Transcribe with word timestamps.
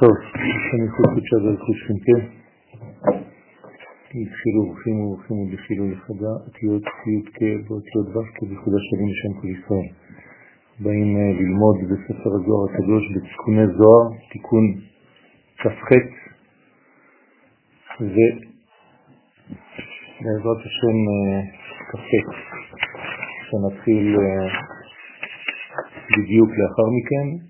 טוב, 0.00 0.16
אני 0.74 0.88
חושב 0.90 1.20
שבאר 1.28 1.56
חושכם 1.66 1.96
התחילו 4.04 4.60
ברוכים 4.64 5.00
וברוכים 5.00 5.36
ובחילול 5.38 5.92
לחדה, 5.92 6.32
אותיות 6.46 6.82
ציוד 6.82 7.26
כ 7.34 7.38
ואותיות 7.42 8.06
ו' 8.08 8.24
כבחודה 8.34 8.76
שלים 8.86 9.08
לשם 9.12 9.32
כל 9.40 9.48
ישראל. 9.56 9.88
באים 10.80 11.16
אה, 11.16 11.32
ללמוד 11.40 11.76
בספר 11.90 12.30
הזוהר 12.34 12.64
הקדוש 12.70 13.02
בתיקוני 13.14 13.66
זוהר, 13.66 14.06
תיקון 14.32 14.64
כ"ח, 15.58 15.88
ובעזרת 18.00 18.30
השם 20.66 20.96
אה, 21.10 21.40
כ"ח, 21.90 22.28
שנתחיל 23.46 24.06
אה, 24.18 24.48
בדיוק 26.16 26.50
לאחר 26.58 26.88
מכן. 26.96 27.49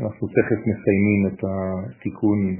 אנחנו 0.00 0.28
תכף 0.28 0.60
מסיימים 0.66 1.26
את 1.26 1.44
התיקון 1.44 2.56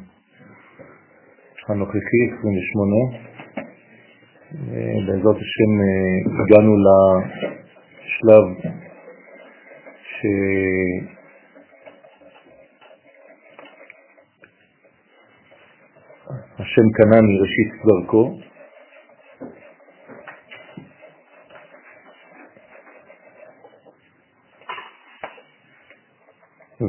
הנוכחי, 1.68 2.22
28. 2.38 2.96
בעזרת 5.06 5.36
השם 5.36 5.72
הגענו 6.40 6.72
לשלב 6.86 8.44
שהשם 16.58 16.86
קנה 16.92 17.20
מראשית 17.20 17.70
דרכו, 17.86 18.24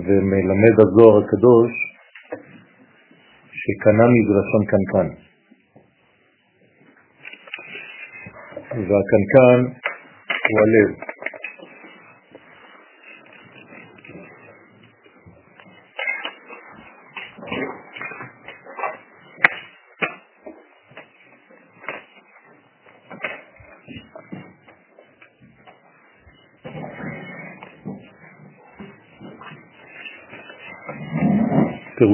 ומלמד 0.08 0.76
הזוהר 0.80 1.24
הקדוש 1.24 1.72
שקנה 3.62 4.06
מזרשון 4.16 4.62
קנקן. 4.72 5.08
והקנקן 8.72 9.60
הוא 10.48 10.60
הלב. 10.64 11.17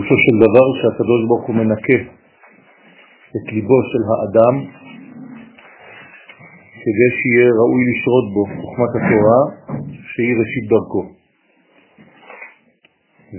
פירושו 0.04 0.23
של 0.26 0.38
דבר 0.46 0.68
שהקדוש 0.80 1.22
ברוך 1.28 1.46
הוא 1.48 1.56
מנקה 1.56 2.00
את 3.36 3.46
ליבו 3.54 3.80
של 3.92 4.04
האדם 4.10 4.56
כדי 6.84 7.10
שיהיה 7.18 7.50
ראוי 7.60 7.82
לשרות 7.90 8.26
בו 8.34 8.44
חוכמת 8.62 8.92
התורה 8.98 9.42
שהיא 10.12 10.34
ראשית 10.40 10.66
דרכו. 10.72 11.04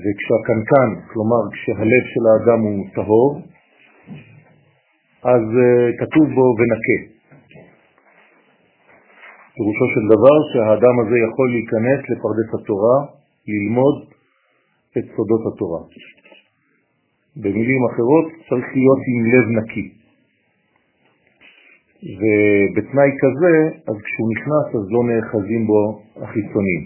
וכשהקנקן, 0.02 0.88
כלומר 1.10 1.42
כשהלב 1.52 2.04
של 2.12 2.24
האדם 2.30 2.60
הוא 2.66 2.86
טהור, 2.94 3.30
אז 5.32 5.44
uh, 5.66 5.90
כתוב 6.00 6.26
בו 6.36 6.44
ונקה. 6.58 6.98
פירושו 9.54 9.86
של 9.94 10.04
דבר 10.14 10.36
שהאדם 10.50 10.94
הזה 11.02 11.16
יכול 11.26 11.46
להיכנס 11.54 12.00
לפרדס 12.10 12.50
התורה, 12.58 12.96
ללמוד 13.48 13.96
את 14.98 15.04
סודות 15.16 15.42
התורה. 15.48 15.80
במילים 17.36 17.80
אחרות, 17.90 18.26
צריך 18.48 18.66
להיות 18.76 19.00
עם 19.10 19.18
לב 19.32 19.46
נקי. 19.58 19.86
ובתנאי 22.18 23.10
כזה, 23.22 23.54
אז 23.88 23.96
כשהוא 24.04 24.28
נכנס, 24.34 24.66
אז 24.74 24.84
לא 24.94 25.00
נאחזים 25.08 25.66
בו 25.66 26.02
החיצונים. 26.16 26.82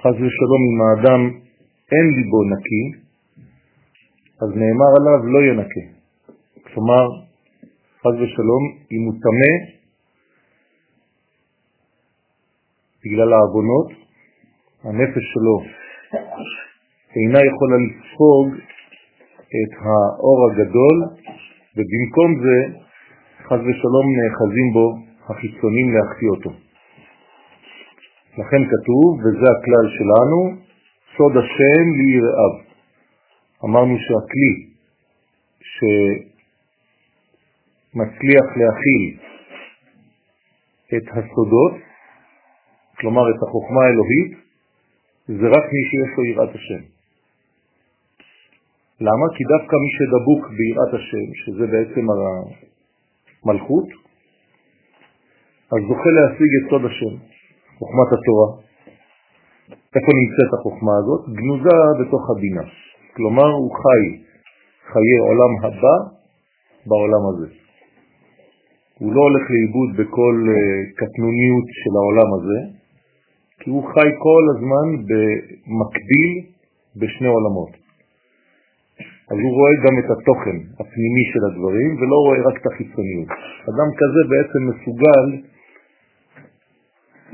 חז 0.00 0.14
ושלום, 0.14 0.62
אם 0.68 0.78
האדם 0.82 1.20
אין 1.92 2.06
ליבו 2.16 2.42
נקי, 2.52 2.84
אז 4.42 4.48
נאמר 4.48 4.90
עליו 4.98 5.26
לא 5.26 5.38
ינקה. 5.50 5.84
כלומר, 6.62 7.04
חז 8.00 8.14
ושלום, 8.22 8.62
אם 8.92 9.02
הוא 9.06 9.14
טמא 9.22 9.52
בגלל 13.04 13.32
העוונות, 13.32 13.88
הנפש 14.84 15.24
שלו 15.32 15.56
אינה 17.16 17.38
יכולה 17.38 17.76
לספוג 17.84 18.71
את 19.60 19.72
האור 19.84 20.50
הגדול, 20.50 20.96
ובמקום 21.76 22.30
זה, 22.44 22.58
חז 23.46 23.60
ושלום, 23.60 24.06
נאחזים 24.18 24.72
בו 24.72 24.86
החיצונים 25.28 25.86
להחטיא 25.94 26.28
אותו. 26.28 26.50
לכן 28.32 28.62
כתוב, 28.72 29.20
וזה 29.20 29.46
הכלל 29.56 29.86
שלנו, 29.96 30.40
סוד 31.16 31.36
השם 31.36 31.84
ליראיו. 31.98 32.54
אמרנו 33.64 33.96
שהכלי 34.04 34.52
שמצליח 37.92 38.46
להכיל 38.56 39.04
את 40.96 41.06
הסודות, 41.10 41.74
כלומר 42.98 43.22
את 43.30 43.42
החוכמה 43.42 43.80
האלוהית, 43.84 44.32
זה 45.26 45.46
רק 45.48 45.64
מי 45.72 45.82
שיש 45.90 46.18
לו 46.18 46.24
יראת 46.24 46.54
השם. 46.54 46.91
למה? 49.06 49.26
כי 49.34 49.42
דווקא 49.52 49.74
מי 49.82 49.90
שדבוק 49.96 50.42
ביראת 50.56 50.92
השם, 50.98 51.26
שזה 51.40 51.64
בעצם 51.72 52.04
המלכות, 52.14 53.88
אז 55.72 55.80
זוכה 55.88 56.10
להשיג 56.16 56.50
את 56.58 56.64
סוד 56.70 56.84
השם, 56.90 57.14
חוכמת 57.78 58.08
התורה. 58.16 58.48
איפה 59.96 60.10
נמצאת 60.20 60.50
החוכמה 60.56 60.92
הזאת? 61.00 61.22
גנוזה 61.38 61.76
בתוך 62.00 62.22
הבינה. 62.30 62.64
כלומר, 63.16 63.48
הוא 63.60 63.72
חי 63.82 64.02
חיי 64.92 65.18
עולם 65.28 65.52
הבא 65.62 65.96
בעולם 66.86 67.22
הזה. 67.30 67.48
הוא 68.98 69.14
לא 69.14 69.20
הולך 69.20 69.44
לאיבוד 69.50 69.90
בכל 69.98 70.36
uh, 70.48 70.54
קטנוניות 70.98 71.66
של 71.80 71.92
העולם 71.98 72.28
הזה, 72.36 72.60
כי 73.60 73.70
הוא 73.70 73.84
חי 73.92 74.08
כל 74.26 74.44
הזמן 74.52 74.86
במקביל 75.08 76.30
בשני 76.96 77.28
עולמות. 77.28 77.81
אז 79.32 79.38
הוא 79.44 79.52
רואה 79.58 79.74
גם 79.84 79.94
את 80.00 80.08
התוכן 80.14 80.56
הפנימי 80.80 81.24
של 81.32 81.42
הדברים 81.48 81.90
ולא 81.98 82.16
רואה 82.26 82.40
רק 82.48 82.56
את 82.60 82.66
החיצוניות. 82.66 83.28
אדם 83.70 83.88
כזה 84.00 84.20
בעצם 84.32 84.60
מסוגל 84.70 85.26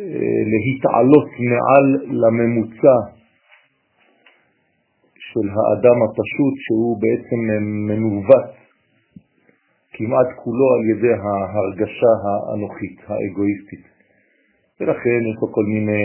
אה, 0.01 0.41
להתעלות 0.53 1.29
מעל 1.51 1.87
לממוצע 2.23 2.99
של 5.29 5.47
האדם 5.55 5.99
הפשוט 6.05 6.55
שהוא 6.65 7.01
בעצם 7.03 7.41
מנווט 7.89 8.51
כמעט 9.93 10.29
כולו 10.43 10.67
על 10.75 10.83
ידי 10.91 11.15
ההרגשה 11.23 12.13
האנוכית, 12.25 12.99
האגואיסטית. 13.09 13.85
ולכן 14.81 15.21
יש 15.31 15.37
לו 15.43 15.53
כל 15.53 15.65
מיני 15.75 16.05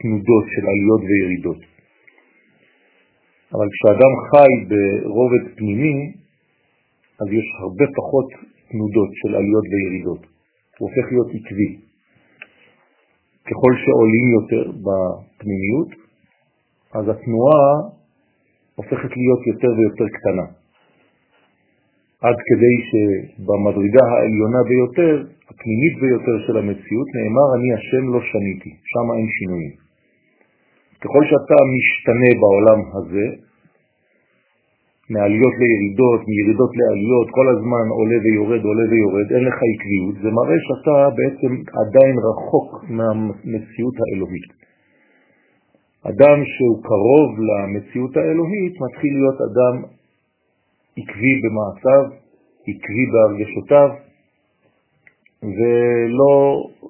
תנודות 0.00 0.44
של 0.54 0.64
עליות 0.72 1.02
וירידות. 1.08 1.71
אבל 3.54 3.66
כשאדם 3.74 4.12
חי 4.30 4.52
ברובד 4.70 5.42
פנימי, 5.56 6.12
אז 7.20 7.28
יש 7.38 7.46
הרבה 7.60 7.84
פחות 7.98 8.28
תנודות 8.70 9.10
של 9.20 9.34
עליות 9.34 9.64
וירידות. 9.70 10.22
הוא 10.78 10.88
הופך 10.88 11.12
להיות 11.12 11.28
עקבי. 11.36 11.70
ככל 13.48 13.72
שעולים 13.82 14.26
יותר 14.38 14.64
בפנימיות, 14.84 15.90
אז 16.94 17.04
התנועה 17.08 17.66
הופכת 18.74 19.12
להיות 19.16 19.46
יותר 19.46 19.70
ויותר 19.76 20.08
קטנה. 20.16 20.46
עד 22.26 22.38
כדי 22.48 22.76
שבמדרגה 22.88 24.04
העליונה 24.12 24.62
ביותר, 24.68 25.14
הפנימית 25.50 25.94
ביותר 26.00 26.36
של 26.46 26.56
המציאות, 26.56 27.08
נאמר 27.16 27.46
אני 27.56 27.68
השם 27.74 28.04
לא 28.14 28.20
שניתי, 28.30 28.72
שם 28.92 29.06
אין 29.16 29.28
שינויים. 29.36 29.74
ככל 31.02 31.22
שאתה 31.30 31.58
משתנה 31.76 32.30
בעולם 32.40 32.80
הזה, 32.96 33.26
מעליות 35.14 35.54
לירידות, 35.62 36.20
מירידות 36.28 36.72
לעליות, 36.80 37.28
כל 37.36 37.46
הזמן 37.54 37.84
עולה 37.96 38.18
ויורד, 38.24 38.62
עולה 38.64 38.84
ויורד, 38.90 39.26
אין 39.34 39.44
לך 39.48 39.58
עקביות, 39.70 40.14
זה 40.22 40.28
מראה 40.38 40.58
שאתה 40.66 40.96
בעצם 41.18 41.52
עדיין 41.82 42.16
רחוק 42.28 42.70
מהמציאות 42.96 43.96
האלוהית. 44.02 44.50
אדם 46.10 46.38
שהוא 46.52 46.82
קרוב 46.88 47.30
למציאות 47.48 48.16
האלוהית 48.16 48.74
מתחיל 48.84 49.12
להיות 49.18 49.38
אדם 49.48 49.74
עקבי 50.96 51.34
במעשיו, 51.42 52.04
עקבי 52.68 53.04
בהרגשותיו, 53.12 53.88
ולא 55.42 56.36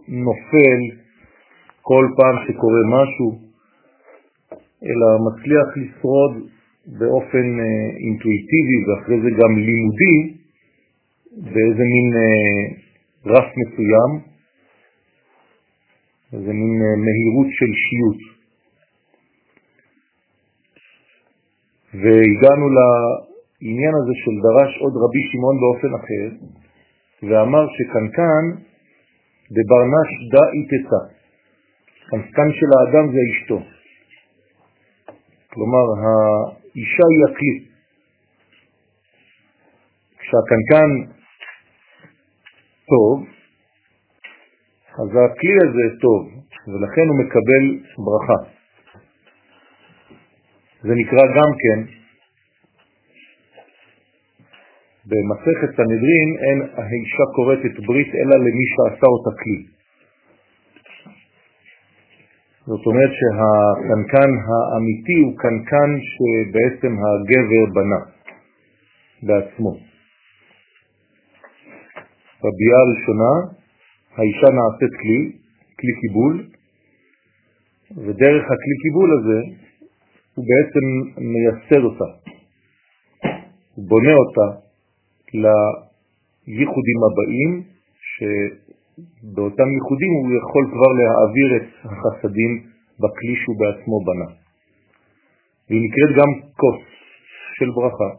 נופל 0.08 0.80
כל 1.82 2.06
פעם 2.16 2.36
שקורה 2.46 2.82
משהו, 2.96 3.30
אלא 4.88 5.06
מצליח 5.26 5.68
לשרוד 5.76 6.32
באופן 6.86 7.46
אה, 7.60 7.96
אינטואיטיבי 8.04 8.78
ואחרי 8.86 9.20
זה 9.22 9.30
גם 9.40 9.58
לימודי 9.58 10.16
באיזה 11.32 11.84
מין 11.94 12.08
אה, 12.22 12.82
רף 13.26 13.48
מסוים, 13.56 14.10
איזה 16.32 16.52
מין 16.52 16.82
אה, 16.82 16.96
מהירות 17.04 17.46
של 17.58 17.70
שיות. 17.84 18.20
והגענו 21.94 22.66
לעניין 22.76 23.94
הזה 24.00 24.14
של 24.24 24.34
דרש 24.44 24.78
עוד 24.80 24.92
רבי 24.96 25.22
שמעון 25.32 25.56
באופן 25.60 25.92
אחר, 26.00 26.46
ואמר 27.22 27.64
שקנקן 27.76 28.44
דברנש 29.50 30.10
דא 30.32 30.44
איתתה. 30.56 31.02
קנקן 32.10 32.48
של 32.52 32.66
האדם 32.76 33.12
זה 33.12 33.18
אשתו. 33.32 33.60
כלומר, 35.52 35.86
האישה 36.74 37.04
היא 37.12 37.24
הכלי. 37.28 37.56
כשהקנקן 40.18 40.90
טוב, 42.92 43.26
אז 45.00 45.08
הכלי 45.08 45.56
הזה 45.64 46.00
טוב, 46.00 46.22
ולכן 46.68 47.06
הוא 47.08 47.18
מקבל 47.24 47.64
ברכה. 48.04 48.40
זה 50.82 50.92
נקרא 50.94 51.26
גם 51.36 51.50
כן, 51.62 51.80
במסכת 55.06 55.76
סנהדרין 55.76 56.30
אין 56.44 56.58
האישה 56.62 57.24
קוראת 57.34 57.58
את 57.58 57.86
ברית 57.86 58.14
אלא 58.14 58.36
למי 58.44 58.66
שעשה 58.72 59.06
אותה 59.06 59.30
כלי. 59.42 59.81
זאת 62.66 62.86
אומרת 62.86 63.10
שהקנקן 63.18 64.30
האמיתי 64.46 65.16
הוא 65.24 65.38
קנקן 65.38 65.90
שבעצם 66.12 66.92
הגבר 67.04 67.64
בנה 67.74 68.00
בעצמו. 69.22 69.72
בביאה 72.42 72.78
הראשונה 72.84 73.32
האישה 74.16 74.48
נעשית 74.56 74.92
כלי, 75.00 75.32
כלי 75.80 75.92
קיבול, 76.00 76.46
ודרך 77.90 78.44
הכלי 78.44 78.76
קיבול 78.82 79.10
הזה 79.18 79.40
הוא 80.34 80.44
בעצם 80.50 80.84
מייסד 81.32 81.84
אותה, 81.84 82.04
הוא 83.74 83.88
בונה 83.88 84.14
אותה 84.14 84.46
לייחודים 85.34 86.98
הבאים, 87.06 87.62
שבאותם 88.96 89.68
ייחודים 89.76 90.12
הוא 90.18 90.30
יכול 90.38 90.64
כבר 90.72 90.90
להעביר 90.98 91.48
את 91.56 91.68
החסדים 91.84 92.52
בכלי 93.00 93.34
שהוא 93.42 93.56
בעצמו 93.60 93.96
בנה. 94.06 94.28
והיא 95.68 95.82
נקראת 95.86 96.12
גם 96.18 96.30
כוס 96.56 96.80
של 97.58 97.70
ברכה. 97.76 98.10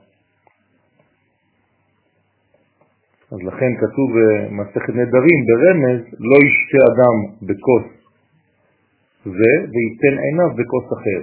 אז 3.31 3.39
לכן 3.47 3.71
כתוב 3.81 4.09
במסכת 4.17 4.89
נדרים 4.89 5.39
ברמז, 5.47 6.01
לא 6.19 6.37
ישתה 6.45 6.81
אדם 6.91 7.47
בכוס 7.47 8.03
זה 9.25 9.53
וייתן 9.71 10.15
עיניו 10.23 10.49
בכוס 10.55 10.87
אחר. 10.93 11.21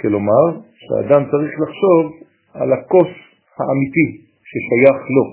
כלומר, 0.00 0.60
שהאדם 0.74 1.30
צריך 1.30 1.52
לחשוב 1.60 2.28
על 2.54 2.72
הכוס 2.72 3.08
האמיתי 3.58 4.25
ששייך 4.48 5.00
לו. 5.16 5.24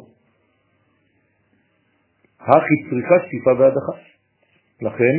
הכי 2.39 2.75
צריכה 2.89 3.15
שטיפה 3.27 3.51
והדחה. 3.60 3.95
לכן, 4.81 5.15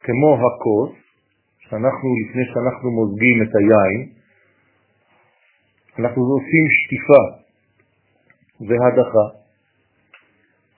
כמו 0.00 0.30
הכוס, 0.34 0.92
שאנחנו, 1.58 2.08
לפני 2.22 2.42
שאנחנו 2.54 2.90
מוזגים 2.90 3.42
את 3.42 3.52
היין, 3.58 4.12
אנחנו 5.98 6.22
עושים 6.22 6.64
שטיפה 6.78 7.22
והדחה. 8.60 9.26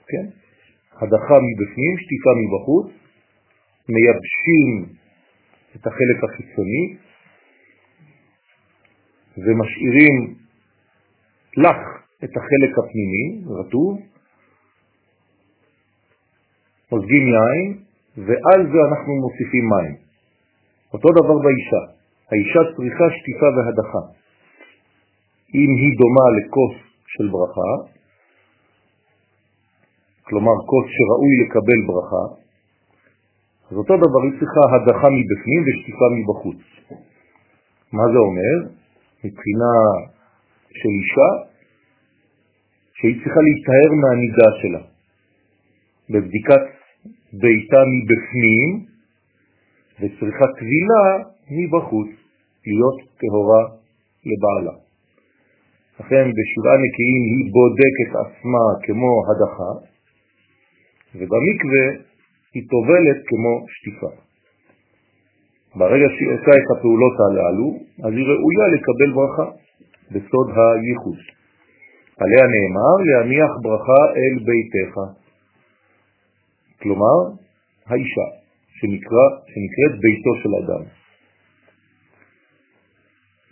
כן? 0.09 0.27
הדחה 0.93 1.35
מבפנים, 1.47 1.93
שטיפה 1.99 2.31
מבחוץ, 2.43 2.87
מייבשים 3.89 4.95
את 5.77 5.87
החלק 5.87 6.19
החיצוני 6.25 6.97
ומשאירים 9.37 10.44
לך 11.57 11.79
את 12.25 12.33
החלק 12.37 12.73
הפנימי, 12.79 13.45
רטוב, 13.59 14.01
מוזגים 16.93 17.25
יין, 17.35 17.79
ועל 18.17 18.61
זה 18.73 18.79
אנחנו 18.89 19.13
מוסיפים 19.25 19.65
מים. 19.73 19.95
אותו 20.93 21.09
דבר 21.09 21.37
באישה. 21.45 21.83
האישה 22.31 22.61
צריכה 22.77 23.05
שטיפה 23.17 23.49
והדחה. 23.57 24.03
אם 25.55 25.71
היא 25.81 25.93
דומה 26.01 26.27
לכוס 26.37 26.77
של 27.07 27.27
ברכה, 27.35 27.73
כלומר 30.23 30.57
כוס 30.71 30.87
שראוי 30.97 31.35
לקבל 31.43 31.81
ברכה, 31.89 32.25
אז 33.71 33.77
אותו 33.77 33.95
דבר 33.97 34.21
היא 34.27 34.35
צריכה 34.39 34.63
הדחה 34.75 35.09
מבפנים 35.17 35.61
ושטיפה 35.67 36.07
מבחוץ. 36.17 36.61
מה 37.93 38.05
זה 38.13 38.19
אומר? 38.29 38.55
מבחינה 39.25 39.73
של 40.81 40.93
אישה, 41.01 41.31
שהיא 42.95 43.17
צריכה 43.25 43.41
להיטהר 43.47 43.91
מהנידה 44.03 44.49
שלה. 44.61 44.83
בבדיקת 46.11 46.65
ביתה 47.33 47.81
מבפנים, 47.95 48.71
וצריכה 50.01 50.47
טבילה 50.59 51.05
מבחוץ, 51.51 52.09
להיות 52.67 52.99
טהורה 53.21 53.63
לבעלה. 54.31 54.77
לכן 56.01 56.25
בשבעה 56.37 56.77
נקיים 56.85 57.23
היא 57.33 57.53
בודקת 57.57 58.11
עצמה 58.23 58.65
כמו 58.83 59.13
הדחה, 59.29 59.73
ובמקווה 61.15 61.87
היא 62.55 62.63
טובלת 62.71 63.19
כמו 63.29 63.53
שטיפה. 63.75 64.11
ברגע 65.77 66.07
שהיא 66.15 66.29
עושה 66.29 66.53
את 66.61 66.67
הפעולות 66.73 67.17
הללו, 67.25 67.69
אז 68.05 68.13
היא 68.17 68.27
ראויה 68.31 68.67
לקבל 68.75 69.11
ברכה 69.15 69.47
בסוד 70.11 70.49
הייחוד. 70.49 71.19
עליה 72.21 72.45
נאמר 72.55 72.97
להניח 73.07 73.51
ברכה 73.63 74.03
אל 74.17 74.35
ביתך. 74.47 74.95
כלומר, 76.83 77.19
האישה, 77.87 78.29
שנקרא, 78.79 79.27
שנקראת 79.51 79.95
ביתו 80.03 80.33
של 80.43 80.53
אדם. 80.65 80.85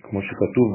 כמו 0.03 0.23
שכתוב 0.23 0.69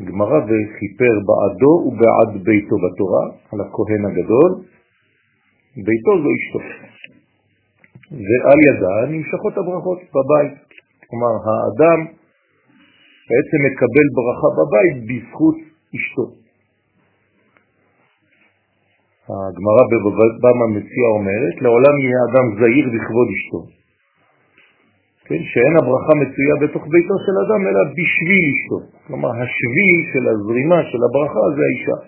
בגמרא, 0.00 0.38
וחיפר 0.38 1.14
בעדו 1.26 1.74
ובעד 1.86 2.44
ביתו 2.44 2.76
בתורה, 2.84 3.24
על 3.52 3.60
הכהן 3.60 4.02
הגדול, 4.06 4.50
ביתו 5.76 6.12
זו 6.22 6.28
אשתו. 6.38 6.60
ועל 8.10 8.58
ידה 8.68 9.12
נמשכות 9.12 9.58
הברכות 9.58 9.98
בבית. 9.98 10.58
כלומר, 11.08 11.34
האדם 11.46 12.19
בעצם 13.30 13.58
מקבל 13.68 14.06
ברכה 14.16 14.48
בבית 14.58 14.96
בזכות 15.08 15.58
אשתו. 15.96 16.26
הגמרא 19.30 19.84
בבבא 19.90 20.52
מציע 20.76 21.06
אומרת, 21.16 21.54
לעולם 21.64 21.94
יהיה 22.02 22.20
אדם 22.28 22.46
זהיר 22.58 22.86
בכבוד 22.94 23.28
אשתו. 23.36 23.60
כן, 25.26 25.42
שאין 25.50 25.74
הברכה 25.80 26.12
מצויה 26.22 26.54
בתוך 26.62 26.82
ביתו 26.92 27.16
של 27.24 27.36
אדם, 27.44 27.60
אלא 27.68 27.82
בשביל 27.98 28.42
אשתו. 28.52 28.78
כלומר, 29.06 29.30
השביל 29.42 29.96
של 30.12 30.24
הזרימה 30.32 30.80
של 30.90 31.00
הברכה 31.06 31.44
זה 31.56 31.62
האישה. 31.68 31.98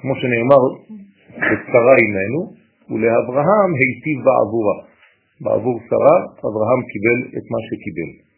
כמו 0.00 0.14
שנאמר, 0.20 0.62
בצרה 1.36 1.94
עמנו, 2.02 2.40
ולאברהם 2.90 3.70
היטיב 3.78 4.18
בעבורה. 4.26 4.78
בעבור 5.40 5.76
שרה, 5.88 6.18
אברהם 6.48 6.80
קיבל 6.90 7.18
את 7.36 7.44
מה 7.52 7.60
שקיבל. 7.66 8.29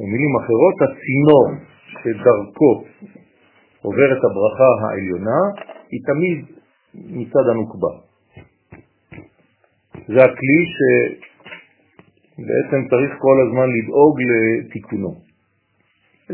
במילים 0.00 0.32
אחרות, 0.40 0.76
הצינור 0.84 1.46
שדרכו 2.00 2.72
עוברת 3.82 4.20
הברכה 4.26 4.70
העליונה 4.80 5.40
היא 5.90 6.00
תמיד 6.10 6.38
מצד 6.94 7.44
הנוקבה. 7.50 7.92
זה 10.12 10.20
הכלי 10.24 10.60
שבעצם 12.36 12.80
צריך 12.90 13.10
כל 13.24 13.36
הזמן 13.44 13.68
לדאוג 13.76 14.14
לתיקונו. 14.30 15.12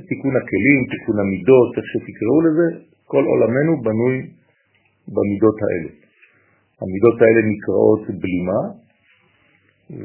תיקון 0.08 0.34
הכלים, 0.40 0.80
תיקון 0.92 1.16
המידות, 1.20 1.70
איך 1.76 1.86
שתקראו 1.92 2.38
לזה, 2.46 2.66
כל 3.06 3.24
עולמנו 3.24 3.72
בנוי 3.82 4.16
במידות 5.14 5.58
האלה. 5.66 5.90
המידות 6.82 7.16
האלה 7.22 7.40
נקראות 7.52 8.02
בלימה, 8.20 8.60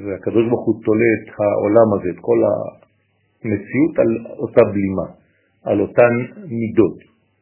והקדוש 0.03 0.45
ברוך 0.49 0.65
הוא 0.67 0.75
תולה 0.85 1.11
את 1.17 1.27
העולם 1.39 1.87
הזה, 1.95 2.09
את 2.13 2.19
כל 2.27 2.39
המציאות 3.43 3.99
על 3.99 4.25
אותה 4.37 4.61
בלימה, 4.63 5.07
על 5.63 5.81
אותן 5.81 6.13
מידות. 6.59 6.97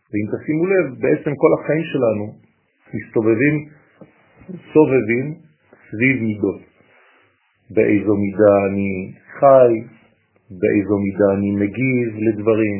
ואם 0.10 0.28
תשימו 0.34 0.66
לב, 0.66 0.86
בעצם 1.00 1.32
כל 1.36 1.52
החיים 1.60 1.84
שלנו 1.84 2.26
מסתובבים, 2.94 3.56
סובבים 4.74 5.36
סביב 5.90 6.24
מידות. 6.24 6.62
באיזו 7.72 8.16
מידה 8.16 8.54
אני 8.70 9.14
חי, 9.40 9.74
באיזו 10.60 10.96
מידה 11.06 11.28
אני 11.38 11.52
מגיב 11.52 12.08
לדברים, 12.28 12.78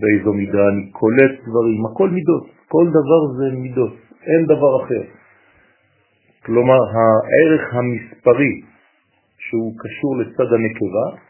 באיזו 0.00 0.32
מידה 0.32 0.68
אני 0.68 0.90
קולט 0.90 1.34
דברים, 1.48 1.86
הכל 1.86 2.10
מידות, 2.10 2.46
כל 2.68 2.86
דבר 2.90 3.20
זה 3.38 3.56
מידות, 3.56 3.94
אין 4.22 4.44
דבר 4.44 4.84
אחר. 4.84 5.02
כלומר, 6.44 6.80
הערך 6.94 7.74
המספרי 7.74 8.60
שהוא 9.38 9.72
קשור 9.78 10.16
לצד 10.16 10.52
הנקבה, 10.52 11.27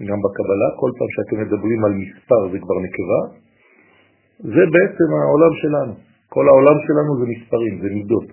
גם 0.00 0.18
בקבלה, 0.24 0.68
כל 0.80 0.90
פעם 0.98 1.10
שאתם 1.14 1.36
מדברים 1.44 1.84
על 1.84 1.92
מספר 2.02 2.40
זה 2.52 2.58
כבר 2.64 2.78
נקבה, 2.86 3.20
זה 4.38 4.62
בעצם 4.74 5.08
העולם 5.22 5.52
שלנו. 5.62 5.94
כל 6.28 6.48
העולם 6.48 6.76
שלנו 6.86 7.10
זה 7.20 7.24
מספרים, 7.32 7.74
זה 7.82 7.88
מידות. 7.94 8.28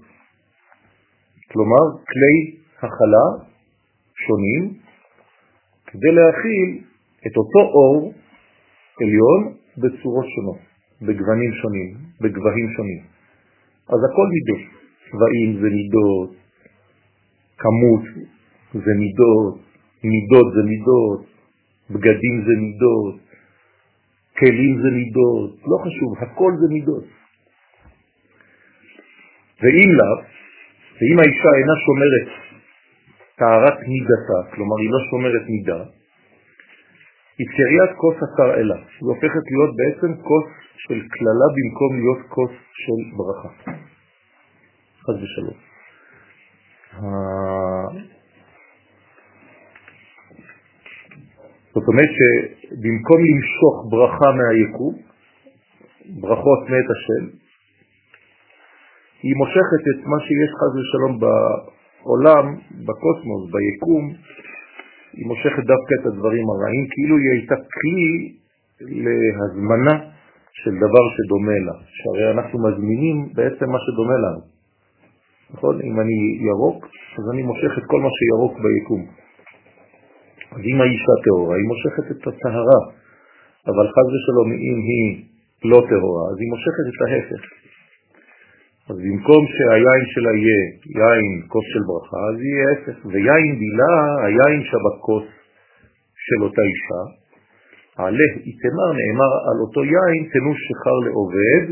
כלומר, 1.52 1.84
כלי 2.12 2.36
הכלה 2.78 3.26
שונים 4.26 4.74
כדי 5.88 6.12
להכיל 6.18 6.70
את 7.28 7.38
אותו 7.38 7.62
אור 7.76 8.14
עליון 9.02 9.42
בצורות 9.78 10.26
שונות, 10.36 10.62
בגוונים 11.02 11.52
שונים, 11.62 11.90
בגבהים 12.22 12.68
שונים. 12.78 13.02
אז 13.90 14.00
הכל 14.12 14.28
מידות. 14.34 14.82
צבעים 15.12 15.62
זה 15.62 15.68
מידות, 15.78 16.30
כמות 17.58 18.04
זה 18.74 18.92
מידות, 19.00 19.56
מידות 20.04 20.54
זה 20.56 20.62
מידות, 20.70 21.31
בגדים 21.94 22.36
זה 22.46 22.54
מידות, 22.64 23.20
כלים 24.40 24.74
זה 24.82 24.90
מידות, 24.98 25.52
לא 25.70 25.78
חשוב, 25.86 26.12
הכל 26.22 26.52
זה 26.62 26.68
מידות. 26.74 27.04
ואם 29.62 29.90
לאו, 30.00 30.18
ואם 30.98 31.18
האישה 31.20 31.52
אינה 31.58 31.76
שומרת 31.86 32.28
טהרת 33.36 33.80
מידתה, 33.92 34.40
כלומר 34.56 34.76
היא 34.82 34.90
לא 34.96 35.00
שומרת 35.10 35.46
מידה, 35.50 35.84
היא 37.38 37.48
קריית 37.56 37.92
כוס 37.98 38.18
התרעלה, 38.24 38.76
היא 38.76 39.08
הופכת 39.14 39.44
להיות 39.52 39.72
בעצם 39.80 40.12
כוס 40.28 40.48
של 40.78 41.00
כללה 41.14 41.48
במקום 41.56 41.92
להיות 42.00 42.22
כוס 42.30 42.52
של 42.84 43.00
ברכה. 43.18 43.52
חס 45.04 45.18
ושלום. 45.24 45.58
זאת 51.74 51.88
אומרת 51.88 52.12
שבמקום 52.18 53.20
למשוך 53.30 53.76
ברכה 53.92 54.30
מהיקום, 54.38 54.94
ברכות 56.22 56.62
מאת 56.70 56.90
השם, 56.96 57.24
היא 59.24 59.36
מושכת 59.36 59.84
את 59.92 60.00
מה 60.12 60.20
שיש 60.26 60.52
חז 60.60 60.74
ושלום 60.78 61.14
בעולם, 61.24 62.46
בקוסמוס, 62.86 63.44
ביקום, 63.56 64.04
היא 65.14 65.28
מושכת 65.28 65.64
דווקא 65.72 65.94
את 66.02 66.06
הדברים 66.06 66.46
הרעים, 66.50 66.86
כאילו 66.94 67.18
היא 67.18 67.32
הייתה 67.32 67.56
כלי 67.56 68.34
להזמנה 68.82 69.96
של 70.54 70.76
דבר 70.76 71.04
שדומה 71.16 71.58
לה, 71.66 71.78
שהרי 71.98 72.32
אנחנו 72.32 72.60
מזמינים 72.68 73.18
בעצם 73.36 73.70
מה 73.70 73.78
שדומה 73.86 74.18
לנו. 74.24 74.42
נכון? 75.54 75.82
אם 75.82 76.00
אני 76.00 76.20
ירוק, 76.50 76.86
אז 77.18 77.24
אני 77.34 77.44
מושך 77.44 77.72
את 77.78 77.84
כל 77.88 78.00
מה 78.02 78.10
שירוק 78.18 78.54
ביקום. 78.64 79.06
אז 80.52 80.62
אם 80.70 80.82
האישה 80.82 81.16
טהורה, 81.24 81.56
היא 81.56 81.68
מושכת 81.72 82.08
את 82.12 82.28
הטהרה, 82.28 82.82
אבל 83.70 83.86
חז 83.94 84.08
ושלום, 84.14 84.50
אם 84.70 84.78
היא 84.88 85.08
לא 85.72 85.80
טהורה, 85.90 86.24
אז 86.32 86.38
היא 86.42 86.50
מושכת 86.54 86.86
את 86.90 86.98
ההפך. 87.02 87.44
אז 88.90 88.98
במקום 88.98 89.44
שהיין 89.54 90.04
שלה 90.14 90.32
יהיה 90.42 90.62
יין 91.00 91.28
כוס 91.48 91.66
של 91.74 91.84
ברכה, 91.88 92.22
אז 92.30 92.38
יהיה 92.42 92.66
ההפך. 92.70 92.98
ויין 93.06 93.60
בילה, 93.60 93.96
היין 94.26 94.62
שבכוס 94.70 95.28
של 96.26 96.44
אותה 96.44 96.62
אישה, 96.72 97.02
עלה 97.98 98.30
איתמר 98.48 98.90
נאמר 99.00 99.32
על 99.48 99.58
אותו 99.64 99.84
יין 99.84 100.22
תנו 100.34 100.54
שחר 100.66 100.98
לעובד, 101.06 101.66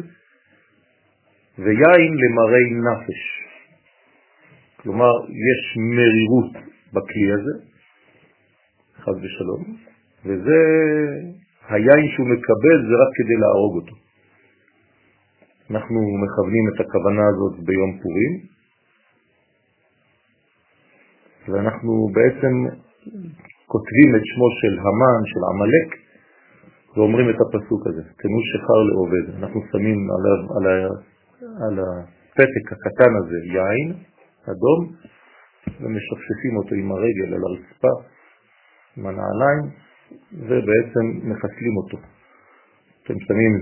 ויין 1.63 2.11
למראי 2.21 2.69
נפש. 2.87 3.21
כלומר, 4.81 5.13
יש 5.47 5.77
מרירות 5.77 6.51
בכלי 6.93 7.31
הזה, 7.33 7.68
חד 9.09 9.23
ושלום, 9.23 9.63
וזה 10.25 10.59
היין 11.69 12.05
שהוא 12.11 12.27
מקבל 12.27 12.77
זה 12.89 12.93
רק 13.01 13.11
כדי 13.17 13.37
להרוג 13.43 13.75
אותו. 13.75 13.95
אנחנו 15.71 15.99
מכוונים 16.23 16.65
את 16.69 16.79
הכוונה 16.81 17.21
הזאת 17.31 17.65
ביום 17.65 17.91
פורים, 18.01 18.33
ואנחנו 21.47 22.09
בעצם 22.13 22.53
כותבים 23.65 24.09
את 24.15 24.21
שמו 24.29 24.47
של 24.61 24.73
המן, 24.79 25.21
של 25.31 25.41
עמלק, 25.51 25.89
ואומרים 26.95 27.29
את 27.29 27.35
הפסוק 27.41 27.87
הזה, 27.87 28.01
תנו 28.21 28.39
שחר 28.49 28.79
לעובד. 28.89 29.25
אנחנו 29.39 29.61
שמים 29.71 29.99
עליו, 30.15 30.39
על, 30.55 30.65
ה, 30.67 30.75
על 31.65 31.79
הפתק 31.79 32.65
הקטן 32.71 33.11
הזה 33.19 33.37
יין 33.45 33.93
אדום, 34.43 34.79
ומשפשפים 35.81 36.57
אותו 36.57 36.75
עם 36.75 36.91
הרגל 36.91 37.33
על 37.35 37.41
הרצפה, 37.47 38.18
עם 38.97 39.05
הנעליים, 39.07 39.63
ובעצם 40.33 41.05
מחסלים 41.29 41.77
אותו. 41.77 41.97
אתם 43.03 43.13
שמים 43.27 43.53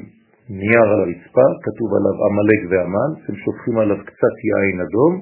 נייר 0.50 0.88
על 0.94 1.00
הרצפה, 1.00 1.48
כתוב 1.66 1.90
עליו 1.98 2.16
עמלק 2.28 2.62
ואמן, 2.70 3.10
אתם 3.20 3.36
שופכים 3.44 3.78
עליו 3.78 3.98
קצת 4.06 4.36
יין 4.48 4.82
אדום, 4.86 5.14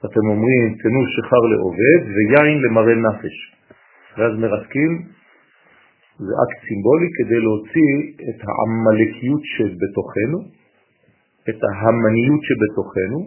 ואתם 0.00 0.24
אומרים 0.32 0.64
תנו 0.82 1.00
שחר 1.14 1.42
לעובד 1.52 2.00
ויין 2.14 2.62
למראה 2.62 2.94
נפש. 2.94 3.36
ואז 4.16 4.32
מרתקים, 4.38 4.92
זה 6.18 6.32
אקט 6.42 6.58
סימבולי 6.68 7.08
כדי 7.16 7.40
להוציא 7.46 7.92
את 8.28 8.38
העמלקיות 8.46 9.42
שבתוכנו, 9.54 10.38
את 11.48 11.60
ההמניות 11.64 12.42
שבתוכנו, 12.48 13.20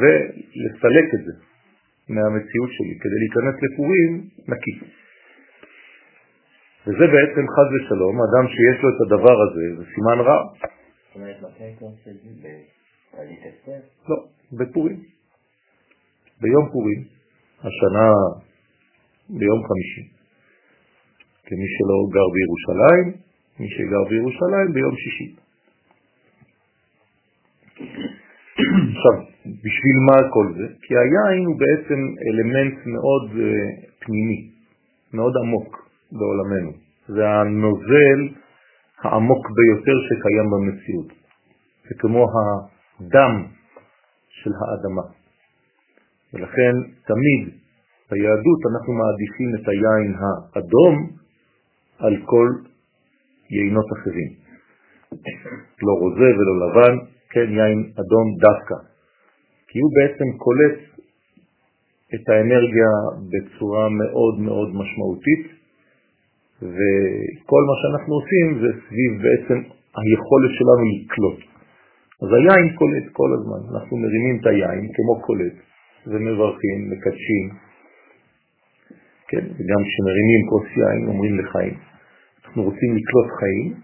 ולסלק 0.00 1.06
את 1.14 1.24
זה 1.26 1.49
מהמציאות 2.14 2.70
שלי, 2.76 2.94
כדי 3.02 3.18
להיכנס 3.22 3.56
לפורים 3.64 4.10
נקי. 4.52 4.74
וזה 6.86 7.04
בעצם 7.14 7.44
חז 7.54 7.68
ושלום, 7.74 8.16
אדם 8.26 8.44
שיש 8.54 8.76
לו 8.82 8.88
את 8.92 9.00
הדבר 9.04 9.36
הזה, 9.44 9.64
זה 9.78 9.84
סימן 9.94 10.18
רע. 10.26 10.40
זאת 10.52 11.14
אומרת, 11.14 11.36
מתי 11.42 11.64
אתה 11.76 11.84
עושה 11.84 12.10
את 12.10 12.16
זה? 12.42 13.72
לא, 14.08 14.16
בפורים. 14.52 14.98
ביום 16.40 16.68
פורים, 16.72 17.00
השנה 17.58 18.08
ביום 19.28 19.60
חמישי. 19.68 20.04
כמי 21.46 21.66
שלא 21.74 21.98
גר 22.14 22.28
בירושלים, 22.34 23.06
מי 23.60 23.68
שגר 23.68 24.02
בירושלים 24.10 24.72
ביום 24.72 24.94
שישי. 24.96 25.36
עכשיו, 28.94 29.16
בשביל 29.64 29.96
מה 30.06 30.18
כל 30.32 30.46
זה? 30.58 30.66
כי 30.82 30.94
היין 30.96 31.44
הוא 31.46 31.56
בעצם 31.58 32.00
אלמנט 32.26 32.86
מאוד 32.86 33.30
uh, 33.30 34.04
פנימי, 34.04 34.50
מאוד 35.14 35.32
עמוק. 35.44 35.90
בעולמנו. 36.12 36.72
זה 37.08 37.28
הנוזל 37.28 38.20
העמוק 39.02 39.46
ביותר 39.56 39.96
שקיים 40.06 40.50
במציאות. 40.50 41.08
זה 41.88 41.94
כמו 41.98 42.26
הדם 42.34 43.46
של 44.28 44.50
האדמה. 44.60 45.02
ולכן 46.34 46.74
תמיד 47.06 47.54
ביהדות 48.10 48.60
אנחנו 48.70 48.92
מעדיפים 48.92 49.50
את 49.54 49.68
היין 49.68 50.14
האדום 50.20 51.10
על 51.98 52.16
כל 52.24 52.48
יינות 53.50 53.86
אחרים. 53.92 54.30
לא 55.82 55.92
רוזה 56.00 56.30
ולא 56.36 56.54
לבן, 56.62 56.98
כן 57.30 57.48
יין 57.50 57.92
אדום 57.92 58.26
דווקא. 58.40 58.89
כי 59.70 59.78
הוא 59.78 59.90
בעצם 59.96 60.28
קולט 60.44 60.78
את 62.14 62.28
האנרגיה 62.28 62.90
בצורה 63.30 63.88
מאוד 63.88 64.34
מאוד 64.40 64.68
משמעותית, 64.80 65.44
וכל 66.62 67.62
מה 67.68 67.74
שאנחנו 67.80 68.12
עושים 68.14 68.46
זה 68.62 68.70
סביב 68.84 69.10
בעצם 69.24 69.58
היכולת 70.00 70.52
שלנו 70.58 70.84
לקלוט. 70.90 71.40
אז 72.22 72.28
היין 72.36 72.74
קולט 72.78 73.06
כל 73.12 73.30
הזמן, 73.36 73.60
אנחנו 73.74 73.96
מרימים 73.96 74.38
את 74.40 74.46
היין 74.46 74.84
כמו 74.94 75.20
קולט 75.26 75.56
ומברכים, 76.06 76.78
מקדשים, 76.90 77.46
כן, 79.28 79.44
וגם 79.56 79.80
כשמרימים 79.86 80.42
כוס 80.50 80.66
יין 80.76 81.08
אומרים 81.08 81.38
לחיים. 81.38 81.74
אנחנו 82.44 82.62
רוצים 82.62 82.96
לקלוט 82.96 83.28
חיים, 83.38 83.74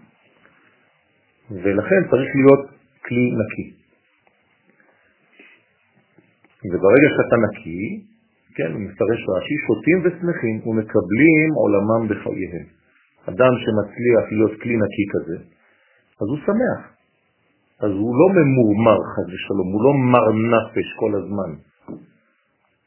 ולכן 1.51 2.01
צריך 2.09 2.29
להיות 2.35 2.69
כלי 3.05 3.25
נקי. 3.39 3.86
וברגע 6.71 7.09
שאתה 7.15 7.37
נקי, 7.45 7.83
כן, 8.55 8.69
הוא 8.73 8.81
מפרש 8.81 9.21
רש"י, 9.33 9.57
שותים 9.67 9.97
ושמחים 10.03 10.55
ומקבלים 10.67 11.49
עולמם 11.61 12.03
בחייהם. 12.09 12.67
אדם 13.29 13.53
שמצליח 13.63 14.23
להיות 14.31 14.61
כלי 14.61 14.75
נקי 14.83 15.05
כזה, 15.13 15.37
אז 16.21 16.27
הוא 16.31 16.39
שמח. 16.45 16.81
אז 17.79 17.91
הוא 17.91 18.13
לא 18.19 18.27
ממורמר 18.37 18.99
חד 19.13 19.27
ושלום, 19.33 19.67
הוא 19.73 19.83
לא 19.83 19.93
מר 20.13 20.27
נפש 20.53 20.87
כל 20.99 21.11
הזמן. 21.19 21.51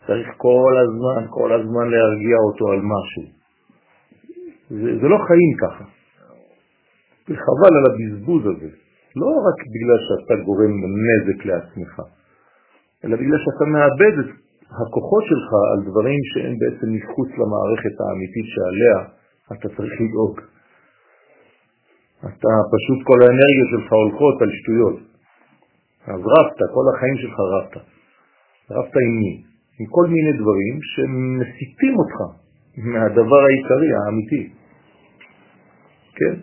צריך 0.07 0.29
כל 0.37 0.75
הזמן, 0.83 1.27
כל 1.31 1.53
הזמן 1.53 1.91
להרגיע 1.91 2.37
אותו 2.47 2.73
על 2.73 2.81
משהו. 2.95 3.25
זה, 4.71 4.99
זה 5.01 5.09
לא 5.09 5.19
חיים 5.27 5.53
ככה. 5.63 5.85
חבל 7.25 7.73
על 7.79 7.85
הבזבוז 7.91 8.43
הזה. 8.47 8.71
לא 9.17 9.31
רק 9.47 9.59
בגלל 9.75 9.99
שאתה 10.07 10.35
גורם 10.45 10.73
נזק 11.07 11.45
לעצמך, 11.45 12.01
אלא 13.05 13.17
בגלל 13.17 13.39
שאתה 13.45 13.65
מאבד 13.75 14.15
את 14.21 14.31
הכוחות 14.81 15.25
שלך 15.31 15.49
על 15.73 15.81
דברים 15.91 16.21
שהם 16.31 16.55
בעצם 16.61 16.89
מחוץ 16.97 17.29
למערכת 17.41 17.95
האמיתית 18.01 18.47
שעליה 18.53 18.99
אתה 19.53 19.69
צריך 19.77 19.95
לדאוג. 20.01 20.35
אתה 22.29 22.53
פשוט 22.75 22.99
כל 23.09 23.19
האנרגיות 23.23 23.69
שלך 23.73 23.93
הולכות 23.93 24.43
על 24.43 24.51
שטויות. 24.59 24.99
אז 26.13 26.21
רבת, 26.35 26.59
כל 26.75 26.87
החיים 26.93 27.17
שלך 27.23 27.37
רבת. 27.55 27.75
רבת 28.71 28.95
עם 29.07 29.15
מי? 29.21 29.35
עם 29.81 29.87
כל 29.97 30.07
מיני 30.07 30.33
דברים 30.33 30.75
שמסיתים 30.93 31.95
אותך 31.99 32.19
מהדבר 32.77 33.41
העיקרי, 33.47 33.91
האמיתי. 33.99 34.53
כן? 36.17 36.35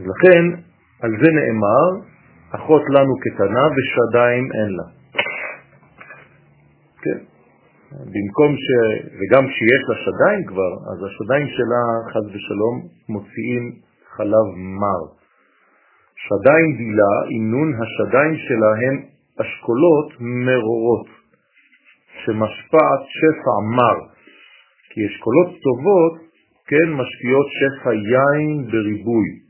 לכן, 0.00 0.44
על 1.02 1.10
זה 1.22 1.28
נאמר, 1.38 1.86
אחות 2.56 2.82
לנו 2.94 3.14
קטנה 3.24 3.64
ושדיים 3.74 4.44
אין 4.58 4.70
לה. 4.76 4.86
כן? 7.02 7.18
במקום 7.92 8.56
ש... 8.56 8.66
וגם 9.18 9.44
כשיש 9.48 9.82
לה 9.88 9.96
שדיים 10.04 10.46
כבר, 10.46 10.72
אז 10.90 10.98
השדיים 11.06 11.46
שלה, 11.56 11.82
חז 12.12 12.26
ושלום, 12.34 12.76
מוציאים 13.08 13.64
חלב 14.16 14.46
מר. 14.82 15.02
שדיים 16.26 16.76
דילה, 16.76 17.14
עם 17.28 17.50
נון 17.50 17.70
השדיים 17.82 18.34
שלה 18.36 18.70
הם 18.82 18.96
אשכולות 19.40 20.08
מרורות, 20.20 21.06
שמשפעת 22.24 23.02
שפע 23.18 23.56
מר, 23.76 23.98
כי 24.90 25.06
אשכולות 25.06 25.48
טובות, 25.64 26.14
כן, 26.68 26.88
משפיעות 26.92 27.46
שפע 27.58 27.92
יין 27.92 28.66
בריבוי. 28.66 29.47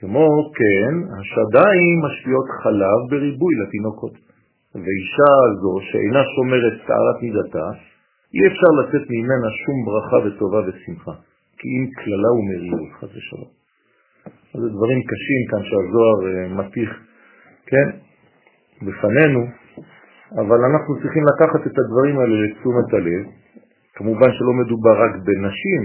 כמו 0.00 0.26
כן, 0.58 0.94
השדיים 1.18 1.96
משפיעות 2.04 2.48
חלב 2.62 2.98
בריבוי 3.10 3.54
לתינוקות. 3.62 4.14
ואישה 4.74 5.32
זו 5.60 5.72
שאינה 5.88 6.22
שומרת 6.34 6.76
שערת 6.86 7.18
מידתה, 7.22 7.66
אי 8.34 8.42
אפשר 8.50 8.70
לצאת 8.78 9.04
ממנה 9.10 9.48
שום 9.62 9.78
ברכה 9.86 10.18
וטובה 10.24 10.60
ושמחה, 10.66 11.14
כי 11.58 11.68
אם 11.76 11.84
כללה 11.98 12.30
ומרירות, 12.36 12.92
חס 12.98 13.10
ושלום. 13.16 13.50
זה 14.60 14.68
דברים 14.76 15.00
קשים 15.10 15.40
כאן 15.50 15.62
שהזוהר 15.68 16.18
אה, 16.26 16.48
מתיך, 16.58 16.90
כן, 17.66 17.88
בפנינו, 18.86 19.40
אבל 20.42 20.58
אנחנו 20.70 20.92
צריכים 21.02 21.24
לקחת 21.30 21.66
את 21.66 21.76
הדברים 21.78 22.18
האלה 22.18 22.36
לתשומת 22.44 22.88
הלב. 22.92 23.24
כמובן 23.94 24.30
שלא 24.32 24.52
מדובר 24.52 24.94
רק 25.04 25.12
בנשים, 25.26 25.82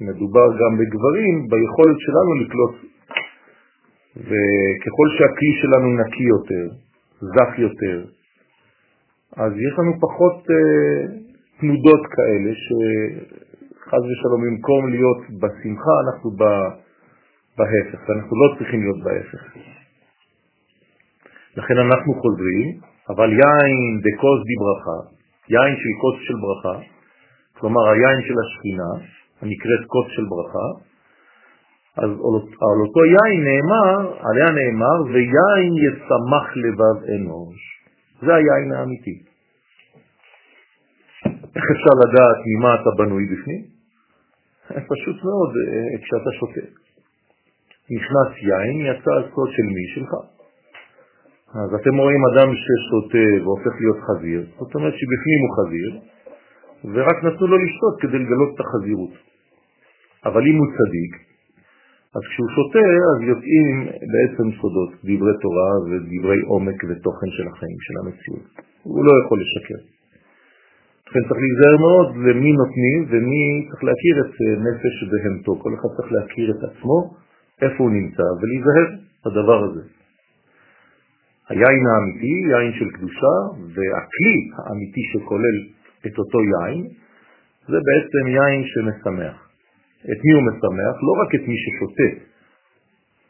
מדובר 0.00 0.48
גם 0.60 0.72
בגברים, 0.78 1.34
ביכולת 1.50 1.98
שלנו 1.98 2.30
לקלוט. 2.40 2.93
וככל 4.16 5.08
שהכלי 5.16 5.52
שלנו 5.60 5.88
נקי 6.00 6.22
יותר, 6.22 6.66
זך 7.20 7.58
יותר, 7.58 8.04
אז 9.36 9.52
יש 9.52 9.78
לנו 9.78 9.92
פחות 10.00 10.50
אה, 10.50 11.00
תנודות 11.60 12.02
כאלה, 12.14 12.50
שחז 12.64 14.02
ושלום, 14.10 14.40
במקום 14.46 14.90
להיות 14.90 15.20
בשמחה, 15.40 15.94
אנחנו 16.04 16.30
בהפך, 17.58 18.08
ואנחנו 18.08 18.34
לא 18.42 18.58
צריכים 18.58 18.80
להיות 18.80 19.00
בהפך. 19.04 19.42
לכן 21.56 21.76
אנחנו 21.78 22.14
חוזרים, 22.14 22.66
אבל 23.10 23.30
יין 23.32 24.00
דקוס 24.04 24.40
דברכה, 24.50 24.98
יין 25.48 25.74
של 25.76 25.92
קוס 26.00 26.16
של 26.26 26.34
ברכה, 26.44 26.76
כלומר 27.58 27.88
היין 27.90 28.20
של 28.26 28.34
השכינה, 28.42 28.90
הנקראת 29.42 29.84
קוס 29.86 30.06
של 30.16 30.24
ברכה, 30.30 30.66
אז 31.96 32.10
על 32.66 32.78
אותו 32.84 33.00
יין 33.04 33.44
נאמר, 33.44 34.18
עליה 34.28 34.50
נאמר, 34.58 34.98
ויין 35.12 35.72
ישמח 35.84 36.46
לבב 36.56 36.96
אנוש. 37.14 37.60
זה 38.20 38.34
היין 38.34 38.72
האמיתי. 38.72 39.22
איך 41.56 41.64
אפשר 41.70 41.94
לדעת 42.02 42.38
ממה 42.46 42.74
אתה 42.74 42.90
בנוי 42.98 43.24
בפנים? 43.26 43.62
פשוט 44.92 45.16
מאוד, 45.24 45.50
אה, 45.68 45.98
כשאתה 46.02 46.30
שותה. 46.38 46.66
נכנס 47.96 48.30
יין, 48.42 48.80
יצא 48.80 49.10
הסוד 49.10 49.48
של 49.56 49.66
מי? 49.74 49.86
שלך. 49.94 50.12
אז 51.54 51.70
אתם 51.80 51.96
רואים 51.96 52.22
אדם 52.32 52.48
ששותה 52.62 53.44
והופך 53.44 53.74
להיות 53.80 54.00
חזיר, 54.06 54.40
זאת 54.58 54.74
אומרת 54.74 54.94
שבפנים 54.98 55.40
הוא 55.44 55.52
חזיר, 55.58 55.90
ורק 56.94 57.24
נתנו 57.24 57.46
לו 57.46 57.56
לשתות 57.56 57.94
כדי 58.00 58.18
לגלות 58.18 58.54
את 58.54 58.60
החזירות. 58.60 59.14
אבל 60.24 60.42
אם 60.46 60.56
הוא 60.56 60.66
צדיק, 60.76 61.33
אז 62.16 62.22
כשהוא 62.30 62.50
שותה, 62.54 62.88
אז 63.12 63.18
יוצאים 63.32 63.74
בעצם 64.12 64.46
סודות, 64.60 64.90
דברי 65.04 65.34
תורה 65.44 65.72
ודברי 65.88 66.40
עומק 66.50 66.78
ותוכן 66.88 67.30
של 67.36 67.46
החיים, 67.48 67.78
של 67.86 67.94
המציאות. 68.00 68.46
הוא 68.82 69.04
לא 69.04 69.12
יכול 69.20 69.38
לשקר. 69.42 69.80
לכן 71.06 71.22
צריך 71.28 71.40
להיזהר 71.44 71.76
מאוד 71.86 72.08
למי 72.26 72.52
נותנים 72.60 72.98
ומי 73.10 73.66
צריך 73.68 73.84
להכיר 73.84 74.14
את 74.22 74.32
נפש 74.66 74.94
בהמתו. 75.10 75.52
כל 75.62 75.72
אחד 75.74 75.88
צריך 75.96 76.12
להכיר 76.12 76.50
את 76.50 76.60
עצמו, 76.68 76.98
איפה 77.62 77.78
הוא 77.84 77.90
נמצא, 77.90 78.26
ולהיזהר 78.40 78.88
בדבר 79.24 79.64
הזה. 79.64 79.82
היין 81.48 81.84
האמיתי, 81.90 82.36
יין 82.50 82.72
של 82.78 82.90
קדושה, 82.90 83.36
והכלי 83.74 84.38
האמיתי 84.58 85.02
שכולל 85.12 85.56
את 86.06 86.18
אותו 86.18 86.38
יין, 86.52 86.82
זה 87.68 87.78
בעצם 87.88 88.24
יין 88.36 88.62
שמשמח. 88.72 89.53
את 90.12 90.20
מי 90.24 90.32
הוא 90.36 90.42
משמח? 90.48 90.94
לא 91.06 91.12
רק 91.20 91.30
את 91.34 91.48
מי 91.48 91.56
ששותה, 91.62 92.08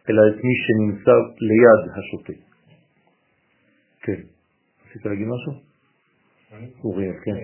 אלא 0.08 0.20
את 0.30 0.38
מי 0.44 0.54
שנמצא 0.64 1.14
ליד 1.48 1.82
השותה. 1.96 2.32
כן. 4.02 4.20
רצית 4.86 5.06
להגיד 5.06 5.26
משהו? 5.26 5.52
אורי, 6.84 7.08
כן. 7.24 7.38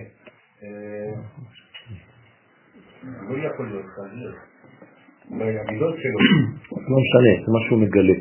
לא 3.29 3.37
יכול 3.47 3.65
להיות 3.67 3.85
חזיר. 3.85 4.33
המידות 5.29 5.95
שלו. 6.01 6.19
לא 6.91 6.97
משנה, 7.03 7.33
זה 7.45 7.51
מה 7.51 7.59
שהוא 7.65 7.79
מגלה. 7.79 8.17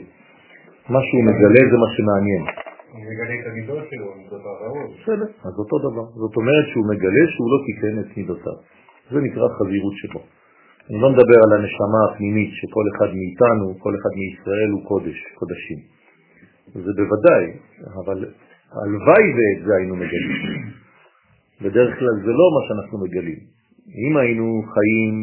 מה 0.88 1.00
שהוא 1.06 1.22
מגלה 1.28 1.60
זה 1.70 1.76
מה 1.84 1.88
שמעניין. 1.94 2.42
הוא 2.92 3.00
מגלה 3.10 3.34
את 3.40 3.46
המידות 3.46 3.84
שלו, 3.90 4.14
מידות 4.16 4.42
הרעות. 4.44 4.90
בסדר, 5.02 5.28
אז 5.48 5.54
אותו 5.58 5.76
דבר. 5.78 6.04
זאת 6.22 6.36
אומרת 6.36 6.66
שהוא 6.72 6.84
מגלה 6.92 7.24
שהוא 7.32 7.48
לא 7.52 7.58
תיקן 7.66 7.94
את 8.00 8.16
מידותיו. 8.16 8.58
זה 9.10 9.18
נקרא 9.20 9.48
חזירות 9.58 9.94
שבו. 9.96 10.39
אני 10.90 11.00
לא 11.00 11.10
מדבר 11.10 11.38
על 11.44 11.52
הנשמה 11.58 12.00
הפנימית 12.06 12.50
שכל 12.52 12.84
אחד 12.92 13.10
מאיתנו, 13.18 13.78
כל 13.78 13.92
אחד 13.98 14.12
מישראל 14.20 14.70
הוא 14.74 14.82
קודש, 14.88 15.18
קודשים. 15.34 15.78
זה 16.74 16.92
בוודאי, 16.98 17.44
אבל 18.00 18.18
הלוואי 18.72 19.26
ואת 19.36 19.66
זה 19.66 19.72
היינו 19.76 19.96
מגלים. 19.96 20.36
בדרך 21.62 21.98
כלל 21.98 22.14
זה 22.24 22.32
לא 22.40 22.46
מה 22.54 22.60
שאנחנו 22.68 22.98
מגלים. 23.04 23.40
אם 24.04 24.16
היינו 24.16 24.62
חיים 24.74 25.14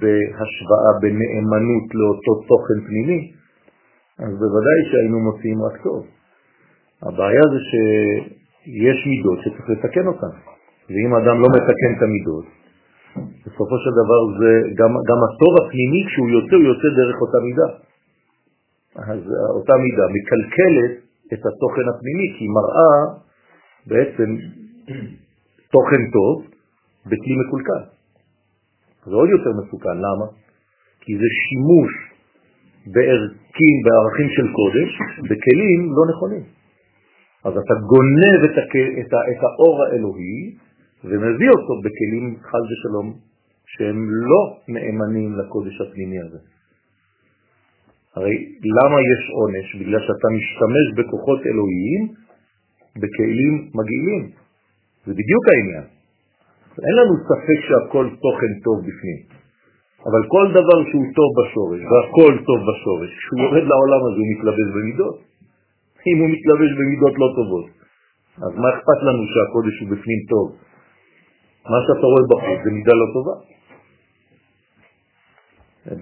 בהשוואה, 0.00 0.90
בנאמנות 1.02 1.86
לאותו 1.94 2.32
תוכן 2.48 2.78
פנימי, 2.86 3.32
אז 4.18 4.32
בוודאי 4.42 4.80
שהיינו 4.90 5.18
מוציאים 5.20 5.62
רק 5.62 5.82
טוב. 5.82 6.06
הבעיה 7.02 7.44
זה 7.52 7.60
שיש 7.70 9.06
מידות 9.06 9.38
שצריך 9.44 9.68
לתקן 9.70 10.06
אותן, 10.06 10.34
ואם 10.90 11.14
אדם 11.14 11.36
לא 11.42 11.48
מתקן 11.56 11.90
את 11.96 12.02
המידות, 12.02 12.46
בסופו 13.46 13.76
של 13.84 13.92
דבר 14.00 14.20
זה 14.40 14.50
גם, 14.80 14.92
גם 15.08 15.20
הטוב 15.26 15.52
הפנימי, 15.60 16.00
כשהוא 16.06 16.28
יוצא, 16.36 16.54
הוא 16.56 16.68
יוצא 16.72 16.88
דרך 17.00 17.16
אותה 17.24 17.38
מידה. 17.46 17.68
אז 19.12 19.20
אותה 19.56 19.74
מידה 19.84 20.04
מקלקלת 20.16 20.92
את 21.32 21.42
התוכן 21.46 21.86
הפנימי, 21.92 22.26
כי 22.34 22.44
היא 22.44 22.52
מראה 22.58 22.96
בעצם 23.90 24.28
תוכן 25.72 26.02
טוב 26.16 26.34
בכלי 27.06 27.34
מקולקל. 27.42 27.82
זה 29.06 29.14
עוד 29.14 29.28
יותר 29.28 29.50
מסוכן, 29.60 29.96
למה? 30.06 30.26
כי 31.00 31.12
זה 31.20 31.28
שימוש 31.42 31.92
בערכים, 32.92 33.74
בערכים 33.84 34.28
של 34.36 34.46
קודש, 34.58 34.90
בכלים 35.28 35.80
לא 35.96 36.02
נכונים. 36.10 36.44
אז 37.44 37.52
אתה 37.52 37.74
גונב 37.92 38.40
את, 38.44 38.58
הכ... 38.58 38.74
את, 39.00 39.12
ה... 39.12 39.20
את 39.30 39.40
האור 39.42 39.84
האלוהי 39.84 40.56
ומביא 41.04 41.50
אותו 41.50 41.74
בכלים 41.84 42.36
חל 42.42 42.62
ושלום 42.68 43.14
שהם 43.66 43.98
לא 44.30 44.42
נאמנים 44.68 45.30
לקודש 45.38 45.80
הפנימי 45.80 46.18
הזה. 46.20 46.38
הרי 48.16 48.36
למה 48.78 48.98
יש 49.12 49.22
עונש? 49.38 49.66
בגלל 49.80 50.00
שאתה 50.00 50.28
משתמש 50.36 50.86
בכוחות 50.96 51.40
אלוהיים 51.46 52.02
בכלים 52.96 53.54
מגעילים. 53.78 54.22
זה 55.06 55.12
בדיוק 55.20 55.44
העניין. 55.48 55.86
אין 56.86 56.94
לנו 57.00 57.14
ספק 57.28 57.58
שהכל 57.68 58.06
תוכן 58.24 58.52
טוב 58.66 58.76
בפנים, 58.86 59.20
אבל 60.08 60.22
כל 60.34 60.46
דבר 60.58 60.78
שהוא 60.88 61.06
טוב 61.18 61.30
בשורש, 61.38 61.80
והכל 61.90 62.32
טוב 62.48 62.58
בשורש, 62.68 63.10
כשהוא 63.18 63.40
יורד 63.44 63.64
לעולם 63.70 64.00
הזה 64.06 64.18
הוא 64.22 64.30
מתלבש 64.32 64.68
במידות. 64.76 65.16
אם 66.08 66.16
הוא 66.20 66.28
מתלבש 66.34 66.70
במידות 66.78 67.14
לא 67.22 67.28
טובות, 67.38 67.66
אז 68.46 68.52
מה 68.62 68.68
אכפת 68.74 69.00
לנו 69.06 69.22
שהקודש 69.32 69.74
הוא 69.80 69.88
בפנים 69.92 70.20
טוב? 70.32 70.46
מה 71.64 71.78
שאתה 71.84 72.06
רואה 72.10 72.24
בחוץ 72.30 72.58
זה 72.64 72.70
מידה 72.70 72.92
לא 73.00 73.06
טובה. 73.14 73.34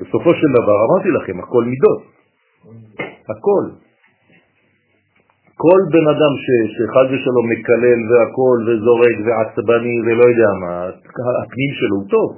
בסופו 0.00 0.30
של 0.34 0.48
דבר 0.58 0.76
אמרתי 0.86 1.08
לכם, 1.08 1.40
הכל 1.40 1.64
מידות. 1.64 2.02
הכל. 3.32 3.64
כל 5.56 5.80
בן 5.92 6.06
אדם 6.14 6.32
ש, 6.44 6.46
שחד 6.76 7.06
ושלום 7.12 7.46
מקלל 7.50 7.98
והכל 8.10 8.56
וזורק 8.66 9.16
ועצבני 9.24 9.96
ולא 10.00 10.24
יודע 10.30 10.50
מה, 10.60 10.72
הפנים 11.42 11.70
שלו 11.78 11.96
הוא 11.96 12.08
טוב, 12.10 12.28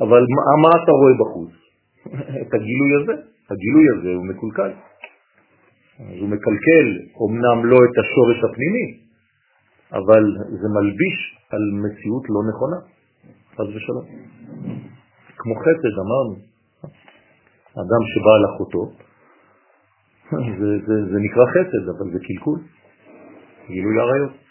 אבל 0.00 0.22
מה, 0.34 0.42
מה 0.62 0.70
אתה 0.82 0.92
רואה 0.92 1.14
בחוץ? 1.22 1.52
את 2.42 2.54
הגילוי 2.54 2.92
הזה. 3.02 3.14
הגילוי 3.50 3.86
הזה 3.94 4.10
הוא 4.14 4.26
מקולקל. 4.26 4.72
אז 6.00 6.16
הוא 6.20 6.28
מקלקל 6.28 6.86
אמנם 7.22 7.64
לא 7.64 7.76
את 7.76 7.98
השורש 7.98 8.38
הפנימי, 8.44 8.86
אבל 9.92 10.24
זה 10.60 10.68
מלביש 10.68 11.18
על 11.50 11.62
מציאות 11.82 12.24
לא 12.28 12.40
נכונה, 12.50 12.76
חז 13.56 13.76
ושלום. 13.76 14.04
כמו 15.36 15.54
חסד, 15.54 15.94
אמרנו, 16.04 16.34
אדם 17.74 18.02
שבא 18.10 18.32
על 18.38 18.44
אחותו, 18.54 18.92
זה, 20.60 20.68
זה, 20.86 20.94
זה 21.12 21.18
נקרא 21.26 21.44
חסד, 21.54 21.84
אבל 21.88 22.12
זה 22.12 22.18
קלקול, 22.26 22.58
גילוי 23.66 24.00
עריות. 24.00 24.49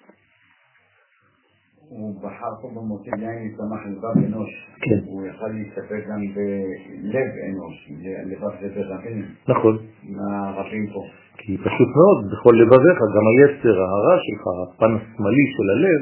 הוא 1.90 2.16
בחר 2.22 2.54
פה 2.62 2.68
במוצא 2.76 3.10
יין 3.18 3.48
לצמח 3.48 3.82
לבב 3.92 4.26
אנוש. 4.26 4.50
כן. 4.82 5.00
הוא 5.06 5.26
יכל 5.26 5.48
להסתפק 5.48 6.02
גם 6.10 6.22
בלב 6.36 7.30
אנוש, 7.50 7.90
לבב 8.26 8.52
זה 8.62 8.70
ברבים. 8.76 9.26
נכון. 9.48 9.78
מה 10.04 10.50
הרבים 10.50 10.88
פה? 10.94 11.04
כי 11.38 11.58
פשוט 11.58 11.90
מאוד, 12.00 12.32
בכל 12.32 12.54
לבביך, 12.62 13.00
גם 13.16 13.26
היצר 13.32 13.82
הרע 13.82 14.18
שלך, 14.26 14.44
הפן 14.64 14.92
השמאלי 14.96 15.46
של 15.56 15.68
הלב, 15.74 16.02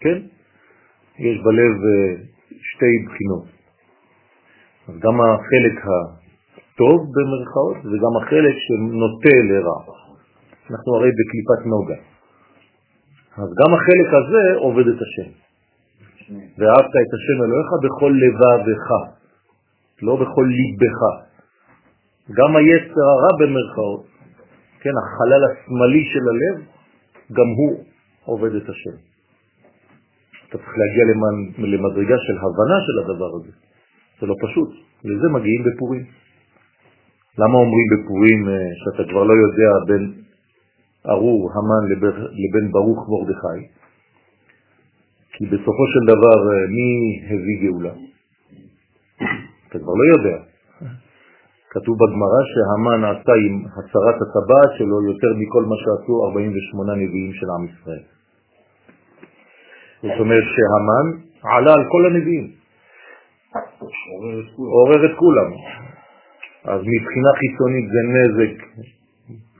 כן? 0.00 0.18
יש 1.18 1.38
בלב 1.44 1.74
אה, 1.84 2.14
שתי 2.60 2.94
בחינות. 3.06 3.44
אז 4.88 4.94
גם 5.04 5.20
החלק 5.20 5.76
הטוב 5.86 7.00
במרכאות 7.14 7.76
וגם 7.76 8.12
החלק 8.22 8.54
שנוטה 8.64 9.36
לרע. 9.48 9.80
אנחנו 10.70 10.94
הרי 10.96 11.10
בקליפת 11.18 11.66
נוגה. 11.66 12.15
אז 13.42 13.48
גם 13.60 13.70
החלק 13.74 14.08
הזה 14.18 14.58
עובד 14.58 14.86
את 14.88 15.00
השם. 15.04 15.30
ואהבת 16.58 16.94
את 17.04 17.12
השם 17.16 17.36
אלוהיך 17.44 17.68
בכל 17.84 18.12
לבבך, 18.22 18.88
לא 20.02 20.16
בכל 20.16 20.46
ליבך. 20.58 21.00
גם 22.38 22.56
היצר 22.56 23.06
הרע 23.12 23.32
במרכאות, 23.40 24.06
כן, 24.80 24.94
החלל 25.02 25.42
השמאלי 25.44 26.04
של 26.12 26.24
הלב, 26.30 26.56
גם 27.32 27.48
הוא 27.56 27.84
עובד 28.24 28.54
את 28.54 28.68
השם. 28.68 28.96
אתה 30.48 30.58
צריך 30.58 30.74
להגיע 30.78 31.04
למדרגה 31.58 32.16
של 32.26 32.36
הבנה 32.38 32.78
של 32.86 32.96
הדבר 33.02 33.30
הזה. 33.36 33.52
זה 34.20 34.26
לא 34.26 34.34
פשוט, 34.42 34.70
לזה 35.04 35.28
מגיעים 35.34 35.62
בפורים. 35.64 36.04
למה 37.38 37.54
אומרים 37.54 37.86
בפורים 37.92 38.48
אה, 38.48 38.54
שאתה 38.80 39.10
כבר 39.10 39.24
לא 39.24 39.32
יודע 39.32 39.70
בין 39.86 40.12
ארור 41.10 41.50
המן 41.54 41.84
לבין 42.40 42.72
ברוך 42.72 43.00
מרדכי? 43.10 43.60
כי 45.32 45.46
בסופו 45.46 45.84
של 45.92 46.02
דבר 46.12 46.38
אה, 46.52 46.66
מי 46.76 46.88
הביא 47.30 47.58
גאולה? 47.62 47.94
אתה 49.68 49.78
כבר 49.78 49.94
לא 50.00 50.06
יודע. 50.16 50.38
כתוב 51.70 51.94
בגמרא 52.00 52.40
שהמן 52.52 53.00
עשה 53.04 53.34
עם 53.44 53.54
הצהרת 53.76 54.18
הטבעת 54.22 54.70
שלו 54.78 54.96
יותר 55.10 55.30
מכל 55.40 55.64
מה 55.70 55.76
שעשו 55.82 56.14
48 56.26 56.94
נביאים 56.94 57.32
של 57.32 57.46
עם 57.54 57.64
ישראל. 57.64 58.04
זאת 60.02 60.20
אומרת 60.20 60.46
שהמן 60.54 61.06
עלה 61.42 61.72
על 61.72 61.84
כל 61.92 62.06
הנביאים. 62.06 62.52
עורר 64.56 65.00
את 65.06 65.14
כולם. 65.18 65.50
אז 66.64 66.80
מבחינה 66.80 67.30
חיצונית 67.40 67.86
זה 67.94 68.00
נזק, 68.14 68.54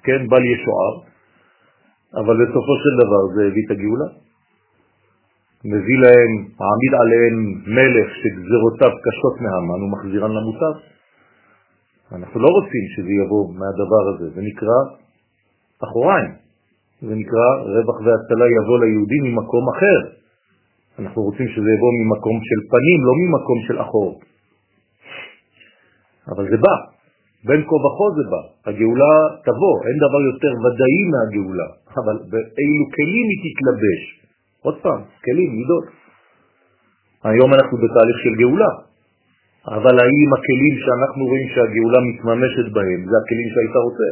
כן, 0.02 0.26
בל 0.28 0.44
ישוער, 0.44 1.05
אבל 2.20 2.34
בסופו 2.44 2.74
של 2.82 2.92
דבר 3.02 3.22
זה 3.34 3.42
הביא 3.48 3.64
את 3.66 3.70
הגאולה. 3.70 4.08
מביא 5.64 5.98
להם, 6.04 6.32
מעמיד 6.60 6.92
עליהם 7.02 7.36
מלך 7.76 8.08
שגזרותיו 8.20 8.92
קשות 9.04 9.34
מהמן 9.44 9.82
ומחזירן 9.82 10.32
למותר. 10.38 10.72
אנחנו 12.12 12.40
לא 12.40 12.48
רוצים 12.56 12.84
שזה 12.96 13.12
יבוא 13.20 13.44
מהדבר 13.58 14.02
הזה, 14.10 14.26
זה 14.34 14.40
נקרא 14.42 14.78
אחוריים, 15.84 16.30
זה 17.02 17.14
נקרא 17.14 17.48
רווח 17.74 17.98
והצלה 18.04 18.46
יבוא 18.56 18.78
ליהודים 18.82 19.22
ממקום 19.24 19.64
אחר. 19.74 19.98
אנחנו 20.98 21.22
רוצים 21.22 21.48
שזה 21.48 21.68
יבוא 21.76 21.92
ממקום 21.98 22.36
של 22.48 22.60
פנים, 22.70 23.00
לא 23.08 23.12
ממקום 23.20 23.58
של 23.66 23.80
אחור. 23.80 24.20
אבל 26.28 26.44
זה 26.50 26.56
בא, 26.56 26.95
בין 27.46 27.60
כה 27.68 27.76
וכה 27.84 28.06
זה 28.16 28.24
בא, 28.30 28.42
הגאולה 28.66 29.14
תבוא, 29.46 29.76
אין 29.86 29.96
דבר 30.04 30.20
יותר 30.30 30.52
ודאי 30.62 31.00
מהגאולה, 31.12 31.68
אבל 32.00 32.16
באילו 32.30 32.84
כלים 32.96 33.26
היא 33.32 33.40
תתלבש? 33.44 34.02
עוד 34.66 34.76
פעם, 34.82 35.00
כלים, 35.24 35.50
מידות. 35.56 35.86
היום 37.24 37.50
אנחנו 37.54 37.74
בתהליך 37.82 38.16
של 38.24 38.34
גאולה, 38.42 38.72
אבל 39.76 39.94
האם 40.02 40.28
הכלים 40.36 40.74
שאנחנו 40.84 41.22
רואים 41.30 41.48
שהגאולה 41.54 42.00
מתממשת 42.08 42.66
בהם, 42.74 43.00
זה 43.10 43.14
הכלים 43.22 43.48
שהיית 43.54 43.76
רוצה? 43.86 44.08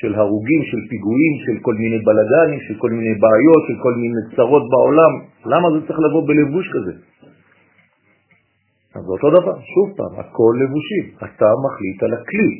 של 0.00 0.14
הרוגים, 0.14 0.62
של 0.70 0.80
פיגועים, 0.90 1.34
של 1.44 1.56
כל 1.62 1.74
מיני 1.74 1.98
בלגנים, 2.06 2.60
של 2.68 2.74
כל 2.78 2.90
מיני 2.90 3.14
בעיות, 3.22 3.62
של 3.68 3.76
כל 3.82 3.94
מיני 4.00 4.22
צרות 4.36 4.64
בעולם. 4.72 5.12
למה 5.52 5.66
זה 5.74 5.86
צריך 5.86 5.98
לבוא 5.98 6.22
בלבוש 6.28 6.66
כזה? 6.74 6.92
אז 8.96 9.04
אותו 9.14 9.28
דבר, 9.30 9.56
שוב 9.72 9.86
פעם, 9.96 10.12
הכל 10.20 10.52
לבושים. 10.60 11.04
אתה 11.18 11.48
מחליט 11.64 12.02
על 12.02 12.12
הכלי 12.18 12.52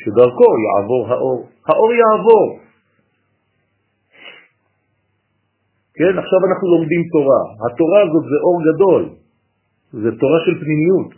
שדרכו 0.00 0.50
יעבור 0.64 1.04
האור. 1.12 1.48
האור 1.68 1.90
יעבור. 1.92 2.48
כן, 5.94 6.14
עכשיו 6.22 6.38
אנחנו 6.48 6.66
לומדים 6.74 7.02
תורה. 7.12 7.42
התורה 7.64 8.00
הזאת 8.06 8.24
זה 8.30 8.38
אור 8.46 8.58
גדול, 8.68 9.02
זה 10.02 10.10
תורה 10.20 10.38
של 10.46 10.54
פנימיות. 10.64 11.10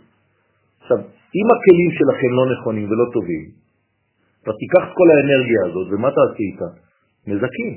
עכשיו, 0.81 0.97
אם 1.37 1.47
הכלים 1.53 1.91
שלכם 1.97 2.31
לא 2.39 2.45
נכונים 2.53 2.85
ולא 2.89 3.05
טובים, 3.13 3.43
אתה 4.43 4.51
תיקח 4.61 4.83
את 4.87 4.93
כל 4.99 5.07
האנרגיה 5.13 5.61
הזאת, 5.67 5.87
ומה 5.91 6.09
תעשי 6.15 6.43
איתה? 6.51 6.69
נזקים. 7.27 7.73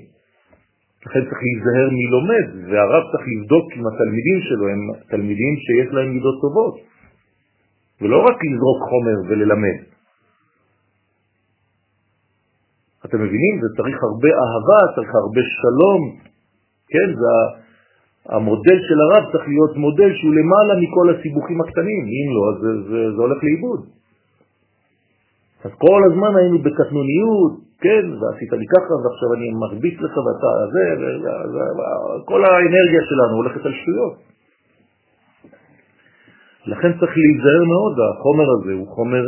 לכן 1.07 1.23
צריך 1.29 1.41
להיזהר 1.47 1.89
מי 1.97 2.07
לומד, 2.15 2.47
והרב 2.69 3.03
צריך 3.11 3.25
לבדוק 3.33 3.67
עם 3.77 3.85
התלמידים 3.87 4.39
שלו, 4.47 4.65
הם 4.69 4.81
תלמידים 5.11 5.55
שיש 5.65 5.89
להם 5.95 6.09
מידות 6.15 6.37
טובות, 6.43 6.88
ולא 8.01 8.19
רק 8.29 8.37
לזרוק 8.45 8.81
חומר 8.89 9.19
וללמד. 9.29 9.79
אתם 13.05 13.19
מבינים? 13.25 13.55
זה 13.63 13.69
צריך 13.77 13.97
הרבה 14.03 14.31
אהבה, 14.43 14.81
צריך 14.95 15.11
הרבה 15.15 15.43
שלום, 15.63 16.01
כן? 16.93 17.09
זה 17.21 17.33
המודל 18.35 18.79
של 18.89 18.99
הרב 19.05 19.33
צריך 19.33 19.45
להיות 19.49 19.77
מודל 19.77 20.11
שהוא 20.19 20.35
למעלה 20.35 20.75
מכל 20.83 21.07
הסיבוכים 21.15 21.61
הקטנים, 21.61 22.03
אם 22.17 22.27
לא, 22.37 22.45
זה, 22.63 22.71
זה, 22.91 23.01
זה 23.15 23.21
הולך 23.23 23.39
לאיבוד. 23.45 23.81
אז 25.65 25.71
כל 25.79 26.01
הזמן 26.09 26.33
היינו 26.37 26.59
בקטנוניות, 26.59 27.53
כן, 27.81 28.05
ועשית 28.19 28.53
לי 28.53 28.67
ככה, 28.75 28.95
ועכשיו 29.03 29.29
אני 29.37 29.49
מרביץ 29.63 29.97
לך 30.01 30.15
ואתה 30.25 30.51
זה, 30.73 30.85
וכל 32.19 32.41
האנרגיה 32.45 33.03
שלנו 33.09 33.37
הולכת 33.37 33.67
על 33.67 33.73
שטויות. 33.81 34.15
לכן 36.67 36.93
צריך 36.99 37.13
להיזהר 37.17 37.65
מאוד, 37.73 37.95
החומר 38.01 38.47
הזה 38.59 38.73
הוא 38.73 38.89
חומר 38.95 39.25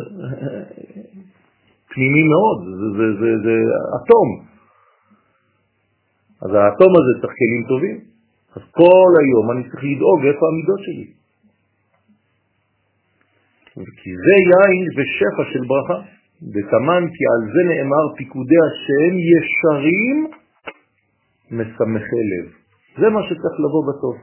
פנימי 1.90 2.24
מאוד, 2.32 2.58
זה, 2.78 2.86
זה, 2.98 3.06
זה, 3.20 3.30
זה 3.44 3.56
אטום. 3.96 4.28
אז 6.42 6.50
האטום 6.54 6.92
הזה 6.98 7.12
צריך 7.20 7.34
כלים 7.38 7.64
טובים. 7.68 7.98
אז 8.56 8.62
כל 8.70 9.10
היום 9.22 9.50
אני 9.50 9.62
צריך 9.70 9.84
לדאוג 9.84 10.20
איפה 10.26 10.44
המידות 10.48 10.80
שלי. 10.86 11.06
כי 13.74 14.10
זה 14.24 14.34
יין 14.50 14.84
ושפע 14.96 15.44
של 15.52 15.64
ברכה. 15.66 15.98
ותמן 16.52 17.02
כי 17.14 17.22
על 17.32 17.42
זה 17.52 17.62
נאמר 17.70 18.04
פיקודי 18.16 18.60
השם 18.66 19.12
ישרים 19.32 20.16
משמחי 21.50 22.22
לב. 22.30 22.46
זה 23.00 23.10
מה 23.10 23.22
שצריך 23.22 23.56
לבוא 23.64 23.82
בסוף. 23.88 24.16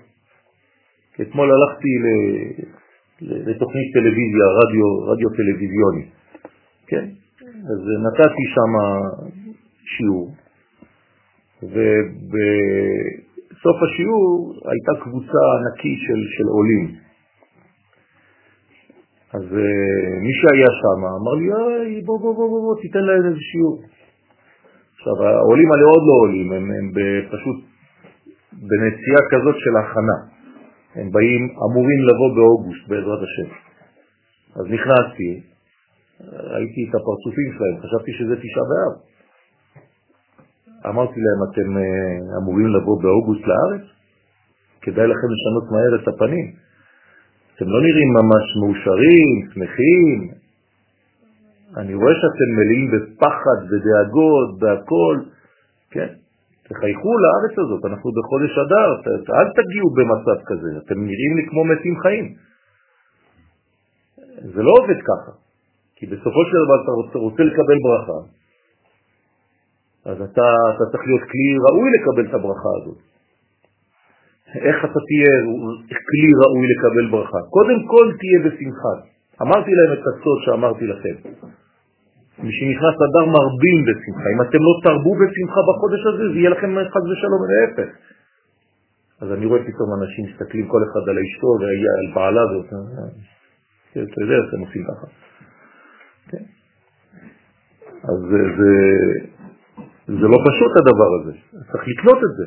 אתמול 1.21 1.51
הלכתי 1.51 1.89
לתוכנית 3.21 3.93
טלוויזיה, 3.93 4.45
רדיו, 4.59 4.87
רדיו 5.11 5.29
טלוויזיוני, 5.29 6.05
כן? 6.87 7.05
אז 7.71 7.79
נתתי 8.05 8.45
שם 8.55 8.71
שיעור, 9.83 10.27
ובסוף 11.63 12.97
השיעור 13.83 14.53
הייתה 14.71 14.93
קבוצה 15.03 15.41
ענקית 15.55 15.99
של, 15.99 16.19
של 16.37 16.47
עולים. 16.47 16.95
אז 19.33 19.43
uh, 19.43 20.19
מי 20.23 20.33
שהיה 20.39 20.71
שם 20.81 20.99
אמר 21.19 21.33
לי, 21.33 22.01
בוא, 22.05 22.19
בוא, 22.19 22.35
בוא, 22.35 22.49
בוא, 22.49 22.61
בוא, 22.61 22.81
תיתן 22.81 22.99
להם 22.99 23.25
איזה 23.25 23.39
שיעור. 23.51 23.81
עכשיו, 24.95 25.15
העולים 25.27 25.71
האלה 25.71 25.83
עוד 25.83 26.03
לא 26.09 26.15
עולים, 26.23 26.51
הם, 26.51 26.71
הם 26.71 26.91
פשוט 27.31 27.57
בנסיעה 28.53 29.21
כזאת 29.31 29.55
של 29.57 29.77
הכנה. 29.77 30.36
הם 30.97 31.11
באים, 31.11 31.43
אמורים 31.65 31.99
לבוא 32.09 32.35
באוגוסט, 32.35 32.87
בעזרת 32.87 33.21
השם. 33.23 33.49
אז 34.55 34.65
נכנסתי, 34.75 35.31
ראיתי 36.53 36.81
את 36.89 36.95
הפרצופים 36.95 37.49
שלהם, 37.55 37.75
חשבתי 37.83 38.11
שזה 38.17 38.35
תשעה 38.35 38.63
באב. 38.71 38.93
אמרתי 40.85 41.19
להם, 41.25 41.39
אתם 41.51 41.77
אה, 41.77 42.37
אמורים 42.41 42.67
לבוא 42.67 43.01
באוגוסט 43.01 43.43
לארץ? 43.47 43.85
כדאי 44.81 45.07
לכם 45.07 45.27
לשנות 45.33 45.71
מהר 45.71 45.93
את 46.01 46.07
הפנים. 46.07 46.47
אתם 47.55 47.65
לא 47.65 47.79
נראים 47.81 48.09
ממש 48.19 48.45
מאושרים, 48.61 49.35
שמחים. 49.53 50.31
אני 51.77 51.93
רואה 51.93 52.13
שאתם 52.13 52.49
מלאים 52.57 52.91
בפחד, 52.91 53.59
בדאגות, 53.69 54.59
בהכל. 54.59 55.17
כן, 55.91 56.13
תחייכו 56.69 57.11
לארץ 57.23 57.53
הזאת, 57.63 57.81
אנחנו 57.85 58.09
בחודש 58.17 58.51
אדר, 58.63 58.89
אל 59.39 59.47
תגיעו 59.59 59.89
במצב 59.97 60.37
כזה, 60.49 60.69
אתם 60.85 60.97
נראים 61.09 61.33
לי 61.37 61.43
כמו 61.49 61.61
מתים 61.65 61.95
חיים. 62.01 62.25
זה 64.53 64.61
לא 64.63 64.71
עובד 64.79 64.99
ככה, 65.09 65.31
כי 65.95 66.05
בסופו 66.05 66.41
של 66.47 66.55
דבר 66.63 66.77
אתה 66.83 66.91
רוצה, 66.91 67.17
רוצה 67.19 67.43
לקבל 67.43 67.77
ברכה, 67.85 68.19
אז 70.05 70.17
אתה, 70.21 70.47
אתה 70.75 70.83
צריך 70.91 71.03
להיות 71.07 71.25
כלי 71.31 71.49
ראוי 71.65 71.89
לקבל 71.95 72.25
את 72.29 72.33
הברכה 72.33 72.71
הזאת. 72.81 72.97
איך 74.55 74.77
אתה 74.85 74.99
תהיה 75.07 75.33
כלי 76.07 76.29
ראוי 76.41 76.65
לקבל 76.73 77.11
ברכה? 77.11 77.37
קודם 77.49 77.79
כל 77.87 78.05
תהיה 78.19 78.39
בשמחה. 78.45 78.93
אמרתי 79.41 79.71
להם 79.77 79.91
את 79.93 80.03
הסוד 80.07 80.37
שאמרתי 80.45 80.85
לכם. 80.87 81.15
משנכנס 82.39 82.97
אדר 83.05 83.25
מרבים 83.35 83.79
בשמחה. 83.87 84.27
אם 84.33 84.41
אתם 84.41 84.61
לא 84.67 84.73
תרבו 84.83 85.11
בשמחה 85.19 85.61
בחודש 85.69 86.01
הזה, 86.09 86.23
זה 86.33 86.37
יהיה 86.39 86.49
לכם 86.49 86.69
חג 86.93 87.03
ושלום 87.09 87.41
להפך. 87.49 87.89
אז 89.21 89.31
אני 89.31 89.45
רואה 89.45 89.61
פתאום 89.63 89.89
אנשים 90.01 90.25
מסתכלים 90.25 90.67
כל 90.67 90.81
אחד 90.87 91.09
על 91.09 91.17
אשתו 91.25 91.47
ועל 91.59 92.07
בעלה, 92.15 92.41
אתה 93.91 94.21
יודע 94.21 94.35
הם 94.53 94.61
עושים 94.65 94.83
ככה. 94.89 95.07
כן. 96.29 96.43
אז 98.03 98.17
זה, 98.29 98.39
זה 100.07 100.27
לא 100.33 100.37
פשוט 100.47 100.71
הדבר 100.79 101.09
הזה, 101.17 101.33
צריך 101.71 101.83
לקנות 101.87 102.17
את 102.17 102.33
זה. 102.37 102.45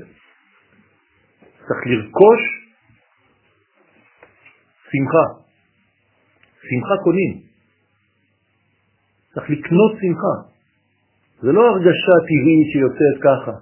צריך 1.66 1.80
לרכוש 1.86 2.40
שמחה. 4.90 5.24
שמחה 6.68 6.96
קונים. 7.04 7.49
צריך 9.34 9.50
לקנות 9.50 9.92
שמחה. 10.00 10.34
זה 11.42 11.52
לא 11.52 11.62
הרגשה 11.70 12.16
טבעית 12.28 12.66
שיוצאת 12.72 13.16
ככה. 13.26 13.54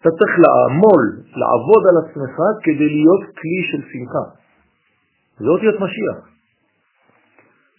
אתה 0.00 0.10
צריך 0.18 0.34
לעמול, 0.44 1.02
לעבוד 1.40 1.82
על 1.90 1.96
עצמך 2.02 2.36
כדי 2.64 2.88
להיות 2.96 3.22
כלי 3.38 3.60
של 3.70 3.82
שמחה. 3.90 4.24
זה 5.38 5.48
אותיות 5.48 5.74
משיח. 5.74 6.18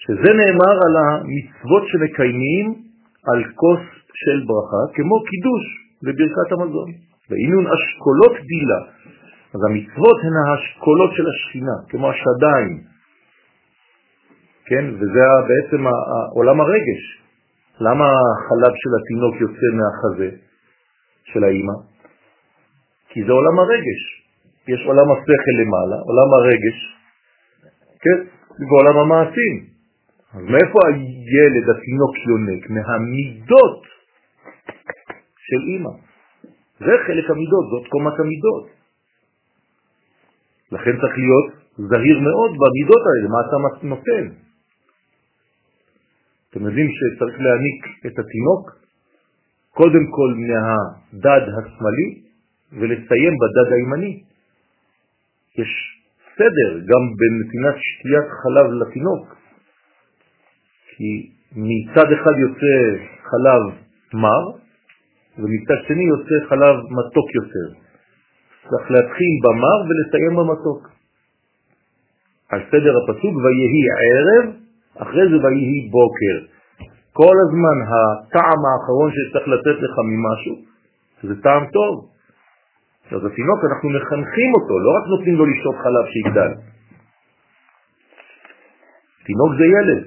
שזה 0.03 0.29
נאמר 0.39 0.75
על 0.85 0.93
המצוות 1.03 1.83
שמקיימים 1.87 2.65
על 3.29 3.43
כוס 3.43 3.83
של 4.21 4.37
ברכה, 4.47 4.83
כמו 4.95 5.15
קידוש 5.29 5.63
בברכת 6.03 6.49
המזון. 6.51 6.89
ועינון 7.29 7.65
אשכולות 7.75 8.35
דילה, 8.51 8.81
אז 9.53 9.59
המצוות 9.69 10.17
הן 10.23 10.35
האשכולות 10.43 11.11
של 11.15 11.25
השכינה, 11.31 11.77
כמו 11.89 12.09
השדיים, 12.09 12.73
כן? 14.69 14.85
וזה 14.95 15.23
בעצם 15.47 15.83
עולם 16.33 16.61
הרגש. 16.61 17.03
למה 17.79 18.05
החלב 18.05 18.73
של 18.81 18.89
התינוק 18.99 19.35
יוצא 19.41 19.67
מהחזה 19.77 20.29
של 21.23 21.43
האימא? 21.43 21.73
כי 23.09 23.23
זה 23.25 23.31
עולם 23.31 23.59
הרגש. 23.59 24.01
יש 24.67 24.85
עולם 24.85 25.11
השכל 25.11 25.55
למעלה, 25.61 25.97
עולם 26.07 26.29
הרגש, 26.33 26.77
כן? 28.03 28.19
ועולם 28.69 28.97
המעשים. 28.97 29.55
אז 30.33 30.43
מאיפה 30.43 30.79
הילד, 30.87 31.65
התינוק 31.69 32.13
יונק? 32.27 32.69
מהמידות 32.69 33.81
של 35.47 35.61
אימא. 35.67 35.89
זה 36.79 36.93
חלק 37.07 37.29
המידות, 37.29 37.65
זאת 37.71 37.87
קומת 37.91 38.19
המידות. 38.19 38.67
לכן 40.71 40.91
צריך 41.01 41.15
להיות 41.17 41.47
זהיר 41.77 42.19
מאוד 42.19 42.51
במידות 42.61 43.03
האלה, 43.07 43.27
מה 43.29 43.39
אתה 43.47 43.85
נותן. 43.87 44.46
אתם 46.57 46.65
יודעים 46.65 46.87
שצריך 46.97 47.35
להעניק 47.39 47.85
את 48.05 48.19
התינוק 48.19 48.63
קודם 49.71 50.05
כל 50.15 50.31
מהדד 50.47 51.43
השמאלי 51.57 52.09
ולסיים 52.71 53.33
בדד 53.41 53.73
הימני. 53.73 54.23
יש 55.57 55.71
סדר 56.35 56.69
גם 56.89 57.03
בנתינת 57.19 57.75
שתיית 57.77 58.27
חלב 58.41 58.67
לתינוק, 58.81 59.35
כי 60.89 61.29
מצד 61.55 62.11
אחד 62.11 62.35
יוצא 62.45 62.75
חלב 63.29 63.63
מר 64.13 64.43
ומצד 65.37 65.79
שני 65.87 66.03
יוצא 66.03 66.47
חלב 66.49 66.75
מתוק 66.97 67.27
יותר. 67.35 67.67
צריך 68.69 68.91
להתחיל 68.91 69.33
במר 69.43 69.77
ולסיים 69.87 70.33
במתוק. 70.37 70.89
על 72.49 72.59
סדר 72.71 72.93
הפסוק, 72.97 73.35
ויהי 73.43 73.83
ערב, 74.07 74.66
אחרי 75.01 75.25
זה 75.31 75.37
ויהי 75.43 75.79
בוקר. 75.91 76.35
כל 77.13 77.35
הזמן 77.45 77.77
הטעם 77.91 78.61
האחרון 78.67 79.09
שצריך 79.15 79.47
לתת 79.47 79.77
לך 79.83 79.93
ממשהו, 80.11 80.55
זה 81.23 81.41
טעם 81.41 81.63
טוב. 81.73 81.93
אז 83.11 83.21
התינוק, 83.25 83.59
אנחנו 83.69 83.89
מחנכים 83.89 84.49
אותו, 84.57 84.73
לא 84.79 84.91
רק 84.97 85.05
נותנים 85.07 85.35
לו 85.35 85.45
לשתות 85.45 85.75
חלב 85.83 86.05
שיגדל. 86.13 86.51
תינוק 89.25 89.51
זה 89.59 89.65
ילד, 89.65 90.03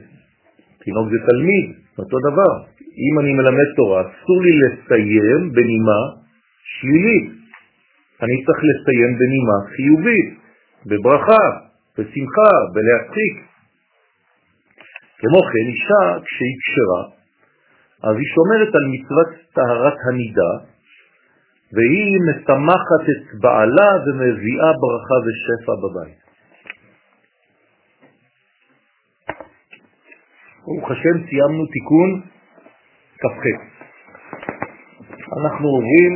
תינוק 0.85 1.07
זה 1.13 1.19
תלמיד, 1.31 1.67
אותו 1.99 2.19
דבר. 2.29 2.53
אם 3.07 3.19
אני 3.21 3.33
מלמד 3.33 3.69
תורה, 3.77 4.01
אסור 4.01 4.43
לי 4.43 4.53
לסיים 4.63 5.53
בנימה 5.53 6.01
שלילית. 6.65 7.29
אני 8.23 8.45
צריך 8.45 8.61
לסיים 8.69 9.19
בנימה 9.19 9.57
חיובית, 9.75 10.31
בברכה, 10.87 11.45
בשמחה, 11.99 12.51
בלהצחיק. 12.75 13.50
כמו 15.21 15.41
כן, 15.51 15.67
אישה 15.73 16.25
כשהיא 16.25 16.57
קשרה, 16.63 17.03
אז 18.07 18.15
היא 18.17 18.31
שומרת 18.35 18.75
על 18.75 18.85
מצוות 18.95 19.31
טהרת 19.55 19.99
הנידה, 20.07 20.53
והיא 21.73 22.17
משמחת 22.29 23.05
את 23.13 23.41
בעלה 23.41 23.91
ומביאה 24.05 24.71
ברכה 24.83 25.17
ושפע 25.25 25.75
בבית. 25.83 26.21
ברוך 30.65 30.91
השם, 30.91 31.27
סיימנו 31.29 31.67
תיקון 31.67 32.21
כ"ח. 33.21 33.43
אנחנו 35.41 35.69
עוברים 35.69 36.13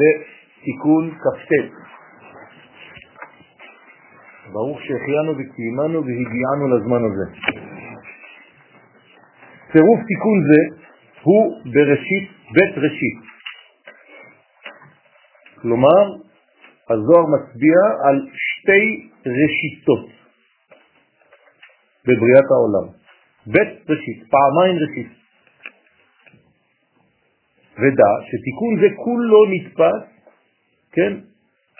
לתיקון 0.00 1.10
כ"ט. 1.10 1.87
ברוך 4.52 4.78
שהחיינו 4.80 5.32
וקיימנו 5.38 5.98
והגיענו 6.06 6.64
לזמן 6.72 7.02
הזה. 7.04 7.26
צירוף 9.72 10.00
תיקון 10.08 10.38
זה 10.48 10.60
הוא 11.22 11.62
בראשית, 11.64 12.28
בית 12.54 12.74
ראשית. 12.76 13.18
כלומר, 15.60 16.04
הזוהר 16.90 17.26
מצביע 17.34 17.80
על 18.08 18.28
שתי 18.32 19.10
ראשיתות 19.26 20.06
בבריאת 22.04 22.48
העולם. 22.50 22.86
בית 23.46 23.90
ראשית, 23.90 24.18
פעמיים 24.30 24.76
ראשית. 24.76 25.08
ודע 27.78 28.10
שתיקון 28.28 28.80
זה 28.80 28.88
כולו 29.04 29.46
נתפס, 29.50 30.02
כן, 30.92 31.12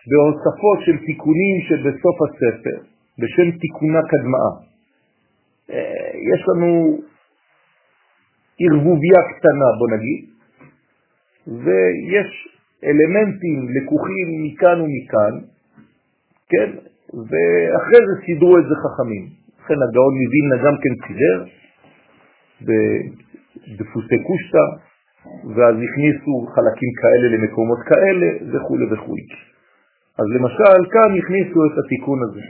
בהוספות 0.08 0.78
של 0.86 0.96
תיקונים 1.06 1.56
שבסוף 1.68 2.16
הספר, 2.22 2.78
בשם 3.18 3.58
תיקונה 3.58 4.00
קדמאה. 4.10 4.50
אה, 5.70 6.10
יש 6.32 6.40
לנו 6.48 6.98
ערבוביה 8.60 9.20
קטנה, 9.30 9.68
בוא 9.78 9.88
נגיד, 9.96 10.20
ויש 11.46 12.48
אלמנטים 12.84 13.68
לקוחים 13.76 14.28
מכאן 14.44 14.80
ומכאן, 14.80 15.34
כן, 16.50 16.70
ואחרי 17.28 18.00
זה 18.06 18.14
סידרו 18.26 18.58
את 18.58 18.64
זה 18.68 18.74
חכמים. 18.84 19.24
לכן 19.60 19.74
הגאון 19.74 20.14
מווילנה 20.20 20.56
גם 20.64 20.76
כן 20.82 20.94
סידר 21.06 21.38
בדפוסי 22.66 24.18
קושטה, 24.26 24.64
ואז 25.54 25.74
הכניסו 25.84 26.46
חלקים 26.54 26.90
כאלה 27.00 27.36
למקומות 27.36 27.78
כאלה 27.88 28.26
וכו' 28.52 28.76
וכו'. 28.90 29.57
אז 30.18 30.26
למשל 30.36 30.78
כאן 30.92 31.10
הכניסו 31.18 31.60
את 31.66 31.78
התיקון 31.78 32.18
הזה. 32.22 32.44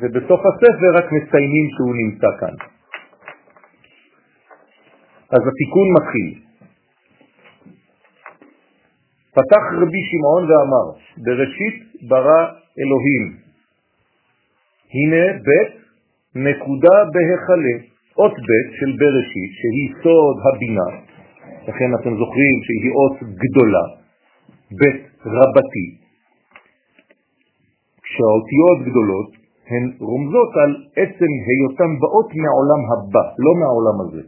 ובסוף 0.00 0.40
הספר 0.50 0.90
רק 0.98 1.04
מציינים 1.12 1.66
שהוא 1.76 1.94
נמצא 1.94 2.26
כאן. 2.40 2.54
אז 5.30 5.42
התיקון 5.50 5.88
מתחיל. 5.96 6.40
פתח 9.30 9.64
רבי 9.82 10.02
שמעון 10.10 10.42
ואמר, 10.50 10.86
בראשית 11.16 12.08
ברא 12.08 12.42
אלוהים. 12.78 13.36
הנה 14.94 15.24
בית 15.46 15.72
נקודה 16.34 16.96
בהיכלה, 17.12 17.76
אות 18.18 18.32
בית 18.32 18.68
של 18.78 18.90
בראשית, 19.00 19.52
שהיא 19.58 20.02
סוד 20.02 20.36
הבינה, 20.46 20.88
לכן 21.62 21.94
אתם 21.94 22.12
זוכרים 22.20 22.56
שהיא 22.66 22.92
אות 22.92 23.16
גדולה, 23.42 24.03
בית 24.78 25.02
רבתי. 25.36 25.86
כשהאותיות 28.02 28.78
גדולות 28.86 29.30
הן 29.70 29.84
רומזות 30.00 30.50
על 30.62 30.70
עצם 30.96 31.30
היותן 31.46 31.90
באות 32.00 32.28
מהעולם 32.42 32.82
הבא, 32.90 33.24
לא 33.44 33.52
מהעולם 33.60 33.96
הזה. 34.00 34.22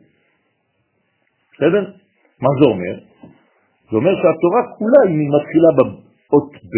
בסדר? 1.54 1.85
מה 2.40 2.48
זה 2.59 2.64
אומר? 2.72 2.94
זה 3.90 3.96
אומר 3.96 4.14
שהתורה 4.20 4.62
כולה, 4.78 5.00
אם 5.11 5.18
היא 5.20 5.30
מתחילה 5.37 5.70
באות 5.76 6.52
ב', 6.72 6.76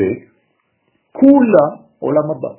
כולה 1.13 1.67
עולם 1.99 2.27
הבא. 2.31 2.53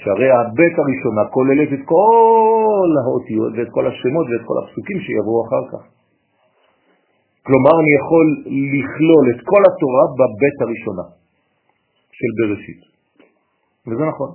שהרי 0.00 0.30
הבית 0.30 0.74
הראשונה 0.78 1.22
כוללת 1.30 1.68
את 1.72 1.82
כל 1.84 2.90
האותיות 3.04 3.52
ואת 3.56 3.70
כל 3.70 3.86
השמות 3.86 4.26
ואת 4.30 4.44
כל 4.46 4.54
הפסוקים 4.62 4.98
שיבואו 5.00 5.46
אחר 5.46 5.64
כך. 5.72 5.99
כלומר, 7.46 7.74
אני 7.82 7.92
יכול 8.00 8.26
לכלול 8.74 9.24
את 9.32 9.40
כל 9.50 9.62
התורה 9.68 10.04
בבית 10.18 10.58
הראשונה 10.64 11.06
של 12.18 12.30
בראשית. 12.38 12.80
וזה 13.86 14.04
נכון. 14.12 14.30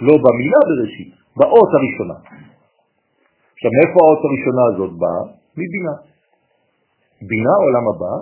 לא 0.00 0.14
במילה 0.24 0.60
בראשית, 0.68 1.12
באות 1.36 1.70
הראשונה. 1.76 2.18
עכשיו, 3.54 3.70
מאיפה 3.76 3.98
האות 4.02 4.22
הראשונה 4.26 4.62
הזאת 4.70 4.92
באה? 4.98 5.22
מבינה. 5.60 5.94
בינה 7.28 7.54
עולם 7.64 7.84
הבא, 7.90 8.14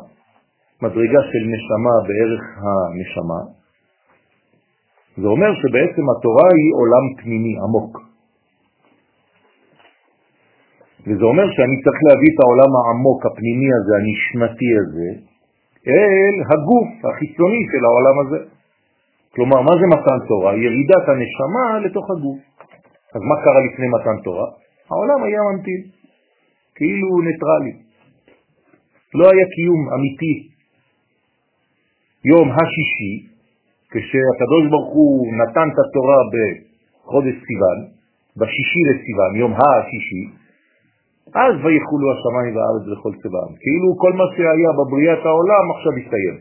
מדרגה 0.82 1.20
של 1.30 1.42
נשמה 1.54 1.94
בערך 2.08 2.42
הנשמה, 2.62 3.40
זה 5.16 5.26
אומר 5.26 5.50
שבעצם 5.60 6.04
התורה 6.10 6.48
היא 6.58 6.70
עולם 6.80 7.22
פנימי 7.22 7.54
עמוק. 7.64 8.07
וזה 11.08 11.24
אומר 11.24 11.46
שאני 11.56 11.76
צריך 11.84 11.98
להביא 12.08 12.30
את 12.34 12.38
העולם 12.42 12.70
העמוק, 12.76 13.20
הפנימי 13.26 13.70
הזה, 13.76 13.92
הנשמתי 14.00 14.70
הזה, 14.80 15.08
אל 15.92 16.36
הגוף 16.50 16.88
החיצוני 17.08 17.62
של 17.70 17.82
העולם 17.88 18.16
הזה. 18.22 18.40
כלומר, 19.34 19.60
מה 19.68 19.74
זה 19.80 19.86
מתן 19.94 20.18
תורה? 20.28 20.56
ירידת 20.56 21.04
הנשמה 21.08 21.66
לתוך 21.84 22.06
הגוף. 22.10 22.38
אז 23.14 23.22
מה 23.28 23.36
קרה 23.44 23.60
לפני 23.66 23.88
מתן 23.88 24.22
תורה? 24.24 24.48
העולם 24.90 25.22
היה 25.24 25.40
ממתין, 25.48 25.82
כאילו 26.74 27.08
ניטרלי. 27.28 27.74
לא 29.14 29.24
היה 29.32 29.46
קיום 29.54 29.82
אמיתי. 29.94 30.34
יום 32.24 32.48
השישי, 32.56 33.14
כשהקדוש 33.92 34.64
ברוך 34.70 34.90
הוא 34.94 35.34
נתן 35.40 35.68
את 35.72 35.78
התורה 35.82 36.20
בחודש 36.32 37.36
סיוון, 37.46 37.78
בשישי 38.36 38.80
לסיוון, 38.88 39.36
יום 39.36 39.52
השישי, 39.52 40.22
אז 41.34 41.54
ויחולו 41.64 42.06
השמיים 42.12 42.56
והארץ 42.56 42.84
לכל 42.92 43.12
צבעם. 43.22 43.52
כאילו 43.62 43.88
כל 44.02 44.12
מה 44.12 44.24
שהיה 44.36 44.70
בבריאת 44.78 45.22
העולם 45.26 45.64
עכשיו 45.74 45.92
הסתיים. 46.00 46.36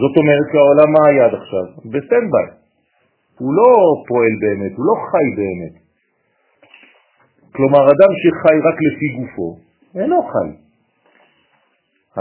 זאת 0.00 0.14
אומרת 0.20 0.46
שהעולם 0.52 0.88
מה 0.92 1.02
היה 1.08 1.24
עד 1.26 1.34
עכשיו? 1.34 1.66
ב-standby. 1.92 2.48
הוא 3.38 3.52
לא 3.54 3.70
פועל 4.08 4.34
באמת, 4.40 4.72
הוא 4.76 4.86
לא 4.86 4.94
חי 5.10 5.26
באמת. 5.36 5.74
כלומר, 7.52 7.82
אדם 7.84 8.12
שחי 8.22 8.56
רק 8.68 8.76
לפי 8.86 9.08
גופו, 9.18 9.56
אינו 9.94 10.22
חי. 10.22 10.50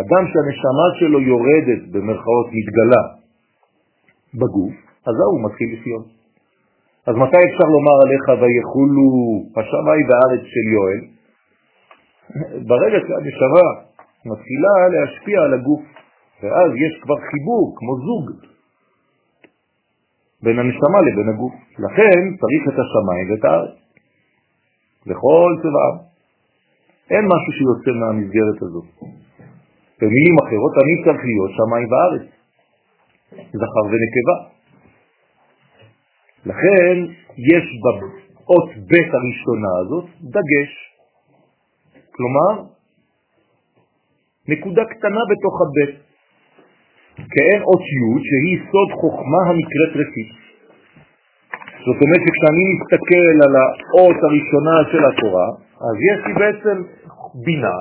אדם 0.01 0.23
שהנשמה 0.31 0.87
שלו 0.99 1.19
יורדת, 1.21 1.81
במרכאות 1.91 2.47
מתגלה, 2.57 3.03
בגוף, 4.33 4.75
אז 5.07 5.13
הוא 5.31 5.45
מתחיל 5.45 5.67
לחיות. 5.73 6.05
אז 7.07 7.15
מתי 7.15 7.43
אפשר 7.49 7.67
לומר 7.75 7.97
עליך 8.05 8.25
ויחולו 8.41 9.09
השמיים 9.57 10.05
והארץ 10.09 10.43
של 10.53 10.65
יואל? 10.75 11.01
ברגע 12.67 12.97
שהנשמה 13.07 13.67
מתחילה 14.25 14.75
להשפיע 14.93 15.41
על 15.41 15.53
הגוף. 15.53 15.81
ואז 16.43 16.71
יש 16.85 16.93
כבר 17.03 17.15
חיבור, 17.29 17.75
כמו 17.77 17.93
זוג, 18.05 18.25
בין 20.43 20.59
הנשמה 20.59 20.99
לבין 21.07 21.29
הגוף. 21.29 21.53
לכן 21.79 22.19
צריך 22.41 22.63
את 22.69 22.77
השמיים 22.83 23.31
ואת 23.31 23.45
הארץ, 23.45 23.77
לכל 25.05 25.51
צבעם. 25.61 25.97
אין 27.09 27.25
משהו 27.25 27.51
שיוצא 27.57 27.91
מהמסגרת 27.99 28.59
הזאת. 28.61 28.87
במילים 30.01 30.35
אחרות, 30.43 30.73
אני 30.81 30.93
צריך 31.03 31.21
להיות 31.25 31.51
שמיים 31.57 31.87
וארץ, 31.91 32.27
זכר 33.31 33.85
ונקבה. 33.91 34.54
לכן 36.45 36.95
יש 37.51 37.65
באות 37.83 38.69
בית 38.89 39.09
הראשונה 39.13 39.71
הזאת 39.81 40.05
דגש. 40.21 40.71
כלומר, 42.15 42.51
נקודה 44.47 44.83
קטנה 44.85 45.21
בתוך 45.31 45.55
הבית. 45.61 46.05
כאין 47.15 47.61
אותיות 47.71 48.21
שהיא 48.27 48.57
סוד 48.69 48.89
חוכמה 49.01 49.41
הנקראת 49.47 49.91
רפית. 50.01 50.31
זאת 51.85 51.99
אומרת 52.03 52.21
שכשאני 52.25 52.65
מסתכל 52.73 53.27
על 53.45 53.53
האות 53.61 54.17
הראשונה 54.25 54.75
של 54.91 55.03
התורה, 55.09 55.47
אז 55.87 55.95
יש 56.09 56.19
לי 56.27 56.33
בעצם 56.41 56.77
בינה, 57.45 57.77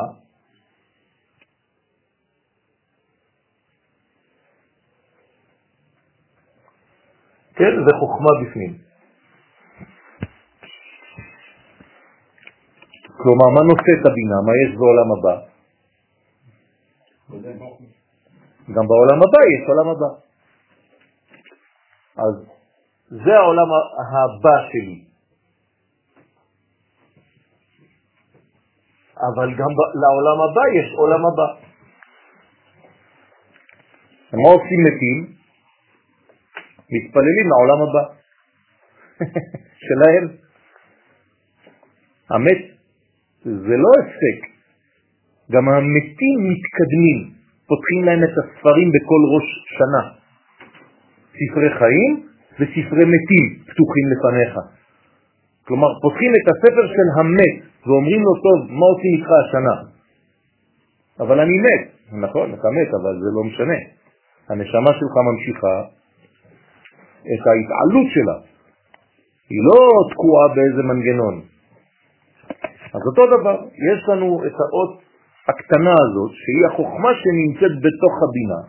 כן, 7.56 7.72
זה 7.84 7.90
חוכמה 8.00 8.30
בפנים. 8.42 8.78
כלומר, 13.16 13.48
מה 13.54 13.60
נושא 13.60 13.90
את 14.00 14.06
הבינה? 14.06 14.36
מה 14.46 14.52
יש 14.62 14.76
בעולם 14.78 15.08
הבא? 15.14 15.34
גם 18.74 18.86
בעולם 18.88 19.18
הבא 19.22 19.40
יש 19.54 19.68
עולם 19.68 19.88
הבא. 19.88 20.10
אז 22.16 22.34
זה 23.10 23.32
העולם 23.36 23.68
הבא 23.98 24.56
שלי. 24.68 25.04
אבל 29.16 29.48
גם 29.54 29.70
לעולם 30.02 30.38
הבא 30.44 30.64
יש 30.78 30.94
עולם 30.98 31.26
הבא. 31.26 31.48
מה 34.32 34.48
עושים 34.48 34.80
מתים? 34.86 35.43
מתפללים 36.90 37.46
לעולם 37.48 37.78
הבא 37.82 38.04
שלהם. 39.86 40.28
המת 42.30 42.58
זה 43.44 43.76
לא 43.76 43.90
הפסק, 44.00 44.38
גם 45.52 45.68
המתים 45.68 46.38
מתקדמים. 46.50 47.34
פותחים 47.66 48.04
להם 48.04 48.24
את 48.24 48.34
הספרים 48.38 48.88
בכל 48.94 49.22
ראש 49.34 49.48
שנה. 49.78 50.02
ספרי 51.38 51.70
חיים 51.78 52.26
וספרי 52.54 53.04
מתים 53.14 53.44
פתוחים 53.68 54.06
לפניך. 54.12 54.54
כלומר, 55.66 55.88
פותחים 56.02 56.32
את 56.38 56.46
הספר 56.52 56.84
של 56.94 57.08
המת 57.20 57.54
ואומרים 57.86 58.20
לו, 58.22 58.32
טוב, 58.46 58.58
מה 58.70 58.86
עושים 58.92 59.12
איתך 59.16 59.30
השנה? 59.42 59.76
אבל 61.20 61.40
אני 61.40 61.56
מת. 61.58 61.82
נכון, 62.12 62.54
אתה 62.54 62.68
מת, 62.70 62.90
אבל 63.00 63.14
זה 63.22 63.30
לא 63.36 63.42
משנה. 63.44 63.80
הנשמה 64.48 64.90
שלך 64.98 65.14
ממשיכה 65.28 65.74
את 67.32 67.42
ההתעלות 67.46 68.08
שלה. 68.14 68.36
היא 69.50 69.62
לא 69.68 69.80
תקועה 70.12 70.46
באיזה 70.54 70.82
מנגנון. 70.82 71.34
אז 72.94 73.00
אותו 73.06 73.26
דבר, 73.26 73.56
יש 73.90 74.08
לנו 74.08 74.40
את 74.46 74.56
האות 74.60 74.92
הקטנה 75.48 75.94
הזאת, 76.04 76.32
שהיא 76.40 76.64
החוכמה 76.68 77.10
שנמצאת 77.20 77.74
בתוך 77.84 78.14
הבינה. 78.24 78.60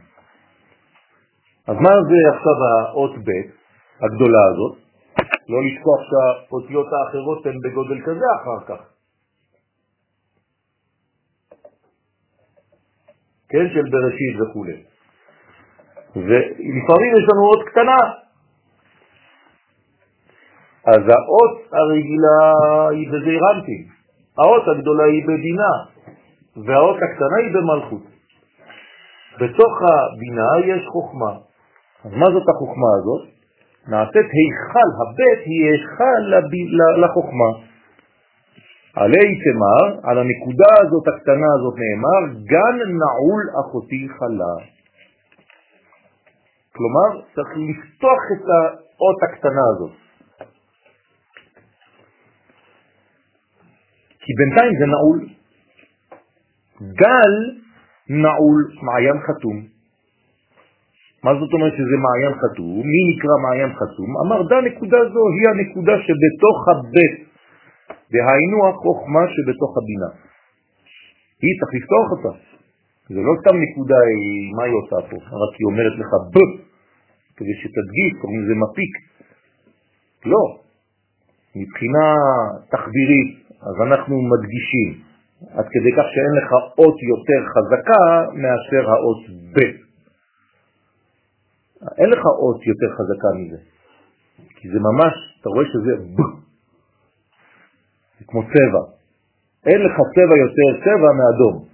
אז 1.67 1.77
מה 1.85 1.93
זה 2.09 2.19
עכשיו 2.35 2.57
האות 2.63 3.15
ב' 3.17 3.41
הגדולה 4.05 4.43
הזאת? 4.51 4.75
לא 5.49 5.59
לשכוח 5.67 5.99
שהאותיות 6.09 6.87
האחרות 6.93 7.45
הן 7.45 7.57
בגודל 7.63 8.01
כזה 8.05 8.25
אחר 8.41 8.59
כך. 8.67 8.81
כן, 13.49 13.65
של 13.73 13.85
בראשית 13.91 14.35
וכו'. 14.41 14.65
ולפעמים 16.15 17.11
יש 17.17 17.25
לנו 17.29 17.43
אות 17.49 17.69
קטנה. 17.69 18.24
אז 20.85 21.01
האות 21.13 21.57
הרגילה 21.71 22.39
היא 22.91 23.07
בזעירנטים, 23.11 23.83
האות 24.37 24.63
הגדולה 24.67 25.03
היא 25.03 25.23
בבינה, 25.23 25.73
והאות 26.65 26.97
הקטנה 26.97 27.37
היא 27.43 27.55
במלכות. 27.55 28.03
בתוך 29.39 29.73
הבינה 29.81 30.49
יש 30.65 30.87
חוכמה. 30.87 31.31
אז 32.05 32.11
מה 32.11 32.25
זאת 32.25 32.49
החוכמה 32.49 32.87
הזאת? 32.97 33.23
נעשית 33.87 34.27
היכל, 34.37 34.89
הבית 35.01 35.45
היא 35.45 35.71
היכל 35.71 36.21
לחוכמה. 37.05 37.51
עלי 38.95 39.39
תמר, 39.43 40.09
על 40.09 40.17
הנקודה 40.19 40.71
הזאת 40.81 41.07
הקטנה 41.07 41.49
הזאת 41.55 41.75
נאמר, 41.83 42.21
גן 42.43 42.77
נעול 43.01 43.43
אחותי 43.61 44.07
חלה. 44.19 44.55
כלומר, 46.75 47.21
צריך 47.35 47.49
לפתוח 47.69 48.21
את 48.33 48.45
האות 48.49 49.23
הקטנה 49.23 49.65
הזאת. 49.75 50.04
כי 54.25 54.31
בינתיים 54.39 54.73
זה 54.79 54.85
נעול. 54.93 55.19
גל 57.01 57.33
נעול, 58.09 58.59
מעיין 58.81 59.17
חתום. 59.27 59.57
מה 61.23 61.31
זאת 61.39 61.51
אומרת 61.53 61.73
שזה 61.77 61.97
מעיין 62.05 62.33
חתום? 62.41 62.81
מי 62.91 63.01
נקרא 63.11 63.35
מעיין 63.45 63.71
חתום? 63.79 64.09
אמר, 64.23 64.39
דה 64.49 64.57
נקודה 64.69 64.99
זו 65.13 65.23
היא 65.35 65.47
הנקודה 65.51 65.95
שבתוך 66.05 66.57
הבית, 66.71 67.17
דהיינו 68.11 68.57
החוכמה 68.69 69.23
שבתוך 69.33 69.71
הבינה. 69.77 70.09
היא 71.41 71.53
צריך 71.59 71.71
לפתוח 71.77 72.07
אותה. 72.13 72.33
זה 73.13 73.21
לא 73.27 73.33
סתם 73.41 73.55
נקודה, 73.65 73.99
מה 74.57 74.63
היא 74.63 74.75
עושה 74.81 74.97
פה? 75.09 75.17
רק 75.43 75.53
היא 75.59 75.65
אומרת 75.71 75.95
לך 76.01 76.11
ב, 76.33 76.35
כדי 77.37 77.55
שתדגיש, 77.61 78.11
קוראים 78.21 78.39
לזה 78.43 78.55
מפיק. 78.63 78.93
לא. 80.25 80.43
מבחינה 81.55 82.05
תחבירית, 82.71 83.44
אז 83.61 83.75
אנחנו 83.87 84.15
מדגישים, 84.21 85.03
עד 85.57 85.65
כדי 85.71 85.91
כך 85.97 86.05
שאין 86.13 86.33
לך 86.39 86.49
אות 86.77 86.97
יותר 87.11 87.39
חזקה 87.53 88.03
מאשר 88.41 88.89
האות 88.89 89.21
ב'. 89.55 89.85
אין 91.97 92.09
לך 92.09 92.23
אות 92.25 92.67
יותר 92.67 92.89
חזקה 92.97 93.27
מזה, 93.39 93.57
כי 94.55 94.69
זה 94.69 94.79
ממש, 94.79 95.13
אתה 95.41 95.49
רואה 95.49 95.65
שזה 95.65 95.91
ב, 96.15 96.19
זה 98.19 98.25
כמו 98.27 98.41
צבע. 98.41 98.83
אין 99.65 99.81
לך 99.81 99.95
צבע 100.15 100.35
יותר 100.45 100.69
צבע 100.85 101.09
מאדום. 101.19 101.65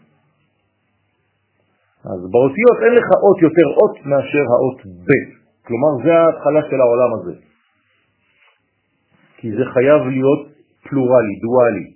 אז 2.03 2.19
באותיות 2.31 2.77
אין 2.85 2.93
לך 2.93 3.07
אות 3.23 3.41
יותר 3.41 3.67
אות 3.79 4.05
מאשר 4.05 4.45
האות 4.53 4.79
ב', 5.07 5.23
כלומר 5.67 6.03
זה 6.03 6.11
ההתחלה 6.13 6.61
של 6.69 6.81
העולם 6.81 7.11
הזה. 7.19 7.33
כי 9.37 9.51
זה 9.51 9.63
חייב 9.73 10.01
להיות 10.07 10.50
פלורלי, 10.89 11.35
דואלי. 11.43 11.87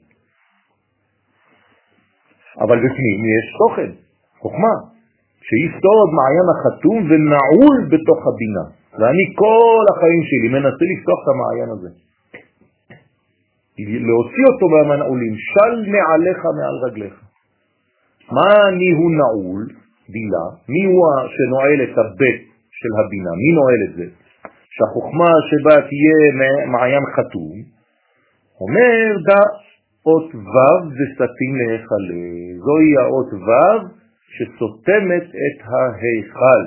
אבל 2.64 2.78
בפנים 2.78 3.20
יש 3.36 3.46
תוכן, 3.60 3.92
חוכמה, 4.40 4.76
שהיא 5.48 5.70
סוד 5.82 6.10
מעיין 6.18 6.48
החתום 6.54 6.98
ונעול 7.10 7.78
בתוך 7.92 8.20
הבינה. 8.28 8.66
ואני 9.00 9.26
כל 9.36 9.84
החיים 9.92 10.22
שלי 10.30 10.48
מנסה 10.56 10.86
לפתוח 10.92 11.20
את 11.24 11.28
המעיין 11.34 11.70
הזה. 11.76 11.90
להוציא 14.08 14.46
אותו 14.52 14.66
מהמנעולים, 14.74 15.34
של 15.52 15.74
מעליך 15.92 16.40
מעל 16.58 16.78
רגליך. 16.86 17.16
מה 18.32 18.50
אני 18.70 18.90
הוא 18.98 19.12
נעול? 19.22 19.64
בילה. 20.10 20.46
מי 20.70 20.82
הוא 20.86 21.02
שנועל 21.36 21.80
את 21.84 21.96
הבית 21.98 22.42
של 22.80 22.92
הבינה? 23.00 23.32
מי 23.42 23.50
נועל 23.58 23.82
את 23.88 23.94
זה? 23.98 24.06
שהחוכמה 24.76 25.32
שבה 25.50 25.76
תהיה 25.90 26.18
מעיין 26.72 27.06
חתום, 27.16 27.54
אומר 28.62 28.98
דא 29.28 29.44
אות 30.06 30.36
ו' 30.36 30.82
וסתים 30.96 31.56
להיכלה. 31.60 32.18
זוהי 32.66 32.98
האות 32.98 33.34
ו' 33.34 33.80
שסותמת 34.36 35.28
את 35.44 35.58
ההיכל. 35.72 36.64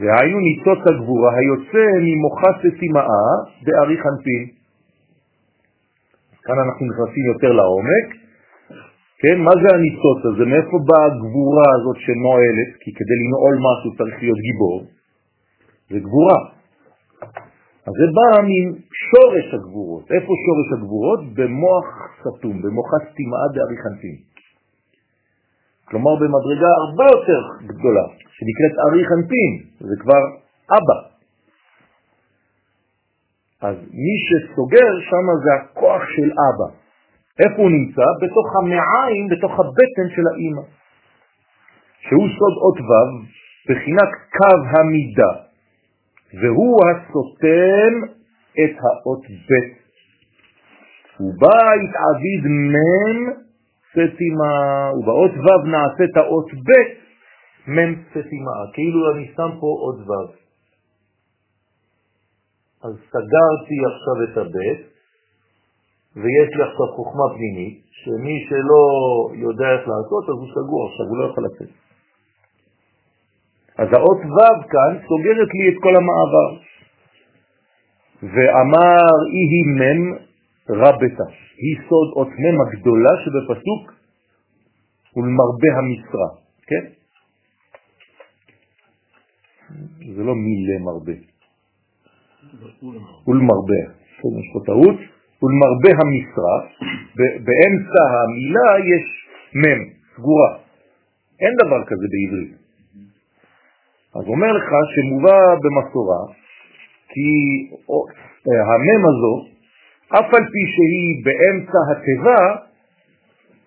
והיינו 0.00 0.38
ניצוץ 0.40 0.82
הגבורה 0.86 1.30
היוצא 1.38 1.86
ממוחה 2.06 2.50
סתימאה 2.58 3.28
בארי 3.64 3.96
חנפין. 4.02 4.44
כאן 6.44 6.58
אנחנו 6.64 6.86
נכנסים 6.86 7.24
יותר 7.32 7.52
לעומק. 7.52 8.08
כן, 9.22 9.38
מה 9.38 9.50
זה 9.62 9.68
הניצוץ 9.76 10.20
הזה? 10.24 10.44
מאיפה 10.44 10.76
באה 10.88 11.04
הגבורה 11.06 11.68
הזאת 11.76 11.96
שנועלת? 12.04 12.70
כי 12.80 12.90
כדי 12.98 13.16
לנעול 13.22 13.56
משהו 13.68 13.96
צריך 13.98 14.22
להיות 14.22 14.38
גיבור. 14.46 14.84
זה 15.90 15.98
גבורה. 15.98 16.55
אז 17.86 17.92
זה 18.00 18.06
בא 18.16 18.28
משורש 18.50 19.54
הגבורות. 19.54 20.04
איפה 20.14 20.32
שורש 20.44 20.68
הגבורות? 20.76 21.20
במוח 21.34 21.86
סתום, 22.20 22.62
במוחה 22.62 22.96
סתימאה 23.10 23.46
בארי 23.54 23.76
חנפין. 23.82 24.16
כלומר 25.88 26.14
במדרגה 26.20 26.70
הרבה 26.84 27.04
יותר 27.14 27.42
גדולה, 27.70 28.06
שנקראת 28.36 28.74
ארי 28.86 29.04
חנפין, 29.10 29.52
זה 29.88 29.94
כבר 30.02 30.22
אבא. 30.78 30.98
אז 33.62 33.76
מי 34.04 34.16
שסוגר 34.26 34.92
שם 35.08 35.26
זה 35.44 35.50
הכוח 35.54 36.02
של 36.16 36.28
אבא. 36.46 36.68
איפה 37.42 37.62
הוא 37.62 37.70
נמצא? 37.70 38.06
בתוך 38.22 38.46
המעיים, 38.58 39.28
בתוך 39.32 39.52
הבטן 39.60 40.06
של 40.14 40.26
האימא, 40.32 40.62
שהוא 42.00 42.28
סוד 42.36 42.54
אות 42.62 42.78
ו' 42.88 43.16
בחינת 43.68 44.10
קו 44.36 44.58
המידה, 44.72 45.45
והוא 46.34 46.80
הסותם 46.88 47.92
את 48.52 48.76
האות 48.82 49.24
ב'. 49.24 49.86
ובא 51.20 51.60
התעביד 51.82 52.42
מם 52.46 53.32
סתימה, 53.92 54.90
ובאות 54.96 55.30
ו' 55.30 55.68
נעשית 55.68 56.16
האות 56.16 56.46
ב' 56.54 56.70
מם 57.70 57.94
סתימה, 58.10 58.56
כאילו 58.72 59.12
אני 59.12 59.26
שם 59.36 59.50
פה 59.60 59.66
אות 59.66 60.08
ו'. 60.08 60.46
אז 62.84 62.94
סגרתי 63.08 63.76
עכשיו 63.90 64.16
את 64.24 64.36
הבית, 64.38 64.80
ויש 66.16 66.48
לי 66.56 66.62
עכשיו 66.62 66.86
חוכמה 66.96 67.34
פנימית, 67.34 67.82
שמי 67.90 68.46
שלא 68.48 68.84
יודע 69.34 69.68
איך 69.72 69.88
לעשות, 69.88 70.24
אז 70.28 70.36
הוא 70.40 70.48
סגור 70.54 70.88
עכשיו, 70.88 71.06
הוא 71.06 71.18
לא 71.18 71.24
יכול 71.30 71.44
לצאת. 71.44 71.85
אז 73.78 73.88
האות 73.92 74.20
ו' 74.34 74.68
כאן 74.72 74.92
סוגרת 75.08 75.50
לי 75.54 75.68
את 75.68 75.82
כל 75.82 75.96
המעבר. 75.96 76.50
ואמר 78.22 79.08
איהי 79.32 79.62
מם 79.78 80.00
רבתה, 80.68 81.24
היא 81.56 81.76
סוד 81.88 82.08
אות 82.16 82.28
מם 82.28 82.56
הגדולה 82.60 83.10
שבפסוק 83.24 83.92
ולמרבה 85.16 85.68
המשרה, 85.78 86.28
כן? 86.66 86.84
זה 90.16 90.22
לא 90.22 90.34
מילה 90.34 90.78
מרבה. 90.84 91.12
ולמרבה, 93.28 93.82
כן, 94.18 94.32
יש 94.40 94.48
פה 94.52 94.60
טעות, 94.66 94.98
ולמרבה 95.42 95.90
המשרה, 96.00 96.56
באמצע 97.16 98.02
המילה 98.12 98.70
יש 98.92 99.06
מם, 99.54 99.80
סגורה. 100.16 100.58
אין 101.40 101.52
דבר 101.64 101.84
כזה 101.86 102.06
בעברית. 102.12 102.65
אז 104.18 104.24
אומר 104.28 104.52
לך 104.52 104.70
שמובא 104.94 105.38
במסורה, 105.62 106.22
כי 107.08 107.30
המם 108.70 109.02
הזו, 109.10 109.34
אף 110.08 110.34
על 110.34 110.44
פי 110.52 110.62
שהיא 110.74 111.24
באמצע 111.24 111.78
התיבה, 111.90 112.42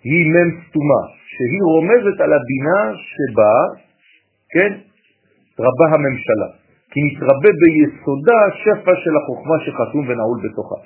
היא 0.04 0.26
מם 0.34 0.50
סתומה, 0.62 1.04
שהיא 1.34 1.64
רומזת 1.74 2.22
על 2.24 2.34
הבינה 2.34 2.82
שבה, 3.12 3.56
כן, 4.54 4.72
רבה 5.60 5.86
הממשלה. 5.96 6.50
כי 6.92 7.00
נתרבה 7.06 7.50
ביסודה 7.62 8.40
שפע 8.62 8.92
של 9.04 9.14
החוכמה 9.18 9.56
שחתום 9.66 10.08
ונעול 10.08 10.40
בתוכה. 10.44 10.80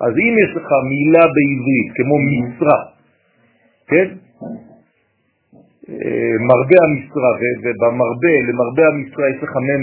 אז 0.00 0.12
אם 0.24 0.34
יש 0.42 0.56
לך 0.56 0.68
מילה 0.90 1.24
בעברית 1.34 1.88
כמו 1.96 2.16
משרה, 2.30 2.80
כן? 3.88 4.08
מרבה 6.48 6.78
המשרה, 6.84 7.30
ובמרבה, 7.62 8.34
למרבה 8.48 8.82
המשרה 8.88 9.24
יש 9.30 9.42
לך 9.42 9.52
מם 9.56 9.82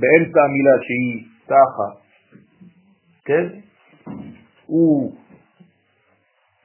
באמצע 0.00 0.40
המילה 0.44 0.76
שהיא 0.82 1.26
תחה, 1.46 1.88
כן? 3.24 3.46
הוא, 4.66 5.16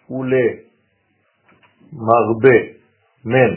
הוא 0.08 0.26
למרבה, 1.94 2.58
מם. 3.26 3.54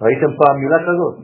ראיתם 0.00 0.32
פעם 0.38 0.56
מילה 0.60 0.78
כזאת? 0.82 1.16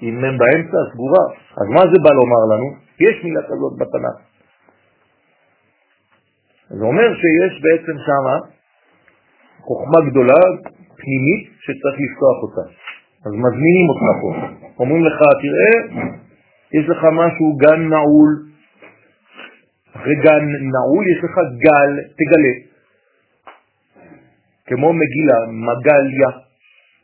עם 0.00 0.14
מם 0.16 0.38
באמצע, 0.38 0.78
סגורה. 0.92 1.24
אז 1.56 1.66
מה 1.68 1.80
זה 1.80 1.98
בא 2.02 2.10
לומר 2.10 2.42
לנו? 2.52 2.68
יש 3.00 3.24
מילה 3.24 3.42
כזאת 3.42 3.72
בתנ"ך. 3.78 4.16
זה 6.70 6.84
אומר 6.84 7.08
שיש 7.14 7.62
בעצם 7.62 7.96
שם 8.06 8.26
חוכמה 9.66 10.10
גדולה, 10.10 10.40
פנימית, 10.96 11.42
שצריך 11.64 11.96
לפתוח 12.04 12.38
אותה. 12.42 12.64
אז 13.26 13.32
מזמינים 13.32 13.86
אותך 13.90 14.06
פה. 14.22 14.30
אומרים 14.78 15.04
לך, 15.04 15.18
תראה, 15.42 15.74
יש 16.72 16.88
לך 16.88 17.00
משהו 17.12 17.56
גן 17.56 17.80
נעול. 17.88 18.30
אחרי 19.96 20.14
גן 20.14 20.44
נעול 20.74 21.04
יש 21.12 21.24
לך 21.24 21.36
גל, 21.64 21.90
תגלה. 22.18 22.54
כמו 24.66 24.92
מגילה, 24.92 25.38
מגליה. 25.68 26.30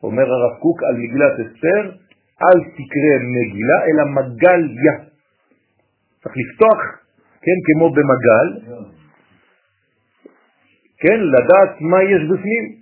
אומר 0.02 0.22
הרב 0.22 0.58
קוק 0.60 0.82
על 0.82 0.96
מגילת 0.96 1.32
אסתר, 1.32 1.82
אל 2.42 2.60
תקרא 2.60 3.14
מגילה, 3.36 3.78
אלא 3.86 4.04
מגליה. 4.04 4.94
צריך 6.22 6.34
לפתוח, 6.36 6.80
כן, 7.42 7.58
כמו 7.66 7.90
במגל, 7.90 8.46
כן, 11.00 11.20
לדעת 11.20 11.80
מה 11.80 12.02
יש 12.02 12.22
בפנים. 12.30 12.78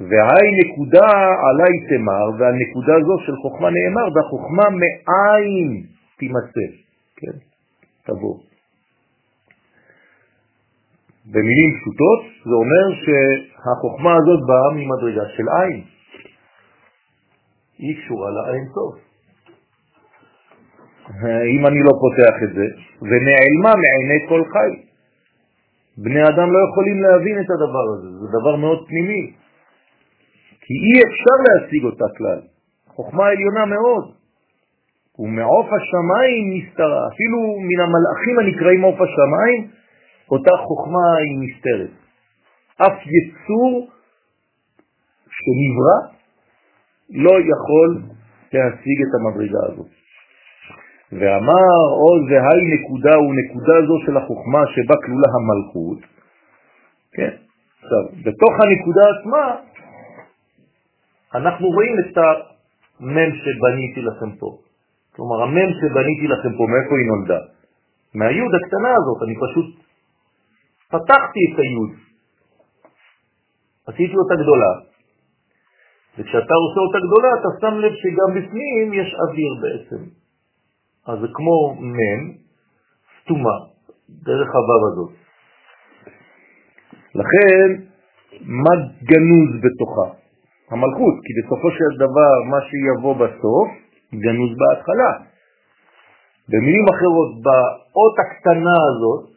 והי 0.00 0.48
נקודה 0.60 1.08
עלי 1.46 1.86
תמר, 1.88 2.26
ועל 2.38 2.54
נקודה 2.54 2.94
זו 3.06 3.16
של 3.26 3.36
חוכמה 3.42 3.68
נאמר, 3.70 4.06
והחוכמה 4.14 4.64
מאין 4.70 5.86
תימצא, 6.18 6.66
כן, 7.16 7.36
תבוא. 8.06 8.38
במילים 11.26 11.70
פשוטות 11.80 12.20
זה 12.44 12.54
אומר 12.62 12.86
שהחוכמה 13.02 14.12
הזאת 14.16 14.40
באה 14.48 14.70
ממדרגה 14.74 15.28
של 15.36 15.44
עין. 15.48 15.82
היא 17.78 17.96
קשורה 17.96 18.30
לאין 18.30 18.64
טוב. 18.74 18.98
אם 21.54 21.66
אני 21.66 21.80
לא 21.86 21.92
פותח 22.00 22.34
את 22.42 22.54
זה, 22.54 22.66
ונעלמה 23.02 23.72
מעיני 23.82 24.28
כל 24.28 24.42
חי. 24.52 24.89
בני 26.04 26.22
אדם 26.28 26.48
לא 26.54 26.60
יכולים 26.68 27.02
להבין 27.02 27.36
את 27.40 27.50
הדבר 27.54 27.84
הזה, 27.92 28.08
זה 28.20 28.26
דבר 28.40 28.56
מאוד 28.56 28.88
פנימי. 28.88 29.32
כי 30.60 30.74
אי 30.84 30.96
אפשר 31.06 31.36
להשיג 31.46 31.84
אותה 31.84 32.04
כלל. 32.16 32.40
חוכמה 32.86 33.26
עליונה 33.26 33.64
מאוד. 33.66 34.04
ומעוף 35.18 35.66
השמיים 35.66 36.44
נסתרה, 36.54 37.02
אפילו 37.12 37.38
מן 37.68 37.80
המלאכים 37.84 38.38
הנקראים 38.38 38.82
עוף 38.82 38.98
השמיים, 39.00 39.70
אותה 40.30 40.50
חוכמה 40.66 41.16
היא 41.18 41.36
נסתרת. 41.44 41.92
אף 42.76 42.98
יצור 43.16 43.90
שנברא 45.36 45.98
לא 47.10 47.30
יכול 47.30 47.88
להשיג 48.52 48.98
את 49.02 49.12
המדרגה 49.14 49.72
הזאת. 49.72 49.99
ואמר 51.12 51.76
עוז 52.02 52.22
והי 52.30 52.62
נקודה 52.74 53.14
הוא 53.14 53.34
נקודה 53.40 53.74
זו 53.86 53.96
של 54.06 54.16
החוכמה 54.16 54.62
שבה 54.74 54.96
כלולה 55.04 55.28
המלכות. 55.36 55.98
כן? 57.12 57.32
עכשיו, 57.82 58.02
בתוך 58.24 58.52
הנקודה 58.62 59.04
עצמה 59.14 59.44
אנחנו 61.34 61.66
רואים 61.68 61.94
את 62.00 62.16
המם 62.18 63.30
שבניתי 63.42 64.02
לכם 64.02 64.36
פה. 64.36 64.58
כלומר, 65.16 65.42
המם 65.42 65.70
שבניתי 65.80 66.26
לכם 66.28 66.52
פה, 66.56 66.64
מאיפה 66.72 66.94
היא 66.98 67.08
נולדה? 67.10 67.40
מהיוד 68.14 68.52
הקטנה 68.54 68.90
הזאת, 68.98 69.18
אני 69.22 69.34
פשוט 69.44 69.68
פתחתי 70.88 71.40
את 71.48 71.58
היוד, 71.58 71.92
עשיתי 73.86 74.14
אותה 74.16 74.34
גדולה, 74.42 74.72
וכשאתה 76.18 76.54
עושה 76.64 76.80
אותה 76.86 76.98
גדולה 77.06 77.28
אתה 77.40 77.48
שם 77.60 77.74
לב 77.78 77.92
שגם 78.02 78.30
בפנים 78.36 78.92
יש 78.92 79.14
אוויר 79.14 79.52
בעצם. 79.62 80.19
אז 81.06 81.18
זה 81.20 81.26
כמו 81.34 81.74
מם, 81.74 82.32
סתומה, 83.20 83.56
דרך 84.08 84.48
הוו 84.54 84.92
הזאת. 84.92 85.12
לכן, 87.14 87.82
מה 88.40 88.74
גנוז 89.02 89.50
בתוכה? 89.62 90.20
המלכות, 90.70 91.14
כי 91.24 91.32
בסופו 91.38 91.70
של 91.70 91.96
דבר 91.96 92.32
מה 92.50 92.58
שיבוא 92.68 93.14
בסוף 93.14 93.68
גנוז 94.14 94.52
בהתחלה. 94.58 95.12
במילים 96.48 96.84
אחרות, 96.94 97.30
באות 97.42 98.14
הקטנה 98.18 98.78
הזאת, 98.90 99.30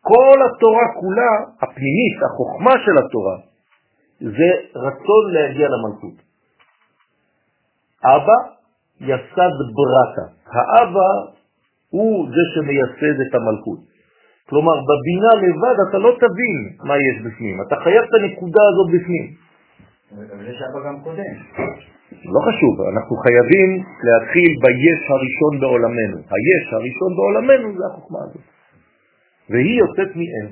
כל 0.00 0.38
התורה 0.46 0.86
כולה, 1.00 1.32
הפנימית, 1.62 2.16
החוכמה 2.26 2.74
של 2.84 2.98
התורה, 2.98 3.36
זה 4.20 4.48
רצון 4.74 5.32
להגיע 5.32 5.66
למלכות. 5.68 6.14
אבא 8.04 8.57
יסד 9.00 9.54
ברטה. 9.78 10.26
האבא 10.54 11.10
הוא 11.90 12.28
זה 12.28 12.42
שמייסד 12.54 13.16
את 13.28 13.34
המלכות. 13.34 13.78
כלומר, 14.48 14.76
בבינה 14.88 15.32
לבד 15.42 15.76
אתה 15.88 15.98
לא 15.98 16.12
תבין 16.20 16.56
מה 16.88 16.94
יש 16.96 17.16
בפנים, 17.26 17.62
אתה 17.66 17.76
חייב 17.84 18.02
את 18.04 18.14
הנקודה 18.14 18.62
הזאת 18.70 18.88
בפנים. 18.94 19.26
אבל 20.36 20.48
יש 20.50 20.62
אבא 20.62 20.88
גם 20.88 21.00
קודם. 21.00 21.32
לא 22.12 22.40
חשוב, 22.48 22.74
אנחנו 22.92 23.16
חייבים 23.16 23.70
להתחיל 24.06 24.50
ביש 24.62 25.00
הראשון 25.10 25.60
בעולמנו. 25.60 26.16
היש 26.16 26.72
הראשון 26.72 27.10
בעולמנו 27.16 27.78
זה 27.78 27.84
החוכמה 27.90 28.18
הזאת. 28.22 28.42
והיא 29.50 29.78
יוצאת 29.78 30.16
מאין. 30.16 30.48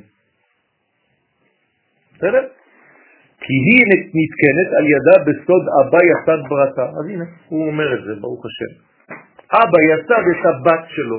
בסדר? 2.15 2.45
כי 3.47 3.55
היא 3.67 3.83
נתקנת 4.19 4.69
על 4.79 4.85
ידה 4.95 5.17
בסוד 5.27 5.65
אבא 5.81 5.99
יסד 6.11 6.41
ברתה. 6.49 6.87
אז 6.99 7.05
הנה, 7.11 7.25
הוא 7.49 7.67
אומר 7.67 7.95
את 7.95 8.05
זה, 8.05 8.13
ברוך 8.21 8.47
השם. 8.47 8.73
אבא 9.53 9.79
יסד 9.91 10.25
את 10.31 10.47
הבת 10.47 10.85
שלו, 10.89 11.19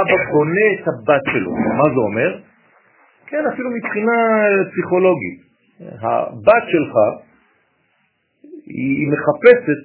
אבא 0.00 0.16
בונה 0.32 0.66
את 0.74 0.88
הבת 0.88 1.24
שלו. 1.32 1.52
מה 1.52 1.84
זה 1.94 2.00
אומר? 2.08 2.38
כן, 3.26 3.44
אפילו 3.54 3.70
מבחינה 3.70 4.12
פסיכולוגית. 4.70 5.38
הבת 5.80 6.64
שלך, 6.72 6.94
היא 8.66 9.08
מחפשת 9.12 9.80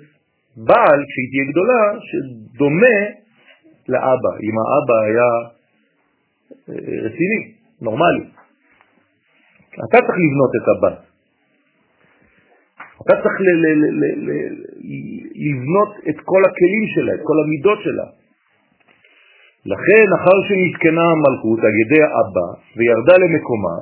בעל, 0.58 1.00
כשהיא 1.08 1.28
תהיה 1.32 1.52
גדולה, 1.52 1.82
שדומה 2.08 2.98
לאבא. 3.90 4.34
אם 4.46 4.56
האבא 4.60 4.98
היה 5.08 5.30
אה, 6.70 7.06
רציני, 7.06 7.54
נורמלי. 7.82 8.26
אתה 9.74 9.98
צריך 9.98 10.18
לבנות 10.26 10.52
את 10.60 10.68
הבת. 10.78 11.13
אתה 13.04 13.14
צריך 13.22 13.38
לבנות 15.46 15.92
את 16.10 16.18
כל 16.26 16.42
הכלים 16.48 16.86
שלה, 16.94 17.14
את 17.14 17.24
כל 17.24 17.38
המידות 17.44 17.80
שלה. 17.86 18.08
לכן, 19.66 20.06
אחר 20.20 20.38
שנתקנה 20.48 21.06
המלכות 21.14 21.60
על 21.60 21.74
ידי 21.82 22.02
האבא 22.04 22.48
וירדה 22.78 23.16
למקומה, 23.24 23.78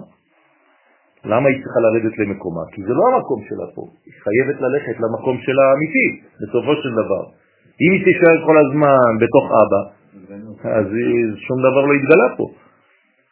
למה 1.26 1.50
היא 1.50 1.58
צריכה 1.64 1.80
לרדת 1.86 2.18
למקומה? 2.20 2.64
כי 2.72 2.82
זה 2.88 2.94
לא 2.94 3.04
המקום 3.10 3.40
שלה 3.50 3.68
פה, 3.76 3.84
היא 4.06 4.14
חייבת 4.26 4.62
ללכת 4.62 4.96
למקום 5.04 5.38
שלה 5.46 5.64
האמיתי, 5.70 6.08
בסופו 6.42 6.74
של 6.82 6.92
דבר. 7.02 7.24
אם 7.82 7.92
היא 7.94 8.04
תישאר 8.06 8.38
כל 8.48 8.58
הזמן 8.64 9.12
בתוך 9.22 9.46
אבא, 9.62 9.82
אז 10.80 10.88
שום 11.48 11.58
דבר 11.68 11.82
לא 11.90 11.94
יתגלה 11.94 12.28
פה. 12.38 12.46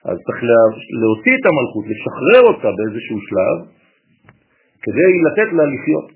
אז 0.09 0.17
צריך 0.25 0.39
להוציא 1.01 1.33
את 1.37 1.45
המלכות, 1.49 1.85
לשחרר 1.91 2.43
אותה 2.49 2.69
באיזשהו 2.77 3.17
שלב, 3.29 3.78
כדי 4.83 5.11
לתת 5.25 5.49
לה 5.53 5.65
לחיות. 5.73 6.07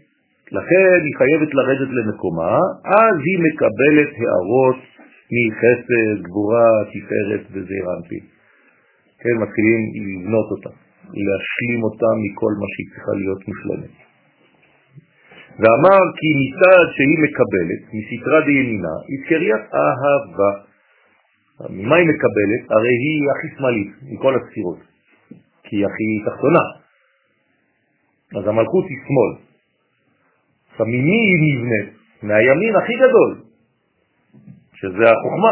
לכן 0.52 1.00
היא 1.06 1.16
חייבת 1.18 1.54
לרדת 1.54 1.90
למקומה, 1.98 2.58
אז 2.86 3.16
היא 3.28 3.40
מקבלת 3.48 4.12
הערות 4.20 4.82
מחסד, 5.34 6.24
גבורה, 6.28 6.70
תפארת 6.92 7.44
וזעיר. 7.52 7.86
כן, 9.22 9.36
מתחילים 9.44 9.82
לבנות 9.96 10.48
אותה, 10.52 10.70
להשלים 11.26 11.84
אותה 11.84 12.10
מכל 12.24 12.54
מה 12.60 12.68
שהיא 12.74 12.88
צריכה 12.94 13.12
להיות 13.20 13.42
מושלמת. 13.48 13.94
ואמר 15.60 16.02
כי 16.18 16.30
מצד 16.42 16.86
שהיא 16.96 17.20
מקבלת, 17.26 17.82
מסתרה 17.98 18.42
דימינה, 18.46 18.96
היא 19.08 19.20
קריית 19.28 19.66
אהבה. 19.82 20.52
ממה 21.70 21.96
היא 21.96 22.08
מקבלת? 22.08 22.72
הרי 22.72 22.94
היא 23.04 23.22
הכי 23.32 23.58
שמאלית 23.58 23.92
מכל 24.12 24.34
הספירות, 24.36 24.80
כי 25.64 25.76
היא 25.76 25.86
הכי 25.86 26.08
תחתונה. 26.26 26.83
אז 28.38 28.48
המלכות 28.48 28.86
היא 28.90 28.98
שמאל. 29.06 29.34
עכשיו, 30.72 30.86
ממי 30.86 31.20
היא 31.30 31.40
נבנית? 31.44 32.04
מהימין 32.24 32.76
הכי 32.76 32.94
גדול, 32.96 33.42
שזה 34.74 35.04
החוכמה. 35.12 35.52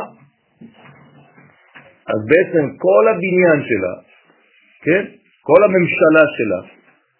אז 2.07 2.19
בעצם 2.31 2.77
כל 2.77 3.03
הבניין 3.11 3.59
שלה, 3.67 3.93
כן? 4.81 5.03
כל 5.41 5.63
הממשלה 5.63 6.23
שלה, 6.37 6.61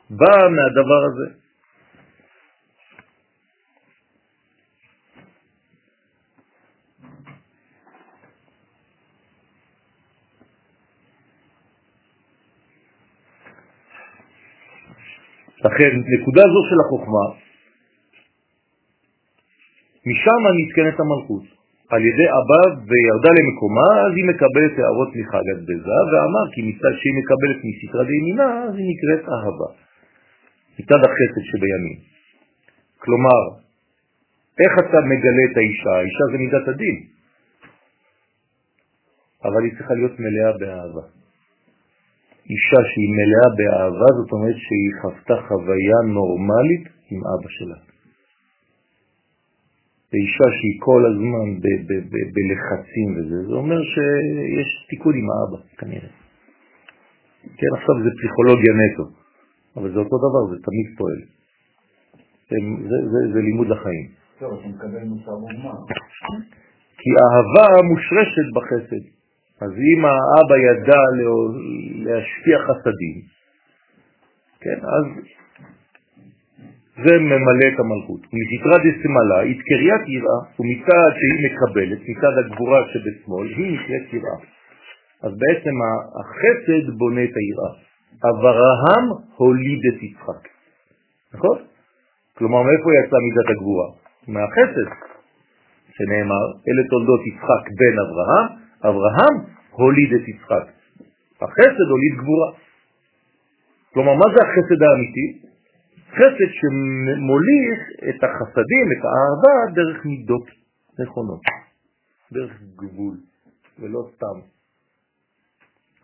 באה 0.09 0.49
מהדבר 0.49 1.01
הזה. 1.09 1.40
לכן, 15.66 15.91
נקודה 16.14 16.43
זו 16.53 16.62
של 16.70 16.80
החוכמה, 16.86 17.26
משם 20.05 20.41
נתקנת 20.59 20.99
המלכות. 20.99 21.43
על 21.93 22.01
ידי 22.09 22.28
אבא 22.39 22.62
וירדה 22.89 23.32
למקומה, 23.38 23.89
אז 24.05 24.12
היא 24.18 24.26
מקבלת 24.32 24.74
הערות 24.80 25.09
מחגת 25.20 25.59
בזה, 25.68 25.97
ואמר 26.09 26.45
כי 26.53 26.62
מצד 26.70 26.93
שהיא 26.99 27.16
מקבלת 27.20 27.59
מסתרה 27.68 28.03
דימינה, 28.03 28.49
אז 28.64 28.74
היא 28.78 28.88
נקראת 28.91 29.24
אהבה. 29.34 29.70
מצד 30.80 30.99
החסד 31.07 31.43
שבימין. 31.49 31.97
כלומר, 33.03 33.39
איך 34.62 34.74
אתה 34.80 34.99
מגלה 35.12 35.43
את 35.51 35.57
האישה? 35.57 35.93
האישה 35.97 36.26
זה 36.32 36.38
מידת 36.38 36.68
הדין. 36.68 36.97
אבל 39.45 39.64
היא 39.64 39.74
צריכה 39.78 39.93
להיות 39.93 40.16
מלאה 40.20 40.51
באהבה. 40.59 41.20
אישה 42.49 42.81
שהיא 42.89 43.11
מלאה 43.17 43.47
באהבה, 43.57 44.09
זאת 44.19 44.31
אומרת 44.31 44.57
שהיא 44.65 44.91
חוותה 45.01 45.37
חוויה 45.47 45.99
נורמלית 46.13 46.85
עם 47.11 47.21
אבא 47.33 47.49
שלה. 47.57 47.79
לאישה 50.13 50.47
שהיא 50.57 50.77
כל 50.79 51.01
הזמן 51.09 51.47
בלחצים 52.35 53.09
וזה, 53.15 53.37
זה 53.47 53.53
אומר 53.53 53.79
שיש 53.93 54.69
תיקון 54.89 55.13
עם 55.15 55.27
האבא, 55.31 55.59
כנראה. 55.77 56.11
כן, 57.59 57.71
עכשיו 57.77 57.95
זה 58.03 58.09
פסיכולוגיה 58.17 58.73
נטו, 58.81 59.05
אבל 59.77 59.89
זה 59.93 59.99
אותו 59.99 60.17
דבר, 60.25 60.43
זה 60.51 60.57
תמיד 60.67 60.87
פועל. 60.97 61.21
זה, 62.49 62.57
זה, 62.89 62.97
זה, 63.11 63.19
זה 63.33 63.39
לימוד 63.41 63.67
לחיים. 63.67 64.07
טוב, 64.39 64.59
אתה 64.59 64.67
מקבל 64.67 65.03
מוסר 65.03 65.35
מוגמר. 65.37 65.77
כי 66.99 67.09
אהבה 67.21 67.67
מושרשת 67.89 68.47
בחסד. 68.55 69.20
אז 69.62 69.72
אם 69.72 70.05
האבא 70.05 70.57
ידע 70.57 71.01
להשפיע 72.05 72.57
חסדים, 72.68 73.18
כן, 74.62 74.80
אז 74.95 75.05
זה 77.05 77.14
ממלא 77.20 77.66
את 77.74 77.80
המלכות. 77.80 78.22
מסתרא 78.39 78.78
דסמלה, 78.78 79.41
התקריית 79.41 80.03
יראה, 80.07 80.39
ומצד 80.59 81.12
שהיא 81.18 81.39
מקבלת, 81.45 81.99
מצד 82.09 82.34
הגבורה 82.38 82.80
שבשמאל, 82.93 83.47
היא 83.47 83.74
נקראת 83.74 84.14
יראה. 84.14 84.38
אז 85.24 85.32
בעצם 85.41 85.76
החסד 86.20 86.97
בונה 86.97 87.24
את 87.24 87.36
היראה. 87.39 87.72
אברהם 88.30 89.05
הוליד 89.36 89.82
את 89.89 90.03
יצחק. 90.03 90.43
נכון? 91.34 91.57
כלומר, 92.38 92.62
מאיפה 92.64 92.89
יצאה 92.99 93.20
מידת 93.20 93.49
הגבורה? 93.49 93.88
מהחסד, 94.28 94.89
שנאמר, 95.95 96.45
אלה 96.68 96.84
תולדות 96.89 97.22
יצחק 97.28 97.64
בן 97.80 97.95
אברהם, 98.03 98.61
אברהם 98.89 99.36
הוליד 99.71 100.13
את 100.13 100.27
יצחק. 100.27 100.65
החסד 101.41 101.88
הוליד 101.91 102.13
גבורה. 102.21 102.51
כלומר, 103.93 104.13
מה 104.13 104.27
זה 104.34 104.39
החסד 104.45 104.82
האמיתי? 104.84 105.27
חסד 106.11 106.49
שמוליך 106.59 107.79
את 108.09 108.23
החסדים, 108.23 108.86
את 108.93 109.01
האהבה, 109.05 109.55
דרך 109.75 110.05
מידות 110.05 110.45
נכונות, 110.99 111.41
דרך 112.32 112.61
גבול, 112.75 113.15
ולא 113.79 114.01
סתם. 114.15 114.38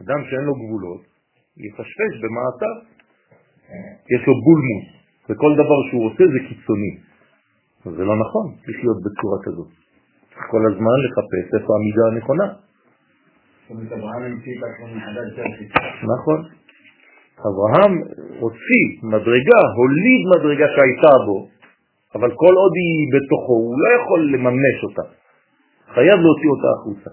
אדם 0.01 0.19
שאין 0.29 0.43
לו 0.45 0.53
גבולות, 0.53 1.01
יפשפש 1.57 2.13
במעשיו, 2.21 2.75
יש 4.13 4.21
לו 4.27 4.33
בולמוס, 4.45 4.87
וכל 5.29 5.51
דבר 5.61 5.79
שהוא 5.89 6.05
עושה 6.05 6.23
זה 6.33 6.39
קיצוני. 6.47 6.93
זה 7.97 8.03
לא 8.03 8.15
נכון 8.23 8.55
לחיות 8.67 8.97
בצורה 9.05 9.37
כזאת. 9.45 9.67
צריך 10.29 10.45
כל 10.51 10.63
הזמן 10.71 10.97
לחפש 11.05 11.45
איפה 11.55 11.71
המידה 11.75 12.03
הנכונה. 12.11 12.66
נכון. 16.13 16.39
אברהם 17.47 17.93
הוציא 18.39 18.85
מדרגה, 19.03 19.59
הוליד 19.77 20.21
מדרגה 20.35 20.67
שהייתה 20.75 21.13
בו, 21.25 21.47
אבל 22.15 22.29
כל 22.41 22.53
עוד 22.61 22.73
היא 22.81 23.07
בתוכו, 23.13 23.53
הוא 23.53 23.75
לא 23.81 23.87
יכול 23.97 24.19
לממש 24.33 24.77
אותה. 24.83 25.05
חייב 25.93 26.17
להוציא 26.25 26.49
אותה 26.53 26.69
החוצה. 26.75 27.09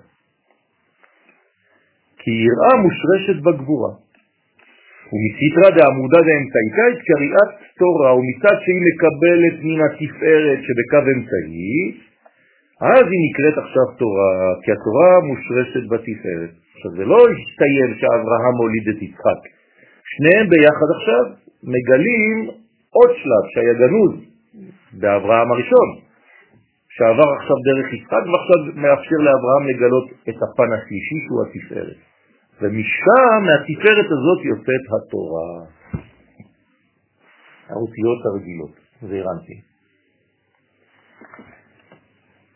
כי 2.18 2.30
יראה 2.30 2.74
מושרשת 2.82 3.38
בגבורה. 3.42 3.92
ומסתרא 5.12 5.68
דעמודה 5.76 6.20
דאמצעיתא 6.28 6.84
את 6.92 7.00
קריאת 7.08 7.50
תורה, 7.78 8.10
ומצד 8.16 8.56
שהיא 8.62 8.82
מקבלת 8.88 9.56
מן 9.66 9.80
התפארת 9.86 10.60
שבקו 10.66 11.02
אמצעי, 11.14 11.76
אז 12.80 13.04
היא 13.10 13.20
נקראת 13.26 13.56
עכשיו 13.64 13.86
תורה, 13.98 14.34
כי 14.62 14.70
התורה 14.72 15.10
מושרשת 15.28 15.84
בתפארת. 15.90 16.52
עכשיו 16.74 16.90
זה 16.98 17.04
לא 17.04 17.18
הסתיים 17.32 17.90
שאברהם 17.98 18.56
הוליד 18.58 18.88
את 18.88 19.02
יצחק. 19.02 19.40
שניהם 20.12 20.46
ביחד 20.50 20.88
עכשיו 20.96 21.24
מגלים 21.72 22.36
עוד 22.96 23.10
שלב 23.20 23.44
שהיה 23.52 23.74
גנוז 23.82 24.14
באברהם 25.00 25.52
הראשון, 25.52 25.88
שעבר 26.96 27.28
עכשיו 27.38 27.56
דרך 27.68 27.92
יצחק 27.92 28.24
ועכשיו 28.30 28.58
מאפשר 28.82 29.18
לאברהם 29.26 29.64
לגלות 29.70 30.06
את 30.28 30.38
הפן 30.44 30.70
השלישי 30.76 31.18
שהוא 31.24 31.40
התפארת. 31.44 31.98
ומשם, 32.60 33.38
מהתפארת 33.46 34.06
הזאת 34.06 34.40
יוצאת 34.44 34.84
התורה. 34.94 35.50
האותיות 37.68 38.20
הרגילות, 38.26 38.74
זה 39.02 39.16
הרנתי. 39.20 39.74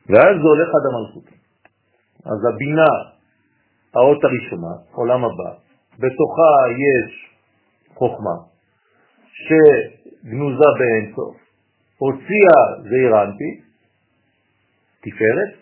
ואז 0.08 0.34
זה 0.42 0.48
הולך 0.52 0.68
עד 0.68 0.84
המלכות. 0.90 1.24
אז 2.24 2.38
הבינה, 2.54 2.90
האות 3.94 4.24
הראשונה, 4.24 4.72
עולם 4.92 5.24
הבא, 5.24 5.50
בתוכה 5.98 6.52
יש 6.86 7.34
חוכמה, 7.94 8.36
שגנוזה 9.32 10.68
באינסוף, 10.78 11.36
הוציאה 11.98 12.60
זעירנטי, 12.90 13.60
תפארת, 15.00 15.52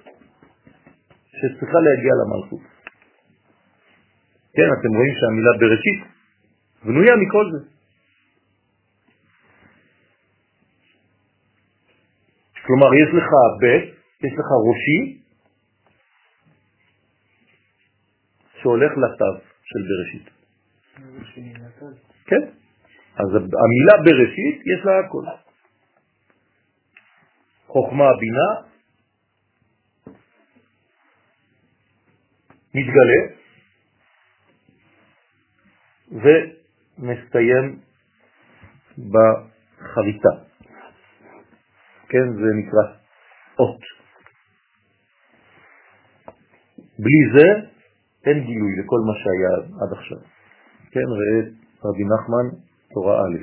שצריכה 1.28 1.78
להגיע 1.80 2.12
למלכות. 2.20 2.60
כן, 4.54 4.68
אתם 4.80 4.96
רואים 4.96 5.14
שהמילה 5.20 5.50
בראשית 5.60 6.16
בנויה 6.84 7.16
מכל 7.16 7.44
זה. 7.52 7.68
כלומר, 12.66 12.94
יש 12.94 13.08
לך 13.14 13.30
בית, 13.60 13.95
יש 14.24 14.32
לך 14.32 14.46
ראשי, 14.68 15.22
שהולך 18.62 18.92
לתו 18.92 19.44
של 19.64 19.80
בראשית. 19.88 20.30
כן. 22.26 22.42
אז 23.14 23.28
המילה 23.34 24.04
בראשית 24.04 24.62
יש 24.66 24.84
לה 24.84 24.98
הכל. 24.98 25.24
חוכמה, 27.66 28.04
בינה, 28.20 28.66
מתגלה 32.74 33.20
ומסתיים 36.98 37.80
בחריטה. 38.98 40.28
כן, 42.08 42.32
זה 42.32 42.48
נקרא 42.58 42.96
אות. 43.58 43.95
בלי 46.98 47.20
זה 47.34 47.46
אין 48.26 48.44
גילוי 48.44 48.72
לכל 48.80 49.00
מה 49.06 49.14
שהיה 49.20 49.54
עד 49.82 49.92
עכשיו. 49.92 50.18
כן, 50.92 51.08
ראה 51.18 51.40
רבי 51.84 52.04
נחמן, 52.04 52.46
תורה 52.94 53.14
א'. 53.20 53.36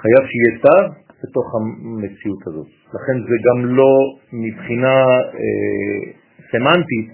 חייב 0.00 0.22
שיהיה 0.30 0.52
תו 0.62 1.06
בתוך 1.22 1.46
המציאות 1.56 2.46
הזאת. 2.46 2.66
לכן 2.94 3.16
זה 3.28 3.36
גם 3.46 3.76
לא 3.76 3.92
מבחינה 4.32 4.94
אה, 5.40 6.00
סמנטית, 6.50 7.08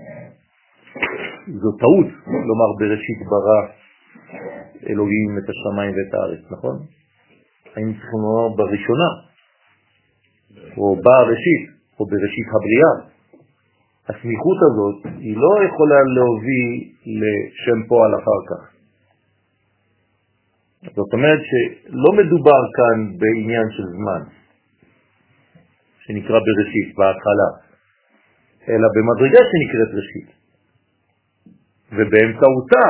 זו 1.47 1.73
טעות 1.83 2.11
לומר 2.49 2.71
בראשית 2.79 3.19
ברא 3.31 3.63
אלוהים 4.89 5.39
את 5.39 5.47
השמיים 5.51 5.93
ואת 5.97 6.15
הארץ, 6.15 6.43
נכון? 6.51 6.77
היינו 7.75 7.93
צריכים 7.93 8.21
לומר 8.23 8.57
בראשונה, 8.57 9.11
או 10.79 10.97
בראשית, 10.97 11.63
או 12.01 12.07
בראשית 12.07 12.49
הבריאה. 12.55 13.12
הסמיכות 14.09 14.59
הזאת 14.69 15.19
היא 15.19 15.37
לא 15.37 15.53
יכולה 15.67 16.01
להוביל 16.17 16.71
לשם 17.21 17.89
פועל 17.89 18.13
אחר 18.15 18.41
כך. 18.51 18.63
זאת 20.97 21.13
אומרת 21.13 21.41
שלא 21.51 22.11
מדובר 22.21 22.63
כאן 22.77 23.19
בעניין 23.19 23.67
של 23.77 23.87
זמן, 23.97 24.23
שנקרא 26.05 26.39
בראשית, 26.47 26.89
בהתחלה, 26.97 27.51
אלא 28.69 28.89
במדרגה 28.95 29.43
שנקראת 29.51 29.91
ראשית. 29.99 30.29
ובאמצעותה, 31.93 32.87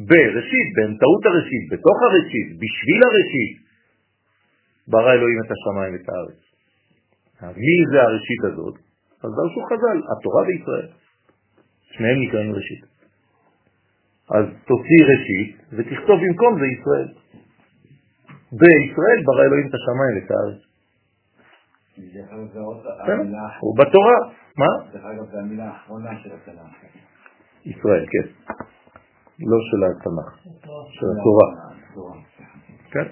בראשית, 0.00 0.68
באמצעות 0.76 1.22
הראשית, 1.26 1.64
בתוך 1.72 1.98
הראשית, 2.06 2.48
בשביל 2.62 3.00
הראשית, 3.08 3.52
ברא 4.88 5.12
אלוהים 5.12 5.38
את 5.46 5.50
השמיים 5.54 5.92
ואת 5.92 6.08
הארץ. 6.08 6.40
מי 7.56 7.76
זה 7.92 8.02
הראשית 8.02 8.42
הזאת? 8.44 8.89
אז 9.24 9.30
דרשו 9.36 9.60
חז"ל, 9.68 9.98
התורה 10.12 10.42
וישראל. 10.46 10.88
שניהם 11.90 12.18
נקראים 12.22 12.54
ראשית. 12.54 12.84
אז 14.30 14.44
תוציא 14.66 15.00
ראשית 15.10 15.56
ותכתוב 15.72 16.16
במקום 16.24 16.58
זה 16.60 16.66
ישראל. 16.66 17.08
בישראל 18.52 19.20
ברא 19.26 19.42
אלוהים 19.46 19.66
את 19.68 19.74
השמיים 19.74 20.14
ואת 20.16 20.30
הארץ. 20.30 20.60
הוא 23.60 23.78
בתורה, 23.78 24.18
מה? 24.56 24.92
דרך 24.92 25.04
אגב, 25.04 25.24
זו 25.30 25.38
המילה 25.38 25.64
האחרונה 25.64 26.10
של 26.22 26.30
התנ"ך. 26.32 26.84
ישראל, 27.64 28.06
כן. 28.12 28.54
לא 29.50 29.58
של 29.70 29.80
התנ"ך, 29.84 30.28
של 30.90 31.06
התורה. 31.12 31.48
כן. 32.90 33.06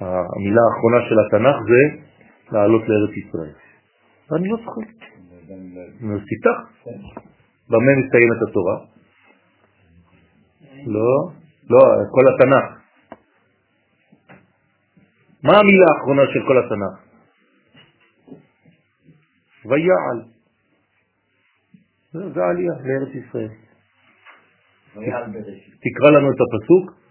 המילה 0.00 0.60
האחרונה 0.66 0.98
של 1.08 1.16
התנ"ך 1.26 1.56
זה 1.68 1.82
לעלות 2.52 2.82
לארץ 2.88 3.16
ישראל. 3.26 3.63
ואני 4.30 4.48
לא 4.48 4.56
זוכר. 4.56 4.80
נו, 6.00 6.18
תפתח. 6.18 6.88
במה 7.68 7.92
מסתיימת 8.04 8.38
התורה? 8.48 8.76
לא, 10.86 11.30
לא, 11.70 11.80
כל 12.10 12.24
התנ"ך. 12.28 12.84
מה 15.42 15.58
המילה 15.58 15.86
האחרונה 15.94 16.22
של 16.32 16.40
כל 16.46 16.58
התנ"ך? 16.58 17.04
ויעל. 19.64 20.18
זה, 22.12 22.32
זה 22.34 22.40
העלייה 22.44 22.72
לארץ 22.84 23.14
ישראל. 23.14 23.48
ויעל 24.96 25.30
בראשית. 25.32 25.74
תקרא 25.80 26.10
לנו 26.10 26.30
את 26.30 26.38
הפסוק. 26.44 27.04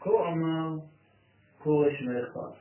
כה 0.00 0.10
אמר 0.32 0.78
כורש 1.68 2.02
פרס. 2.34 2.56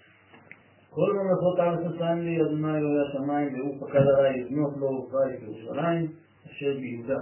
כל 0.89 1.13
ממלכות 1.13 1.59
הארץ 1.59 1.79
נתן 1.79 2.19
לי 2.19 2.41
אדוני 2.41 2.77
אלוהי 2.77 3.07
השמיים 3.07 3.53
והוא 3.53 3.75
פקד 3.79 4.05
עליי 4.17 4.41
לבנות 4.41 4.73
לו 4.77 5.07
בית 5.11 5.39
בירושלים 5.39 6.07
אשר 6.47 6.73
ביהודה. 6.79 7.19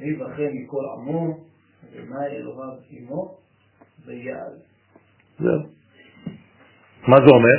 ויבחן 0.00 0.50
מכל 0.52 0.84
עמו 0.96 1.38
אדוני 1.84 2.26
אלוהיו 2.26 2.72
עמו 2.90 3.38
ויעל. 4.06 4.54
מה 7.08 7.16
זה 7.16 7.30
אומר? 7.36 7.58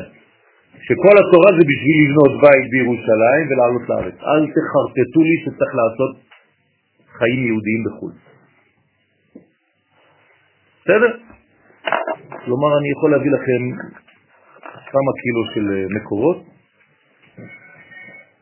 שכל 0.86 1.16
התורה 1.22 1.50
זה 1.58 1.64
בשביל 1.72 1.98
לבנות 2.04 2.42
בית 2.42 2.66
בירושלים 2.72 3.44
ולעלות 3.50 3.89
לארץ. 3.89 4.16
אל 4.30 4.44
תחרטטו 4.56 5.22
לי 5.30 5.36
שצריך 5.44 5.72
לעשות 5.80 6.16
חיים 7.18 7.39
יהודיים 7.48 7.84
בחו"ל. 7.86 8.12
בסדר? 10.82 11.31
כלומר, 12.46 12.78
אני 12.80 12.89
יכול 12.92 13.12
להביא 13.12 13.32
לכם 13.32 13.62
כמה 14.92 15.12
קילו 15.22 15.44
של 15.54 15.66
אה, 15.76 15.86
מקורות, 15.98 16.38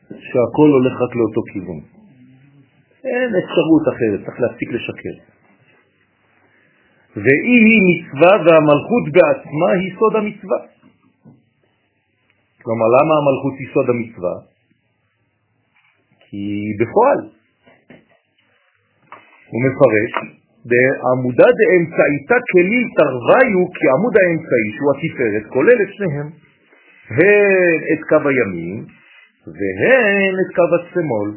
שהכל 0.09 0.69
הולך 0.75 0.93
רק 1.01 1.15
לאותו 1.15 1.41
כיוון. 1.53 1.79
אין 3.03 3.29
אפשרות 3.41 3.83
אחרת, 3.93 4.19
צריך 4.25 4.39
להפסיק 4.39 4.69
לשקר. 4.69 5.15
והיא 7.15 7.59
היא 7.69 7.81
מצווה 7.89 8.31
והמלכות 8.45 9.05
בעצמה 9.13 9.69
היא 9.79 9.91
סוד 9.99 10.15
המצווה. 10.15 10.59
כלומר, 12.63 12.87
למה 12.97 13.13
המלכות 13.19 13.53
היא 13.59 13.67
סוד 13.73 13.89
המצווה? 13.89 14.35
כי 16.19 16.43
בפועל. 16.79 17.19
הוא 19.49 19.61
מפרש, 19.65 20.38
בעמודה 20.65 21.49
דאמצעיתה 21.59 22.37
כליל 22.51 22.87
תרוויו, 22.97 23.61
כי 23.75 23.85
עמוד 23.95 24.13
האמצעי, 24.17 24.67
שהוא 24.75 24.91
התפארת, 24.95 25.45
כולל 25.53 25.81
את 25.83 25.91
שניהם, 25.95 26.29
הן 27.09 27.79
את 27.93 28.01
קו 28.09 28.29
הימין 28.29 28.85
והן 29.47 30.35
את 30.41 30.55
קו 30.55 30.75
השמאל. 30.75 31.29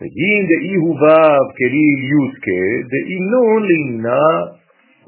וגין 0.00 0.42
דאי 0.50 0.74
הוא 0.74 0.94
וו 0.94 1.54
כליל 1.56 2.00
דאי 2.90 3.18
נון 3.30 3.62
לינה 3.66 4.26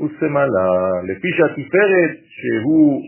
וסמלה, 0.00 0.70
לפי 1.04 1.28
שהתפארת 1.36 2.16
שהוא, 2.28 3.02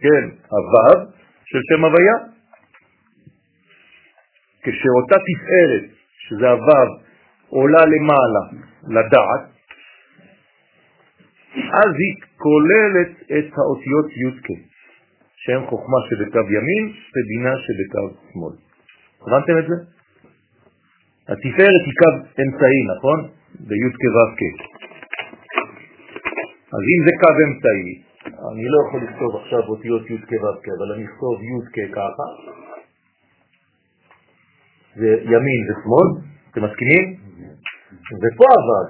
כן, 0.00 0.24
הוו 0.48 1.06
של 1.44 1.58
שם 1.68 1.84
הוויה, 1.84 2.16
כשאותה 4.62 5.16
תפארת, 5.26 5.84
שזה 6.18 6.50
הוו, 6.50 6.88
עולה 7.48 7.84
למעלה, 7.84 8.44
לדעת, 8.88 9.52
אז 11.54 11.90
היא 12.00 12.14
כוללת 12.36 13.12
את 13.26 13.58
האותיות 13.58 14.08
יודקה, 14.22 14.58
שהן 15.36 15.66
חוכמה 15.66 15.98
שבקו 16.08 16.38
ימין 16.38 16.84
ובינה 17.14 17.54
שבקו 17.64 18.06
שמאל. 18.32 18.54
הבנתם 19.22 19.58
את 19.58 19.66
זה? 19.68 19.76
התפארת 21.32 21.82
היא 21.86 21.96
קו 22.00 22.12
אמצעי, 22.42 22.80
נכון? 22.96 23.18
בי"ק 23.68 24.02
ו"ק. 24.14 24.40
אז 26.74 26.82
אם 26.92 27.00
זה 27.06 27.12
קו 27.22 27.34
אמצעי, 27.46 28.02
אני 28.52 28.64
לא 28.72 28.78
יכול 28.86 29.00
לכתוב 29.04 29.36
עכשיו 29.36 29.62
אותיות 29.68 30.10
י"ק 30.10 30.32
ו"ק, 30.42 30.64
אבל 30.78 30.92
אני 30.94 31.04
אכתוב 31.04 31.42
י"ק 31.42 31.94
ככה, 31.94 32.26
זה 34.96 35.08
ימין 35.32 35.60
ושמאל, 35.68 36.08
אתם 36.50 36.64
מסכימים? 36.64 37.16
ופה 38.22 38.48
הו"ד, 38.54 38.88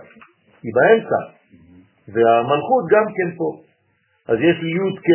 היא 0.62 0.72
באמצע, 0.74 1.41
והמלכות 2.12 2.84
גם 2.90 3.06
כן 3.16 3.36
פה. 3.38 3.48
אז 4.28 4.38
יש 4.38 4.56
לי 4.62 4.70
י"ק, 4.70 5.08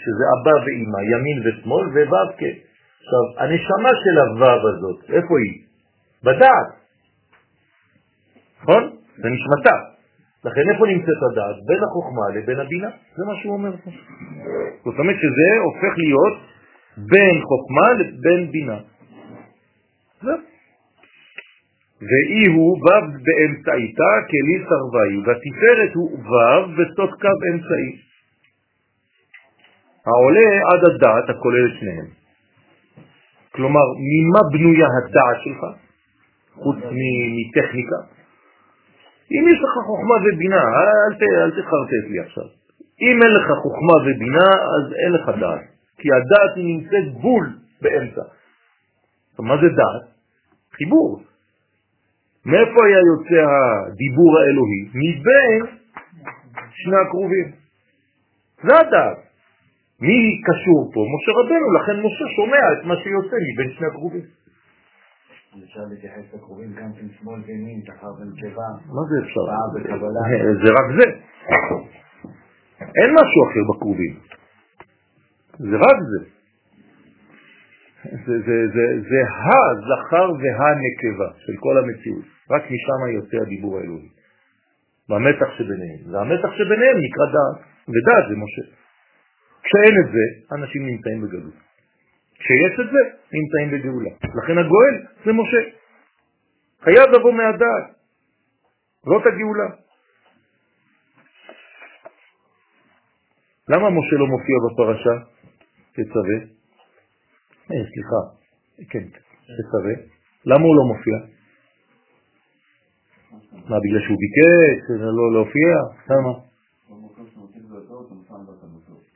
שזה 0.00 0.24
אבא 0.34 0.56
ואמא, 0.64 1.00
ימין 1.12 1.38
ושמאל, 1.44 1.86
וו"ק. 1.94 2.40
עכשיו, 3.00 3.24
הנשמה 3.38 3.92
של 4.02 4.16
הו"ב 4.20 4.62
הזאת, 4.66 5.10
איפה 5.10 5.34
היא? 5.38 5.54
בדעת. 6.24 6.68
נכון? 8.62 8.82
זה 9.16 9.28
נשמתה. 9.28 9.76
לכן 10.44 10.60
איפה 10.72 10.86
נמצאת 10.86 11.20
הדעת? 11.30 11.56
בין 11.66 11.80
החוכמה 11.84 12.26
לבין 12.34 12.60
הבינה. 12.60 12.90
זה 13.16 13.22
מה 13.26 13.34
שהוא 13.42 13.52
אומר 13.52 13.76
פה. 13.76 13.90
זאת 14.84 14.98
אומרת 14.98 15.16
שזה 15.16 15.48
הופך 15.64 15.92
להיות 15.98 16.34
בין 16.96 17.42
חוכמה 17.48 17.88
לבין 18.00 18.50
בינה. 18.52 18.78
זהו. 20.22 20.49
ואי 22.08 22.46
הוא 22.54 22.78
ו' 22.78 23.06
באמצעיתה 23.24 24.12
כלי 24.30 24.56
סרבאי, 24.68 25.16
והתפארת 25.24 25.94
הוא 25.94 26.18
ו' 26.18 26.70
וסוד 26.76 27.10
קו 27.20 27.34
אמצעי. 27.52 27.90
העולה 30.06 30.50
עד 30.70 30.84
הדעת 30.84 31.30
הכולל 31.30 31.66
את 31.66 31.80
שניהם. 31.80 32.06
כלומר, 33.52 33.86
ממה 34.10 34.40
בנויה 34.52 34.88
הדעת 34.98 35.38
שלך, 35.44 35.60
חוץ 36.54 36.76
מטכניקה? 36.76 38.00
אם 39.32 39.44
יש 39.52 39.58
לך 39.64 39.74
חוכמה 39.86 40.14
ובינה, 40.24 40.62
אל, 40.62 41.14
ת, 41.18 41.22
אל 41.22 41.50
תחרטט 41.50 42.04
לי 42.10 42.20
עכשיו. 42.20 42.44
אם 43.02 43.22
אין 43.22 43.32
לך 43.32 43.46
חוכמה 43.62 43.96
ובינה, 44.02 44.48
אז 44.74 44.92
אין 45.04 45.12
לך 45.12 45.28
דעת. 45.40 45.60
כי 45.98 46.08
הדעת 46.12 46.56
היא 46.56 46.64
נמצאת 46.76 47.20
בול 47.20 47.46
באמצע. 47.82 48.22
מה 49.38 49.56
זה 49.56 49.68
דעת? 49.68 50.04
חיבור. 50.72 51.29
מאיפה 52.46 52.78
היה 52.86 53.00
יוצא 53.12 53.40
הדיבור 53.50 54.30
האלוהי? 54.38 54.82
מבין 54.94 55.76
שני 56.70 56.96
הקרובים. 57.06 57.48
זה 58.62 58.74
הדעת. 58.80 59.18
מי 60.00 60.42
קשור 60.46 60.90
פה? 60.94 61.00
משה 61.14 61.32
רבנו, 61.38 61.66
לכן 61.76 61.96
משה 62.06 62.24
שומע 62.36 62.62
את 62.72 62.84
מה 62.84 62.94
שיוצא 63.02 63.36
מבין 63.52 63.70
שני 63.76 63.86
הקרובים. 63.86 64.24
אפשר 65.64 65.80
להתייחס 65.90 66.34
לקרובים 66.34 66.72
גם 66.72 66.92
כן 66.92 67.06
שמאל 67.20 67.40
וימין, 67.46 67.80
זכר 67.80 68.12
ונקבה. 68.18 68.68
מה 68.86 69.02
זה 69.10 69.26
אפשר? 69.26 69.40
וקבלה. 69.74 70.22
זה 70.64 70.68
רק 70.78 70.86
זה. 70.98 71.06
אין 72.80 73.10
משהו 73.14 73.40
אחר 73.46 73.62
בקרובים. 73.74 74.14
זה 75.58 75.76
רק 75.76 75.96
זה. 76.10 76.39
זה, 78.04 78.34
זה, 78.46 78.56
זה, 78.74 78.84
זה 79.00 79.20
הזכר 79.44 80.32
והנקבה 80.32 81.28
של 81.46 81.52
כל 81.60 81.78
המציאות. 81.78 82.24
רק 82.50 82.62
משם 82.62 83.16
יוצא 83.16 83.36
הדיבור 83.46 83.78
האלוהי. 83.78 84.08
במתח 85.08 85.48
שביניהם. 85.58 86.00
והמתח 86.12 86.50
שביניהם 86.58 86.96
נקרא 87.04 87.26
דעת, 87.34 87.58
ודעת 87.88 88.24
זה 88.28 88.36
משה. 88.36 88.62
כשאין 89.62 89.94
את 90.04 90.12
זה, 90.12 90.54
אנשים 90.54 90.86
נמצאים 90.86 91.22
בגלות. 91.22 91.54
כשיש 92.38 92.80
את 92.80 92.90
זה, 92.92 93.02
נמצאים 93.32 93.68
בגאולה. 93.70 94.10
לכן 94.42 94.58
הגואל 94.58 94.94
זה 95.24 95.32
משה. 95.32 95.62
חייב 96.80 97.10
לבוא 97.10 97.32
מהדעת. 97.32 97.86
זאת 99.04 99.26
הגאולה. 99.26 99.68
למה 103.68 103.90
משה 103.90 104.16
לא 104.16 104.26
מופיע 104.26 104.56
בפרשה? 104.66 105.14
תצווה. 105.92 106.59
אה, 107.72 107.84
סליחה, 107.92 108.20
כן, 108.90 109.04
תצווה. 109.56 109.94
למה 110.46 110.64
הוא 110.64 110.76
לא 110.76 110.84
מופיע? 110.84 111.16
מה, 113.68 113.76
בגלל 113.80 114.00
שהוא 114.06 114.18
ביקש 114.24 114.90
לא 114.90 115.32
להופיע? 115.32 115.70
למה? 116.10 116.32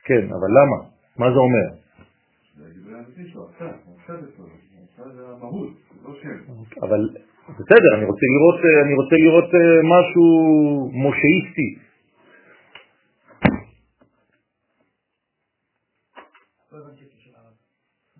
כן, 0.03 0.23
אבל 0.33 0.49
למה? 0.57 0.77
מה 1.17 1.25
זה 1.33 1.37
אומר? 1.37 1.67
אבל 6.81 7.09
בסדר, 7.49 7.91
אני 7.97 8.05
רוצה 8.05 8.25
לראות, 8.35 8.59
אני 8.85 8.93
רוצה 8.93 9.15
לראות 9.15 9.49
אה, 9.55 9.81
משהו 9.83 10.25
מושאיסטי. 10.93 11.84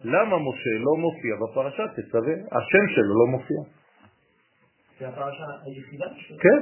למה 0.05 0.35
משה 0.47 0.73
לא 0.85 0.93
מופיע 0.97 1.33
בפרשה? 1.41 1.83
תצווה, 1.95 2.33
השם 2.51 2.85
שלו 2.95 3.13
לא 3.21 3.27
מופיע. 3.31 3.61
זה 4.99 5.07
הפרשה 5.07 5.45
היחידה 5.65 6.05
שלו. 6.17 6.37
כן, 6.37 6.59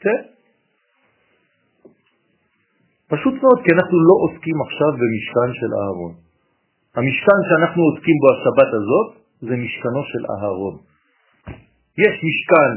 כן. 0.00 0.20
פשוט 3.08 3.34
מאוד, 3.42 3.58
כי 3.64 3.70
אנחנו 3.76 3.96
לא 4.08 4.14
עוסקים 4.24 4.56
עכשיו 4.66 4.90
במשכן 5.00 5.50
של 5.60 5.70
אהרון. 5.80 6.12
המשכן 6.96 7.40
שאנחנו 7.48 7.82
עוסקים 7.82 8.16
בו 8.20 8.28
השבת 8.34 8.70
הזאת 8.78 9.08
זה 9.40 9.56
משכנו 9.56 10.02
של 10.12 10.24
אהרון. 10.32 10.76
יש 11.98 12.14
משכן 12.28 12.74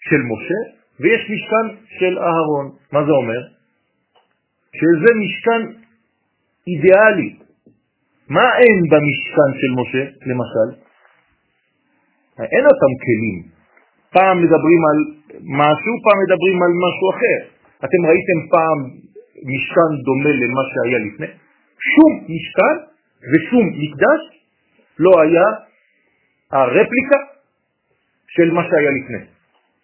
של 0.00 0.20
משה 0.30 0.60
ויש 1.00 1.22
משכן 1.30 1.66
של 1.98 2.18
אהרון. 2.18 2.66
מה 2.92 3.00
זה 3.06 3.12
אומר? 3.12 3.40
שזה 4.78 5.10
משכן 5.22 5.60
אידיאלי, 6.66 7.47
מה 8.28 8.46
אין 8.58 8.78
במשכן 8.92 9.50
של 9.60 9.70
משה, 9.80 10.04
למשל? 10.30 10.68
אין 12.38 12.64
אותם 12.70 12.92
כלים. 13.04 13.38
פעם 14.12 14.36
מדברים 14.42 14.82
על 14.90 14.98
משהו, 15.62 15.92
פעם 16.04 16.18
מדברים 16.24 16.62
על 16.62 16.72
משהו 16.84 17.06
אחר. 17.14 17.38
אתם 17.84 18.00
ראיתם 18.08 18.38
פעם 18.50 18.78
משכן 19.50 19.90
דומה 20.04 20.32
למה 20.42 20.62
שהיה 20.70 20.98
לפני? 21.06 21.26
שום 21.92 22.12
משכן 22.34 22.76
ושום 23.30 23.66
מקדש 23.82 24.20
לא 24.98 25.20
היה 25.20 25.46
הרפליקה 26.50 27.18
של 28.28 28.50
מה 28.50 28.62
שהיה 28.68 28.90
לפני. 28.90 29.22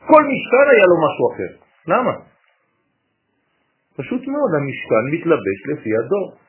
כל 0.07 0.22
משכן 0.22 0.66
היה 0.72 0.84
לו 0.90 0.97
משהו 1.07 1.24
אחר. 1.32 1.53
למה? 1.86 2.12
פשוט 3.97 4.26
מאוד, 4.26 4.51
המשכן 4.55 5.05
מתלבש 5.12 5.59
לפי 5.72 5.90
הדור. 5.97 6.43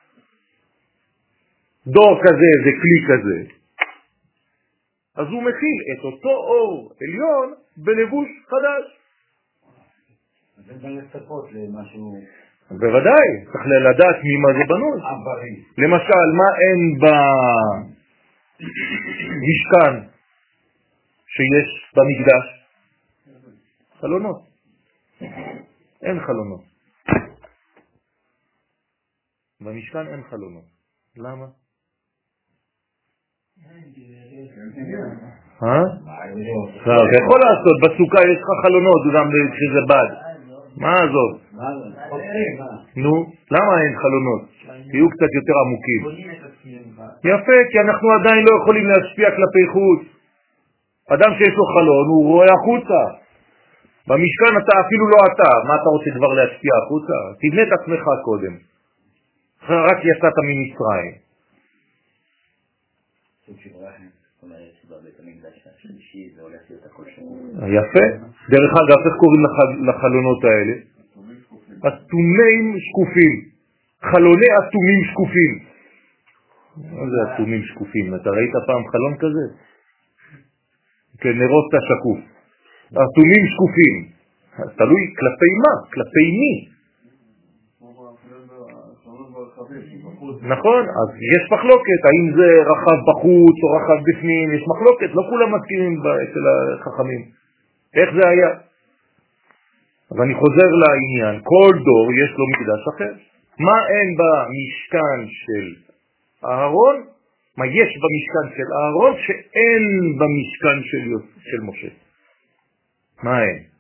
דור 1.88 2.20
כזה 2.24 2.50
זה 2.64 2.72
כלי 2.82 3.00
כזה, 3.08 3.38
אז 5.16 5.28
הוא 5.28 5.44
מכיל 5.44 5.80
את 5.94 6.04
אותו 6.04 6.30
אור 6.30 6.92
עליון 7.02 7.54
בלבוש 7.78 8.28
חדש. 8.50 8.86
זה 10.66 10.74
גם 10.84 10.98
לצפות 10.98 11.52
למשהו 11.52 12.22
בוודאי, 12.72 13.46
צריך 13.52 13.66
לדעת 13.66 14.16
ממה 14.24 14.50
זה 14.58 14.64
בנוי. 14.68 15.00
למשל, 15.78 16.26
מה 16.38 16.50
אין 16.62 16.80
במשכן 19.42 19.94
שיש 21.28 21.70
במקדש? 21.96 22.46
חלונות. 24.00 24.40
אין 26.02 26.20
חלונות. 26.20 26.64
במשכן 29.62 30.08
אין 30.08 30.24
חלונות. 30.30 30.66
למה? 31.18 31.46
אה? 35.64 35.84
אתה 36.84 37.16
יכול 37.22 37.40
לעשות, 37.46 37.76
בסוכה 37.84 38.20
יש 38.32 38.40
לך 38.44 38.50
חלונות 38.64 39.02
גם 39.16 39.30
כשזה 39.54 39.82
בד. 39.90 40.10
מה 40.78 40.94
עזוב? 40.94 41.32
נו, 43.04 43.14
למה 43.52 43.74
אין 43.84 43.96
חלונות? 44.02 44.42
תהיו 44.92 45.10
קצת 45.10 45.32
יותר 45.40 45.56
עמוקים. 45.64 46.02
יפה, 47.32 47.58
כי 47.72 47.80
אנחנו 47.80 48.08
עדיין 48.20 48.46
לא 48.46 48.52
יכולים 48.62 48.86
להשפיע 48.88 49.28
כלפי 49.38 49.68
חוץ. 49.74 50.02
אדם 51.10 51.32
שיש 51.38 51.54
לו 51.60 51.66
חלון, 51.66 52.06
הוא 52.08 52.28
רואה 52.34 52.54
החוצה. 52.54 53.02
במשכן 54.08 54.54
אתה 54.62 54.74
אפילו 54.86 55.06
לא 55.14 55.18
אתה, 55.30 55.52
מה 55.68 55.76
אתה 55.76 55.90
רוצה 55.96 56.10
כבר 56.18 56.32
להשפיע 56.34 56.72
החוצה? 56.82 57.18
תבנה 57.42 57.62
את 57.64 57.72
עצמך 57.80 58.04
קודם. 58.26 58.54
רק 59.70 59.98
יצאת 60.10 60.36
ממצרים. 60.48 61.25
סוג 63.46 63.56
של 63.64 63.70
רחם, 63.76 64.08
כל 64.42 64.48
הארץ 64.52 64.78
בבית 64.90 65.20
המקדש 65.20 65.68
השלישי, 65.68 66.30
זה 66.36 66.42
הולך 66.42 66.62
להיות 66.70 66.84
הכל 66.86 67.04
שחור. 67.16 67.38
יפה. 67.78 68.06
דרך 68.50 68.72
אגב, 68.82 69.00
איך 69.06 69.16
קוראים 69.20 69.42
לח- 69.46 69.80
לחלונות 69.90 70.44
האלה? 70.44 70.74
אטומים 71.88 72.76
שקופים. 72.86 73.34
חלוני 74.02 74.48
אטומים 74.60 75.00
שקופים. 75.12 75.54
מה 76.78 77.06
זה 77.12 77.18
אטומים 77.34 77.64
שקופים? 77.64 78.16
אתה 78.16 78.30
ראית 78.30 78.52
פעם 78.68 78.84
חלון 78.92 79.14
כזה? 79.18 79.46
כן, 81.22 81.30
נרות 81.42 81.66
שקוף. 81.90 82.20
אטומים 82.92 83.44
שקופים. 83.54 83.96
תלוי 84.78 85.04
כלפי 85.20 85.52
מה? 85.64 85.74
כלפי 85.94 86.26
מי? 86.40 86.54
נכון, 90.42 90.82
אז 91.02 91.10
יש 91.36 91.52
מחלוקת, 91.52 92.00
האם 92.08 92.26
זה 92.38 92.48
רחב 92.72 93.00
בחוץ 93.10 93.58
או 93.64 93.68
רחב 93.78 94.00
בפנים, 94.08 94.54
יש 94.54 94.64
מחלוקת, 94.68 95.10
לא 95.16 95.24
כולם 95.30 95.56
מסכימים 95.56 96.00
אצל 96.00 96.44
החכמים. 96.80 97.22
איך 97.96 98.10
זה 98.16 98.30
היה? 98.30 98.50
אז 100.12 100.18
אני 100.24 100.34
חוזר 100.34 100.70
לעניין, 100.84 101.42
כל 101.44 101.72
דור 101.88 102.06
יש 102.24 102.32
לו 102.38 102.46
מקדש 102.54 102.82
אחר. 102.96 103.14
מה 103.60 103.78
אין 103.90 104.18
במשכן 104.20 105.20
של 105.28 105.66
אהרון? 106.46 106.96
מה 107.58 107.66
יש 107.68 107.92
במשכן 108.02 108.56
של 108.58 108.70
אהרון 108.80 109.14
שאין 109.26 109.84
במשכן 110.20 110.78
של, 110.84 111.04
של 111.40 111.62
משה? 111.62 111.88
מה 113.24 113.44
אין? 113.44 113.75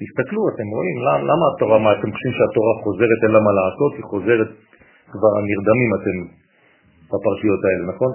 תסתכלו, 0.00 0.42
אתם 0.52 0.66
רואים, 0.76 0.96
למה, 1.06 1.22
למה 1.30 1.44
התורה, 1.50 1.78
מה 1.78 1.90
אתם 1.92 2.08
חושבים 2.14 2.34
שהתורה 2.38 2.74
חוזרת, 2.84 3.18
אין 3.24 3.32
לה 3.34 3.40
מה 3.46 3.52
לעשות, 3.60 3.92
היא 3.98 4.06
חוזרת, 4.12 4.50
כבר 5.12 5.32
נרדמים 5.50 5.90
אתם 5.98 6.16
בפרשיות 7.10 7.60
האלה, 7.66 7.82
נכון? 7.92 8.10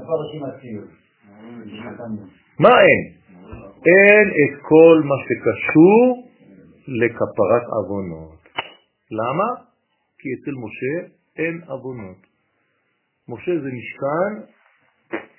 מה 2.60 2.74
אין? 2.86 3.02
אין 3.92 4.26
את 4.42 4.54
כל 4.70 4.96
מה 5.10 5.16
שקשור 5.26 6.02
לכפרת 6.88 7.66
אבונות. 7.80 8.42
למה? 9.20 9.48
כי 10.20 10.28
אצל 10.36 10.56
משה 10.64 10.96
אין 11.38 11.62
אבונות. 11.74 12.22
משה 13.30 13.52
זה 13.64 13.70
משכן 13.80 14.32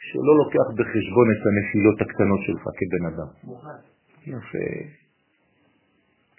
שלא 0.09 0.33
לוקח 0.41 0.67
בחשבון 0.79 1.27
את 1.35 1.43
הנפילות 1.47 2.01
הקטנות 2.01 2.41
שלך 2.47 2.63
כבן 2.79 3.05
אדם. 3.11 3.31
יפה. 4.27 5.06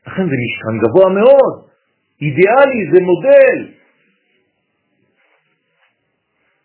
לכן 0.08 0.26
זה 0.30 0.36
משכן 0.44 0.76
גבוה 0.84 1.10
מאוד, 1.10 1.56
אידיאלי, 2.22 2.82
זה 2.92 3.00
מודל. 3.10 3.60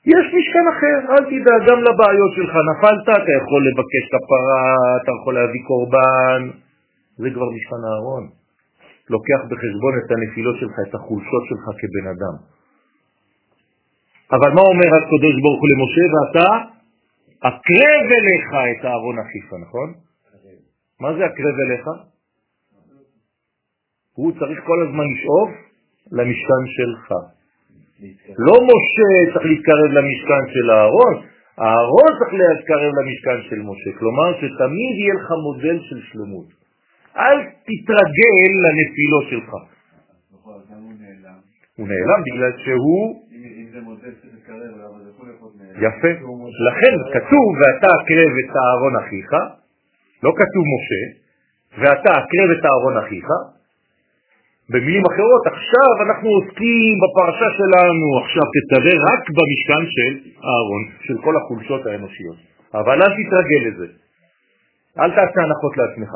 יש 0.06 0.26
משכן 0.36 0.66
אחר, 0.72 0.96
אל 1.12 1.24
תדאג, 1.30 1.60
גם 1.68 1.78
לבעיות 1.86 2.32
שלך 2.36 2.54
נפלת, 2.70 3.08
אתה 3.08 3.32
יכול 3.40 3.60
לבקש 3.68 4.04
כפרה, 4.12 4.62
אתה 5.02 5.10
יכול 5.20 5.34
להביא 5.34 5.62
קורבן, 5.66 6.40
זה 7.16 7.28
כבר 7.34 7.48
משכן 7.56 7.82
הארון. 7.88 8.24
לוקח 9.10 9.40
בחשבון 9.50 9.94
את 9.98 10.10
הנפילות 10.10 10.56
שלך, 10.60 10.76
את 10.88 10.94
החולשות 10.94 11.42
שלך 11.48 11.64
כבן 11.80 12.06
אדם. 12.14 12.36
אבל 14.32 14.50
מה 14.56 14.62
אומר 14.70 14.90
הקדוש 14.98 15.34
ברוך 15.42 15.60
הוא 15.62 15.68
למשה? 15.72 16.04
ואתה 16.12 16.48
אקרב 17.48 18.06
אליך 18.18 18.48
את 18.72 18.84
הארון 18.84 19.16
אחיך, 19.18 19.46
נכון? 19.66 19.88
מה 21.00 21.08
זה 21.16 21.26
אקרב 21.26 21.56
אליך? 21.66 22.11
הוא 24.14 24.32
צריך 24.38 24.58
כל 24.66 24.78
הזמן 24.86 25.04
לשאוף 25.14 25.50
למשכן 26.12 26.62
שלך. 26.76 27.08
לא 28.38 28.56
משה 28.70 29.32
צריך 29.32 29.46
להתקרב 29.46 29.90
למשכן 29.98 30.44
של 30.54 30.70
הארון, 30.70 31.14
הארון 31.58 32.10
צריך 32.18 32.32
להתקרב 32.32 32.92
למשכן 32.98 33.38
של 33.48 33.60
משה. 33.68 33.90
כלומר 33.98 34.28
שתמיד 34.36 34.94
יהיה 35.00 35.14
לך 35.14 35.28
מודל 35.42 35.78
של 35.88 36.00
שלמות. 36.12 36.46
אל 37.16 37.38
תתרגל 37.68 38.50
לנפילות 38.64 39.24
שלך. 39.30 39.50
הוא 41.76 41.88
נעלם 41.88 42.20
בגלל 42.26 42.52
שהוא 42.64 43.22
יפה. 45.86 46.12
לכן 46.68 46.94
כתוב, 47.14 47.46
ואתה 47.58 47.86
אקרב 47.86 48.32
את 48.44 48.56
הארון 48.56 48.96
אחיך, 48.96 49.30
לא 50.22 50.32
כתוב 50.36 50.64
משה, 50.74 51.02
ואתה 51.80 52.10
אקרב 52.10 52.48
את 52.58 52.64
הארון 52.64 52.96
אחיך. 52.96 53.26
במילים 54.72 55.02
אחרות, 55.10 55.42
עכשיו 55.52 55.90
אנחנו 56.06 56.28
עוסקים 56.36 56.94
בפרשה 57.02 57.48
שלנו, 57.58 58.06
עכשיו 58.22 58.44
תתראה 58.54 58.94
רק 59.08 59.22
במשכן 59.36 59.84
של 59.94 60.12
הארון, 60.46 60.82
של 61.06 61.16
כל 61.24 61.34
החולשות 61.36 61.86
האנושיות. 61.86 62.36
אבל 62.74 62.96
אל 63.02 63.12
תתרגל 63.18 63.62
לזה. 63.68 63.86
אל 65.00 65.10
תעשה 65.10 65.38
הנחות 65.46 65.76
לעצמך. 65.76 66.12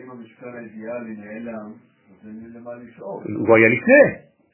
אם 0.00 0.10
המשכן 0.10 0.52
האידיאלי 0.58 1.14
נעלם, 1.22 1.68
אז 2.10 2.28
אין 2.28 2.52
למה 2.56 2.70
לשאול. 2.82 3.22
הוא 3.46 3.56
היה 3.56 3.68
לפני, 3.68 4.04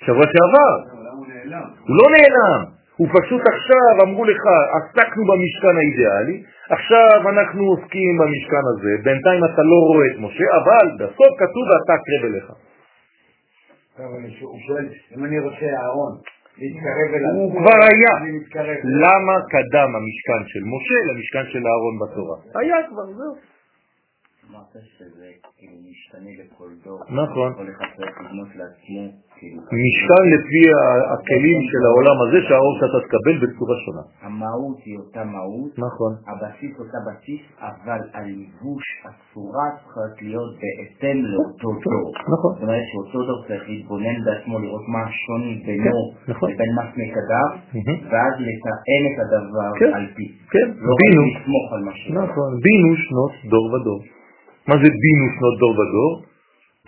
שבוע 0.06 0.24
שעבר. 0.32 0.74
הוא 1.16 1.26
נעלם? 1.26 1.68
הוא 1.88 1.96
לא 2.00 2.06
נעלם, 2.14 2.60
הוא 2.96 3.08
פשוט 3.16 3.42
עכשיו 3.54 3.92
אמרו 4.02 4.24
לך, 4.24 4.42
עסקנו 4.76 5.22
במשכן 5.30 5.76
האידיאלי, 5.76 6.42
עכשיו 6.70 7.28
אנחנו 7.28 7.62
עוסקים 7.64 8.18
במשכן 8.20 8.64
הזה, 8.72 8.92
בינתיים 9.04 9.44
אתה 9.44 9.62
לא 9.62 9.78
רואה 9.88 10.06
את 10.12 10.18
משה, 10.18 10.44
אבל 10.58 10.86
בסוף 11.00 11.32
כתוב 11.38 11.64
ואתה 11.68 11.94
קרב 12.06 12.24
אליך. 12.30 12.67
הוא 14.04 14.58
שואל, 14.66 14.86
אם 15.16 15.24
אני 15.24 15.38
רוצה 15.38 15.66
אהרון, 15.80 16.12
להתקרב 16.58 17.10
אליו. 17.16 17.32
הוא 17.40 17.50
כבר 17.60 17.78
היה. 17.90 18.14
למה 19.04 19.34
קדם 19.54 19.90
המשכן 19.98 20.42
של 20.52 20.62
משה 20.74 20.98
למשכן 21.08 21.52
של 21.52 21.62
אהרון 21.66 21.94
בתורה? 22.02 22.36
היה 22.60 22.76
כבר, 22.88 23.06
זהו. 23.18 23.34
אמרת 24.50 24.72
שזה 24.98 25.30
כאילו 25.56 25.76
משתנה 25.90 26.30
לכל 26.44 26.70
דור. 26.84 27.00
נכון. 27.22 27.54
כל 27.54 27.66
אחד 27.70 27.86
צריך 27.96 28.20
לבנות 28.20 28.48
לעצמו, 28.48 29.04
משכן 29.84 30.24
לפי 30.34 30.62
הכלים 31.14 31.60
של 31.70 31.82
העולם 31.88 32.16
הזה 32.24 32.38
שהאור 32.46 32.72
שאתה 32.80 32.98
תקבל 33.06 33.36
בצורה 33.42 33.76
שונה. 33.84 34.04
המהות 34.22 34.78
היא 34.84 34.96
אותה 34.98 35.22
מהות, 35.24 35.72
נכון. 35.86 36.12
הבסיס 36.30 36.74
אותה 36.82 36.98
בסיס, 37.06 37.42
אבל 37.68 38.00
הלבוש, 38.18 38.84
הצורה 39.06 39.66
צריכה 39.78 40.04
להיות 40.26 40.52
בהתאם 40.60 41.18
לאותו 41.32 41.68
דור. 41.84 42.08
נכון. 42.34 42.52
זאת 42.54 42.62
אומרת 42.62 42.84
שאותו 42.90 43.18
דור 43.28 43.40
צריך 43.48 43.62
להתבונן 43.68 44.16
בעצמו, 44.24 44.54
לראות 44.58 44.84
מה 44.94 45.00
השוני 45.08 45.54
בינו 45.66 46.02
כן, 46.26 46.32
נכון. 46.32 46.46
לבין 46.50 46.70
מה 46.78 46.84
שמקדם. 46.90 47.48
ואז 48.10 48.32
לתאם 48.46 49.02
את 49.10 49.18
הדבר 49.22 49.70
כן, 49.80 49.92
על 49.96 50.06
פי. 50.16 50.26
כן, 50.54 50.68
לא 50.86 50.92
רק 50.94 51.00
בינו. 51.00 51.22
לסמוך 51.28 51.66
על 51.74 51.80
מה 51.86 51.92
ש... 51.98 52.02
נכון, 52.22 52.50
בינו 52.64 52.90
שנות 53.04 53.32
דור 53.52 53.66
ודור. 53.72 54.00
מה 54.68 54.74
זה 54.82 54.88
בינו 55.02 55.26
שנות 55.36 55.54
דור 55.62 55.74
ודור? 55.80 56.12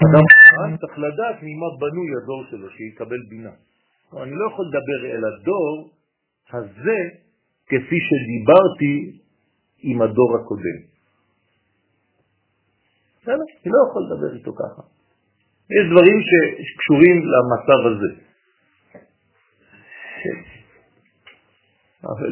אדם 0.05 0.25
צריך 0.81 0.99
לדעת 0.99 1.37
ממה 1.43 1.67
בנוי 1.81 2.09
הדור 2.23 2.45
שלו, 2.51 2.71
שיקבל 2.71 3.23
בינה. 3.29 3.51
אני 4.23 4.35
לא 4.35 4.45
יכול 4.53 4.65
לדבר 4.69 5.01
אל 5.13 5.23
הדור 5.25 5.91
הזה 6.53 6.99
כפי 7.67 7.99
שדיברתי 8.09 9.19
עם 9.83 10.03
הדור 10.03 10.37
הקודם. 10.37 10.79
בסדר? 13.23 13.45
אני 13.65 13.73
לא 13.75 13.81
יכול 13.89 14.03
לדבר 14.07 14.37
איתו 14.39 14.53
ככה. 14.53 14.83
יש 15.77 15.85
דברים 15.93 16.19
שקשורים 16.29 17.17
למצב 17.33 17.81
הזה. 17.91 18.11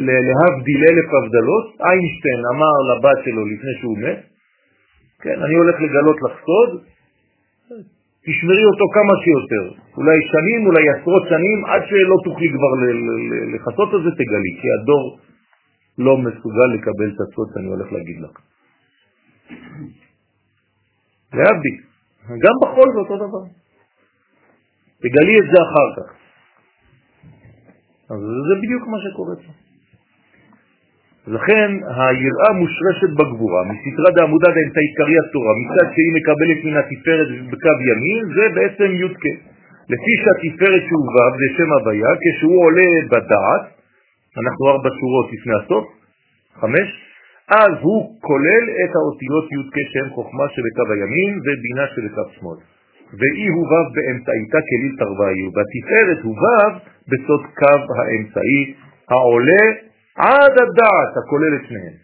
להבדיל 0.07 0.81
אלף 0.91 1.09
הבדלות, 1.16 1.66
איינשטיין 1.81 2.41
אמר 2.55 2.75
לבת 2.89 3.25
שלו 3.25 3.47
לפני 3.47 3.75
שהוא 3.81 3.99
מת, 3.99 4.21
כן, 5.21 5.43
אני 5.43 5.55
הולך 5.55 5.77
לגלות 5.77 6.16
לך 6.23 6.33
סוד, 6.47 6.85
תשמרי 8.29 8.64
אותו 8.70 8.85
כמה 8.97 9.14
שיותר, 9.22 9.64
אולי 9.97 10.18
שנים, 10.33 10.61
אולי 10.66 10.85
עשרות 10.95 11.24
שנים, 11.29 11.59
עד 11.64 11.83
שלא 11.89 12.16
תוכלי 12.24 12.49
כבר 12.55 12.72
לחסות 13.55 13.89
את 13.95 14.01
זה, 14.05 14.11
תגלי, 14.20 14.53
כי 14.61 14.68
הדור 14.76 15.07
לא 15.99 16.14
מסוגל 16.16 16.68
לקבל 16.74 17.09
את 17.14 17.20
הסוד 17.24 17.49
שאני 17.55 17.68
הולך 17.68 17.93
להגיד 17.93 18.18
לך. 18.24 18.35
להבדיל, 21.39 21.76
גם 22.45 22.55
בחול 22.62 22.89
זה 22.95 22.99
אותו 22.99 23.16
דבר. 23.16 23.43
תגלי 25.03 25.35
את 25.41 25.47
זה 25.53 25.59
אחר 25.66 25.89
כך. 25.97 26.09
אז 28.11 28.20
זה 28.49 28.55
בדיוק 28.62 28.83
מה 28.93 28.99
שקורה 29.05 29.37
פה. 29.37 29.68
לכן 31.37 31.70
היראה 32.01 32.51
מושרשת 32.61 33.11
בגבורה, 33.18 33.61
מסתרה 33.70 34.11
דעמודה 34.16 34.49
דאמצע 34.57 34.81
עיקרי 34.87 35.16
התורה, 35.22 35.53
מצד 35.62 35.87
שהיא 35.95 36.12
מקבלת 36.18 36.61
מן 36.66 36.76
התפארת 36.81 37.29
בקו 37.51 37.76
ימין, 37.91 38.22
זה 38.37 38.45
בעצם 38.55 38.91
י"ק. 39.03 39.24
לפי 39.93 40.12
שהתפארת 40.22 40.83
שהוא 40.89 41.07
זה 41.41 41.49
שם 41.57 41.70
הוויה, 41.72 42.12
כשהוא 42.22 42.64
עולה 42.64 42.91
בדעת, 43.11 43.64
אנחנו 44.41 44.62
ארבע 44.72 44.91
שורות 44.99 45.26
לפני 45.35 45.55
הסוף, 45.61 45.85
חמש, 46.61 46.89
אז 47.62 47.72
הוא 47.81 48.01
כולל 48.20 48.64
את 48.83 48.93
האותיות 48.97 49.47
י"ק 49.57 49.74
שהם 49.93 50.09
חוכמה 50.14 50.45
שבקו 50.55 50.93
הימין 50.93 51.31
ובינה 51.45 51.85
שבקו 51.93 52.24
שמאל. 52.35 52.59
ואי 53.18 53.47
הוא 53.55 53.66
באמצעיתה 53.95 54.59
כליל 54.68 54.93
תרוויו, 55.01 55.49
והתפארת 55.55 56.20
הוא 56.24 56.37
בסוד 57.11 57.43
קו 57.61 57.81
האמצעי 57.99 58.61
העולה 59.11 59.88
עד 60.19 60.55
הדעת 60.62 61.12
הכולל 61.16 61.53
את 61.57 61.69
שניהם. 61.69 61.97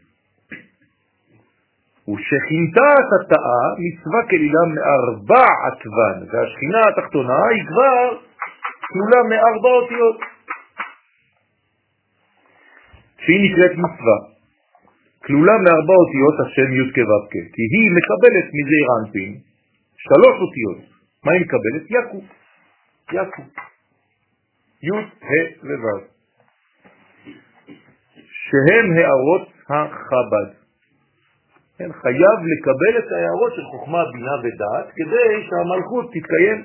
ושכינתה 2.09 2.91
התאה 3.15 3.65
מצווה 3.85 4.21
כלילה 4.31 4.63
מארבע 4.75 5.47
עטבן, 5.67 6.17
והשכינה 6.31 6.81
התחתונה 6.89 7.41
היא 7.51 7.63
כבר 7.69 8.19
כלולה 8.93 9.21
מארבע 9.31 9.71
אותיות. 9.81 10.17
שהיא 13.23 13.41
נקראת 13.45 13.75
מצווה, 13.85 14.19
כלולה 15.25 15.53
מארבע 15.65 15.95
אותיות 16.03 16.35
השם 16.43 16.69
י' 16.79 16.93
כו' 16.95 17.29
כי 17.31 17.63
היא 17.75 17.89
מקבלת 17.97 18.47
מזעיר 18.57 18.87
אנפין 18.99 19.33
שלוש 19.97 20.37
אותיות. 20.45 20.79
מה 21.25 21.33
היא 21.33 21.41
מקבלת? 21.41 21.85
יקו. 21.91 22.21
יקו. 23.13 23.43
י' 24.83 24.99
ה' 25.29 25.67
וו'. 25.83 26.14
שהם 28.55 28.87
הערות 28.97 29.49
החב"ד. 29.69 30.51
כן, 31.79 31.93
חייב 31.93 32.39
לקבל 32.53 32.99
את 32.99 33.13
ההערות 33.13 33.53
של 33.57 33.63
חוכמה, 33.71 34.03
בינה 34.13 34.35
ודעת 34.43 34.87
כדי 34.97 35.29
שהמלכות 35.47 36.07
תתקיים. 36.15 36.65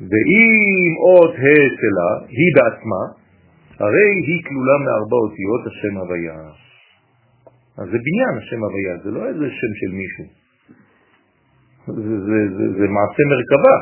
ואם 0.00 0.84
אות 1.06 1.34
ה' 1.34 1.68
שלה 1.80 2.10
היא 2.28 2.50
בעצמה, 2.56 3.02
הרי 3.80 4.08
היא 4.26 4.44
כלולה 4.48 4.76
מארבע 4.84 5.16
אותיות 5.26 5.62
השם 5.66 5.96
הוויה. 5.96 6.40
אז 7.78 7.86
זה 7.92 7.98
בניין 8.06 8.34
השם 8.38 8.64
הוויה, 8.64 8.96
זה 9.04 9.10
לא 9.10 9.26
איזה 9.26 9.46
שם 9.50 9.72
של 9.80 9.92
מישהו. 10.00 10.24
זה, 11.86 12.16
זה, 12.28 12.38
זה, 12.56 12.64
זה 12.78 12.86
מעשה 12.96 13.22
מרכבה, 13.32 13.76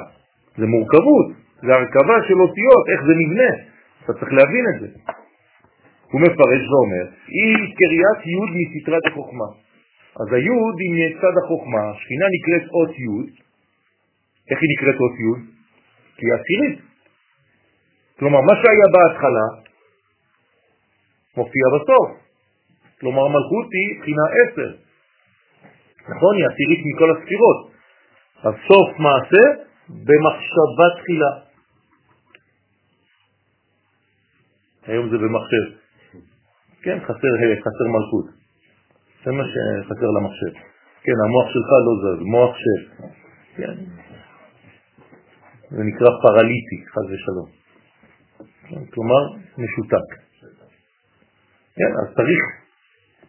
זה 0.58 0.66
מורכבות, 0.66 1.26
זה 1.62 1.72
הרכבה 1.72 2.16
של 2.28 2.38
אותיות, 2.40 2.84
איך 2.92 3.00
זה 3.06 3.14
נבנה. 3.22 3.50
אתה 4.04 4.12
צריך 4.12 4.32
להבין 4.32 4.64
את 4.74 4.80
זה. 4.80 4.88
הוא 6.10 6.20
מפרש 6.20 6.62
ואומר, 6.70 7.04
היא 7.28 7.56
קריאת 7.78 8.20
י' 8.26 8.78
מסתרת 8.78 9.06
החוכמה. 9.06 9.48
אז 10.20 10.32
היוד 10.32 10.76
היא 10.80 10.92
מצד 10.98 11.34
החוכמה, 11.44 11.90
השכינה 11.90 12.26
נקראת 12.34 12.70
אות 12.74 12.90
י', 12.98 13.30
איך 14.50 14.58
היא 14.62 14.70
נקראת 14.74 15.00
אות 15.00 15.14
י'? 15.24 15.58
כי 16.16 16.26
היא 16.26 16.34
עשירית. 16.34 16.78
כלומר, 18.18 18.40
מה 18.40 18.52
שהיה 18.62 18.88
בהתחלה, 18.94 19.46
מופיע 21.36 21.64
בסוף. 21.74 22.08
כלומר, 23.00 23.28
מלכות 23.28 23.68
היא 23.72 24.00
בחינה 24.00 24.22
עשר. 24.38 24.70
נכון, 26.08 26.36
היא 26.36 26.46
עשירית 26.52 26.80
מכל 26.86 27.10
הספירות. 27.10 27.70
הסוף 28.38 28.98
מעשה 28.98 29.44
במחשבה 29.88 30.86
תחילה. 31.00 31.32
היום 34.86 35.10
זה 35.10 35.18
במחשב. 35.18 35.87
כן, 36.82 36.98
חסר, 37.04 37.32
חסר 37.64 37.86
מלכות. 37.94 38.26
זה 39.24 39.32
מה 39.32 39.44
שחסר 39.52 40.06
למחשב. 40.16 40.52
כן, 41.02 41.18
המוח 41.24 41.48
שלך 41.52 41.70
לא 41.86 41.94
זז, 42.02 42.20
מוח 42.22 42.56
של. 42.56 42.80
כן. 43.56 43.74
זה 45.70 45.82
נקרא 45.84 46.08
פרליטי, 46.22 46.78
חז 46.92 47.06
ושלום. 47.12 47.48
כן, 48.68 48.84
כלומר, 48.92 49.22
משותק. 49.58 50.08
כן, 51.76 51.92
אז 52.00 52.14
צריך 52.16 52.42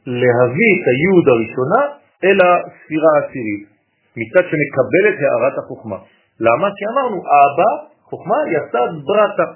להביא 0.06 0.72
את 0.76 0.86
היוד 0.94 1.26
הראשונה 1.34 1.82
אל 2.24 2.38
הספירה 2.46 3.10
העשירית, 3.16 3.64
מצד 4.20 4.44
שמקבלת 4.50 5.18
הערת 5.24 5.58
החוכמה. 5.58 5.98
למה? 6.40 6.68
כי 6.78 6.84
אמרנו, 6.92 7.18
אבא, 7.40 7.72
חוכמה, 8.04 8.36
יסד 8.56 8.92
ברטה. 9.08 9.48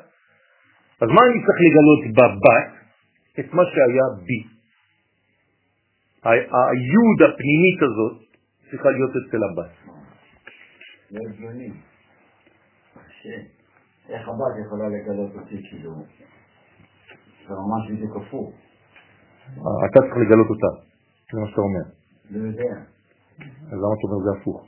אז 1.02 1.10
מה 1.16 1.22
אני 1.28 1.38
צריך 1.46 1.60
לגלות 1.66 2.02
בבת? 2.18 2.83
את 3.40 3.54
מה 3.54 3.64
שהיה 3.66 4.08
בי. 4.26 4.44
היוד 6.24 7.20
הפנימית 7.22 7.80
הזאת 7.82 8.18
צריכה 8.72 8.90
להיות 8.90 9.12
אצל 9.12 9.42
הבת. 9.44 9.72
זה 11.10 11.20
הגיוני. 11.30 11.72
איך 14.10 14.28
הבת 14.28 14.54
יכולה 14.66 14.88
לגלות 14.90 15.32
אותי 15.36 15.58
כאילו? 15.70 15.92
זה 17.48 17.54
ממש 17.54 17.92
בדיוק 17.92 18.16
הפוך. 18.16 18.54
אתה 19.86 20.00
צריך 20.00 20.18
לגלות 20.18 20.48
אותה, 20.50 20.72
זה 21.34 21.40
מה 21.40 21.48
שאתה 21.48 21.62
אומר. 21.62 21.86
לא 22.32 22.48
יודע. 22.48 22.74
אז 23.72 23.78
למה 23.84 23.94
אתה 23.98 24.06
אומר 24.08 24.20
זה 24.26 24.42
הפוך? 24.42 24.68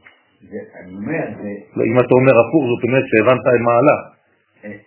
אני 0.84 0.96
אומר, 0.96 1.26
זה... 1.38 1.50
לא, 1.76 1.84
אם 1.84 2.00
אתה 2.00 2.14
אומר 2.20 2.36
הפוך, 2.42 2.64
זאת 2.72 2.84
אומרת 2.88 3.06
שהבנת 3.10 3.46
מעלה, 3.66 3.98
אה, 4.64 4.78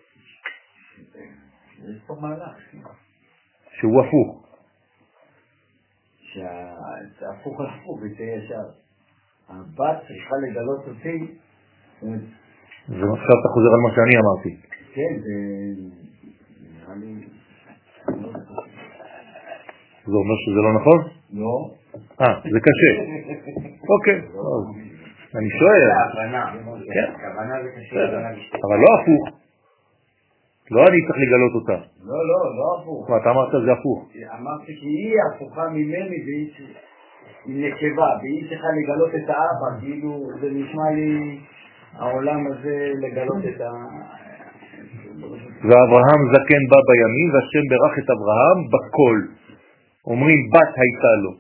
יש 1.89 2.03
פה 2.07 2.15
מהלך. 2.21 2.68
שהוא 3.81 4.03
הפוך. 4.03 4.45
שההפוך 6.21 7.61
על 7.61 7.67
הפוך 7.67 8.01
יצא 8.07 8.23
ישר. 8.23 8.65
הבת 9.49 9.97
צריכה 10.09 10.35
לגלות 10.49 10.89
אותי, 10.89 11.19
ועכשיו 12.89 13.37
אתה 13.41 13.49
חוזר 13.55 13.73
על 13.75 13.81
מה 13.83 13.91
שאני 13.95 14.15
אמרתי. 14.23 14.57
כן, 14.95 15.13
זה 15.25 15.35
נראה 16.73 16.95
לי... 16.97 17.27
לא 18.09 18.29
בטוח. 18.29 18.67
זה 20.07 20.13
אומר 20.13 20.37
שזה 20.45 20.61
לא 20.67 20.73
נכון? 20.81 20.99
לא. 21.33 21.71
אה, 22.21 22.41
זה 22.53 22.59
קשה. 22.67 22.93
אוקיי, 23.93 24.21
טוב. 24.33 24.77
אני 25.35 25.51
שואל, 25.59 25.81
זה 25.81 26.23
הבנה. 26.23 26.53
כן. 26.95 27.13
הכוונה 27.15 27.63
זה 27.63 27.69
קשה. 27.77 28.05
הבנה. 28.05 28.29
אבל 28.65 28.79
לא 28.85 28.89
הפוך. 29.01 29.48
לא 30.71 30.81
אני 30.89 30.99
צריך 31.07 31.19
לגלות 31.27 31.55
אותה. 31.55 31.79
לא, 32.05 32.19
לא, 32.31 32.39
לא 32.59 32.67
הפוך. 32.77 33.11
מה, 33.11 33.17
אתה 33.17 33.31
אמרת 33.31 33.53
זה 33.65 33.73
הפוך. 33.73 34.09
אמרתי 34.41 34.73
כי 34.81 34.87
היא 34.87 35.15
הפוכה 35.27 35.69
ממני 35.69 36.19
והיא... 36.25 36.49
נקבה, 37.47 38.09
והיא 38.21 38.49
צריכה 38.49 38.69
לגלות 38.79 39.11
את 39.15 39.29
האבא, 39.31 39.81
כאילו 39.81 40.29
זה 40.41 40.51
נשמע 40.51 40.91
לי 40.95 41.39
העולם 41.93 42.47
הזה 42.47 42.93
לגלות 43.03 43.45
את 43.45 43.61
ה... 43.61 43.71
ואברהם 45.69 46.21
זקן 46.33 46.63
בא 46.71 46.81
בימים, 46.89 47.29
והשם 47.35 47.65
ברך 47.71 47.99
את 47.99 48.11
אברהם 48.11 48.59
בכל. 48.75 49.19
אומרים 50.07 50.39
בת 50.53 50.75
הייתה 50.83 51.13
לו, 51.23 51.33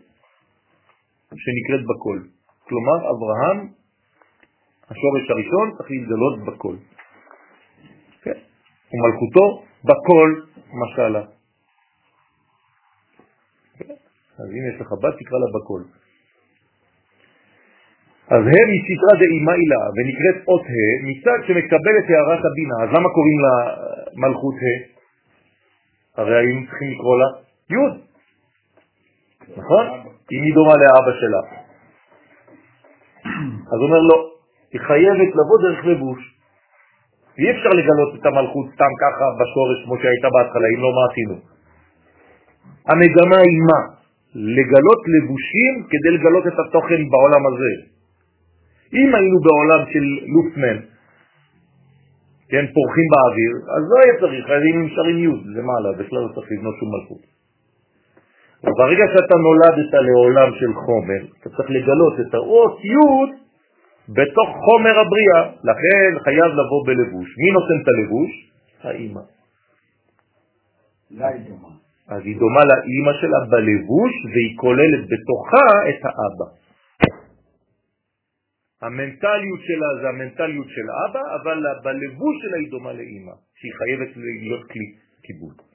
שנקראת 1.45 1.85
בכל. 1.91 2.19
כלומר, 2.69 2.99
אברהם, 3.11 3.69
השורש 4.91 5.31
הראשון, 5.31 5.67
צריך 5.77 5.91
להתגלות 5.91 6.39
בכל. 6.47 6.77
ומלכותו 8.93 9.63
בכל 9.85 10.41
משלה. 10.73 11.23
אז 14.39 14.47
אם 14.47 14.75
יש 14.75 14.81
לך 14.81 14.93
בת, 14.93 15.15
תקרא 15.19 15.39
לה 15.39 15.47
בכל. 15.57 15.83
אז 18.31 18.43
ה' 18.47 18.65
מסתרא 18.75 19.13
דאימה 19.21 19.55
אילה 19.61 19.83
ונקראת 19.95 20.49
אות 20.49 20.63
ה' 20.63 20.95
מצד 21.09 21.39
שמקבלת 21.47 22.07
הערת 22.09 22.43
הבינה. 22.49 22.77
אז 22.83 22.89
למה 22.89 23.09
קוראים 23.17 23.39
לה 23.45 23.55
מלכות 24.15 24.55
ה'? 24.55 24.99
הרי 26.21 26.37
היינו 26.37 26.67
צריכים 26.67 26.91
לקרוא 26.93 27.19
לה 27.19 27.29
י', 27.71 28.09
נכון? 29.57 29.87
אם 30.33 30.43
היא 30.43 30.55
דומה 30.55 30.75
לאבא 30.77 31.13
שלה. 31.21 31.43
אז 33.73 33.79
אומר 33.87 34.03
לו, 34.11 34.31
היא 34.73 34.81
חייבת 34.81 35.31
לבוא 35.35 35.59
דרך 35.63 35.85
לבוש. 35.85 36.38
אי 37.39 37.51
אפשר 37.51 37.73
לגלות 37.81 38.11
את 38.17 38.27
המלכות 38.27 38.67
סתם 38.75 38.93
ככה 39.03 39.27
בשורש 39.39 39.79
כמו 39.85 39.97
שהייתה 40.03 40.29
בהתחלה, 40.35 40.67
אם 40.75 40.81
לא 40.85 40.91
מה 40.97 41.03
עשינו. 41.11 41.37
המגמה 42.91 43.39
היא 43.49 43.63
מה? 43.71 43.81
לגלות 44.35 45.01
לבושים 45.15 45.75
כדי 45.91 46.11
לגלות 46.17 46.47
את 46.47 46.57
התוכן 46.63 47.01
בעולם 47.13 47.43
הזה. 47.51 47.73
אם 48.99 49.15
היינו 49.15 49.39
בעולם 49.47 49.81
של 49.93 50.05
לופטמן, 50.35 50.79
כן, 52.51 52.65
פורחים 52.75 53.07
באוויר, 53.13 53.53
אז 53.77 53.83
לא 53.91 53.97
היה 54.03 54.15
צריך, 54.21 54.45
אז 54.51 54.61
היינו 54.63 54.81
נשארים 54.87 55.19
י' 55.25 55.59
למעלה, 55.59 55.89
בכלל 55.99 56.21
לא 56.25 56.31
צריך 56.35 56.49
לבנות 56.53 56.75
שום 56.81 56.91
מלכות. 56.95 57.23
ברגע 58.79 59.05
שאתה 59.13 59.37
נולדת 59.47 59.93
לעולם 60.09 60.51
של 60.61 60.73
חומר, 60.75 61.23
אתה 61.41 61.49
צריך 61.57 61.71
לגלות 61.71 62.15
את 62.21 62.35
האות 62.35 62.79
י' 62.85 63.48
בתוך 64.09 64.49
חומר 64.65 64.95
הבריאה, 65.03 65.43
לכן 65.65 66.11
חייב 66.25 66.51
לבוא 66.61 66.87
בלבוש. 66.87 67.29
מי 67.41 67.51
נותן 67.57 67.77
את 67.83 67.89
הלבוש? 67.89 68.31
האימא. 68.83 69.21
אז 72.09 72.23
היא 72.25 72.37
דומה 72.39 72.63
לאימא 72.65 73.13
שלה 73.21 73.41
בלבוש, 73.51 74.15
והיא 74.33 74.57
כוללת 74.57 75.03
בתוכה 75.11 75.69
את 75.89 76.01
האבא. 76.05 76.49
המנטליות 78.83 79.61
שלה 79.69 79.89
זה 80.03 80.09
המנטליות 80.09 80.69
של 80.69 80.87
אבא, 81.05 81.23
אבל 81.37 81.59
בלבוש 81.85 82.37
שלה 82.43 82.57
היא 82.57 82.71
דומה 82.71 82.93
לאימא, 82.93 83.33
שהיא 83.55 83.73
חייבת 83.79 84.17
להיות 84.17 84.65
כלי 84.71 84.89
כיבוד. 85.23 85.68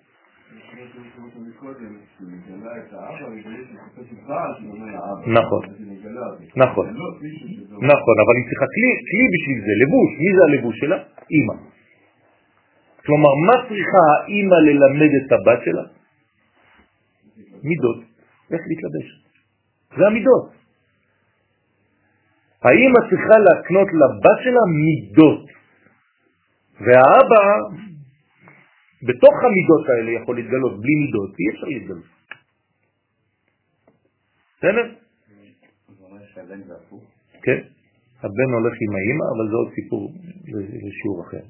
נכון, 5.38 5.64
נכון, 6.56 6.86
נכון, 7.92 8.16
אבל 8.24 8.34
היא 8.38 8.46
צריכה 8.50 8.68
כלי, 8.76 9.24
בשביל 9.34 9.60
זה, 9.66 9.74
לבוש, 9.82 10.12
מי 10.20 10.30
זה 10.36 10.42
הלבוש 10.48 10.76
שלה? 10.80 10.98
אימא. 11.32 11.54
כלומר, 13.06 13.34
מה 13.48 13.56
צריכה 13.68 14.02
האימא 14.14 14.56
ללמד 14.68 15.12
את 15.20 15.32
הבת 15.32 15.60
שלה? 15.66 15.84
מידות, 17.64 18.00
איך 18.52 18.62
להתלבש. 18.70 19.08
זה 19.98 20.08
המידות. 20.08 20.46
האימא 22.64 23.00
צריכה 23.10 23.36
להקנות 23.46 23.88
לבת 24.02 24.38
שלה 24.44 24.64
מידות, 24.84 25.46
והאבא 26.80 27.44
בתוך 29.08 29.36
המידות 29.44 29.90
האלה 29.90 30.12
יכול 30.12 30.36
להתגלות, 30.36 30.82
בלי 30.82 30.96
מידות, 30.96 31.32
אי 31.40 31.46
אפשר 31.50 31.68
להתגלות. 31.68 32.04
בסדר? 34.58 34.86
כן, 37.44 37.60
הבן 38.24 38.50
הולך 38.54 38.74
עם 38.84 38.96
האימא, 38.96 39.26
אבל 39.36 39.46
זה 39.50 39.56
עוד 39.56 39.70
סיפור 39.76 40.12
לשיעור 40.86 41.24
אחר. 41.28 41.46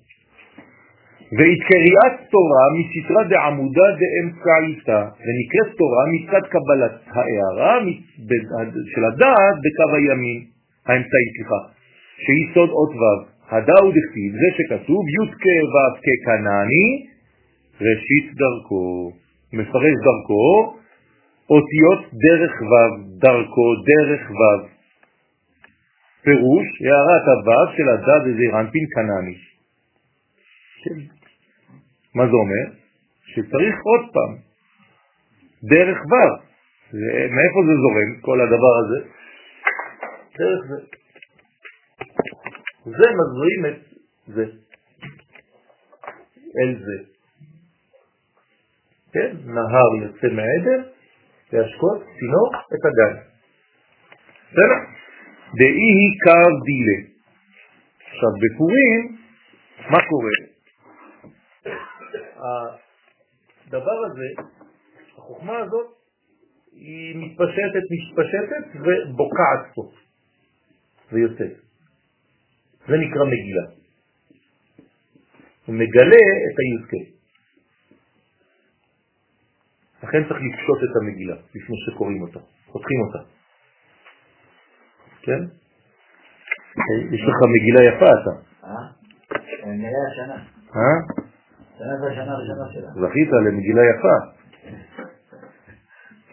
והתקריאת 1.38 2.16
תורה 2.34 2.66
מסתרה 2.78 3.24
דעמודה 3.24 3.88
דאמצעיתה, 4.02 5.02
ונקראת 5.24 5.78
תורה 5.78 6.04
מצד 6.14 6.44
קבלת 6.54 6.96
הערה 7.14 7.76
של 8.94 9.04
הדעת 9.06 9.56
בקו 9.64 9.96
הימין, 9.96 10.40
האמצעי, 10.86 11.28
סליחה, 11.36 11.62
שהיא 12.24 12.46
סוד 12.54 12.70
אות 12.70 12.94
ו', 13.00 13.34
הדאו 13.56 13.88
דכתיב, 13.98 14.32
זה 14.42 14.50
שכתוב 14.58 15.02
י' 15.16 15.32
כ' 15.44 15.46
ו' 15.74 15.96
ככנעני, 16.06 17.13
ראשית 17.82 18.34
דרכו, 18.36 19.12
מפרש 19.54 19.96
דרכו, 20.06 20.78
אותיות 21.50 22.14
דרך 22.14 22.62
ו', 22.62 23.20
דרכו 23.20 23.68
דרך 23.86 24.32
ו'. 24.32 24.68
פירוש, 26.24 26.68
הערת 26.82 27.46
הו' 27.46 27.78
של 27.78 27.90
הדד 27.90 28.36
זעירנפין 28.36 28.86
קנני. 28.96 29.38
כן. 30.84 31.00
מה 32.16 32.24
זה 32.26 32.32
אומר? 32.32 32.66
שצריך 33.26 33.76
עוד 33.84 34.14
פעם, 34.14 34.38
דרך 35.64 35.98
ו'. 35.98 36.54
מאיפה 37.36 37.60
זה 37.68 37.74
זורם, 37.82 38.22
כל 38.22 38.42
הדבר 38.42 38.78
הזה? 38.86 39.10
דרך 40.40 40.62
זה. 40.70 41.04
זה 42.86 43.08
מזרים 43.20 43.66
את 43.66 43.80
זה, 44.28 44.46
אל 46.60 46.76
זה. 46.80 47.13
כן, 49.14 49.36
נהר 49.46 49.90
יוצא 50.04 50.28
מהעדר, 50.28 50.90
להשקות 51.54 52.04
צינור 52.20 52.52
את 52.74 52.86
הגן. 52.86 53.22
בסדר? 54.52 54.80
דאי 55.58 55.68
היא 55.68 56.20
קו 56.24 56.64
דילה. 56.66 56.98
עכשיו 58.00 58.30
בפורים, 58.42 59.18
מה 59.90 59.98
קורה? 60.10 60.54
הדבר 63.68 64.06
הזה, 64.06 64.42
החוכמה 65.18 65.58
הזאת, 65.58 65.88
היא 66.72 67.16
מתפשטת, 67.16 67.86
מתפשטת 67.92 68.66
ובוקעת 68.76 69.74
פה 69.76 69.92
ויוצאת. 71.12 71.54
זה 72.88 72.98
נקרא 72.98 73.24
מגילה. 73.26 73.66
הוא 75.66 75.76
מגלה 75.76 76.26
את 76.46 76.60
הי"ק. 76.60 77.14
לכן 80.04 80.24
צריך 80.28 80.40
לפשוט 80.54 80.80
את 80.84 80.96
המגילה 81.02 81.36
לפני 81.56 81.76
שקוראים 81.86 82.22
אותה, 82.22 82.40
פותחים 82.72 83.00
אותה. 83.08 83.20
כן? 85.22 85.42
יש 87.12 87.22
לך 87.22 87.38
מגילה 87.56 87.82
יפה 87.84 88.06
אתה. 88.22 88.34
אה? 88.64 88.86
נראה 89.66 90.04
השנה. 90.12 90.36
אה? 90.76 90.98
שנה 91.78 91.98
זה 92.02 92.08
השנה 92.12 92.32
הראשונה 92.32 92.74
שלה. 92.74 93.08
זכית 93.08 93.30
למגילה 93.46 93.82
יפה. 93.92 94.18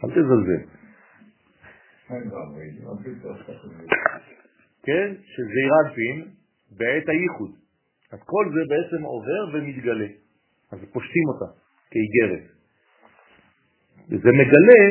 אל 0.05 0.11
תזלזל. 0.11 0.63
כן? 4.83 5.15
שזה 5.25 5.61
רנפין 5.73 6.29
בעת 6.71 7.09
הייחוד. 7.09 7.51
אז 8.13 8.19
כל 8.25 8.45
זה 8.55 8.61
בעצם 8.69 9.03
עובר 9.05 9.43
ומתגלה. 9.53 10.07
אז 10.73 10.79
פושטים 10.93 11.25
אותה 11.29 11.53
כאיגרת. 11.91 12.60
וזה 14.11 14.31
מגלה 14.41 14.83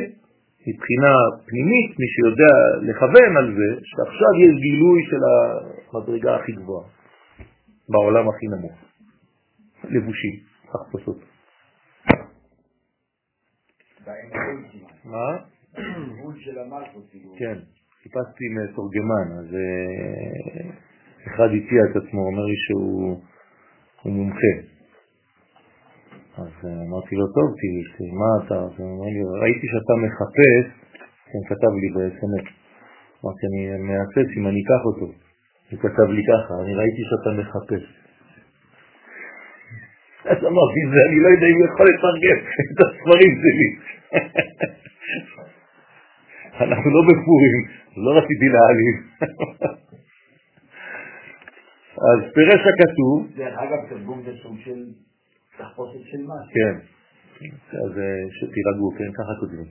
מבחינה 0.68 1.14
פנימית, 1.48 1.91
מי 2.00 2.08
שיודע 2.14 2.56
לכוון 2.82 3.38
על 3.38 3.56
זה, 3.58 3.82
שעכשיו 3.84 4.32
יש 4.44 4.54
גילוי 4.62 5.00
של 5.10 5.22
המדרגה 5.94 6.36
הכי 6.36 6.52
גבוהה, 6.52 6.88
בעולם 7.90 8.30
הכי 8.30 8.46
נמוך. 8.48 8.78
לבושים, 9.84 10.40
הכפסות. 10.70 11.18
מה? 15.06 15.38
כאילו. 17.12 17.36
כן, 17.40 17.58
חיפשתי 18.04 18.46
מתורגמן, 18.56 19.28
אז 19.40 19.56
אה, 19.56 20.72
אחד 21.28 21.48
הציע 21.48 21.82
את 21.91 21.96
עצמו, 21.96 22.22
אומר 22.22 22.46
לי 22.46 22.56
שהוא 22.56 23.22
הוא 24.02 24.14
מומחה. 24.14 24.79
אז 26.41 26.52
אה, 26.66 26.70
אמרתי 26.88 27.14
לו, 27.20 27.26
טוב, 27.38 27.48
תראי, 27.60 28.11
מה 28.22 28.30
אתה? 28.40 28.57
אז 28.66 28.74
הוא 28.78 28.88
אומר 28.94 29.10
לי, 29.16 29.22
ראיתי 29.41 29.68
שאתה 29.72 29.94
מחפש, 30.03 30.66
כן, 31.30 31.41
כתב 31.49 31.74
לי 31.82 31.90
ב-SMS. 31.95 32.48
אמרתי, 33.20 33.44
אני 33.49 33.61
מהסס 33.88 34.28
אם 34.38 34.44
אני 34.48 34.60
אקח 34.64 34.82
אותו. 34.90 35.07
הוא 35.70 35.80
כתב 35.86 36.07
לי 36.16 36.24
ככה, 36.32 36.53
אני 36.64 36.74
ראיתי 36.82 37.03
שאתה 37.10 37.30
מחפש. 37.40 37.84
אז 40.32 40.40
אמרתי, 40.52 40.80
זה, 40.91 40.99
אני 41.07 41.18
לא 41.24 41.30
יודע 41.34 41.48
אם 41.52 41.60
יכול 41.68 41.86
לתרגם 41.90 42.38
את 42.72 42.80
הספרים 42.86 43.34
שלי. 43.41 43.70
אנחנו 46.64 46.88
לא 46.95 47.02
בפורים, 47.10 47.57
לא 48.06 48.11
רציתי 48.20 48.48
להעליב. 48.53 48.95
אז 52.10 52.20
פירש 52.34 52.61
הכתוב... 52.72 53.18
דרך 53.36 53.57
אגב, 53.57 53.80
תרגום 53.90 54.22
זה 54.26 54.32
סוג 54.44 54.56
של 54.60 54.80
תחפושת 55.60 56.03
של 56.11 56.22
משהו. 56.31 56.52
כן, 56.57 56.76
אז 57.84 57.91
אה, 58.03 58.22
שתירגעו, 58.38 58.90
כן, 58.98 59.11
ככה 59.18 59.34
כותבים. 59.40 59.69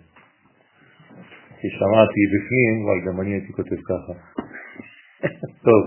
כי 1.61 1.69
שמעתי 1.79 2.23
בפנים, 2.33 2.75
אבל 2.85 2.99
גם 3.07 3.21
אני 3.21 3.31
הייתי 3.35 3.53
כותב 3.53 3.81
ככה. 3.91 4.13
טוב, 5.67 5.83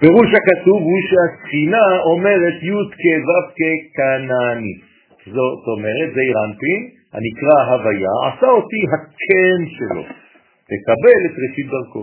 פירוש 0.00 0.28
הכתוב 0.38 0.80
הוא 0.88 1.00
שהספינה 1.08 1.86
אומרת 2.10 2.56
י' 2.62 2.84
כו' 3.00 3.46
ככנעני. 3.58 4.74
זאת 5.36 5.64
אומרת, 5.74 6.08
זה 6.14 6.20
אירנפין, 6.20 6.80
הנקרא 7.14 7.56
הוויה, 7.70 8.14
עשה 8.28 8.48
אותי 8.58 8.82
הכן 8.92 9.60
שלו, 9.76 10.02
תקבל 10.70 11.20
את 11.26 11.34
ראשית 11.42 11.66
דרכו, 11.72 12.02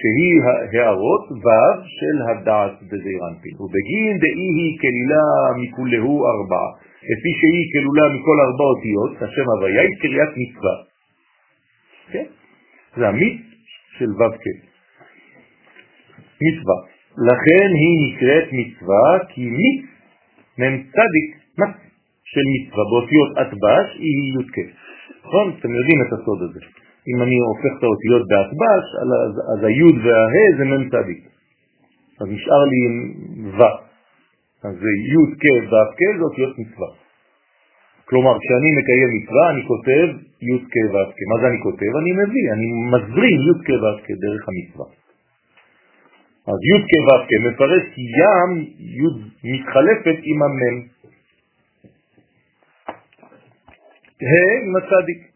שהיא 0.00 0.36
הערות 0.72 1.24
ו' 1.44 1.72
של 1.96 2.16
הדעת 2.28 2.76
בזעירנפין, 2.88 3.54
ובגין 3.60 4.12
דאי 4.22 4.48
היא 4.58 4.78
כלילה 4.82 5.24
מכולהו 5.60 6.16
ארבעה, 6.32 6.70
לפי 7.10 7.30
שהיא 7.38 7.64
כלולה 7.72 8.06
מכל 8.14 8.36
ארבע 8.46 8.66
אותיות, 8.72 9.12
השם 9.22 9.46
הוויה 9.54 9.82
היא 9.82 9.96
קריאת 10.02 10.32
מצווה. 10.40 10.76
כן? 12.12 12.26
זה 12.96 13.08
המיץ 13.08 13.40
של 13.98 14.10
ו' 14.18 14.36
כן. 14.42 14.58
מצווה. 16.44 16.78
לכן 17.28 17.68
היא 17.80 17.96
נקראת 18.06 18.48
מצווה 18.52 19.06
כי 19.28 19.44
מיץ 19.46 19.84
מ"צ 20.58 20.96
של 22.32 22.44
מצווה 22.54 22.84
באותיות 22.90 23.30
אטבש 23.42 23.88
היא 23.98 24.32
י"ק. 24.34 24.56
נכון? 25.24 25.52
אתם 25.58 25.70
יודעים 25.74 25.98
את 26.02 26.12
הסוד 26.12 26.38
הזה. 26.42 26.79
אם 27.08 27.22
אני 27.22 27.36
הופך 27.48 27.72
את 27.78 27.82
האותיות 27.82 28.22
באטבש, 28.28 28.84
אז, 29.02 29.08
אז 29.52 29.64
היוד 29.64 29.96
והה 30.04 30.46
זה 30.58 30.64
מ"צ. 30.64 30.94
אז 32.20 32.26
נשאר 32.28 32.62
לי 32.70 32.80
ו'. 33.58 33.90
אז 34.64 34.74
זה 34.82 34.90
י"ק 35.12 35.44
ו"ק 35.72 36.00
זה 36.18 36.24
אותיות 36.24 36.58
מצווה. 36.58 36.88
כלומר, 38.04 38.34
כשאני 38.42 38.70
מקיים 38.78 39.08
מצווה, 39.16 39.50
אני 39.50 39.62
כותב 39.66 40.06
י"ק 40.42 40.74
ו"ק. 40.92 41.16
מה 41.30 41.40
זה 41.40 41.46
אני 41.48 41.60
כותב? 41.62 41.92
אני 42.00 42.12
מביא, 42.12 42.46
אני 42.52 42.66
מזרים 42.92 43.40
י"ק 43.48 43.68
ו"ק 43.82 44.06
דרך 44.24 44.42
המצווה. 44.48 44.86
אז 46.46 46.58
י"ק 46.70 46.90
ו"ק 47.06 47.30
מפרש 47.46 47.82
כי 47.94 48.02
ים 48.20 48.50
י' 49.00 49.14
מתחלפת 49.44 50.18
עם 50.22 50.42
המם. 50.42 50.76
ה' 54.30 54.66
עם 54.66 54.76
הצדיק. 54.76 55.29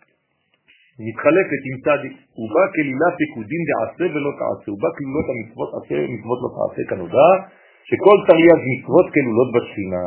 מתחלפת 0.99 1.62
עם 1.69 1.77
צדיק. 1.85 2.15
בא 2.55 2.65
כלילה 2.75 3.09
פקודים 3.19 3.62
דעשה 3.71 4.05
ולא 4.15 4.31
תעשה. 4.41 4.71
בא 4.83 4.91
כלילות 4.97 5.27
המצוות 5.33 5.71
עשה, 5.79 5.97
מצוות 6.15 6.39
לא 6.45 6.51
תעשה 6.57 6.83
כנודע, 6.91 7.29
שכל 7.89 8.16
תרי"ג 8.29 8.61
מצוות 8.73 9.07
כלולות 9.15 9.51
בשכינה. 9.55 10.07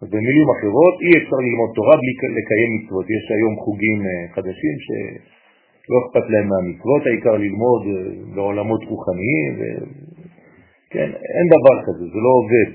אז 0.00 0.06
במילים 0.12 0.48
אחרות, 0.56 0.94
אי 1.04 1.12
אפשר 1.20 1.38
ללמוד 1.46 1.70
תורה 1.78 1.94
בלי 2.00 2.12
לקיים 2.38 2.70
מצוות. 2.76 3.06
יש 3.16 3.24
היום 3.36 3.54
חוגים 3.64 3.98
אה, 4.08 4.34
חדשים 4.34 4.76
ש... 4.86 4.88
לא 5.90 5.96
אכפת 6.02 6.26
להם 6.32 6.46
מהמצוות, 6.52 7.02
העיקר 7.06 7.36
ללמוד 7.44 7.82
אה, 7.86 7.94
בעולמות 8.34 8.82
רוחניים, 8.90 9.50
ו... 9.58 9.62
כן, 10.92 11.08
אין 11.36 11.46
דבר 11.54 11.76
כזה, 11.86 12.04
זה 12.14 12.20
לא 12.26 12.32
עובד. 12.40 12.68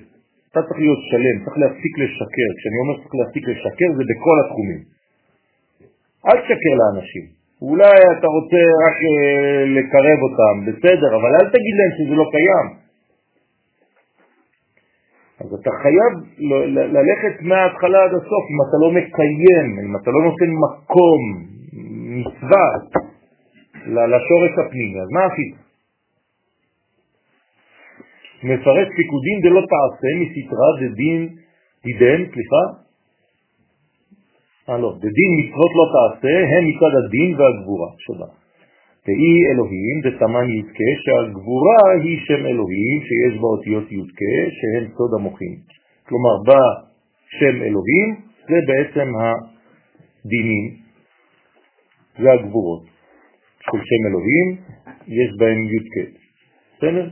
אתה 0.51 0.59
צריך 0.67 0.79
להיות 0.83 1.01
שלם, 1.09 1.35
צריך 1.45 1.57
להפסיק 1.57 1.93
לשקר. 2.01 2.49
כשאני 2.57 2.77
אומר 2.81 2.95
צריך 3.01 3.15
להפסיק 3.19 3.43
לשקר 3.51 3.89
זה 3.97 4.03
בכל 4.11 4.35
התחומים. 4.41 4.96
אל 6.27 6.37
תשקר 6.41 6.73
לאנשים. 6.79 7.25
אולי 7.61 7.97
אתה 8.13 8.27
רוצה 8.35 8.61
רק 8.85 8.97
אה, 9.09 9.65
לקרב 9.77 10.19
אותם, 10.27 10.55
בסדר, 10.67 11.09
אבל 11.17 11.31
אל 11.39 11.47
תגיד 11.55 11.75
להם 11.79 11.91
שזה 11.97 12.15
לא 12.15 12.25
קיים. 12.31 12.67
אז 15.39 15.53
אתה 15.61 15.71
חייב 15.81 16.13
ללכת 16.97 17.41
מההתחלה 17.41 18.03
עד 18.03 18.13
הסוף, 18.13 18.43
אם 18.51 18.59
אתה 18.65 18.77
לא 18.83 18.89
מקיים, 18.91 19.67
אם 19.85 19.95
אתה 20.01 20.11
לא 20.11 20.21
נותן 20.27 20.51
מקום, 20.65 21.21
מצווה 22.19 22.67
לשורש 23.85 24.51
הפנימי, 24.65 25.01
אז 25.01 25.09
מה 25.13 25.25
עשית? 25.25 25.55
מפרש 28.43 28.87
פיקודין 28.97 29.37
דלא 29.43 29.61
תעשה 29.71 30.09
מסתרה 30.21 30.69
דדין, 30.81 31.29
דידן, 31.83 32.31
סליחה, 32.33 32.63
אה 34.69 34.77
לא, 34.77 34.93
דדין 34.97 35.31
מצוות 35.39 35.71
לא 35.79 35.85
תעשה, 35.95 36.33
הם 36.51 36.63
מצד 36.69 36.93
הדין 36.99 37.29
והגבורה 37.37 37.89
שלה. 37.97 38.29
ואי 39.05 39.33
אלוהים 39.51 39.95
דתמן 40.05 40.49
י"ק, 40.49 40.77
שהגבורה 41.03 41.81
היא 42.03 42.19
שם 42.27 42.45
אלוהים 42.45 42.97
שיש 43.07 43.33
בה 43.41 43.47
אותיות 43.47 43.91
י"ק, 43.91 44.19
שהן 44.57 44.83
סוד 44.97 45.11
המוחים. 45.19 45.55
כלומר, 46.07 46.35
בא 46.45 46.63
שם 47.39 47.55
אלוהים, 47.67 48.07
זה 48.49 48.57
בעצם 48.67 49.07
הדינים, 49.19 50.65
זה 52.19 52.31
הגבורות 52.31 52.83
של 53.65 53.79
שם 53.89 54.01
אלוהים, 54.09 54.47
יש 55.07 55.29
בהם 55.39 55.59
י"ק. 55.73 55.93
בסדר? 56.77 57.09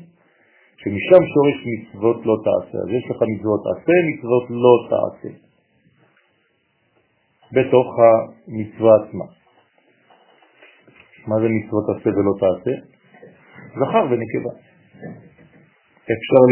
שמשם 0.77 1.21
שורש 1.33 1.57
מצוות 1.71 2.25
לא 2.25 2.35
תעשה. 2.45 2.77
אז 2.83 2.89
יש 2.97 3.05
לך 3.11 3.19
מצוות 3.33 3.61
עשה, 3.71 3.95
מצוות 4.09 4.45
לא 4.49 4.73
תעשה. 4.89 5.44
בתוך 7.55 7.87
המצווה 7.99 8.91
עצמה. 9.01 9.25
מה 11.27 11.35
זה 11.41 11.47
מצוות 11.57 11.85
עשה 11.89 12.09
ולא 12.09 12.33
תעשה? 12.39 12.75
זכר 13.79 14.03
ונקבה. 14.09 14.53
אפשר 16.13 16.43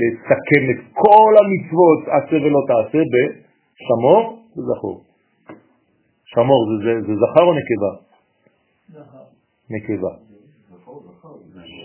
לסכם 0.00 0.64
את 0.72 0.80
כל 0.92 1.32
המצוות 1.40 2.00
עשה 2.16 2.36
ולא 2.44 2.60
תעשה 2.70 2.98
בשמור 3.12 4.22
וזכור. 4.56 5.04
שמור 6.24 6.60
זה, 6.68 6.76
זה, 6.84 7.06
זה 7.06 7.12
זכר 7.22 7.44
או 7.48 7.54
נקבה? 7.60 7.92
זכר. 8.88 9.24
נקבה. 9.70 10.12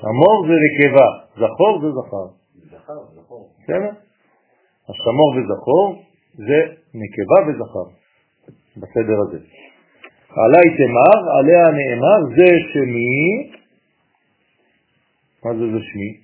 שמור 0.01 0.37
זה 0.47 0.55
נקבה, 0.65 1.07
זכור 1.35 1.81
זה 1.81 1.87
זכר. 1.97 2.27
זכר, 2.71 2.99
זכור. 3.15 3.49
בסדר? 3.63 3.91
השמור 4.89 5.29
וזכור 5.35 6.03
זה 6.33 6.59
נקבה 6.93 7.39
וזכר, 7.47 7.96
בסדר 8.81 9.17
הזה. 9.27 9.37
עלי 10.41 10.69
תמר, 10.77 11.17
עליה 11.39 11.63
נאמר, 11.63 12.35
זה 12.37 12.49
שמי, 12.73 13.51
מה 15.45 15.53
זה 15.53 15.71
זה 15.71 15.79
שמי? 15.91 16.17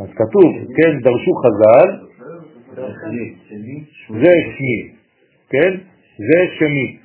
אז 0.00 0.08
כתוב, 0.14 0.52
כן, 0.76 1.00
דרשו 1.00 1.32
חז"ל, 1.42 1.88
זה 4.22 4.32
שמי, 4.56 4.92
כן? 5.50 5.72
זה 6.18 6.40
שמי, 6.58 6.98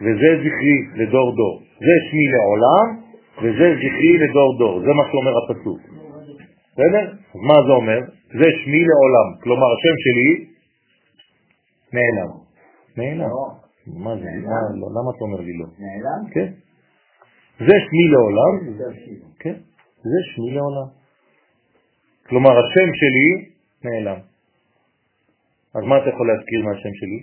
וזה 0.00 0.28
זכרי 0.42 0.76
לדור 0.94 1.36
דור. 1.36 1.62
זה 1.78 1.96
שמי 2.10 2.26
לעולם, 2.34 3.00
וזה 3.38 3.74
זכרי 3.76 4.18
לדור 4.18 4.58
דור. 4.58 4.80
זה 4.80 4.92
מה 4.92 5.02
שאומר 5.10 5.32
הפסוק. 5.38 5.80
בסדר? 6.72 7.12
מה 7.34 7.54
זה 7.66 7.72
אומר? 7.72 8.00
זה 8.40 8.48
שמי 8.64 8.84
לעולם. 8.90 9.28
כלומר, 9.42 9.66
השם 9.72 9.96
שלי 10.04 10.51
נעלם. 11.92 12.30
נעלם. 12.96 13.30
מה 13.86 14.16
זה? 14.16 14.24
מה- 14.24 14.76
לא, 14.80 14.86
למה 14.96 15.10
אתה 15.16 15.24
אומר 15.24 15.40
לי 15.40 15.52
לא? 15.58 15.66
נעלם? 15.78 16.30
כן. 16.34 16.52
זה 17.58 17.74
שמי 17.84 18.04
לעולם, 18.12 18.54
כן, 19.38 19.54
זה 20.02 20.18
שמי 20.34 20.50
לעולם. 20.50 20.88
כלומר, 22.28 22.50
השם 22.50 22.88
שלי 23.00 23.50
נעלם. 23.84 24.18
אז 25.74 25.82
מה 25.84 25.98
אתה 25.98 26.08
יכול 26.08 26.26
להזכיר 26.28 26.60
מהשם 26.66 26.94
שלי? 27.00 27.20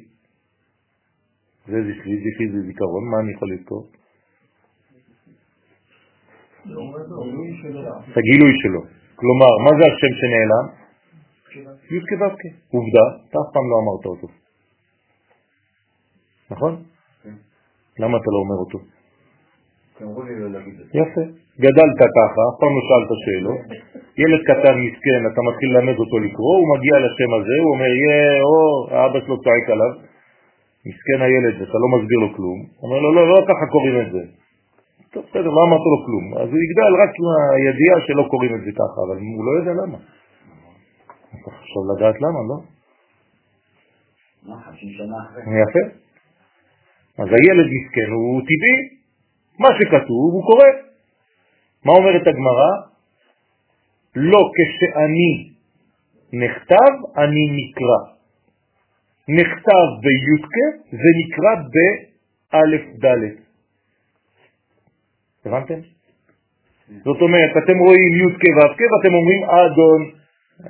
זה 1.67 1.77
זכרי, 1.87 2.15
זכרי 2.23 2.49
זה 2.51 2.61
זיכרון, 2.67 3.03
מה 3.11 3.17
אני 3.19 3.31
יכול 3.33 3.49
לזכור? 3.53 3.87
את 8.11 8.17
הגילוי 8.17 8.53
שלו. 8.61 8.81
כלומר, 9.15 9.51
מה 9.65 9.71
זה 9.77 9.83
השם 9.91 10.13
שנעלם? 10.19 10.65
י' 11.91 11.99
כו' 12.09 12.25
עובדה, 12.77 13.05
אתה 13.29 13.37
אף 13.41 13.49
פעם 13.53 13.65
לא 13.71 13.75
אמרת 13.83 14.05
אותו. 14.05 14.27
נכון? 16.51 16.73
למה 17.99 18.17
אתה 18.17 18.29
לא 18.33 18.39
אומר 18.43 18.57
אותו? 18.63 18.79
לא. 20.53 20.59
יפה. 21.01 21.23
גדלת 21.63 21.95
ככה, 22.01 22.41
אף 22.49 22.55
פעם 22.59 22.73
לא 22.77 22.81
שאלת 22.87 23.11
שאלות. 23.23 23.61
ילד 24.21 24.41
קטן 24.49 24.75
מסכן, 24.85 25.21
אתה 25.29 25.41
מתחיל 25.49 25.69
ללמד 25.75 25.97
אותו 26.03 26.17
לקרוא, 26.25 26.55
הוא 26.61 26.67
מגיע 26.73 26.95
לשם 27.05 27.31
הזה, 27.37 27.55
הוא 27.63 27.71
אומר, 27.73 27.91
יא, 28.03 28.41
או, 28.49 28.57
האבא 28.95 29.19
שלו 29.25 29.35
צועק 29.43 29.65
עליו. 29.73 29.93
מסכן 30.87 31.19
הילד, 31.25 31.55
אתה 31.65 31.77
לא 31.83 31.87
מסביר 31.95 32.19
לו 32.23 32.29
כלום. 32.35 32.59
הוא 32.77 32.83
אומר 32.85 32.99
לו, 33.03 33.09
לא, 33.15 33.23
לא 33.31 33.37
ככה 33.49 33.65
קוראים 33.71 33.95
את 34.01 34.11
זה. 34.13 34.21
טוב, 35.13 35.23
בסדר, 35.29 35.51
לא 35.57 35.61
אמרת 35.67 35.85
לו 35.93 35.97
כלום. 36.05 36.25
אז 36.41 36.47
הוא 36.51 36.59
יגדל 36.65 36.91
רק 37.03 37.11
עם 37.19 37.25
הידיעה 37.55 37.97
שלא 38.05 38.23
קוראים 38.31 38.55
את 38.55 38.61
זה 38.65 38.71
ככה, 38.79 38.99
אבל 39.05 39.17
הוא 39.35 39.45
לא 39.47 39.51
יודע 39.59 39.73
למה. 39.81 39.97
אתה 41.35 41.49
חשוב 41.59 41.83
לדעת 41.91 42.15
למה, 42.23 42.39
לא? 42.49 42.57
מה, 44.47 44.55
חמישים 44.65 44.89
שנה 44.97 45.17
אחרי? 45.25 45.41
יפה. 45.61 46.08
אז 47.21 47.27
הילד 47.27 47.67
מסכן 47.75 48.11
הוא 48.11 48.41
טבעי, 48.41 48.79
מה 49.59 49.69
שכתוב 49.77 50.33
הוא 50.33 50.43
קורא. 50.43 50.69
מה 51.85 51.93
אומרת 51.93 52.27
הגמרא? 52.27 52.71
לא 54.15 54.39
כשאני 54.55 55.49
נכתב, 56.33 56.93
אני 57.17 57.43
נקרא. 57.59 58.01
נכתב 59.27 59.87
בי"ק 60.03 60.55
ונקרא 61.01 61.53
באלף 61.73 62.81
ד'. 63.05 63.23
הבנתם? 65.45 65.79
זאת 67.03 67.21
אומרת, 67.21 67.51
אתם 67.63 67.77
רואים 67.79 68.13
י"ק 68.13 68.43
ו"ק 68.43 68.79
ואתם 68.91 69.13
אומרים 69.13 69.43
אדון, 69.43 70.01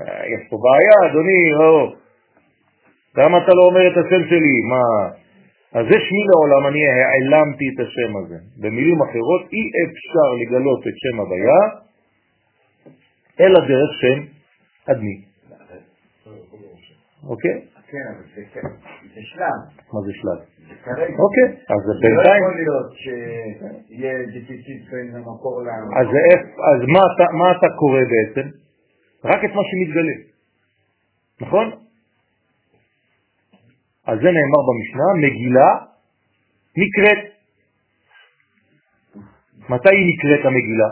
אה, 0.01 0.23
יש 0.25 0.49
פה 0.49 0.57
בעיה, 0.63 1.11
אדוני, 1.11 1.51
לא. 1.59 1.93
למה 3.17 3.37
אתה 3.37 3.51
לא 3.53 3.63
אומר 3.65 3.87
את 3.91 3.97
השם 3.97 4.29
שלי? 4.29 4.55
מה? 4.69 5.09
אז 5.73 5.85
זה 5.89 5.97
שמי 6.05 6.23
לעולם, 6.29 6.67
אני 6.67 6.81
העלמתי 6.87 7.65
את 7.73 7.79
השם 7.79 8.11
הזה. 8.17 8.37
במילים 8.61 9.01
אחרות, 9.01 9.41
אי 9.53 9.63
אפשר 9.85 10.27
לגלות 10.41 10.81
את 10.87 10.95
שם 11.01 11.19
הוויה, 11.19 11.61
אלא 13.39 13.59
דרך 13.59 13.91
שם 14.01 14.17
אדמי. 14.91 15.17
אוקיי? 17.29 17.61
כן, 17.91 17.97
אבל 18.15 18.23
זה 18.35 18.41
כן, 18.53 18.67
זה 19.15 19.21
שלב. 19.21 19.59
מה 19.93 19.99
זה 20.05 20.11
שלב? 20.13 20.39
אוקיי, 21.25 21.47
אז 21.73 21.81
לא 21.87 21.93
בינתיים. 22.01 22.43
יכול 22.43 22.55
להיות 22.55 22.93
שיהיה 23.01 24.13
דפיציט 24.27 24.89
בין 24.91 25.15
המקור 25.15 25.61
ל... 25.61 25.67
אז, 25.99 26.81
מה 27.33 27.51
אתה 27.57 27.67
קורא 27.79 28.01
בעצם? 28.11 28.49
רק 29.25 29.45
את 29.45 29.49
מה 29.55 29.61
שמתגלה, 29.69 30.13
נכון? 31.41 31.88
אז 34.09 34.17
זה 34.23 34.29
נאמר 34.37 34.61
במשנה, 34.67 35.07
מגילה 35.23 35.69
נקראת. 36.81 37.21
מתי 39.69 39.95
היא 39.95 40.05
נקראת 40.11 40.45
המגילה? 40.45 40.89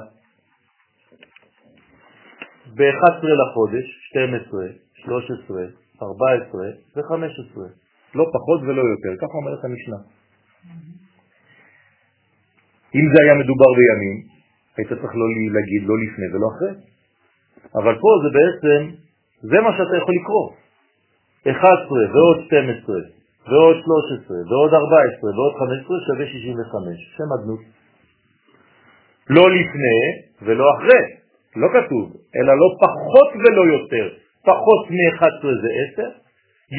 ב-11 2.75 3.23
לחודש, 3.41 3.85
12, 4.09 4.61
13, 4.93 5.63
14 6.01 6.61
ו-15, 6.95 7.59
לא 8.15 8.25
פחות 8.33 8.59
ולא 8.61 8.81
יותר, 8.81 9.13
ככה 9.21 9.33
אומרת 9.37 9.63
המשנה. 9.63 9.99
אם 12.95 13.05
זה 13.11 13.17
היה 13.23 13.33
מדובר 13.33 13.69
בימים, 13.77 14.17
היית 14.77 14.89
צריך 14.89 15.13
לא 15.15 15.25
להגיד 15.55 15.81
לא 15.89 15.95
לפני 16.03 16.27
ולא 16.33 16.47
אחרי. 16.53 16.73
אבל 17.75 17.93
פה 18.01 18.09
זה 18.23 18.29
בעצם, 18.37 18.81
זה 19.41 19.57
מה 19.61 19.71
שאתה 19.77 19.97
יכול 19.97 20.15
לקרוא. 20.21 20.66
11 21.51 21.87
ועוד 22.13 22.37
12 22.47 22.95
ועוד 23.47 23.77
13 23.85 24.37
ועוד 24.49 24.71
14 24.73 25.29
ועוד 25.35 25.53
15 25.59 25.97
שווה 26.07 26.25
65, 26.25 27.17
שם 27.17 27.29
אדנות. 27.39 27.63
לא 29.29 29.45
לפני 29.51 29.99
ולא 30.41 30.65
אחרי, 30.75 31.03
לא 31.55 31.67
כתוב, 31.75 32.05
אלא 32.35 32.53
לא 32.61 32.67
פחות 32.83 33.29
ולא 33.41 33.63
יותר. 33.75 34.05
פחות 34.49 34.83
מ-11 34.95 35.43
זה 35.63 35.69
10, 35.93 36.09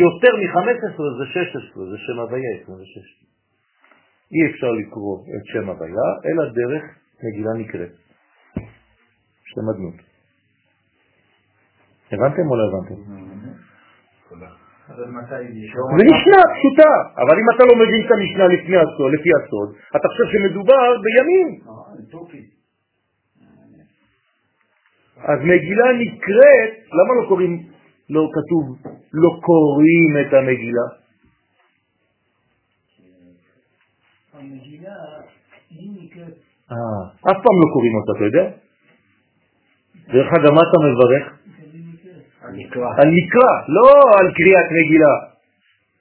יותר 0.02 0.32
מ-15 0.40 0.96
זה 1.18 1.24
16, 1.26 1.84
זה 1.90 1.96
שם 1.98 2.18
הוויה 2.20 2.50
26. 2.62 3.28
אי 4.32 4.50
אפשר 4.50 4.72
לקרוא 4.72 5.16
את 5.36 5.44
שם 5.52 5.68
הוויה, 5.68 6.08
אלא 6.26 6.42
דרך 6.58 6.82
מגילה 7.24 7.52
נקראת. 7.58 7.92
שם 9.44 9.66
אדנות. 9.74 9.94
הבנתם 12.12 12.50
או 12.50 12.56
לא 12.56 12.64
הבנתם? 12.68 13.37
זה 14.28 16.04
משנה 16.12 16.40
פשוטה, 16.54 16.92
אבל 17.22 17.34
אם 17.40 17.46
אתה 17.54 17.64
לא 17.64 17.74
מבין 17.76 18.06
את 18.06 18.10
המשנה 18.10 18.46
לפני 18.46 18.76
הסוד, 18.76 19.12
לפי 19.20 19.30
הסוד, 19.38 19.68
אתה 19.96 20.08
חושב 20.08 20.24
שמדובר 20.32 20.88
בימים. 21.04 21.60
תוכי. 22.10 22.42
אז 25.18 25.38
מגילה 25.42 25.86
נקראת, 25.98 26.72
למה 26.92 27.22
לא 27.22 27.28
קוראים, 27.28 27.62
לא 28.10 28.22
כתוב, 28.36 28.64
לא 29.12 29.30
קוראים 29.40 30.10
את 30.26 30.34
המגילה? 30.34 30.86
המגילה, 34.32 34.94
היא 35.70 35.90
נקראת 36.02 36.34
אה, 36.72 37.02
אף 37.30 37.38
פעם 37.44 37.56
לא 37.62 37.68
קוראים 37.72 37.94
אותה, 37.98 38.12
אתה 38.16 38.24
יודע? 38.24 38.44
דרך 40.08 40.32
אגב, 40.32 40.50
מה 40.54 40.60
אתה 40.68 40.78
מברך? 40.86 41.38
על 42.98 43.08
מקרא, 43.18 43.52
לא 43.68 43.88
על 44.18 44.26
קריאת 44.34 44.68
מגילה. 44.78 45.14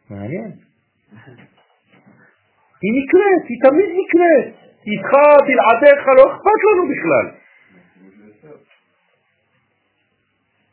מעניין. 0.10 0.52
היא 2.82 2.94
נקראת, 3.00 3.44
היא 3.50 3.60
תמיד 3.64 3.90
נקראת. 4.00 4.54
איתך, 4.88 5.12
בלעדיך, 5.48 6.08
לא 6.18 6.24
אכפת 6.32 6.60
לנו 6.68 6.84
בכלל. 6.94 7.26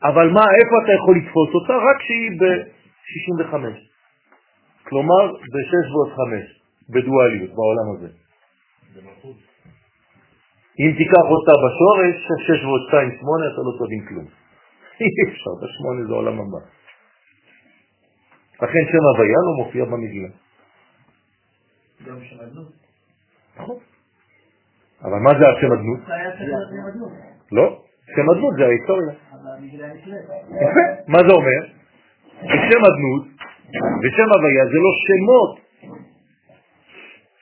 אבל 0.03 0.29
מה, 0.29 0.43
איפה 0.59 0.75
אתה 0.83 0.91
יכול 0.93 1.17
לתפוס 1.17 1.49
אותה? 1.55 1.73
רק 1.73 1.97
כשהיא 1.99 2.31
ב-65. 2.41 3.55
כלומר, 4.83 5.23
ב-6 5.31 5.91
ועוד 5.91 6.09
5, 6.15 6.61
בדואליות, 6.89 7.51
בעולם 7.55 7.87
הזה. 7.95 8.07
אם 10.79 10.91
תיקח 10.97 11.25
אותה 11.35 11.51
בשורש, 11.63 12.15
6 12.47 12.63
ועוד 12.63 12.81
2, 12.87 13.11
8, 13.19 13.47
אתה 13.53 13.61
לא 13.67 13.85
תבין 13.85 14.05
כלום. 14.09 14.44
אי 14.99 15.07
אפשר, 15.29 15.53
בשמונה 15.61 16.07
זה 16.07 16.13
עולם 16.13 16.39
הבא. 16.39 16.61
לכן 18.55 18.83
שם 18.91 19.03
הוויה 19.13 19.39
לא 19.47 19.65
מופיע 19.65 19.85
במגילה. 19.85 20.27
גם 22.05 22.17
שם 22.23 22.39
אדנות. 22.41 22.73
נכון. 23.57 23.77
אבל 25.03 25.19
מה 25.19 25.31
זה 25.39 25.45
השם 25.49 25.71
אדנות? 25.73 25.99
שם. 26.37 27.55
לא, 27.55 27.81
שם 28.15 28.29
אדנות 28.31 28.53
זה 28.57 28.63
ההיסטוריה. 28.65 29.11
יפה, 30.61 30.85
מה 31.07 31.19
זה 31.27 31.33
אומר? 31.33 31.61
ששם 32.41 32.81
אדנות 32.89 33.25
ושם 34.03 34.27
הוויה 34.35 34.65
זה 34.65 34.79
לא 34.85 34.91
שמות. 35.05 35.65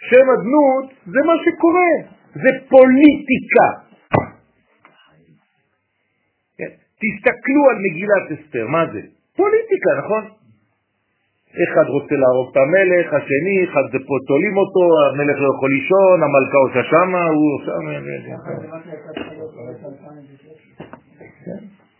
שם 0.10 0.26
אדנות 0.36 0.94
זה 1.06 1.20
מה 1.28 1.34
שקורה, 1.46 1.92
זה 2.34 2.50
פוליטיקה. 2.70 3.68
כן? 6.58 6.72
תסתכלו 7.04 7.64
על 7.70 7.78
מגילת 7.86 8.26
אסתר, 8.34 8.68
מה 8.68 8.84
זה? 8.94 9.02
פוליטיקה, 9.36 9.92
נכון? 9.98 10.24
אחד 11.64 11.88
רוצה 11.96 12.16
להרוג 12.16 12.48
את 12.52 12.58
המלך, 12.58 13.14
השני, 13.14 13.58
אחד 13.64 13.86
זה 13.92 14.00
פה 14.08 14.16
תולים 14.28 14.56
אותו, 14.58 14.84
המלך 15.10 15.38
לא 15.44 15.48
יכול 15.56 15.70
לישון, 15.78 16.18
המלכה 16.24 16.58
עושה 16.66 16.82
שמה, 16.92 17.24
הוא 17.36 17.48
עושה... 17.56 17.72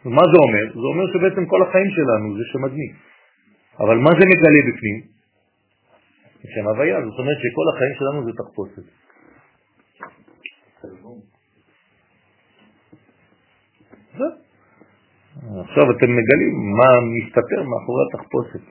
מה 0.06 0.24
זה 0.32 0.38
אומר? 0.46 0.66
זה 0.74 0.88
אומר 0.92 1.06
שבעצם 1.14 1.46
כל 1.46 1.62
החיים 1.64 1.90
שלנו 1.90 2.38
זה 2.38 2.44
שם 2.52 2.66
אדמי. 2.66 2.90
אבל 3.80 3.98
מה 3.98 4.10
זה 4.10 4.24
מגלה 4.32 4.62
בפנים? 4.68 5.14
שם 6.56 6.68
הוויה, 6.68 6.98
זאת 7.06 7.20
אומרת 7.20 7.38
שכל 7.44 7.68
החיים 7.74 7.94
שלנו 8.00 8.26
זה 8.26 8.32
תחפושת. 8.38 8.86
זהו. 14.18 14.43
עכשיו 15.44 15.86
אתם 15.94 16.10
מגלים 16.18 16.54
מה 16.80 16.90
מסתתר 17.16 17.62
מאחורי 17.70 18.04
התחפושת. 18.08 18.64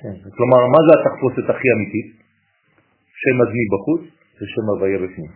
כן. 0.00 0.14
כלומר, 0.36 0.60
מה 0.74 0.80
זה 0.86 0.92
התחפושת 1.00 1.50
הכי 1.50 1.68
אמיתית? 1.74 2.08
שם 3.20 3.36
אדמי 3.44 3.64
בחוץ 3.72 4.02
ושם 4.36 4.64
הוויה 4.72 4.98
בפנים. 4.98 5.32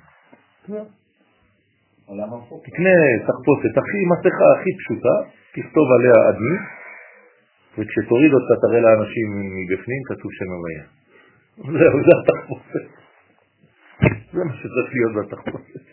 תקנה 2.66 2.96
תחפושת 3.28 3.74
הכי, 3.80 4.00
מסכה 4.12 4.46
הכי 4.56 4.70
פשוטה, 4.80 5.14
תכתוב 5.54 5.86
עליה 5.96 6.16
אדמי, 6.30 6.56
וכשתוריד 7.78 8.32
אותה 8.32 8.54
תראה 8.62 8.80
לאנשים 8.80 9.28
מבפנים, 9.56 10.02
כתוב 10.08 10.30
שם 10.38 10.50
הוויה. 10.56 10.84
זהו, 11.78 11.96
זה 12.06 12.12
התחפושת. 12.18 12.84
זה 14.32 14.44
מה 14.44 14.54
שצריך 14.54 14.88
להיות 14.94 15.12
בתחפושת. 15.16 15.84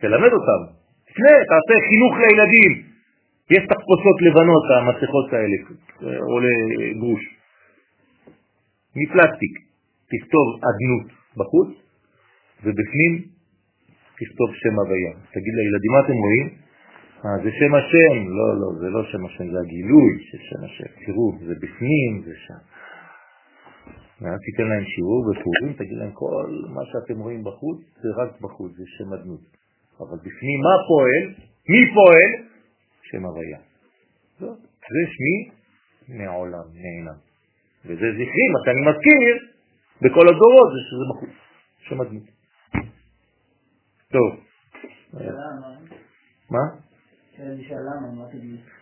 תלמד 0.00 0.32
אותם. 0.32 0.83
תקנה, 1.14 1.34
תעשה 1.50 1.74
חינוך 1.88 2.12
לילדים. 2.22 2.72
יש 3.50 3.62
תחפושות 3.72 4.16
לבנות, 4.26 4.64
המסכות 4.76 5.32
האלה, 5.32 5.58
או 6.28 6.36
לגרוש. 6.44 7.22
מפלסטיק. 8.96 9.54
תכתוב 10.12 10.46
אדנות 10.70 11.08
בחוץ, 11.36 11.70
ובפנים 12.64 13.12
תכתוב 14.20 14.48
שם 14.62 14.74
הוויה. 14.80 15.12
תגיד 15.34 15.54
לילדים, 15.58 15.92
מה 15.94 16.00
אתם 16.04 16.18
רואים? 16.24 16.46
אה, 17.24 17.36
זה 17.44 17.50
שם 17.58 17.74
השם. 17.74 18.16
לא, 18.38 18.46
לא, 18.60 18.68
זה 18.80 18.88
לא 18.96 19.02
שם 19.10 19.26
השם, 19.26 19.46
זה 19.52 19.58
הגילוי 19.64 20.12
של 20.28 20.38
שם 20.48 20.64
השם. 20.64 20.90
תראו, 21.06 21.26
זה 21.46 21.54
בפנים, 21.62 22.12
זה 22.24 22.34
שם. 22.46 22.62
ואז 24.20 24.38
תיתן 24.46 24.68
להם 24.68 24.84
שיעור 24.84 25.20
בפורים, 25.28 25.72
תגיד 25.78 25.98
להם 25.98 26.12
כל 26.12 26.50
מה 26.74 26.82
שאתם 26.90 27.20
רואים 27.20 27.44
בחוץ, 27.44 27.78
זה 28.02 28.08
רק 28.22 28.40
בחוץ, 28.40 28.72
זה 28.76 28.84
שם 28.98 29.12
אדנות. 29.12 29.63
אבל 30.00 30.18
בפנים 30.18 30.60
מה 30.66 30.74
פועל? 30.88 31.24
מי 31.68 31.94
פועל? 31.94 32.30
שם 33.02 33.24
הוויה. 33.24 33.58
זאת, 34.40 34.58
זה 34.60 35.02
שמי 35.14 35.36
מעולם, 36.18 36.66
נעלם. 36.74 37.18
וזה 37.84 38.06
זכרי, 38.12 38.46
מה 38.52 38.58
שאני 38.64 38.80
מזכיר, 38.80 39.48
בכל 40.02 40.28
הדורות 40.28 40.68
זה 40.74 40.80
שזה 40.88 41.04
בחוץ, 41.10 41.34
שם 41.78 42.00
הדמות. 42.00 42.22
טוב. 44.12 44.30
מה? 46.50 46.64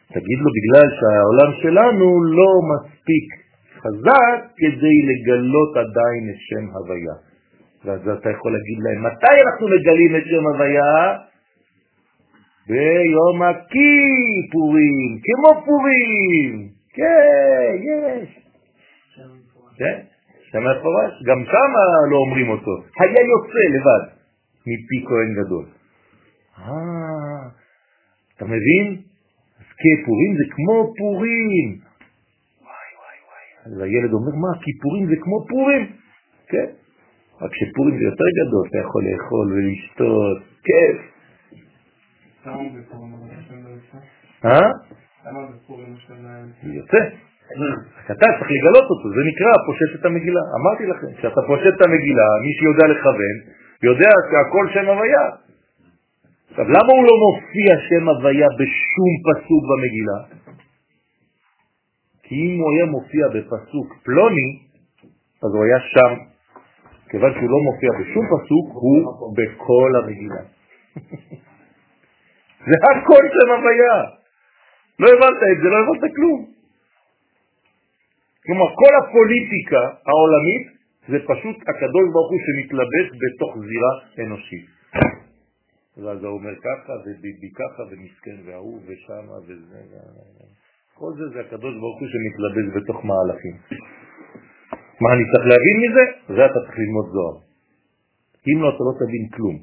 תגיד 0.09 0.39
לו, 0.43 0.51
בגלל 0.59 0.89
שהעולם 0.98 1.51
שלנו 1.62 2.24
לא 2.24 2.51
מספיק 2.72 3.26
חזק 3.82 4.39
כדי 4.56 4.97
לגלות 5.09 5.76
עדיין 5.76 6.22
את 6.30 6.40
שם 6.48 6.64
הוויה. 6.76 7.31
ואז 7.84 8.00
אתה 8.00 8.30
יכול 8.30 8.52
להגיד 8.52 8.78
להם, 8.84 9.06
מתי 9.06 9.36
אנחנו 9.46 9.66
מגלים 9.68 10.16
את 10.16 10.24
שם 10.30 10.46
הוויה? 10.46 11.18
ביום 12.68 13.42
הכיפורים, 13.42 15.10
כמו 15.24 15.64
פורים. 15.64 16.68
כן, 16.94 17.76
יש. 17.88 18.38
כן, 19.78 20.00
שם 20.50 20.59
מפורש. 20.59 21.12
גם 21.26 21.44
שם 21.44 21.72
לא 22.10 22.16
אומרים 22.16 22.48
אותו. 22.48 22.74
היה 23.00 23.22
יוצא 23.32 23.62
לבד 23.74 24.04
מפי 24.66 25.06
כהן 25.09 25.44
גדול. 25.44 25.64
אה, 26.59 27.48
אתה 28.36 28.44
מבין? 28.44 29.02
אז 29.59 29.66
כפורים 29.80 30.32
זה 30.36 30.44
כמו 30.54 30.94
פורים. 30.98 31.68
וואי 32.60 32.88
וואי 32.98 33.18
וואי. 33.26 33.76
אז 33.76 33.82
הילד 33.82 34.12
אומר, 34.12 34.34
מה, 34.42 34.62
כיפורים 34.64 35.06
זה 35.06 35.16
כמו 35.20 35.46
פורים? 35.48 35.92
כן. 36.48 36.81
רק 37.43 37.51
שפורים 37.55 37.98
זה 37.98 38.05
יותר 38.05 38.28
גדול, 38.39 38.69
אתה 38.69 38.78
יכול 38.78 39.02
לאכול 39.05 39.47
ולשתות, 39.52 40.39
כיף. 40.66 40.98
אה? 44.44 44.69
יוצא. 46.62 46.98
אתה 48.05 48.14
צריך 48.14 48.51
לגלות 48.51 48.86
אותו, 48.90 49.06
זה 49.16 49.23
נקרא 49.31 49.51
פושט 49.66 50.01
את 50.01 50.05
המגילה. 50.05 50.40
אמרתי 50.60 50.86
לכם, 50.86 51.10
כשאתה 51.19 51.40
פושט 51.47 51.74
את 51.77 51.82
המגילה, 51.86 52.28
מי 52.44 52.52
שיודע 52.59 52.86
לכוון, 52.93 53.36
יודע 53.82 54.10
שהכל 54.31 54.66
שם 54.74 54.86
הוויה. 54.89 55.27
עכשיו, 56.51 56.64
למה 56.64 56.90
הוא 56.97 57.05
לא 57.09 57.14
מופיע 57.24 57.70
שם 57.89 58.09
הוויה 58.09 58.48
בשום 58.59 59.12
פסוק 59.27 59.62
במגילה? 59.70 60.19
כי 62.23 62.35
אם 62.35 62.60
הוא 62.60 62.73
היה 62.73 62.86
מופיע 62.86 63.28
בפסוק 63.28 63.97
פלוני, 64.05 64.59
אז 65.43 65.51
הוא 65.55 65.64
היה 65.64 65.81
שם. 65.81 66.31
כיוון 67.12 67.32
שהוא 67.34 67.51
לא 67.55 67.60
מופיע 67.68 67.90
בשום 68.01 68.24
פסוק, 68.32 68.66
הוא 68.82 69.36
בכל 69.39 69.90
המגילה. 69.98 70.43
זה 72.68 72.76
הכל 72.89 73.24
שם 73.34 73.48
הוויה. 73.56 73.98
לא 75.01 75.09
הבנת 75.12 75.40
את 75.52 75.59
זה, 75.62 75.68
לא 75.72 75.78
הבנת 75.82 76.05
כלום. 76.16 76.40
כלומר, 78.44 78.68
כל 78.80 78.93
הפוליטיקה 79.01 79.82
העולמית 80.09 80.64
זה 81.09 81.18
פשוט 81.30 81.56
הקדוש 81.68 82.06
ברוך 82.12 82.30
הוא 82.32 82.40
שמתלבש 82.47 83.06
בתוך 83.22 83.52
זירה 83.68 83.93
אנושית. 84.26 84.66
ואז 85.97 86.24
הוא 86.24 86.34
אומר 86.39 86.55
ככה, 86.66 86.93
וביבי 87.02 87.51
ככה, 87.60 87.82
ומסכן 87.90 88.39
והוא, 88.44 88.80
ושם, 88.86 89.24
וזה, 89.47 89.80
כל 90.94 91.10
זה 91.18 91.24
זה 91.34 91.40
הקדוש 91.40 91.74
ברוך 91.80 91.98
הוא 92.01 92.09
שמתלבש 92.12 92.66
בתוך 92.76 93.05
מהלכים. 93.05 93.56
מה 95.03 95.09
אני 95.15 95.24
צריך 95.31 95.45
להבין 95.51 95.77
מזה? 95.83 96.05
זה 96.37 96.47
אתה 96.47 96.59
צריך 96.65 96.79
ללמוד 96.79 97.07
זוהר. 97.15 97.37
אם 98.49 98.62
לא, 98.62 98.69
אתה 98.69 98.83
לא 98.89 98.93
תבין 99.01 99.24
כלום. 99.35 99.57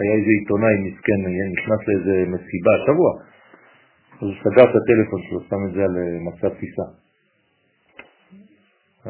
היה 0.00 0.12
איזה 0.18 0.30
עיתונאי 0.40 0.76
מסכן, 0.84 1.20
נכנס 1.56 1.80
לאיזה 1.88 2.14
מסיבה, 2.34 2.72
שבוע, 2.86 3.10
אז 4.20 4.26
הוא 4.28 4.34
סגר 4.44 4.64
את 4.70 4.74
הטלפון 4.78 5.20
שלו, 5.26 5.40
שם 5.48 5.60
את 5.68 5.72
זה 5.74 5.82
על 5.88 5.94
אה, 6.02 6.18
מצב 6.28 6.50
טיסה. 6.60 6.86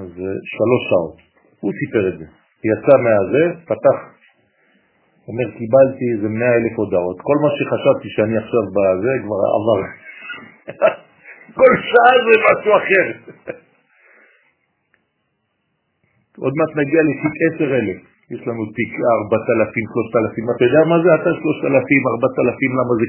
אז 0.00 0.10
אה, 0.24 0.34
שלוש 0.54 0.82
שעות, 0.90 1.16
הוא 1.60 1.72
סיפר 1.80 2.04
את 2.08 2.18
זה. 2.18 2.26
יצא 2.70 2.94
מהזה, 3.04 3.44
פתח, 3.70 3.98
אומר, 5.28 5.46
קיבלתי 5.58 6.04
איזה 6.14 6.28
מאה 6.28 6.54
אלף 6.58 6.74
הודעות. 6.76 7.16
כל 7.28 7.36
מה 7.42 7.50
שחשבתי 7.56 8.08
שאני 8.14 8.36
עכשיו 8.42 8.64
בזה 8.74 9.12
כבר 9.24 9.40
עבר. 9.56 9.80
כל 11.58 11.72
שעה 11.90 12.14
זה 12.26 12.34
משהו 12.46 12.72
אחר. 12.80 13.06
עוד 16.42 16.52
מעט 16.58 16.72
נגיע 16.80 17.00
לתיק 17.08 17.34
עשר 17.46 17.70
אלף. 17.78 17.98
יש 18.34 18.40
לנו 18.46 18.62
תיק 18.76 18.92
4,000, 19.32 19.84
3,000, 19.94 20.44
אתה 20.56 20.64
יודע 20.64 20.82
מה 20.90 20.96
זה? 21.02 21.08
אתה 21.14 21.30
3,000, 21.42 22.02
4,000, 22.06 22.70
למה 22.78 22.92
זה 22.98 23.06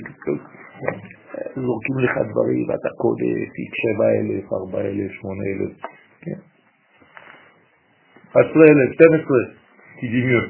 זורקים 1.56 1.98
לך 2.04 2.14
דברים 2.32 2.64
ואתה 2.70 2.90
קודה, 3.02 3.34
תיק 3.56 3.72
7,000, 3.98 4.54
4,000, 4.54 5.10
8,000, 5.10 5.72
כן. 6.22 6.40
11,000, 8.32 8.94
12, 8.94 9.38
תדימיון. 10.00 10.46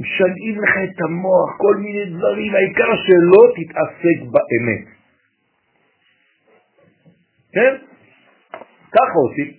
משגעים 0.00 0.56
לך 0.62 0.74
את 0.84 1.00
המוח, 1.04 1.50
כל 1.58 1.76
מיני 1.76 2.04
דברים, 2.04 2.54
העיקר 2.54 2.92
שלא 3.04 3.42
תתעסק 3.56 4.18
באמת. 4.32 4.84
כן? 7.52 7.91
ככה 8.96 9.16
עושים. 9.26 9.50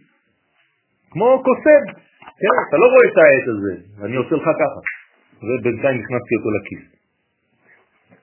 כמו 1.12 1.44
קוסם, 1.46 1.84
כן? 2.40 2.56
אתה 2.68 2.78
לא 2.82 2.86
רואה 2.94 3.06
את 3.12 3.18
העט 3.18 3.48
הזה, 3.54 3.74
אני 4.06 4.16
עושה 4.16 4.36
לך 4.36 4.48
ככה. 4.62 4.82
ובינתיים 5.44 5.98
נכנסתי 6.02 6.34
אותו 6.38 6.50
לכיס. 6.58 6.84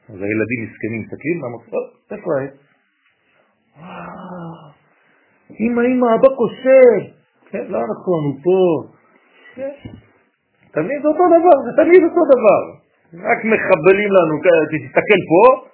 אז 0.09 0.19
הילדים 0.23 0.61
מסכנים 0.65 1.01
מסתכלים, 1.03 1.37
למה, 1.43 1.57
איפה 2.11 2.31
העט? 2.37 2.55
אמא, 5.61 5.81
אמא, 5.81 6.07
אבא 6.15 6.29
קוסם. 6.37 7.01
כן, 7.51 7.65
לא 7.69 7.81
נכון, 7.93 8.21
הוא 8.27 8.37
פה. 8.45 8.61
כן. 9.55 9.75
תמיד 10.73 11.07
אותו 11.07 11.25
דבר, 11.37 11.57
זה 11.65 11.83
תמיד 11.83 12.03
אותו 12.03 12.23
דבר. 12.35 12.63
רק 13.31 13.39
מחבלים 13.45 14.11
לנו, 14.17 14.35
תסתכל 14.73 15.21
פה, 15.31 15.67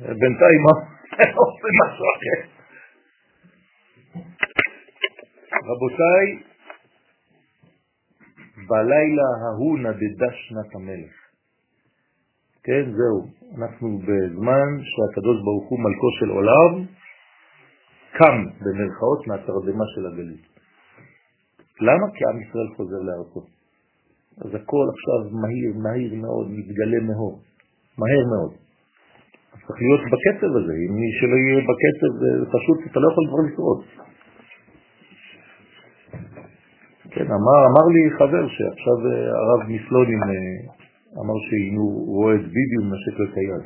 בינתיים? 0.00 0.62
עושה 1.36 1.68
משהו 1.80 2.04
אחר. 2.14 2.59
רבותיי, 5.70 6.26
בלילה 8.68 9.28
ההוא 9.42 9.78
נדדה 9.78 10.30
שנת 10.32 10.74
המלך. 10.74 11.12
כן, 12.64 12.84
זהו. 12.98 13.18
אנחנו 13.58 13.98
בזמן 13.98 14.68
שהקדוש 14.90 15.38
ברוך 15.44 15.70
הוא 15.70 15.78
מלכו 15.84 16.08
של 16.18 16.28
עולם 16.28 16.86
קם 18.18 18.36
במרכאות 18.60 19.26
מהתרדמה 19.26 19.84
של 19.94 20.06
הגליל. 20.06 20.42
למה? 21.80 22.06
כי 22.14 22.22
עם 22.28 22.42
ישראל 22.42 22.68
חוזר 22.76 23.00
לארצו. 23.08 23.42
אז 24.44 24.50
הכל 24.54 24.86
עכשיו 24.94 25.20
מהיר, 25.42 25.70
מהיר 25.84 26.14
מאוד, 26.14 26.46
מתגלה 26.50 27.00
מאור. 27.08 27.40
מהר 27.98 28.24
מאוד. 28.32 28.52
צריך 29.50 29.78
להיות 29.84 30.04
בקצב 30.12 30.50
הזה. 30.58 30.72
אם 30.82 30.92
מי 31.00 31.10
שלא 31.18 31.36
יהיה 31.42 31.60
בקצב, 31.68 32.10
זה 32.20 32.46
פשוט, 32.54 32.78
אתה 32.90 32.98
לא 33.00 33.06
יכול 33.12 33.24
כבר 33.28 33.40
לשרוד. 33.46 33.80
כן, 37.12 37.26
אמר, 37.26 37.58
אמר 37.70 37.86
לי 37.94 38.10
חבר 38.18 38.48
שעכשיו 38.48 38.98
אה, 39.06 39.12
הרב 39.40 39.60
מפלונים 39.68 40.22
אה, 40.22 40.28
אמר 41.20 41.38
הוא 41.76 42.16
רואה 42.16 42.34
את 42.34 42.40
ביבי 42.40 42.78
מנשק 42.84 43.36
היד. 43.36 43.64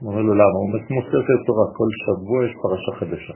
הוא 0.00 0.10
אומר 0.10 0.22
לו 0.22 0.34
למה? 0.34 0.58
הוא 0.60 0.70
כמו 0.88 1.02
ספר 1.02 1.44
תורה, 1.46 1.66
כל 1.76 1.88
שבוע 2.04 2.44
יש 2.46 2.52
פרשה 2.62 2.92
חדשה. 2.98 3.34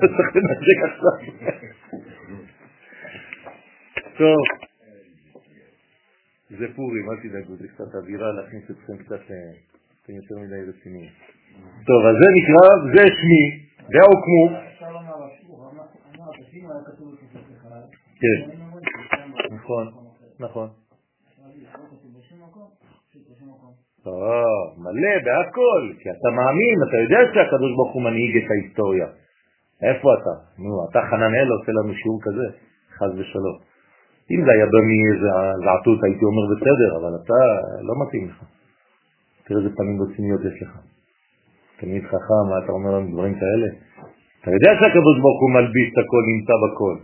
צריך 0.00 0.36
לנשק 0.36 0.78
עכשיו. 0.88 1.16
טוב, 4.18 4.40
זה 6.58 6.66
פורים, 6.76 7.10
אל 7.10 7.16
תדאגו, 7.22 7.56
זה 7.56 7.68
קצת 7.68 7.94
אווירה 7.94 8.32
להכניס 8.32 8.64
אתכם 8.70 8.96
קצת, 9.04 9.30
אה, 9.30 9.52
אתם 10.02 10.12
יותר 10.12 10.34
מדי 10.42 10.70
רציניים. 10.70 11.10
טוב, 11.86 12.00
אז 12.10 12.14
זה 12.20 12.28
נקרא, 12.38 12.66
זה 12.94 13.04
שמי, 13.18 13.44
והוקמו. 13.92 14.44
כן, 18.20 18.38
נכון, 19.54 19.86
נכון. 20.40 20.68
לא, 24.06 24.44
מלא, 24.78 25.14
בהכל, 25.24 25.82
כי 26.00 26.10
אתה 26.10 26.28
מאמין, 26.36 26.76
אתה 26.88 26.96
יודע 27.04 27.20
שהקדוש 27.34 27.72
ברוך 27.76 27.92
הוא 27.94 28.02
מנהיג 28.02 28.36
את 28.36 28.50
ההיסטוריה. 28.50 29.06
איפה 29.82 30.08
אתה? 30.14 30.34
נו, 30.58 30.74
אתה 30.90 31.00
חננאל 31.10 31.48
עושה 31.56 31.72
לנו 31.72 31.92
שיעור 32.00 32.18
כזה, 32.26 32.46
חז 32.98 33.12
ושלום. 33.18 33.58
אם 34.30 34.40
זה 34.44 34.50
היה 34.54 34.66
בא 34.72 34.80
מאיזה 34.88 35.28
זעתות 35.64 35.98
הייתי 36.04 36.24
אומר 36.30 36.44
בסדר, 36.52 36.90
אבל 36.98 37.12
אתה 37.20 37.40
לא 37.86 37.94
מתאים 38.02 38.28
לך. 38.28 38.38
תראה 39.44 39.60
איזה 39.60 39.76
פנים 39.76 40.02
רציניות 40.02 40.40
יש 40.40 40.62
לך. 40.62 40.72
תמיד 41.80 42.02
חכם, 42.04 42.44
מה 42.50 42.56
אתה 42.64 42.72
אומר 42.72 42.90
לנו 42.96 43.12
דברים 43.12 43.34
כאלה? 43.34 43.68
אתה 44.40 44.50
יודע 44.56 44.70
שהקדוש 44.80 45.16
ברוך 45.22 45.40
הוא 45.42 45.50
מלביש 45.50 45.88
את 45.92 45.98
הכל, 46.02 46.22
נמצא 46.32 46.54
בכל. 46.64 46.94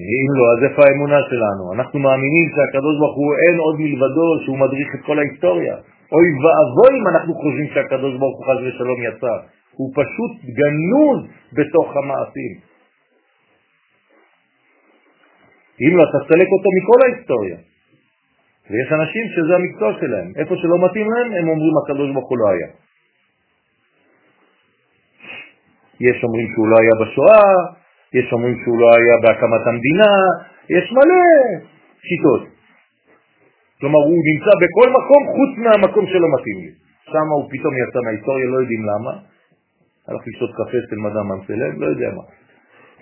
אם 0.00 0.26
לא, 0.38 0.44
אז 0.52 0.58
איפה 0.66 0.80
האמונה 0.86 1.20
שלנו? 1.30 1.72
אנחנו 1.74 1.98
מאמינים 1.98 2.46
שהקדוש 2.54 2.94
ברוך 3.00 3.16
הוא 3.16 3.30
אין 3.42 3.56
עוד 3.58 3.76
מלבדו 3.80 4.28
שהוא 4.44 4.58
מדריך 4.58 4.88
את 4.94 5.02
כל 5.06 5.18
ההיסטוריה. 5.18 5.76
אוי 6.12 6.28
ואבוי 6.42 6.92
אם 7.00 7.06
אנחנו 7.08 7.34
חושבים 7.34 7.68
שהקדוש 7.74 8.14
ברוך 8.20 8.36
הוא 8.38 8.46
חס 8.46 8.58
ושלום 8.66 8.98
יצא. 9.08 9.34
הוא 9.76 9.88
פשוט 9.94 10.32
גנוז 10.58 11.18
בתוך 11.52 11.96
המעשים. 11.96 12.52
אם 15.82 15.92
לא, 15.96 16.04
תסלק 16.14 16.48
אותו 16.54 16.68
מכל 16.76 16.98
ההיסטוריה. 17.04 17.56
ויש 18.70 18.92
אנשים 18.92 19.24
שזה 19.34 19.52
המקצוע 19.56 19.90
שלהם. 20.00 20.32
איפה 20.36 20.56
שלא 20.56 20.76
מתאים 20.84 21.10
להם, 21.10 21.32
הם 21.32 21.48
אומרים 21.48 21.74
הקדוש 21.82 22.10
ברוך 22.14 22.28
הוא 22.28 22.38
לא 22.38 22.48
היה. 22.48 22.68
יש 26.00 26.24
אומרים 26.24 26.46
שהוא 26.52 26.68
לא 26.68 26.76
היה 26.82 26.94
בשואה, 27.02 27.50
יש 28.18 28.32
אומרים 28.32 28.56
שהוא 28.64 28.78
לא 28.80 28.88
היה 28.96 29.14
בהקמת 29.22 29.64
המדינה, 29.66 30.12
יש 30.76 30.92
מלא 30.92 31.24
שיטות. 32.06 32.42
כלומר, 33.80 34.00
הוא 34.08 34.20
נמצא 34.30 34.52
בכל 34.62 34.88
מקום 34.98 35.22
חוץ 35.34 35.52
מהמקום 35.64 36.04
שלא 36.06 36.28
מתאים 36.34 36.58
לי. 36.64 36.72
שם 37.12 37.26
הוא 37.34 37.48
פתאום 37.52 37.72
יצא 37.82 37.98
מההיסטוריה, 38.04 38.46
לא 38.46 38.58
יודעים 38.60 38.82
למה. 38.90 39.12
הלך 40.08 40.22
לשתות 40.26 40.50
קפה 40.52 40.76
אצל 40.84 40.98
מדעם 41.04 41.32
אמסלם, 41.32 41.80
לא 41.80 41.86
יודע 41.86 42.10
מה. 42.16 42.24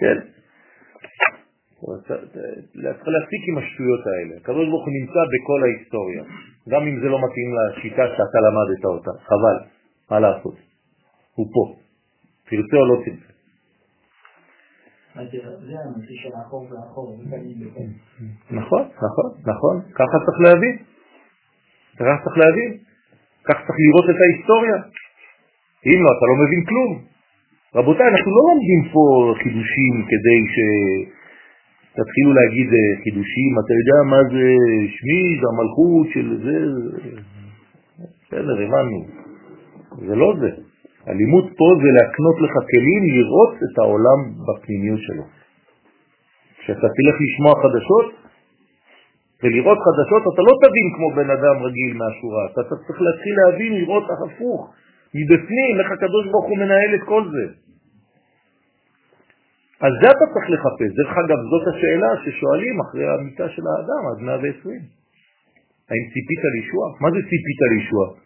כן? 0.00 0.16
צריך 2.80 3.08
להפסיק 3.14 3.42
עם 3.48 3.58
השטויות 3.58 4.02
האלה. 4.06 4.34
הוא 4.56 4.92
נמצא 5.00 5.22
בכל 5.32 5.60
ההיסטוריה, 5.64 6.22
גם 6.68 6.82
אם 6.86 7.00
זה 7.00 7.08
לא 7.08 7.18
מתאים 7.24 7.48
לשיטה 7.56 8.02
שאתה 8.16 8.38
למדת 8.46 8.84
אותה. 8.84 9.10
חבל, 9.24 9.56
מה 10.10 10.20
לעשות? 10.20 10.54
הוא 11.34 11.46
פה. 11.54 11.85
תרצה 12.48 12.76
או 12.76 12.86
לא 12.86 12.96
תרצה. 13.04 13.32
נכון, 18.50 18.82
נכון, 19.06 19.30
נכון, 19.46 19.76
ככה 19.94 20.16
צריך 20.26 20.38
להבין. 20.46 20.76
ככה 21.98 22.16
צריך 22.24 22.36
להבין. 22.38 22.70
ככה 23.44 23.60
צריך 23.66 23.78
לראות 23.84 24.06
את 24.10 24.18
ההיסטוריה. 24.22 24.76
אם 25.86 25.98
לא, 26.04 26.10
אתה 26.16 26.24
לא 26.30 26.36
מבין 26.44 26.64
כלום. 26.68 26.92
רבותיי, 27.74 28.08
אנחנו 28.08 28.30
לא 28.36 28.42
לומדים 28.48 28.80
פה 28.92 29.34
חידושים 29.42 29.94
כדי 30.10 30.40
שתתחילו 30.54 32.30
להגיד 32.38 32.68
אה, 32.78 33.02
חידושים, 33.02 33.52
אתה 33.60 33.72
יודע 33.80 33.98
מה 34.12 34.20
זה 34.32 34.46
שמי, 34.96 35.22
זה 35.40 35.46
המלכות 35.52 36.06
של 36.14 36.26
זה, 36.44 36.58
בסדר, 38.22 38.56
הבנו. 38.62 39.00
זה 40.06 40.14
לא 40.14 40.34
זה. 40.40 40.65
הלימוד 41.06 41.46
פה 41.58 41.66
זה 41.82 41.88
להקנות 41.96 42.36
לך 42.44 42.54
כלים 42.70 43.02
לראות 43.16 43.54
את 43.66 43.78
העולם 43.78 44.20
בפנימיות 44.46 45.00
שלו. 45.06 45.24
כשאתה 46.58 46.88
תלך 46.96 47.16
לשמוע 47.24 47.52
חדשות 47.62 48.06
ולראות 49.42 49.78
חדשות, 49.86 50.22
אתה 50.34 50.42
לא 50.48 50.54
תבין 50.62 50.86
כמו 50.96 51.08
בן 51.18 51.30
אדם 51.36 51.56
רגיל 51.66 51.92
מהשורה, 52.00 52.42
אתה 52.52 52.60
צריך 52.86 52.98
להתחיל 53.06 53.34
להבין, 53.40 53.72
לראות 53.80 54.04
הפוך, 54.24 54.60
מבפנים, 55.14 55.72
איך 55.80 55.88
הקדוש 55.96 56.24
ברוך 56.30 56.46
הוא 56.50 56.58
מנהל 56.58 56.90
את 56.94 57.04
כל 57.12 57.22
זה. 57.34 57.46
אז 59.86 59.92
זה 60.00 60.06
אתה 60.14 60.26
צריך 60.32 60.46
לחפש. 60.54 60.90
דרך 60.98 61.12
אגב, 61.22 61.38
זאת 61.52 61.64
השאלה 61.74 62.10
ששואלים 62.24 62.76
אחרי 62.80 63.06
המיטה 63.08 63.48
של 63.48 63.62
האדם 63.70 64.02
עד 64.10 64.18
120. 64.40 64.80
האם 65.90 66.04
ציפית 66.12 66.42
לישוע? 66.54 66.84
מה 67.00 67.08
זה 67.10 67.20
ציפית 67.30 67.60
לישוע? 67.72 68.25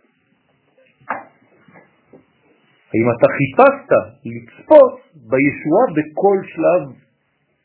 האם 2.91 3.07
אתה 3.15 3.27
חיפשת 3.39 3.91
לצפות 4.31 4.95
בישועה 5.31 5.87
בכל 5.97 6.39
שלב 6.53 6.83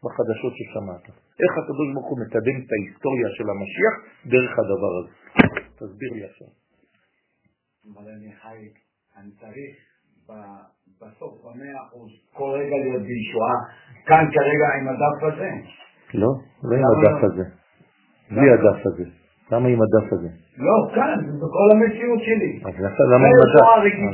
בחדשות 0.04 0.54
ששמעת? 0.58 1.06
איך 1.44 1.54
הקדוש 1.62 1.88
ברוך 1.94 2.10
הוא 2.10 2.20
מקדם 2.24 2.56
את 2.62 2.70
ההיסטוריה 2.74 3.30
של 3.38 3.48
המשיח 3.54 3.94
דרך 4.32 4.52
הדבר 4.60 4.94
הזה? 5.00 5.14
תסביר 5.80 6.12
לי 6.14 6.24
עכשיו. 6.30 6.48
אבל 7.94 8.06
אני 8.18 8.32
חי, 8.42 8.60
אני 9.18 9.32
צריך 9.42 9.76
בסוף, 11.02 11.34
במאה 11.44 11.78
אחוז, 11.88 12.12
כל 12.34 12.50
רגע 12.60 12.76
להיות 12.84 13.02
בישועה, 13.02 13.56
כאן 14.06 14.26
כרגע 14.36 14.68
עם 14.78 14.88
הדף 14.88 15.34
הזה. 15.34 15.50
לא, 16.14 16.28
לא 16.64 16.76
עם 16.76 16.84
הדף 16.92 17.24
הזה. 17.24 17.44
בלי 18.32 18.50
הדף 18.54 18.86
הזה. 18.86 19.25
למה 19.52 19.68
עם 19.68 19.80
הדף 19.82 20.14
הזה? 20.14 20.28
לא, 20.58 20.96
כאן, 20.96 21.20
בכל 21.42 21.68
המציאות 21.72 22.20
שלי. 22.20 22.60
אז 22.66 22.74
למה 23.14 23.28
עם 23.28 23.40
הדף? 23.46 23.66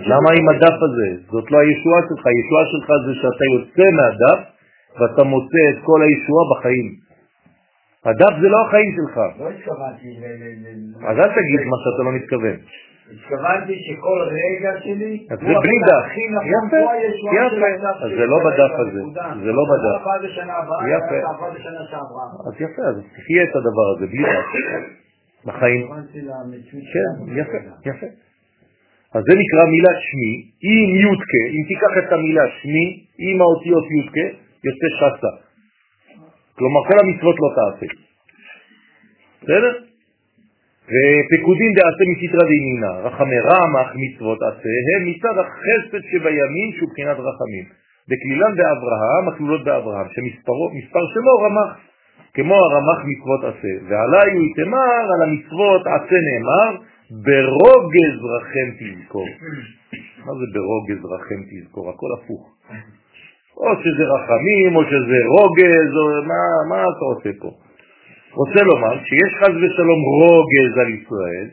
למה 0.08 0.30
עם 0.40 0.49
הדף 0.49 0.78
הזה? 0.86 1.10
זאת 1.32 1.52
לא 1.52 1.58
הישועה 1.60 2.02
שלך, 2.10 2.24
הישועה 2.32 2.64
שלך 2.72 2.88
זה 3.06 3.14
שאתה 3.22 3.45
יוצא 3.56 3.88
מהדף 3.98 4.40
ואתה 4.99 5.24
מוצא 5.24 5.64
את 5.72 5.80
כל 5.86 5.99
הישועה 6.02 6.44
בחיים. 6.52 6.88
הדף 8.06 8.34
זה 8.41 8.49
לא 8.49 8.58
החיים 8.68 8.91
שלך. 8.98 9.18
לא 9.40 9.49
התכוונתי 9.49 10.10
ל... 10.22 10.24
אז 11.10 11.16
אל 11.18 11.30
תגיד 11.38 11.62
מה 11.72 11.78
שאתה 11.84 12.03
לא 12.03 12.12
מתכוון. 12.12 12.58
התכוונתי 13.14 13.76
שכל 13.86 14.20
רגע 14.40 14.72
שלי... 14.84 15.28
אז 15.32 15.40
זה 15.40 15.45
בלי 15.45 15.78
דף. 15.88 16.06
יפה, 16.56 16.82
יפה. 17.38 17.68
אז 18.06 18.12
זה 18.18 18.26
לא 18.26 18.38
בדף 18.45 18.74
הזה. 18.80 19.02
זה 19.44 19.52
לא 19.52 19.64
בדף. 19.72 20.02
יפה. 20.95 21.20
אז 22.48 22.56
יפה, 22.62 22.82
אז 22.90 22.95
תחיה 23.16 23.44
את 23.44 23.56
הדבר 23.56 23.88
הזה 23.95 24.06
בלי 24.08 24.24
דף. 24.24 25.02
בחיים. 25.45 25.88
כן, 26.93 27.39
יפה, 27.39 27.57
יפה. 27.89 28.07
אז 29.15 29.22
זה 29.27 29.34
נקרא 29.41 29.63
מילה 29.73 29.93
שמי, 30.07 30.34
עם 30.69 30.89
יודקה, 31.05 31.43
אם 31.55 31.63
תיקח 31.68 31.93
את 31.97 32.13
המילה 32.13 32.45
שמי, 32.61 33.05
עם 33.18 33.41
האותיות 33.41 33.85
יודקה, 33.97 34.27
יוצא 34.65 34.88
שסה. 34.97 35.34
כלומר, 36.57 36.81
כל 36.88 36.97
המצוות 37.03 37.35
לא 37.43 37.49
תעשה. 37.57 37.88
בסדר? 39.41 39.73
ופקודין 40.91 41.72
דעשה 41.77 42.03
מסתרא 42.11 42.45
דינינה, 42.47 42.91
רחמי 43.05 43.39
רמח 43.49 43.89
מצוות 44.03 44.39
עשה, 44.41 44.73
הם 44.91 45.01
מצד 45.09 45.35
החסד 45.41 46.03
שבימין 46.11 46.68
שהוא 46.76 46.89
בחינת 46.91 47.18
רחמים. 47.27 47.65
בכלילן 48.09 48.53
באברהם, 48.57 49.23
הכלולות 49.27 49.63
באברהם, 49.63 50.07
שמספר 50.13 51.01
שמו 51.13 51.34
רמח. 51.43 51.90
כמו 52.34 52.56
הרמח 52.56 52.99
מצוות 53.10 53.41
עשה, 53.44 53.74
ועלי 53.88 54.32
הוא 54.34 54.44
יתמר 54.48 55.03
על 55.14 55.22
המצוות 55.26 55.82
עשה 55.82 56.18
נאמר, 56.28 56.82
ברוגז 57.12 58.18
רחם 58.34 58.70
תזכור. 58.80 59.28
מה 60.26 60.34
זה 60.40 60.45
ברוגז 60.53 61.06
רחם 61.06 61.41
תזכור? 61.49 61.90
הכל 61.90 62.08
הפוך. 62.18 62.56
או 63.58 63.70
שזה 63.84 64.03
רחמים, 64.03 64.76
או 64.76 64.84
שזה 64.84 65.18
רוגז, 65.36 65.90
או 65.98 66.28
מה, 66.28 66.41
מה 66.70 66.82
אתה 66.84 67.06
עושה 67.16 67.30
פה? 67.41 67.52
רוצה 68.34 68.60
לומר 68.64 69.03
שיש 69.03 69.32
חז 69.40 69.56
ושלום 69.56 70.02
רוגז 70.20 70.78
על 70.78 70.90
ישראל, 70.94 71.49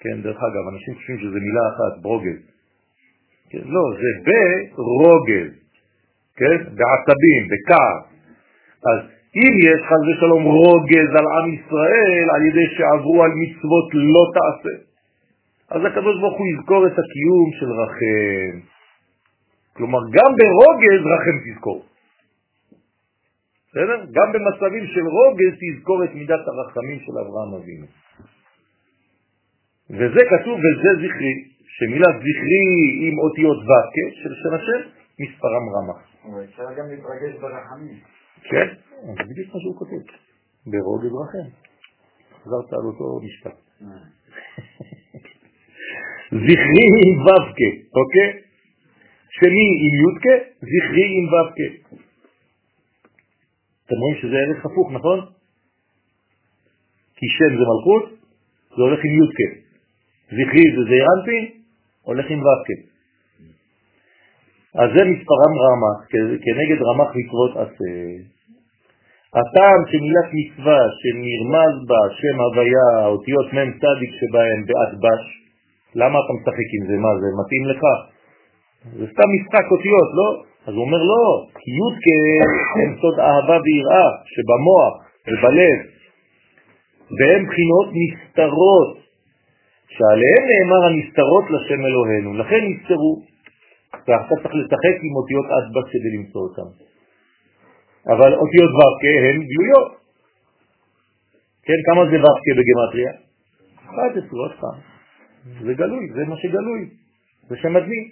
כן, 0.00 0.22
דרך 0.22 0.36
אגב, 0.36 0.64
אנשים 0.74 0.94
חושבים 0.94 1.18
שזה 1.18 1.38
מילה 1.40 1.60
אחת, 1.68 2.02
ברוגז. 2.02 2.40
כן, 3.50 3.64
לא, 3.64 3.82
זה 4.00 4.10
ברוגז, 4.24 5.52
כן, 6.36 6.56
בעצבים, 6.56 7.42
בכעס. 7.50 8.02
אז 8.90 9.19
אם 9.34 9.52
יש 9.68 9.80
חז 9.88 10.02
ושלום 10.08 10.44
רוגז 10.44 11.10
על 11.18 11.26
עם 11.36 11.54
ישראל 11.54 12.26
על 12.34 12.42
ידי 12.46 12.66
שעברו 12.76 13.22
על 13.24 13.30
מצוות 13.42 13.88
לא 13.94 14.24
תעשה, 14.34 14.74
אז 15.70 15.80
הקדוש 15.84 16.20
ברוך 16.20 16.38
הוא 16.38 16.46
יזכור 16.46 16.86
את 16.86 16.92
הקיום 16.92 17.48
של 17.58 17.70
רחם. 17.80 18.54
כלומר, 19.76 19.98
גם 20.10 20.30
ברוגז 20.38 21.02
רחם 21.14 21.36
תזכור. 21.44 21.84
בסדר? 23.70 23.98
גם 24.16 24.32
במצבים 24.32 24.86
של 24.86 25.06
רוגז 25.06 25.52
תזכור 25.62 26.04
את 26.04 26.14
מידת 26.14 26.42
הרחמים 26.48 26.98
של 26.98 27.12
אברהם 27.22 27.54
אבינו. 27.54 27.86
וזה 29.90 30.20
כתוב 30.30 30.58
וזה 30.58 30.90
זכרי, 31.02 31.34
שמילת 31.76 32.16
זכרי 32.24 32.68
עם 33.06 33.18
אותיות 33.18 33.58
וקה 33.58 34.06
של 34.22 34.32
שם 34.34 34.54
השם, 34.54 34.80
מספרם 35.20 35.64
רמה. 35.74 35.96
אפשר 36.44 36.62
גם 36.78 36.86
להתרגש 36.90 37.40
ברחמים. 37.40 38.19
כן, 38.42 38.68
זה 39.06 39.22
בדיוק 39.30 39.54
מה 39.54 39.60
שהוא 39.60 39.76
כותב, 39.78 40.02
ברוגז 40.66 41.12
רחם. 41.22 41.48
חזרת 42.42 42.72
על 42.72 42.84
אותו 42.86 43.20
משפט. 43.24 43.56
זכרי 46.46 46.86
עם 47.06 47.26
ו"ק, 47.26 47.58
אוקיי? 47.96 48.30
שמי 49.30 49.64
עם 49.82 49.92
יודקה, 50.02 50.36
זכרי 50.60 51.06
עם 51.18 51.26
ו"ק. 51.32 51.58
אתם 53.86 53.94
רואים 53.94 54.16
שזה 54.22 54.36
ערך 54.36 54.66
הפוך, 54.66 54.92
נכון? 54.92 55.18
כי 57.16 57.26
שם 57.28 57.52
זה 57.58 57.64
מלכות, 57.70 58.04
זה 58.76 58.82
הולך 58.82 59.00
עם 59.04 59.12
יודקה. 59.20 59.48
זכרי 60.26 60.64
זה 60.76 60.82
זעירנטי, 60.88 61.62
הולך 62.02 62.26
עם 62.30 62.38
ו"ק. 62.38 62.89
אז 64.74 64.88
זה 64.96 65.02
מספרם 65.04 65.52
רמ"ח, 65.64 65.98
כנגד 66.44 66.78
רמ"ח 66.88 67.10
מצוות 67.18 67.52
עשה. 67.56 67.90
הטעם 69.38 69.80
שמילת 69.90 70.28
מצווה 70.38 70.80
שנרמז 71.00 71.74
בה 71.88 72.00
שם 72.18 72.36
הוויה, 72.40 72.88
האותיות 73.04 73.46
מ' 73.52 73.72
צדיק 73.80 74.10
שבהם 74.20 74.60
באדבש, 74.68 75.22
למה 75.94 76.18
אתה 76.18 76.32
משחק 76.38 76.68
עם 76.76 76.82
זה? 76.88 76.96
מה 77.04 77.12
זה 77.20 77.28
מתאים 77.40 77.64
לך? 77.70 77.82
זה 78.98 79.06
סתם 79.12 79.28
משחק 79.36 79.66
אותיות, 79.70 80.08
לא? 80.18 80.28
אז 80.66 80.74
הוא 80.74 80.84
אומר 80.84 81.02
לא, 81.12 81.46
כי 81.60 81.70
י' 81.70 82.82
הם 82.82 82.96
סוד 83.00 83.18
אהבה 83.20 83.58
ויראה 83.64 84.08
שבמוח 84.32 84.92
ובלב, 85.28 85.78
והם 87.18 87.42
בחינות 87.46 87.88
נסתרות 88.00 88.90
שעליהם 89.88 90.42
נאמר 90.50 90.82
הנסתרות 90.86 91.44
לשם 91.50 91.80
אלוהינו, 91.86 92.34
לכן 92.34 92.60
נסתרו. 92.68 93.29
ואתה 94.10 94.34
צריך 94.42 94.54
לשחק 94.54 94.96
עם 95.06 95.14
אותיות 95.16 95.46
אדבס 95.56 95.86
כדי 95.92 96.10
למצוא 96.16 96.40
אותם. 96.40 96.68
אבל 98.06 98.32
אותיות 98.42 98.70
ו"ק 98.78 99.02
הן 99.26 99.38
גלויות. 99.50 99.90
כן, 101.62 101.80
כמה 101.86 102.02
זה 102.10 102.16
ו"ק 102.24 102.44
בגמטריה? 102.58 103.12
11, 103.84 104.40
עוד 104.40 104.52
פעם. 104.60 104.78
זה 105.66 105.74
גלוי, 105.74 106.12
זה 106.14 106.24
מה 106.24 106.36
שגלוי, 106.36 106.88
זה 107.48 107.56
שם 107.56 107.72
מדהים. 107.72 108.10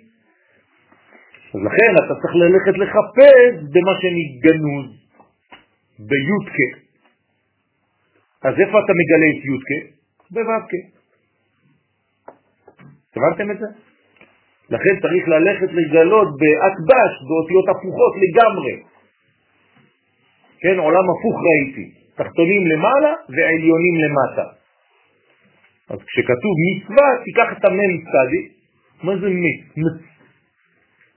אז 1.54 1.60
לכן 1.68 1.92
אתה 2.04 2.14
צריך 2.20 2.34
ללכת 2.34 2.78
לחפש 2.78 3.54
במה 3.72 3.92
שנגנוז, 4.00 4.88
בי"ק. 5.98 6.56
אז 8.44 8.54
איפה 8.60 8.76
אתה 8.84 8.92
מגלה 9.00 9.28
את 9.32 9.44
י"ק? 9.44 9.70
בו"ק. 10.30 10.70
הבנתם 13.16 13.50
את 13.50 13.58
זה? 13.58 13.87
לכן 14.70 14.94
צריך 15.02 15.28
ללכת 15.28 15.70
לגלות 15.72 16.28
באקבש, 16.40 17.12
באותיות 17.28 17.66
הפוכות 17.68 18.12
לגמרי. 18.22 18.74
כן, 20.60 20.78
עולם 20.78 21.04
הפוך 21.10 21.36
ראיתי, 21.48 21.90
תחתונים 22.16 22.66
למעלה 22.66 23.12
ועליונים 23.28 23.94
למטה. 24.04 24.46
אז 25.90 25.98
כשכתוב 26.06 26.54
מצווה, 26.66 27.08
תיקח 27.24 27.48
את 27.58 27.64
המם 27.64 27.92
צדי, 28.10 28.42
מה 29.02 29.12
זה 29.20 29.28
מצ? 29.82 29.98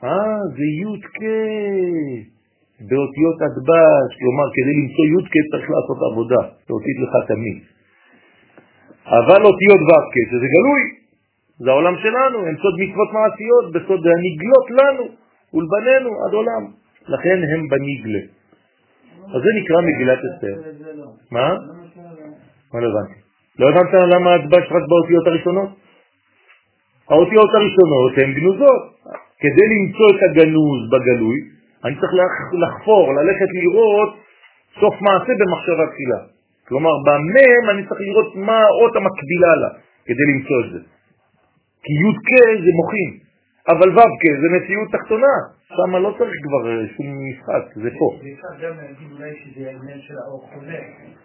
אה, 0.03 0.41
זה 0.55 0.65
י"ק, 0.81 1.17
באותיות 2.89 3.37
הדבש, 3.45 4.09
כלומר 4.19 4.47
כדי 4.55 4.73
למצוא 4.79 5.05
י"ק 5.13 5.33
צריך 5.51 5.67
לעשות 5.73 5.99
עבודה, 6.11 6.41
להוציא 6.69 6.95
לך 7.03 7.13
את 7.25 7.31
המי. 7.31 7.55
אבל 9.05 9.41
אותיות 9.49 9.81
ו"ק, 9.89 10.13
שזה 10.31 10.47
גלוי, 10.55 11.00
זה 11.63 11.69
העולם 11.71 11.95
שלנו, 12.03 12.37
הם 12.47 12.55
סוד 12.61 12.75
מצוות 12.79 13.09
מעשיות, 13.13 13.65
בסוד 13.73 14.01
הנגלות 14.07 14.67
לנו 14.79 15.03
ולבנינו 15.53 16.09
עד 16.25 16.33
עולם. 16.33 16.63
לכן 17.07 17.37
הם 17.53 17.67
בנגלה. 17.71 18.23
אז 19.33 19.39
זה 19.43 19.49
נקרא 19.59 19.81
מגילת 19.81 20.19
אסתר. 20.29 20.55
מה? 21.31 21.47
מה 22.73 22.79
לא 22.81 22.87
הבנתי? 22.89 23.19
לא 23.59 23.69
הבנת 23.69 23.93
למה 24.13 24.33
הדבש 24.33 24.65
רק 24.71 24.83
באותיות 24.89 25.27
הראשונות? 25.27 25.69
האותיות 27.09 27.49
הראשונות 27.55 28.11
הן 28.17 28.33
גנוזות. 28.33 28.81
כדי 29.39 29.65
למצוא 29.73 30.07
את 30.15 30.21
הגנוז 30.23 30.81
בגלוי, 30.91 31.37
אני 31.85 31.95
צריך 31.95 32.11
לחפור, 32.63 33.13
ללכת 33.13 33.49
לראות 33.61 34.09
סוף 34.79 34.95
מעשה 35.01 35.33
במחשבה 35.39 35.85
תחילה. 35.91 36.21
כלומר, 36.67 36.91
במם 37.05 37.69
אני 37.71 37.87
צריך 37.87 38.01
לראות 38.01 38.35
מה 38.35 38.59
האות 38.59 38.95
המקבילה 38.95 39.55
לה, 39.61 39.69
כדי 40.05 40.23
למצוא 40.33 40.57
את 40.65 40.71
זה. 40.71 40.79
כי 41.83 41.93
י' 42.01 42.17
כ' 42.27 42.63
זה 42.63 42.71
מוחים, 42.79 43.09
אבל 43.73 43.89
ו' 43.95 44.13
כ' 44.21 44.39
זה 44.41 44.47
מציאות 44.55 44.89
תחתונה, 44.91 45.35
שם 45.75 45.95
לא 45.95 46.09
צריך 46.17 46.35
כבר 46.45 46.63
אה, 46.69 46.87
שום 46.95 47.07
משחק, 47.29 47.63
זה 47.83 47.89
פה. 47.99 48.07
ואפשר 48.13 48.53
גם 48.63 48.73
להגיד 48.81 49.09
אולי 49.11 49.31
שזה 49.41 49.61
העניין 49.69 49.99
של 50.01 50.15
האור 50.23 50.49
חולה. 50.53 50.81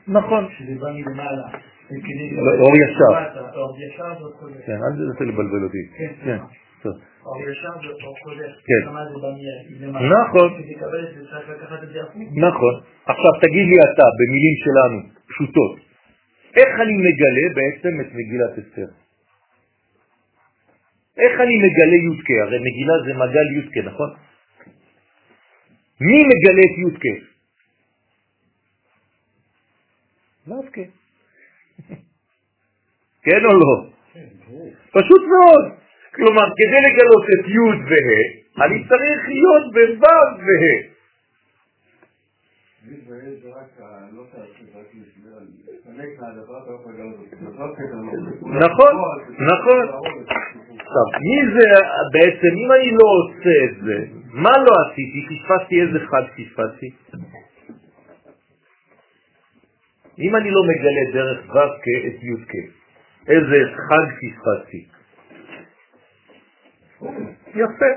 נכון. 0.09 0.49
שזה 0.59 0.75
בא 0.81 0.89
מלמעלה. 0.93 1.47
לא, 2.47 2.53
אור 2.63 2.75
ישר. 2.83 3.13
אור 3.55 3.77
ישר 3.85 4.11
זה 4.21 4.29
חולה. 4.39 4.61
כן, 4.67 4.79
אל 4.85 4.93
תנסה 4.99 5.25
לבלבל 5.25 5.63
אותי. 5.65 5.83
כן. 6.25 6.37
נכון. 6.37 6.49
נכון. 12.49 12.75
עכשיו 13.07 13.33
תגיד 13.43 13.67
לי 13.71 13.79
אתה, 13.87 14.07
במילים 14.19 14.57
שלנו, 14.65 14.99
פשוטות, 15.29 15.75
איך 16.57 16.81
אני 16.83 16.95
מגלה 17.07 17.47
בעצם 17.57 17.93
את 18.01 18.09
מגילת 18.19 18.53
אסתר? 18.59 19.06
איך 21.19 21.41
אני 21.41 21.57
מגלה 21.65 21.97
י"ק? 22.07 22.29
הרי 22.43 22.59
מגילה 22.59 22.95
זה 23.07 23.13
מגל 23.15 23.47
י"ק, 23.57 23.75
נכון? 23.85 24.11
מי 26.01 26.19
מגלה 26.31 26.63
את 26.69 26.77
י"ק? 26.83 27.05
ו"ק. 30.49 30.77
כן 33.25 33.45
או 33.45 33.53
לא? 33.61 33.73
פשוט 34.91 35.23
מאוד. 35.33 35.65
כלומר, 36.15 36.47
כדי 36.59 36.81
לגלות 36.87 37.25
את 37.35 37.45
י' 37.49 37.59
וה', 37.89 38.65
אני 38.65 38.79
צריך 38.89 39.21
להיות 39.29 39.65
בו' 39.73 40.07
וה'. 40.47 40.97
נכון, 48.45 48.95
נכון. 49.41 49.85
עכשיו, 50.97 51.21
מי 51.21 51.39
זה 51.55 51.69
בעצם, 52.13 52.53
אם 52.65 52.73
אני 52.73 52.91
לא 52.91 53.07
עושה 53.17 53.55
את 53.65 53.85
זה, 53.85 53.97
מה 54.33 54.51
לא 54.51 54.73
עשיתי? 54.83 55.27
פספסתי 55.29 55.81
איזה 55.81 55.99
חג 56.01 56.23
פספסתי? 56.37 56.91
אם 60.19 60.37
אני 60.37 60.51
לא 60.51 60.61
מגלה 60.69 61.13
דרך 61.13 61.55
ו"ק 61.55 61.85
את 62.07 62.23
י"ק, 62.23 62.53
איזה 63.29 63.57
חג 63.89 64.07
פספסתי? 64.21 64.87
יפה. 67.55 67.93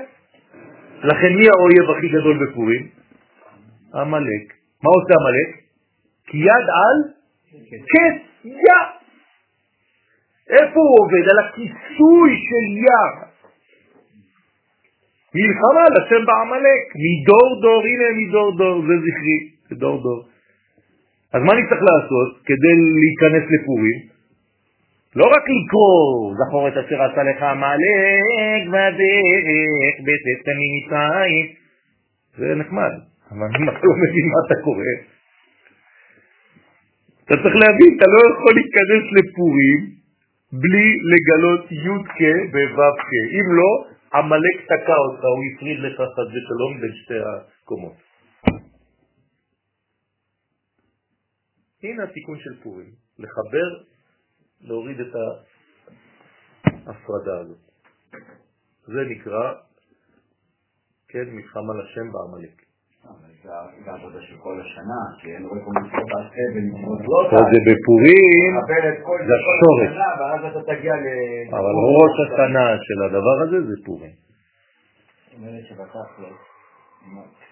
לכן 1.04 1.32
מי 1.36 1.46
האויב 1.48 1.90
הכי 1.96 2.08
גדול 2.08 2.46
בפורים? 2.46 2.88
המלאק. 3.94 4.46
מה 4.82 4.90
עושה 4.94 5.14
המלאק? 5.20 5.60
כי 6.26 6.38
יד 6.38 6.66
על 6.80 7.12
כס 7.70 8.44
יא. 8.44 8.99
איפה 10.58 10.80
הוא 10.80 10.96
עובד? 11.00 11.24
על 11.30 11.38
הכיסוי 11.44 12.30
של 12.48 12.64
יא. 12.86 13.30
מלחמה 15.34 15.82
על 15.88 15.94
השם 16.02 16.22
בעמלק, 16.26 16.82
מדור 17.04 17.60
דור, 17.62 17.82
הנה 17.84 18.08
מדור 18.18 18.56
דור, 18.56 18.82
זה 18.86 18.94
זכרי, 19.04 19.40
זה 19.68 19.74
דור 19.74 20.02
דור. 20.02 20.24
אז 21.34 21.42
מה 21.42 21.52
אני 21.52 21.62
צריך 21.68 21.82
לעשות 21.90 22.30
כדי 22.46 22.74
להיכנס 23.02 23.44
לפורים? 23.54 23.98
לא 25.16 25.26
רק 25.26 25.44
לקרוא, 25.56 26.34
זכור 26.38 26.68
את 26.68 26.72
אשר 26.72 27.02
עשה 27.02 27.22
לך 27.22 27.42
עמלק 27.42 28.62
בדרך 28.72 29.94
בצאת 30.06 30.46
ממצרים, 30.60 31.46
זה 32.38 32.54
נחמד, 32.54 32.92
אבל 33.30 33.46
אם 33.56 33.68
אתה 33.68 33.78
לא 33.86 33.94
מבין 34.02 34.26
מה 34.32 34.40
אתה 34.46 34.62
קורא, 34.64 34.84
אתה 37.24 37.34
צריך 37.42 37.54
להבין, 37.54 37.96
אתה 37.96 38.06
לא 38.06 38.20
יכול 38.30 38.54
להיכנס 38.54 39.04
לפורים 39.16 39.99
בלי 40.52 40.88
לגלות 41.12 41.72
י' 41.72 42.04
כ' 42.04 42.52
כ'. 42.98 43.12
אם 43.36 43.46
לא, 43.58 43.70
עמלק 44.14 44.56
תקע 44.64 44.96
אותך, 44.96 45.24
הוא 45.24 45.44
הפריד 45.54 45.78
לך 45.78 45.96
חד 45.96 46.28
ושלום 46.32 46.80
בין 46.80 46.92
שתי 47.02 47.14
הקומות. 47.18 47.96
הנה 51.82 52.04
התיקון 52.04 52.38
של 52.38 52.62
פורים, 52.62 52.90
לחבר, 53.18 53.84
להוריד 54.60 55.00
את 55.00 55.14
ההפרדה 56.64 57.38
הזאת. 57.40 57.58
זה 58.86 59.00
נקרא, 59.10 59.54
כן, 61.08 61.24
מלחמה 61.30 61.72
לשם 61.82 62.12
בעמלק. 62.12 62.59
זה 63.84 63.92
עבודה 63.92 64.20
של 64.20 64.36
כל 64.42 64.60
השנה, 64.60 65.00
כי 65.20 65.34
אין 65.34 65.46
רואה 65.46 65.60
פה 65.64 65.70
מצוות 65.70 66.08
תעשה 66.12 66.42
ומצוות 66.54 67.00
לא 67.00 67.38
זה 67.52 67.58
בפורים, 67.66 68.52
זה 69.28 69.34
השורש. 69.38 69.92
ואז 70.20 70.56
אתה 70.56 70.74
תגיע 70.74 70.94
ל... 70.96 71.06
אבל 71.50 71.74
ראש 71.96 72.14
השנה 72.24 72.66
של 72.82 73.02
הדבר 73.02 73.36
הזה 73.42 73.66
זה 73.68 73.74
פורים. 73.86 74.10
זאת 74.10 75.38
אומרת 75.38 75.64
שבתכלס, 75.68 76.10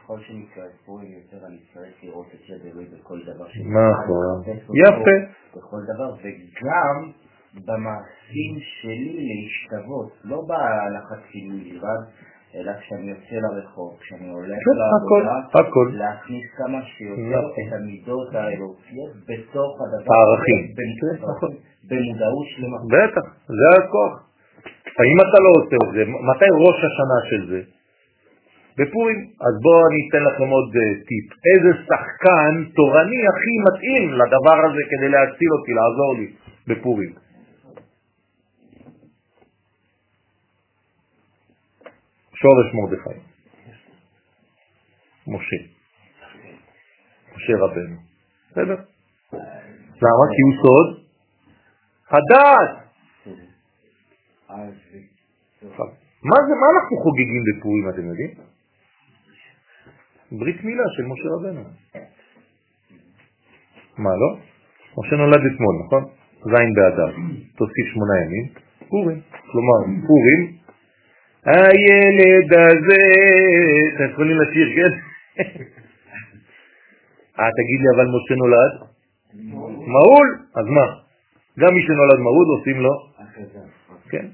ככל 0.05 0.21
שנקרא 0.21 0.65
את 0.65 0.87
פורים 0.87 1.13
יותר, 1.13 1.47
אני 1.47 1.59
צריך 1.75 1.95
לראות 2.03 2.27
את 2.35 2.49
יד 2.49 2.73
אלוהי 2.73 2.87
בכל 2.87 3.19
דבר 3.27 3.49
ש... 3.49 3.59
נכון, 3.59 4.43
יפה. 4.75 5.17
בכל 5.57 5.81
דבר, 5.95 6.15
וגם 6.23 7.11
במעשים 7.55 8.55
שלי 8.61 9.29
להשתוות, 9.29 10.13
לא 10.25 10.43
בהלכת 10.49 11.25
חילוי 11.33 11.71
בלבד, 11.71 12.01
אלא 12.59 12.73
כשאני 12.81 13.11
יוצא 13.11 13.37
לרחוב, 13.45 13.91
כשאני 14.01 14.29
הולך 14.31 14.59
כן, 14.65 14.77
לעבודה. 14.81 15.35
להכניס 16.03 16.45
כמה 16.57 16.81
שיותר. 16.83 17.43
את 17.59 17.73
המידות 17.73 18.35
האלוקיות 18.35 19.13
בתוך 19.29 19.73
הדבר 19.83 20.15
הערכים. 20.15 20.63
כן, 20.77 21.31
נכון. 21.31 21.53
במודעות 21.89 22.47
שלמה. 22.53 22.79
בטח, 22.95 23.25
זה 23.59 23.69
הכוח. 23.85 24.15
אם 25.13 25.19
אתה 25.25 25.39
לא 25.45 25.51
עושה 25.59 25.77
את 25.85 25.91
זה, 25.95 26.03
מתי 26.31 26.51
ראש 26.65 26.79
השנה 26.89 27.19
של 27.31 27.43
זה? 27.51 27.61
בפורים. 28.79 29.19
אז 29.47 29.55
בואו 29.63 29.83
אני 29.89 30.01
אתן 30.09 30.23
לכם 30.29 30.49
עוד 30.57 30.71
uh, 30.77 30.81
טיפ. 31.09 31.27
איזה 31.51 31.71
שחקן 31.89 32.53
תורני 32.77 33.23
הכי 33.31 33.55
מתאים 33.67 34.05
לדבר 34.21 34.59
הזה 34.67 34.83
כדי 34.91 35.09
להציל 35.15 35.51
אותי, 35.57 35.73
לעזור 35.79 36.11
לי 36.19 36.29
בפורים? 36.69 37.13
שורש 42.41 42.75
מרדכי. 42.75 43.21
משה. 45.27 45.61
משה 47.37 47.53
רבנו. 47.61 47.97
בסדר? 48.51 48.77
למה? 50.03 50.25
כי 50.33 50.41
הוא 50.47 50.55
סוד. 50.63 51.05
אז... 54.49 54.75
מה 56.23 56.37
זה, 56.47 56.55
מה 56.61 56.67
אנחנו 56.75 56.97
חוגגים 57.03 57.43
בפורים, 57.49 57.89
אתם 57.89 58.09
יודעים? 58.09 58.31
ברית 60.33 60.65
מילה 60.65 60.83
של 60.97 61.03
משה 61.03 61.29
רבנו. 61.35 61.63
מה 63.99 64.11
לא? 64.11 64.39
משה 64.99 65.17
נולד 65.17 65.41
אתמול, 65.55 65.75
נכון? 65.87 66.05
זין 66.43 66.75
באדר, 66.77 67.11
תוסיף 67.57 67.87
שמונה 67.93 68.15
ימים, 68.25 68.47
פורים. 68.89 69.21
כלומר, 69.31 69.79
פורים, 70.07 70.58
הילד 71.49 72.53
הזה, 72.53 73.03
אתם 73.95 74.13
יכולים 74.13 74.37
לשיר, 74.41 74.69
כן? 74.77 74.93
אה, 77.41 77.49
תגיד 77.59 77.81
לי, 77.83 77.89
אבל 77.95 78.07
משה 78.15 78.35
נולד? 78.35 78.73
מהול, 79.93 80.29
אז 80.57 80.67
מה? 80.67 80.87
גם 81.59 81.75
מי 81.75 81.83
שנולד 81.83 82.19
מהול 82.19 82.47
עושים 82.59 82.81
לו, 82.81 82.95
כן, 84.11 84.27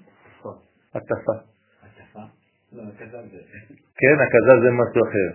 הטפה. 0.94 1.32
לא, 2.72 2.82
כן, 3.96 4.16
הכזה 4.24 4.60
זה 4.62 4.70
משהו 4.70 5.00
אחר. 5.08 5.30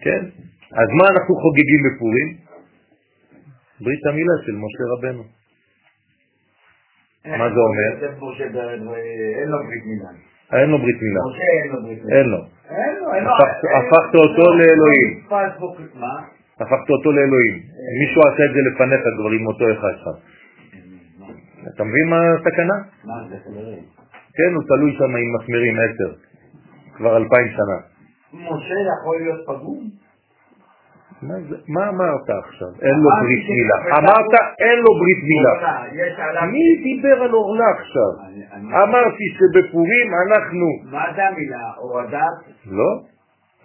כן, 0.00 0.24
אז 0.72 0.88
מה 0.98 1.08
אנחנו 1.08 1.34
חוגגים 1.42 1.80
בפורים? 1.86 2.36
ברית 3.80 4.06
המילה 4.06 4.34
של 4.46 4.52
משה 4.52 4.84
רבנו. 4.92 5.37
מה 7.38 7.48
זה 7.54 7.60
אומר? 7.68 7.90
אין 9.40 9.48
לו 9.48 9.58
ברית 9.64 9.84
מילה. 9.86 10.08
אין 10.60 10.70
לו 10.70 10.78
ברית 10.78 10.96
מילה. 11.02 11.20
משה 11.30 11.44
אין 11.62 11.72
לו 11.72 11.82
ברית 11.82 12.04
מילה. 12.04 12.16
אין 12.18 12.26
לו. 12.30 12.38
הפכת- 13.32 13.64
לו. 13.64 13.70
הפכת 13.78 14.14
אותו 14.14 14.44
לאלוהים. 14.58 15.10
הפכת 16.60 16.90
אותו 16.90 17.12
לאלוהים. 17.12 17.56
מישהו 18.00 18.22
עשה 18.22 18.44
את 18.44 18.52
זה 18.54 18.60
לפניך 18.70 19.00
כבר 19.18 19.30
עם 19.30 19.46
אותו 19.46 19.64
אחד 19.72 19.92
שלך. 19.98 20.08
אתה 21.74 21.84
מבין 21.84 22.08
מה 22.10 22.20
הסכנה? 22.34 22.74
מה 23.04 23.14
זה, 23.30 23.36
חברים? 23.44 23.82
כן, 24.36 24.54
הוא 24.54 24.62
תלוי 24.68 24.92
שם 24.98 25.04
עם 25.16 25.28
מסמרים 25.40 25.76
עשר. 25.84 26.10
כבר 26.96 27.16
אלפיים 27.16 27.48
שנה. 27.48 27.78
משה 28.32 28.74
יכול 29.00 29.16
להיות 29.22 29.40
פגום? 29.46 29.90
מה 31.22 31.88
אמרת 31.88 32.28
עכשיו? 32.44 32.68
אין 32.82 32.98
לו 33.02 33.10
ברית 33.20 33.44
מילה. 33.54 33.98
אמרת 33.98 34.32
אין 34.58 34.78
לו 34.78 34.90
ברית 35.00 35.22
מילה. 35.30 36.46
מי 36.46 36.64
דיבר 36.82 37.22
על 37.22 37.30
עורלה 37.30 37.64
עכשיו? 37.78 38.10
אמרתי 38.82 39.24
שבפורים 39.38 40.08
אנחנו... 40.26 40.66
מה 40.90 41.04
זה 41.16 41.28
המילה? 41.28 41.70
הורדת? 41.76 42.36
לא, 42.66 42.90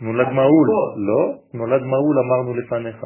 נולד 0.02 0.30
מעול. 0.30 0.68
תקפוץ. 0.68 1.06
לא, 1.08 1.34
נולד 1.54 1.82
מעול 1.82 2.16
אמרנו 2.20 2.54
לפניך. 2.54 3.06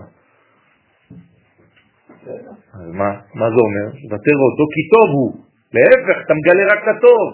אז 2.73 2.89
מה? 2.93 3.11
מה 3.35 3.47
זה 3.49 3.59
אומר? 3.65 3.87
ותר 4.11 4.37
אותו 4.45 4.63
כי 4.73 4.81
טוב 4.93 5.09
הוא. 5.15 5.33
להפך, 5.73 6.25
אתה 6.25 6.33
מגלה 6.33 6.63
רק 6.73 6.79
את 6.83 6.87
הטוב. 6.97 7.27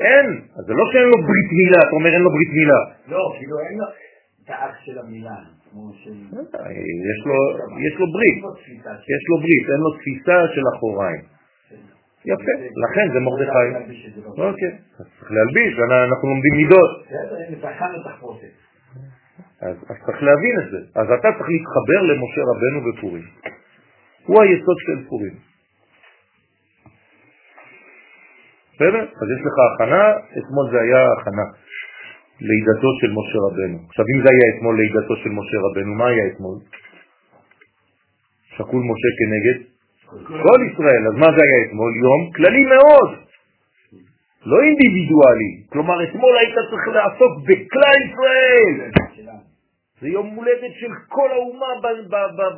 אין. 0.00 0.26
אז 0.58 0.64
זה 0.66 0.72
לא 0.72 0.84
שאין 0.92 1.04
לו 1.04 1.18
ברית 1.26 1.50
מילה, 1.58 1.78
אתה 1.82 1.96
אומר 1.96 2.10
אין 2.14 2.22
לו 2.22 2.30
ברית 2.30 2.52
מילה. 2.58 2.80
לא, 3.08 3.22
כאילו 3.38 3.58
אין 3.60 3.78
לו 3.78 3.84
את 4.44 4.50
האח 4.50 4.74
של 4.84 4.98
המילה. 4.98 5.36
יש 7.10 7.20
לו, 7.26 7.38
יש 7.86 7.94
לו 8.00 8.06
ברית. 8.12 8.38
יש 9.14 9.22
לו 9.28 9.36
ברית, 9.42 9.66
אין 9.72 9.80
לו 9.84 9.90
תפיסה 9.98 10.38
של 10.54 10.62
אחוריים. 10.76 11.22
יפה, 12.24 12.54
לכן 12.84 13.06
זה 13.12 13.20
מרדכי. 13.20 13.68
אוקיי, 14.26 14.70
צריך 14.96 15.30
להלביש, 15.32 15.78
אנחנו 16.08 16.28
לומדים 16.28 16.52
מידות. 16.56 16.90
אז 19.60 19.76
צריך 20.06 20.22
להבין 20.22 20.54
את 20.62 20.70
זה. 20.70 21.00
אז 21.00 21.06
אתה 21.18 21.28
צריך 21.38 21.48
להתחבר 21.54 22.00
למשה 22.10 22.40
רבנו 22.50 22.92
בפורים. 22.92 23.24
הוא 24.26 24.42
היסוד 24.42 24.76
של 24.86 25.08
פורים. 25.08 25.34
בסדר? 28.74 29.02
אז 29.02 29.26
יש 29.34 29.40
לך 29.46 29.56
הכנה, 29.74 30.02
אתמול 30.38 30.70
זה 30.70 30.80
היה 30.80 31.02
הכנה. 31.18 31.46
לידתו 32.40 32.90
של 33.00 33.10
משה 33.18 33.38
רבנו. 33.46 33.78
עכשיו 33.88 34.04
אם 34.12 34.22
זה 34.24 34.28
היה 34.34 34.46
אתמול 34.56 34.74
לידתו 34.80 35.16
של 35.16 35.30
משה 35.30 35.58
רבנו, 35.66 35.94
מה 35.94 36.06
היה 36.06 36.26
אתמול? 36.26 36.58
שקול 38.56 38.82
משה 38.90 39.10
כנגד 39.18 39.58
כל 40.46 40.60
ישראל. 40.68 41.02
אז 41.08 41.14
מה 41.14 41.28
זה 41.36 41.40
היה 41.46 41.58
אתמול? 41.66 41.92
יום 42.06 42.20
כללי 42.36 42.64
מאוד, 42.74 43.10
לא 44.46 44.56
אינדיבידואלי. 44.62 45.52
כלומר 45.72 46.04
אתמול 46.04 46.34
היית 46.38 46.54
צריך 46.70 46.84
לעסוק 46.96 47.32
בכלל 47.48 47.96
ישראל. 48.08 48.90
זה 50.00 50.08
יום 50.08 50.26
הולדת 50.26 50.74
של 50.80 50.92
כל 51.08 51.30
האומה 51.30 51.66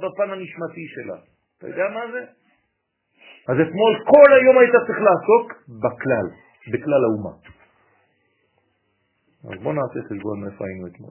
בפן 0.03 0.31
הנשמתי 0.31 0.85
שלה. 0.95 1.17
אתה 1.59 1.67
יודע 1.69 1.85
מה 1.95 2.13
זה? 2.13 2.21
אז 3.49 3.57
אתמול 3.61 3.93
כל 4.07 4.33
היום 4.41 4.59
היית 4.59 4.75
צריך 4.87 4.99
לעסוק 5.09 5.47
בכלל, 5.83 6.27
בכלל 6.73 7.01
האומה. 7.05 7.56
אז 9.47 9.63
בוא 9.63 9.73
נעשה 9.73 10.01
חשבון 10.09 10.41
מאיפה 10.41 10.65
היינו 10.67 10.87
אתמול. 10.87 11.11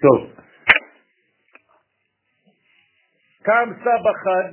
טוב. 0.00 0.30
קם 3.42 3.70
סבא 3.80 4.12
חד, 4.24 4.52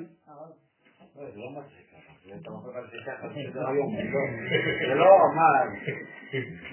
זה 3.53 3.59
לא 3.59 3.73
לא- 4.87 4.95
לא, 4.95 5.17
מה, 5.35 5.63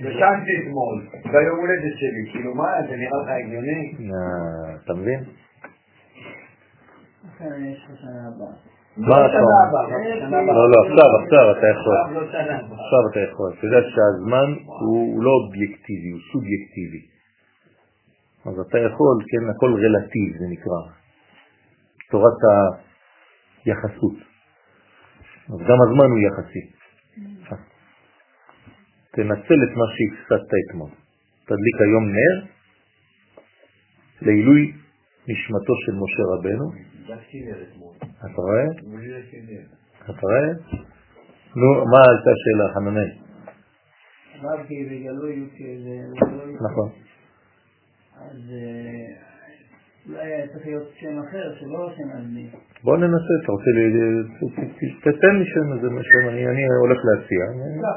ישנתי 0.01 0.53
אתמול, 0.63 1.09
ביום 1.33 1.59
הולדת 1.59 1.97
שלי, 1.99 2.33
כאילו 2.33 2.55
מה, 2.55 2.69
זה 2.89 2.97
נראה 2.97 3.19
לך 3.23 3.29
הגיוני? 3.45 3.95
אה, 4.01 4.75
אתה 4.85 4.95
מבין? 4.95 5.25
מה 8.99 9.21
לא 9.21 9.27
אתה 9.27 9.39
אומר? 9.39 10.47
לא. 10.53 10.71
לא, 10.71 10.79
עכשיו, 10.87 11.09
עכשיו 11.23 11.45
אתה 11.59 11.67
יכול. 11.75 11.97
עכשיו 11.97 12.43
לא. 12.47 12.75
עכשיו 12.83 13.03
אתה 13.11 13.21
יכול. 13.21 13.53
אתה 13.59 13.67
יודע 13.67 13.81
שהזמן 13.93 14.49
הוא 14.67 15.15
הוא 15.15 15.23
לא 15.23 15.31
אובייקטיבי, 15.31 16.11
הוא 16.11 16.21
סובייקטיבי. 16.33 17.03
אז 18.47 18.55
אתה 18.69 18.79
יכול, 18.79 19.17
כן, 19.31 19.51
הכל 19.51 19.71
רלטיב 19.83 20.39
זה 20.39 20.47
נקרא. 20.51 20.81
תורת 22.11 22.41
היחסות. 23.65 24.19
אז 25.53 25.59
גם 25.69 25.79
הזמן 25.87 26.09
הוא 26.13 26.19
יחסי. 26.27 26.65
תנצל 29.13 29.59
את 29.65 29.77
מה 29.77 29.87
שהפסדת 29.95 30.51
אתמול. 30.71 30.91
תדליק 31.45 31.77
היום 31.81 32.05
נר 32.17 32.47
לעילוי 34.23 34.73
נשמתו 35.29 35.75
של 35.87 35.93
משה 35.93 36.23
רבנו. 36.35 36.88
דפקתי 37.09 37.41
נר 37.41 37.63
אתמול. 37.63 37.95
אתה 37.97 38.43
רואה? 38.43 38.65
אתה 40.05 40.21
רואה? 40.23 40.49
נו, 41.57 41.85
מה 41.93 42.01
הייתה 42.11 42.31
השאלה, 42.37 42.75
חננאל? 42.75 43.11
רבי 44.43 44.85
בגלוי 44.85 45.49
זה 45.85 46.27
גלוי. 46.27 46.55
נכון. 46.55 46.89
אז 48.17 48.53
אה, 48.53 49.29
אולי 50.09 50.33
היה 50.33 50.47
צריך 50.49 50.67
להיות 50.67 50.89
שם 51.01 51.19
אחר, 51.29 51.55
שלא 51.61 51.91
שם 51.97 52.17
אדמי. 52.19 52.51
בוא 52.85 52.97
ננסה, 52.97 53.33
אתה 53.43 53.53
רוצה 53.53 53.71
ל... 53.77 53.81
תתן 55.01 55.35
לי 55.39 55.45
שם 55.45 55.73
איזה 55.77 55.91
משהו, 55.91 56.29
אני 56.29 56.65
הולך 56.81 56.99
להציע. 57.05 57.43
ניקח 57.75 57.97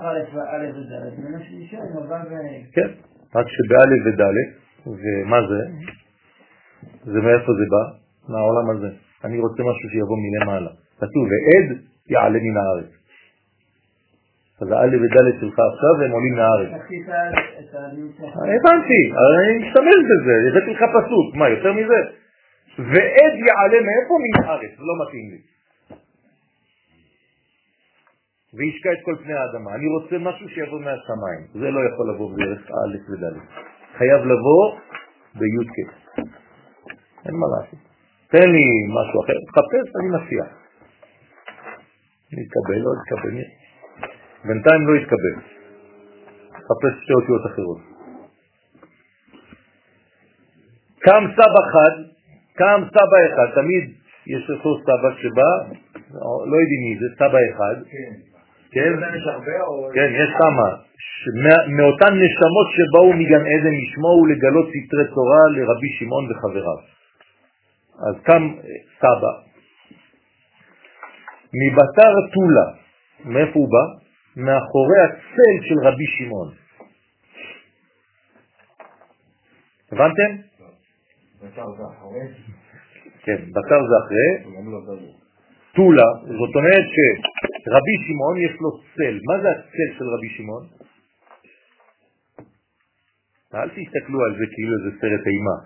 א' 0.54 0.66
וד', 0.78 1.14
ונשאר 1.26 1.80
עם 1.80 2.04
הבא 2.04 2.24
וה'. 2.30 2.72
כן, 2.74 2.90
רק 3.36 3.46
שבאלף 3.48 4.02
ודלת, 4.06 4.50
ומה 4.88 5.38
זה? 5.50 5.62
זה 7.04 7.22
מאיפה 7.22 7.52
זה 7.60 7.66
בא? 7.72 8.01
מהעולם 8.30 8.70
הזה. 8.70 8.90
אני 9.24 9.40
רוצה 9.40 9.64
משהו 9.64 9.90
שיבוא 9.90 10.18
מלמעלה. 10.24 10.72
כתוב, 10.98 11.24
ועד 11.32 11.78
יעלה 12.10 12.40
מן 12.40 12.58
הארץ. 12.58 12.92
אז 14.62 14.72
האלף 14.72 15.02
ודלת 15.02 15.36
שלך 15.42 15.58
עכשיו 15.74 16.06
הם 16.06 16.12
עולים 16.12 16.36
מהארץ. 16.36 16.72
הבנתי, 18.56 19.02
אני 19.22 19.68
משתמש 19.68 20.00
בזה, 20.10 20.36
הבאתי 20.50 20.72
לך 20.74 20.82
פסוק, 20.96 21.36
מה, 21.36 21.50
יותר 21.50 21.74
מזה? 21.74 22.00
ועד 22.78 23.34
יעלה 23.48 23.80
מאיפה? 23.88 24.14
מן 24.24 24.44
הארץ, 24.46 24.72
לא 24.80 24.94
מתאים 25.02 25.30
לי. 25.32 25.42
וישקע 28.54 28.90
את 28.94 28.98
כל 29.06 29.16
פני 29.24 29.34
האדמה. 29.34 29.76
אני 29.76 29.88
רוצה 29.88 30.18
משהו 30.18 30.50
שיבוא 30.50 30.80
מהשמיים. 30.80 31.42
זה 31.54 31.72
לא 31.72 31.80
יכול 31.90 32.14
לבוא 32.14 32.34
בדרך 32.34 32.72
א' 32.72 33.12
וד'. 33.12 33.38
חייב 33.98 34.22
לבוא 34.26 34.78
בי"ק. 35.36 35.76
אין 37.26 37.36
מה 37.36 37.48
לעשות. 37.54 37.91
תן 38.32 38.48
לי 38.54 38.66
משהו 38.88 39.24
אחר, 39.24 39.38
תחפש, 39.48 39.88
אני 39.98 40.08
מציע. 40.16 40.44
נתקבל, 42.34 42.80
לא 42.86 42.92
יתקבל. 42.98 43.36
בינתיים 44.46 44.88
לא 44.88 44.94
יתקבל. 45.00 45.36
תחפש 46.50 46.94
שתי 47.04 47.14
אותיות 47.14 47.46
אחרות. 47.46 47.82
קם 51.00 51.24
סבא 51.36 51.62
חד, 51.74 51.96
קם 52.56 52.82
סבא 52.94 53.20
אחד, 53.28 53.62
תמיד 53.62 53.84
יש 54.28 54.50
אותו 54.50 54.70
סבא 54.84 55.10
שבא, 55.22 55.52
לא 56.50 56.56
יודעים 56.62 56.82
מי 56.86 56.98
זה, 57.00 57.08
סבא 57.16 57.40
אחד, 57.52 57.76
כן. 57.92 58.14
כן? 58.72 58.92
יש 59.18 59.28
הרבה 59.28 59.62
או... 59.68 59.90
כן, 59.94 60.10
יש 60.22 60.30
כמה, 60.40 60.70
מאותן 61.78 62.14
נשמות 62.24 62.68
שבאו 62.76 63.14
מגן 63.14 63.44
עדן 63.52 63.74
לשמוע 63.82 64.14
ולגלות 64.16 64.68
סתרי 64.68 65.08
תורה 65.16 65.44
לרבי 65.56 65.90
שמעון 66.00 66.32
וחבריו. 66.32 67.01
אז 68.00 68.16
קם 68.24 68.56
סבא, 68.98 69.34
מבשר 71.54 72.14
תולה, 72.34 72.68
מאיפה 73.26 73.60
הוא 73.60 73.70
בא? 73.72 74.02
מאחורי 74.36 75.00
הצל 75.06 75.68
של 75.68 75.88
רבי 75.88 76.06
שמעון. 76.18 76.54
הבנתם? 79.92 80.32
בשר 81.42 81.66
זה 81.78 81.84
אחרי? 81.84 82.28
כן, 83.24 83.36
בשר 83.36 83.80
זה 83.90 83.96
אחרי, 84.06 84.54
לא. 84.66 85.22
טולה, 85.76 86.10
זאת 86.24 86.56
אומרת 86.56 86.86
שרבי 86.96 87.96
שמעון 88.08 88.38
יש 88.38 88.62
לו 88.62 88.70
צל. 88.96 89.20
מה 89.28 89.42
זה 89.42 89.50
הצל 89.50 89.98
של 89.98 90.06
רבי 90.18 90.30
שמעון? 90.30 90.68
אל 93.54 93.70
תסתכלו 93.70 94.20
על 94.26 94.32
זה 94.40 94.46
כאילו 94.54 94.76
זה 94.84 94.98
סרט 95.02 95.28
אימה. 95.28 95.58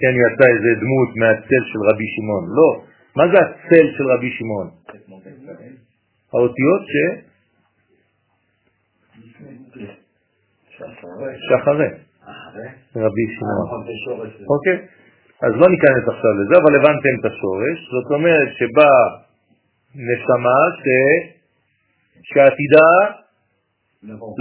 כן, 0.00 0.14
יצא 0.24 0.46
איזה 0.54 0.70
דמות 0.80 1.10
מהצל 1.20 1.62
של 1.70 1.80
רבי 1.90 2.08
שמעון. 2.16 2.44
לא. 2.58 2.70
מה 3.16 3.24
זה 3.32 3.38
הצל 3.44 3.86
של 3.96 4.06
רבי 4.12 4.30
שמעון? 4.30 4.68
האותיות 6.32 6.82
ש... 6.92 6.94
שאחרי. 11.48 11.88
רבי 12.96 13.26
שמעון. 13.34 13.66
אוקיי? 14.54 14.78
אז 15.42 15.52
לא 15.60 15.66
ניכנס 15.74 16.04
עכשיו 16.12 16.32
לזה, 16.40 16.54
אבל 16.62 16.72
הבנתם 16.76 17.14
את 17.20 17.24
השורש. 17.30 17.78
זאת 17.94 18.08
אומרת 18.14 18.48
שבא 18.58 18.92
נשמה 19.94 20.58
ש... 20.82 20.84
שעתידה 22.22 22.90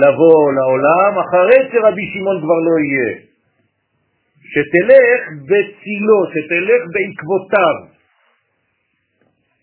לבוא 0.03 0.53
לעולם 0.57 1.11
אחרי 1.23 1.59
שרבי 1.71 2.05
שמעון 2.13 2.37
כבר 2.41 2.59
לא 2.67 2.75
יהיה. 2.85 3.27
שתלך 4.51 5.21
בצילו, 5.49 6.17
שתלך 6.33 6.81
בעקבותיו. 6.93 7.97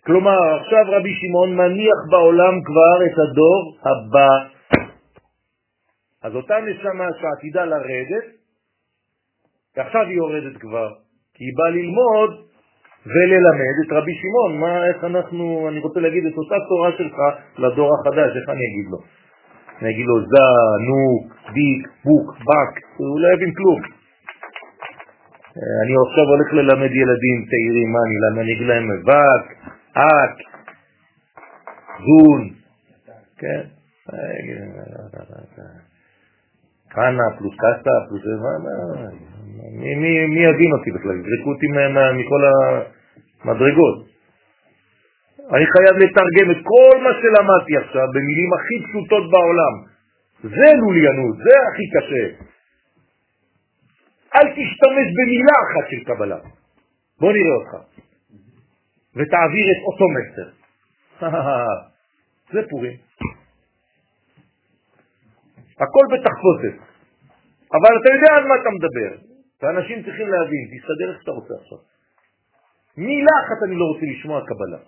כלומר, 0.06 0.61
עכשיו 0.61 0.85
רבי 0.86 1.15
שמעון 1.15 1.56
מניח 1.56 1.98
בעולם 2.11 2.55
כבר 2.65 2.97
את 3.06 3.16
הדור 3.19 3.78
הבא. 3.81 4.55
אז 6.23 6.35
אותה 6.35 6.56
נשמה 6.61 7.09
שעתידה 7.20 7.65
לרדת, 7.65 8.27
ועכשיו 9.77 10.02
היא 10.02 10.16
יורדת 10.16 10.56
כבר, 10.61 10.89
כי 11.35 11.44
היא 11.44 11.55
באה 11.59 11.70
ללמוד 11.70 12.31
וללמד 13.06 13.77
את 13.86 13.93
רבי 13.93 14.12
שמעון, 14.20 14.61
מה, 14.61 14.86
איך 14.86 15.05
אנחנו, 15.05 15.69
אני 15.69 15.78
רוצה 15.78 16.01
להגיד 16.01 16.27
את 16.27 16.36
אותה 16.39 16.55
תורה 16.69 16.90
שלך 16.98 17.16
לדור 17.59 17.90
החדש, 17.94 18.36
איך 18.36 18.48
אני 18.48 18.65
אגיד 18.70 18.86
לו? 18.90 18.98
אני 19.81 19.90
אגיד 19.90 20.06
לו 20.06 20.20
זה, 20.20 20.48
נוק, 20.89 21.32
דיק, 21.55 21.89
בוק, 22.05 22.36
בק, 22.39 22.73
הוא 22.97 23.20
לא 23.20 23.28
יבין 23.35 23.52
כלום. 23.55 24.03
אני 25.56 25.94
עכשיו 26.06 26.24
הולך 26.32 26.52
ללמד 26.52 26.93
ילדים 27.01 27.39
צעירים, 27.51 27.89
מה 27.93 27.98
אני 28.06 28.16
אלמד? 28.20 28.47
להם 28.68 28.86
בק, 29.09 29.44
אק, 29.97 30.36
זון, 32.06 32.43
כן? 33.39 33.62
קאנה 36.89 37.26
פלוס 37.39 37.55
קסטה 37.55 37.90
פלוס... 38.09 38.22
מי 40.35 40.40
יבין 40.48 40.72
אותי 40.72 40.90
בכלל? 40.90 41.16
יזרקו 41.20 41.51
אותי 41.51 41.66
מכל 42.18 42.43
המדרגות. 43.44 43.97
אני 45.55 45.66
חייב 45.66 45.94
לתרגם 46.02 46.51
את 46.51 46.60
כל 46.72 46.94
מה 47.05 47.10
שלמדתי 47.20 47.76
עכשיו 47.76 48.06
במילים 48.14 48.51
הכי 48.56 48.76
פשוטות 48.86 49.31
בעולם. 49.31 49.74
זה 50.43 50.68
לוליינות, 50.81 51.36
זה 51.36 51.55
הכי 51.68 51.86
קשה. 51.94 52.53
אל 54.36 54.47
תשתמש 54.51 55.06
במילה 55.16 55.56
אחת 55.65 55.90
של 55.90 56.05
קבלה. 56.05 56.39
בוא 57.20 57.32
נראה 57.32 57.55
אותך. 57.61 57.73
ותעביר 59.16 59.66
את 59.73 59.81
אותו 59.89 60.05
מסר. 60.15 60.48
זה 62.52 62.61
פורים. 62.70 62.97
הכל 65.74 66.05
בתחפושת. 66.12 66.77
אבל 67.73 67.93
אתה 68.01 68.09
יודע 68.15 68.31
על 68.36 68.44
מה 68.48 68.55
אתה 68.55 68.70
מדבר. 68.77 69.35
ואנשים 69.62 70.02
צריכים 70.05 70.28
להבין, 70.28 70.65
תסתדר 70.73 71.12
איך 71.12 71.20
שאתה 71.20 71.31
רוצה 71.31 71.55
עכשיו. 71.62 71.78
מילה 72.97 73.35
אחת 73.44 73.59
אני 73.66 73.77
לא 73.77 73.85
רוצה 73.85 74.06
לשמוע 74.06 74.40
קבלה. 74.40 74.78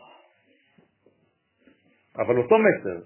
אבל 2.18 2.36
אותו 2.39 2.56
מסר, 2.59 2.98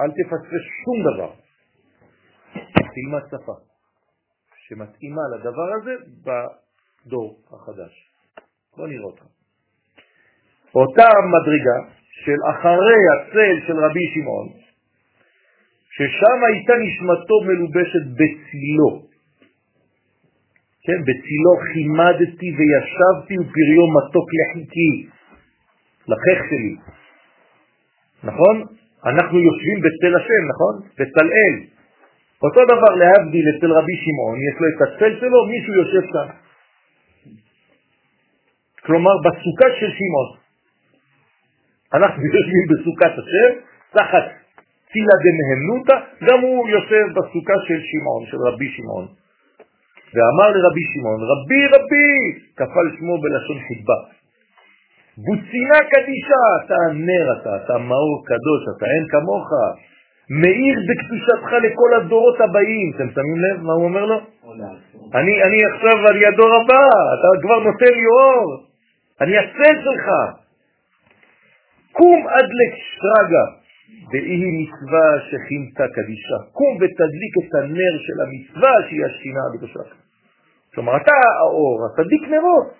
אל 0.00 0.10
תפספס 0.10 0.64
שום 0.84 1.14
דבר. 1.14 1.32
תלמד 2.94 3.22
שפה 3.30 3.73
שמתאימה 4.74 5.22
לדבר 5.34 5.68
הזה 5.76 5.94
בדור 6.24 7.38
החדש. 7.52 8.10
בוא 8.76 8.86
נראה 8.88 9.04
אותך. 9.04 9.22
אותה 10.74 11.08
מדרגה 11.34 11.78
של 12.24 12.38
אחרי 12.50 13.00
הצל 13.12 13.66
של 13.66 13.76
רבי 13.84 14.06
שמעון, 14.14 14.48
ששם 15.96 16.38
הייתה 16.46 16.72
נשמתו 16.84 17.40
מלובשת 17.46 18.04
בצילו. 18.18 18.90
כן, 20.84 21.00
בצילו 21.02 21.52
חימדתי 21.72 22.48
וישבתי 22.56 23.34
ופריו 23.38 23.86
מתוק 23.96 24.28
לחיקי, 24.38 25.08
לחך 26.08 26.38
שלי. 26.50 26.76
נכון? 28.24 28.56
אנחנו 29.06 29.38
יושבים 29.38 29.78
בצל 29.84 30.16
השם, 30.16 30.42
נכון? 30.52 30.74
בצלאל. 30.98 31.73
אותו 32.44 32.60
דבר 32.64 32.92
להבדיל 33.02 33.46
אצל 33.52 33.70
רבי 33.78 33.96
שמעון, 34.04 34.36
יש 34.48 34.54
לו 34.60 34.66
את 34.72 34.80
הצל 34.82 35.12
שלו, 35.20 35.46
מישהו 35.46 35.72
יושב 35.74 36.04
כאן. 36.12 36.28
כלומר, 38.86 39.14
בסוכה 39.24 39.68
של 39.80 39.90
שמעון. 39.98 40.30
אנחנו 41.94 42.22
יושבים 42.24 42.64
בסוכת 42.70 43.12
השם, 43.20 43.50
תחת 43.96 44.24
צילה 44.92 45.16
דמהמנותא, 45.24 45.96
גם 46.26 46.40
הוא 46.40 46.68
יושב 46.68 47.04
בסוכה 47.16 47.56
של 47.66 47.80
שמעון, 47.90 48.22
של 48.30 48.36
רבי 48.48 48.68
שמעון. 48.76 49.06
ואמר 50.14 50.48
לרבי 50.54 50.86
שמעון, 50.92 51.20
רבי 51.32 51.62
רבי, 51.74 52.12
כפל 52.56 52.86
שמו 52.98 53.14
בלשון 53.22 53.58
חיבה. 53.68 53.98
בוצינה 55.24 55.78
קדישה, 55.90 56.42
אתה 56.58 56.78
נר 56.94 57.26
אתה, 57.36 57.52
אתה 57.64 57.78
מאור 57.78 58.24
קדוש, 58.26 58.62
אתה 58.76 58.86
אין 58.94 59.04
כמוך, 59.12 59.48
מאיר 60.30 60.76
בקדושתך 60.88 61.52
לכל 61.52 61.94
הדורות 61.94 62.40
הבאים. 62.40 62.92
אתם 62.96 63.08
שמים 63.14 63.38
לב 63.44 63.62
מה 63.62 63.72
הוא 63.72 63.84
אומר 63.84 64.04
לו? 64.04 64.20
אני, 65.14 65.42
אני 65.42 65.58
עכשיו 65.64 66.06
על 66.08 66.16
ידו 66.16 66.46
רבה, 66.46 66.86
אתה 67.14 67.28
כבר 67.42 67.58
נותן 67.58 67.94
לי 67.94 68.06
אור, 68.06 68.66
אני 69.20 69.38
הצל 69.38 69.74
שלך. 69.84 70.06
קום 71.92 72.26
עד 72.28 72.48
לשרגה, 72.58 73.46
ואי 74.12 74.44
מצווה 74.58 75.08
שכינתה 75.30 75.84
קדישה. 75.94 76.38
קום 76.52 76.76
ותדליק 76.76 77.34
את 77.38 77.54
הנר 77.54 77.94
של 78.06 78.18
המצווה 78.22 78.72
שהיא 78.88 79.04
השכינה 79.04 79.40
הקדושה. 79.54 79.94
כלומר, 80.74 80.96
אתה 80.96 81.12
האור, 81.38 81.78
תדליק 81.96 82.22
נרות. 82.28 82.74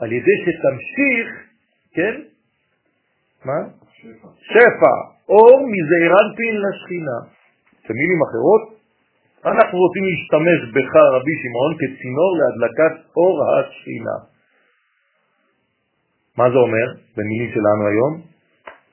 על 0.00 0.12
ידי 0.12 0.36
שתמשיך, 0.44 1.28
כן? 1.94 2.20
מה? 3.44 3.68
שפע. 3.92 4.28
שפע, 4.40 5.15
אור 5.28 5.56
מזעירנטין 5.72 6.54
לשכינה. 6.64 7.18
במילים 7.88 8.20
אחרות, 8.26 8.62
אנחנו 9.50 9.78
רוצים 9.78 10.04
להשתמש 10.08 10.58
בך 10.74 10.92
רבי 11.16 11.34
שמעון 11.42 11.72
כצינור 11.80 12.32
להדלקת 12.40 12.94
אור 13.16 13.36
השכינה. 13.50 14.16
מה 16.38 16.50
זה 16.50 16.56
אומר 16.56 16.86
במילים 17.16 17.50
שלנו 17.54 17.82
היום? 17.90 18.12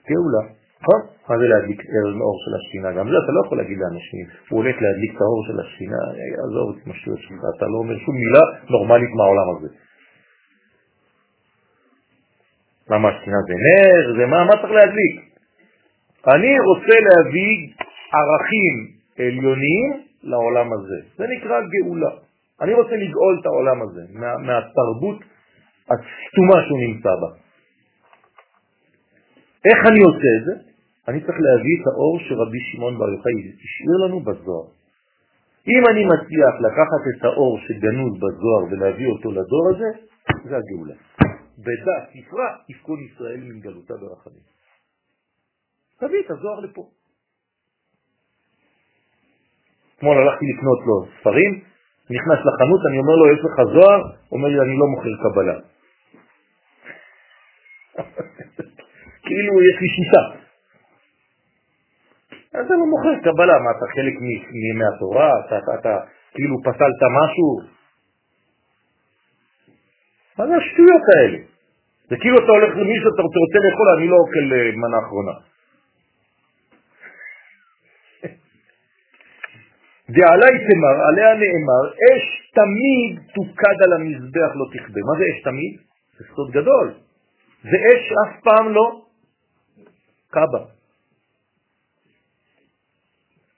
גאולה. 0.09 0.43
נכון? 0.81 1.01
מה 1.29 1.35
זה 1.39 1.45
להדליק 1.47 1.79
אור 2.21 2.37
של 2.43 2.53
השכינה? 2.57 2.89
גם 2.97 3.05
זה 3.11 3.17
אתה 3.23 3.31
לא 3.35 3.39
יכול 3.45 3.57
להגיד 3.57 3.77
לאנשים, 3.81 4.25
הוא 4.49 4.57
הולך 4.59 4.75
להדליק 4.83 5.11
את 5.15 5.21
האור 5.21 5.41
של 5.47 5.57
השכינה, 5.59 6.01
יעזור 6.35 6.67
את 6.73 6.87
משטויות 6.87 7.19
שלך, 7.19 7.41
אתה 7.57 7.65
לא 7.65 7.77
אומר 7.83 7.95
שום 8.05 8.15
מילה 8.15 8.43
נורמלית 8.69 9.11
מהעולם 9.17 9.47
הזה. 9.53 9.69
למה 12.91 13.09
השכינה 13.09 13.37
זה 13.47 13.55
נר, 13.65 14.03
זה 14.17 14.25
מה, 14.25 14.45
מה 14.45 14.55
צריך 14.61 14.73
להדליק? 14.79 15.32
אני 16.27 16.59
רוצה 16.59 16.95
להביא 17.07 17.53
ערכים 18.13 18.75
עליונים 19.19 20.03
לעולם 20.23 20.73
הזה. 20.73 20.99
זה 21.17 21.23
נקרא 21.37 21.61
גאולה. 21.73 22.11
אני 22.61 22.73
רוצה 22.73 22.95
לגאול 22.95 23.39
את 23.41 23.45
העולם 23.45 23.81
הזה 23.81 24.01
מה, 24.13 24.37
מהתרבות 24.37 25.19
הסתומה 25.91 26.57
שהוא 26.65 26.79
נמצא 26.87 27.09
בה. 27.21 27.29
איך 29.65 29.79
אני 29.91 29.99
עושה 30.03 30.29
את 30.37 30.43
זה? 30.45 30.55
אני 31.07 31.19
צריך 31.21 31.37
להביא 31.39 31.75
את 31.81 31.87
האור 31.87 32.19
שרבי 32.19 32.59
שמעון 32.71 32.97
בר 32.97 33.09
יוחאי 33.09 33.33
השאיר 33.63 33.97
לנו 34.05 34.19
בזוהר. 34.19 34.67
אם 35.67 35.83
אני 35.91 36.05
מצליח 36.05 36.53
לקחת 36.67 37.03
את 37.11 37.25
האור 37.25 37.59
שגנוז 37.59 38.13
בזוהר 38.13 38.63
ולהביא 38.71 39.07
אותו 39.07 39.31
לדור 39.31 39.69
הזה, 39.69 39.89
זה 40.49 40.55
הגאולה. 40.57 40.95
בדה 41.57 41.97
ספרה 42.11 42.49
יפקון 42.69 42.99
ישראל 42.99 43.39
מן 43.43 43.59
גלותה 43.59 43.93
ברחמים. 43.93 44.52
תביא 46.07 46.21
את 46.25 46.31
הזוהר 46.31 46.59
לפה. 46.59 46.83
אתמול 49.97 50.17
הלכתי 50.17 50.45
לקנות 50.53 50.79
לו 50.87 50.95
ספרים, 51.19 51.51
נכנס 52.15 52.39
לחנות, 52.47 52.81
אני 52.89 52.97
אומר 53.01 53.15
לו, 53.19 53.25
יש 53.33 53.41
לך 53.45 53.55
זוהר? 53.73 54.01
אומר 54.31 54.47
לי, 54.47 54.59
אני 54.65 54.75
לא 54.81 54.87
מוכר 54.93 55.13
קבלה. 55.23 55.57
כאילו 59.25 59.53
יש 59.69 59.77
לי 59.81 59.89
שיטה. 59.95 60.23
אז 62.53 62.65
אתה 62.65 62.73
לא 62.73 62.85
מוכר 62.93 63.15
קבלה, 63.23 63.55
מה 63.65 63.71
אתה 63.77 63.85
חלק 63.95 64.15
מימי 64.61 64.85
התורה? 64.95 65.31
אתה, 65.39 65.57
אתה, 65.57 65.71
אתה 65.79 65.93
כאילו 66.33 66.55
פסלת 66.63 67.01
משהו? 67.19 67.49
מה 70.37 70.47
זה 70.47 70.55
השטויות 70.55 71.05
האלה? 71.15 71.39
זה 72.09 72.15
כאילו 72.21 72.37
אתה 72.37 72.51
הולך 72.51 72.71
למישהו, 72.75 73.09
אתה 73.13 73.21
רוצה 73.21 73.57
לאכול, 73.65 73.87
אני 73.97 74.07
לא 74.07 74.15
אוכל 74.15 74.45
אה, 74.53 74.71
מנה 74.81 74.97
אחרונה. 75.05 75.52
ועלי 80.13 80.55
תמר, 80.67 80.95
עליה 81.07 81.29
נאמר, 81.41 81.83
אש 82.03 82.25
תמיד 82.59 83.11
תוקד 83.35 83.77
על 83.83 83.93
המזבח 83.93 84.51
לא 84.55 84.65
תכבה. 84.73 85.01
מה 85.07 85.13
זה 85.19 85.23
אש 85.31 85.43
תמיד? 85.43 85.73
זה 86.17 86.23
סוד 86.35 86.51
גדול. 86.51 86.93
זה 87.63 87.77
אש 87.89 88.03
אף 88.23 88.43
פעם 88.43 88.73
לא 88.73 89.05
קבה. 90.29 90.63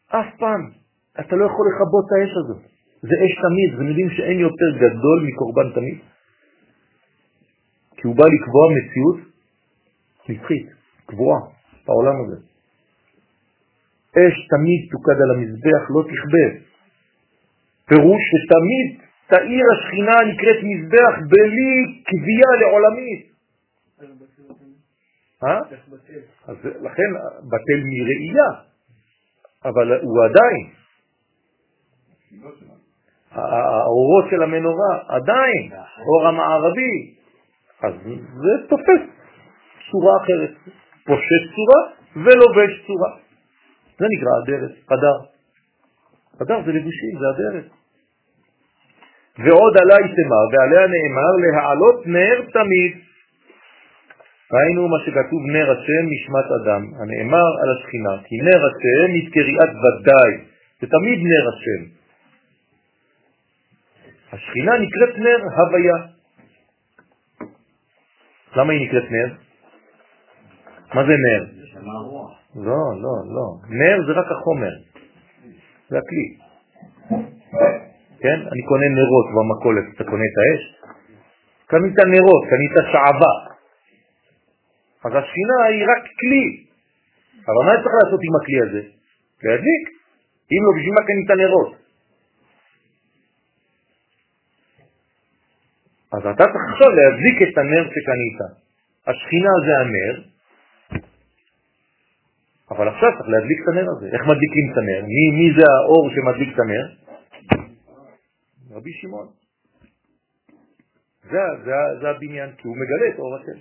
אף 0.07 0.29
פעם. 0.39 0.71
אתה 1.19 1.35
לא 1.35 1.45
יכול 1.45 1.65
לכבות 1.69 2.05
את 2.07 2.11
האש 2.11 2.31
הזאת. 2.37 2.61
זה 3.01 3.15
אש 3.25 3.33
תמיד, 3.45 3.73
אתם 3.75 3.87
יודעים 3.87 4.09
שאין 4.09 4.39
יותר 4.39 4.71
גדול 4.75 5.27
מקורבן 5.27 5.73
תמיד? 5.75 5.97
כי 7.97 8.07
הוא 8.07 8.15
בא 8.15 8.25
לקבוע 8.25 8.65
מציאות 8.75 9.17
נצחית, 10.29 10.67
קבועה, 11.05 11.39
בעולם 11.85 12.15
הזה. 12.23 12.54
אש 14.17 14.47
תמיד 14.49 14.81
תוקד 14.91 15.17
על 15.23 15.31
המזבח, 15.35 15.83
לא 15.89 16.01
תכבה. 16.03 16.47
פירוש 17.87 18.21
שתמיד 18.31 19.05
תאיר 19.27 19.65
השכינה 19.73 20.15
נקראת 20.31 20.59
מזבח 20.63 21.13
בלי 21.29 22.01
קביעה 22.07 22.51
לעולמית. 22.61 23.35
אה? 25.43 25.59
אז 26.47 26.55
לכן 26.63 27.09
בטל 27.51 27.81
מראייה, 27.91 28.49
אבל 29.65 30.01
הוא 30.01 30.25
עדיין. 30.25 30.65
האורות 33.31 34.25
של 34.29 34.43
המנורה 34.43 34.99
עדיין, 35.07 35.71
אור 36.07 36.27
המערבי, 36.27 37.15
אז 37.83 37.93
זה 38.41 38.67
תופס 38.69 39.01
צורה 39.91 40.17
אחרת, 40.23 40.51
פושט 41.05 41.43
צורה 41.55 41.81
ולובש 42.15 42.85
צורה. 42.87 43.24
זה 43.99 44.05
נקרא 44.13 44.31
הדרת, 44.41 44.71
הדר. 44.91 45.17
הדר 46.41 46.65
זה 46.65 46.71
לבושים, 46.71 47.13
זה 47.19 47.25
הדרת. 47.33 47.67
ועוד 49.37 49.77
עלי 49.77 50.07
תמר, 50.15 50.45
ועליה 50.51 50.87
נאמר 50.87 51.31
להעלות 51.43 52.07
נר 52.07 52.37
תמיד. 52.53 52.93
ראינו 54.53 54.87
מה 54.87 54.97
שכתוב 55.05 55.41
נר 55.53 55.71
השם 55.71 56.03
נשמת 56.13 56.47
אדם, 56.61 56.83
הנאמר 57.01 57.47
על 57.61 57.69
השכינה, 57.77 58.15
כי 58.25 58.35
נר 58.37 58.61
השם 58.67 59.13
היא 59.13 59.31
קריאת 59.33 59.71
ודאי, 59.83 60.31
זה 60.81 60.87
תמיד 60.87 61.19
נר 61.31 61.45
השם. 61.49 61.81
השכינה 64.31 64.71
נקראת 64.77 65.17
נר 65.17 65.37
הוויה. 65.57 65.95
למה 68.55 68.73
היא 68.73 68.87
נקראת 68.87 69.11
נר? 69.11 69.33
מה 70.95 71.01
זה 71.07 71.15
נר? 71.25 71.43
לא, 72.67 72.83
לא, 73.03 73.15
לא. 73.35 73.47
נר 73.69 73.97
זה 74.07 74.11
רק 74.19 74.27
החומר, 74.31 74.73
זה 75.89 75.97
הכלי. 75.97 76.27
כן? 78.19 78.39
אני 78.51 78.61
קונה 78.69 78.87
נרות 78.99 79.27
במכולת, 79.35 79.85
אתה 79.95 80.03
קונה 80.03 80.25
את 80.31 80.37
האש? 80.41 80.61
קנית 81.67 81.99
נרות, 82.13 82.43
קנית 82.49 82.73
שעבה. 82.91 83.35
אז 85.05 85.11
השכינה 85.19 85.57
היא 85.69 85.83
רק 85.91 86.03
כלי. 86.19 86.47
אבל 87.47 87.61
מה 87.65 87.73
צריך 87.83 87.95
לעשות 88.03 88.19
עם 88.27 88.35
הכלי 88.39 88.59
הזה? 88.65 88.81
להדליק. 89.43 89.83
אם 90.51 90.61
לא, 90.65 90.71
בשביל 90.77 90.93
מה 90.97 91.03
קנית 91.07 91.29
נרות? 91.43 91.71
אז 96.13 96.21
אתה 96.35 96.43
צריך 96.51 96.65
עכשיו 96.73 96.89
להדליק 96.97 97.37
את 97.41 97.57
הנר 97.57 97.83
שקנית. 97.93 98.39
השכינה 99.07 99.53
זה 99.65 99.73
הנר, 99.81 100.34
אבל 102.71 102.87
עכשיו 102.87 103.09
צריך 103.17 103.29
להדליק 103.29 103.59
את 103.63 103.67
הנר 103.67 103.87
הזה. 103.97 104.07
איך 104.13 104.21
מדליקים 104.21 104.65
את 104.71 104.77
הנר? 104.77 105.01
מי, 105.15 105.25
מי 105.37 105.47
זה 105.57 105.63
האור 105.71 106.09
שמדליק 106.13 106.49
את 106.55 106.59
הנר? 106.59 106.85
רבי 108.75 108.91
שמעון. 109.01 109.27
זה, 111.31 111.41
זה, 111.65 111.71
זה 112.01 112.09
הבניין, 112.09 112.49
כי 112.57 112.67
הוא 112.67 112.75
מגלה 112.77 113.07
את 113.13 113.19
אור 113.19 113.35
השם. 113.35 113.59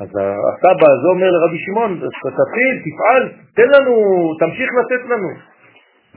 אז 0.00 0.08
הסבא 0.08 0.86
הזה 0.94 1.08
אומר 1.14 1.30
לרבי 1.30 1.58
שמעון, 1.58 2.00
תתחיל, 2.38 2.74
תפעל, 2.86 3.22
תן 3.56 3.68
לנו, 3.74 3.94
תמשיך 4.40 4.70
לתת 4.78 5.02
לנו. 5.10 5.28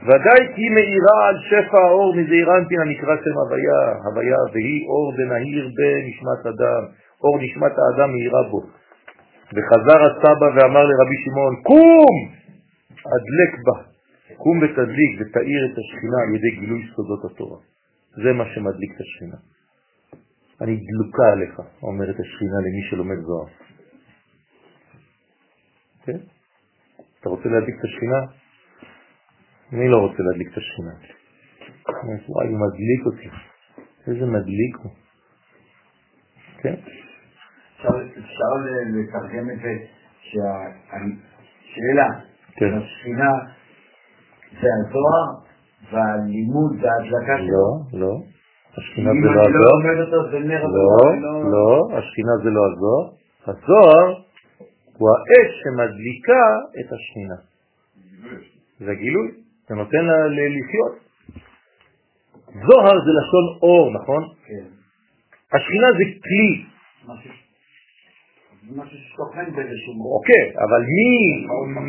ודאי 0.06 0.54
כי 0.54 0.68
מאירה 0.68 1.18
על 1.28 1.36
שפע 1.48 1.78
האור 1.78 2.14
מזעיר 2.16 2.56
אנפין 2.56 2.80
הנקרא 2.80 3.16
שם 3.16 3.36
הוויה, 3.42 3.82
הוויה, 4.04 4.36
והיא 4.52 4.88
אור 4.88 5.12
דנהיר 5.16 5.64
בנשמת 5.76 6.42
אדם, 6.52 6.82
אור 7.24 7.38
נשמת 7.38 7.72
האדם 7.78 8.12
מאירה 8.12 8.42
בו. 8.50 8.60
וחזר 9.54 10.00
הסבא 10.06 10.48
ואמר 10.54 10.84
לרבי 10.84 11.16
שמעון, 11.24 11.54
קום! 11.62 12.16
הדלק 12.90 13.52
בה, 13.66 13.82
קום 14.36 14.58
ותדליק 14.58 15.12
ותאיר 15.20 15.60
את 15.72 15.78
השכינה 15.78 16.18
על 16.22 16.34
ידי 16.36 16.60
גילוי 16.60 16.82
סודות 16.96 17.24
התורה. 17.24 17.58
זה 18.22 18.32
מה 18.32 18.44
שמדליק 18.54 18.90
את 18.94 19.00
השכינה. 19.00 19.36
אני 20.60 20.76
דלוקה 20.76 21.32
עליך, 21.32 21.60
אומרת 21.82 22.16
השכינה 22.20 22.58
למי 22.66 22.82
שלומד 22.90 23.16
זוהר. 23.16 23.48
כן? 26.04 26.18
אתה 27.20 27.28
רוצה 27.28 27.48
להדליק 27.48 27.76
את 27.78 27.84
השכינה? 27.84 28.20
אני 29.72 29.88
לא 29.88 29.96
רוצה 29.96 30.22
להדליק 30.22 30.48
את 30.52 30.56
השכינה. 30.56 30.94
וואי, 32.28 32.48
הוא 32.48 32.58
מדליק 32.58 33.06
אותי. 33.06 33.28
איזה 34.06 34.26
מדליק 34.26 34.76
הוא. 34.82 34.92
כן? 36.58 36.74
אפשר 37.90 38.52
לתרגם 38.94 39.50
את 39.50 39.58
זה 39.62 39.72
שהשאלה, 40.20 42.08
כן. 42.56 42.78
השכינה 42.78 43.30
זה 44.60 44.68
הזוהר 44.80 45.26
והלימוד 45.92 46.72
זה 46.80 46.86
ההדלקה 46.92 47.36
שלו. 47.38 47.66
לא, 47.92 48.00
לא. 48.00 48.14
השכינה 48.78 49.10
זה 49.12 49.18
לא 49.26 49.32
לא 49.32 49.38
הזוהר. 49.38 51.20
לא, 51.20 51.38
הזוהר. 51.38 51.50
לא, 51.52 51.98
השכינה 51.98 52.32
זה 52.42 52.50
לא 52.50 52.60
הזוהר. 52.72 53.04
הזוהר 53.46 54.06
הוא 54.98 55.08
האש 55.10 55.50
שמדליקה 55.62 56.44
את 56.80 56.92
השכינה. 56.92 57.34
זה 58.78 58.94
גילוי, 58.94 59.28
זה 59.68 59.74
נותן 59.74 60.04
לה 60.04 60.16
לחיות. 60.28 60.94
זוהר 62.66 62.96
זה 63.04 63.10
לשון 63.18 63.58
אור, 63.62 63.92
נכון? 63.94 64.22
כן. 64.46 64.64
השכינה 65.56 65.86
זה 65.98 66.04
כלי, 66.24 66.64
משהו- 67.04 67.14
משהו 67.14 67.14
ששוכן 67.14 67.44
באיזשהו 68.24 68.54
מקום. 68.54 68.55
אוקיי, 70.18 70.44
אבל 70.64 70.82
מי, 70.96 71.10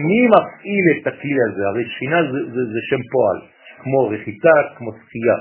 מי 0.08 0.20
מפעיל 0.34 0.86
את 1.02 1.08
הכלי 1.08 1.38
הזה? 1.50 1.68
הרי 1.68 1.84
שכינה 1.92 2.20
זה, 2.32 2.40
זה, 2.54 2.62
זה 2.74 2.80
שם 2.90 3.02
פועל, 3.12 3.40
כמו 3.82 4.00
רחיצה, 4.14 4.56
כמו 4.78 4.92
שחייה, 4.92 5.38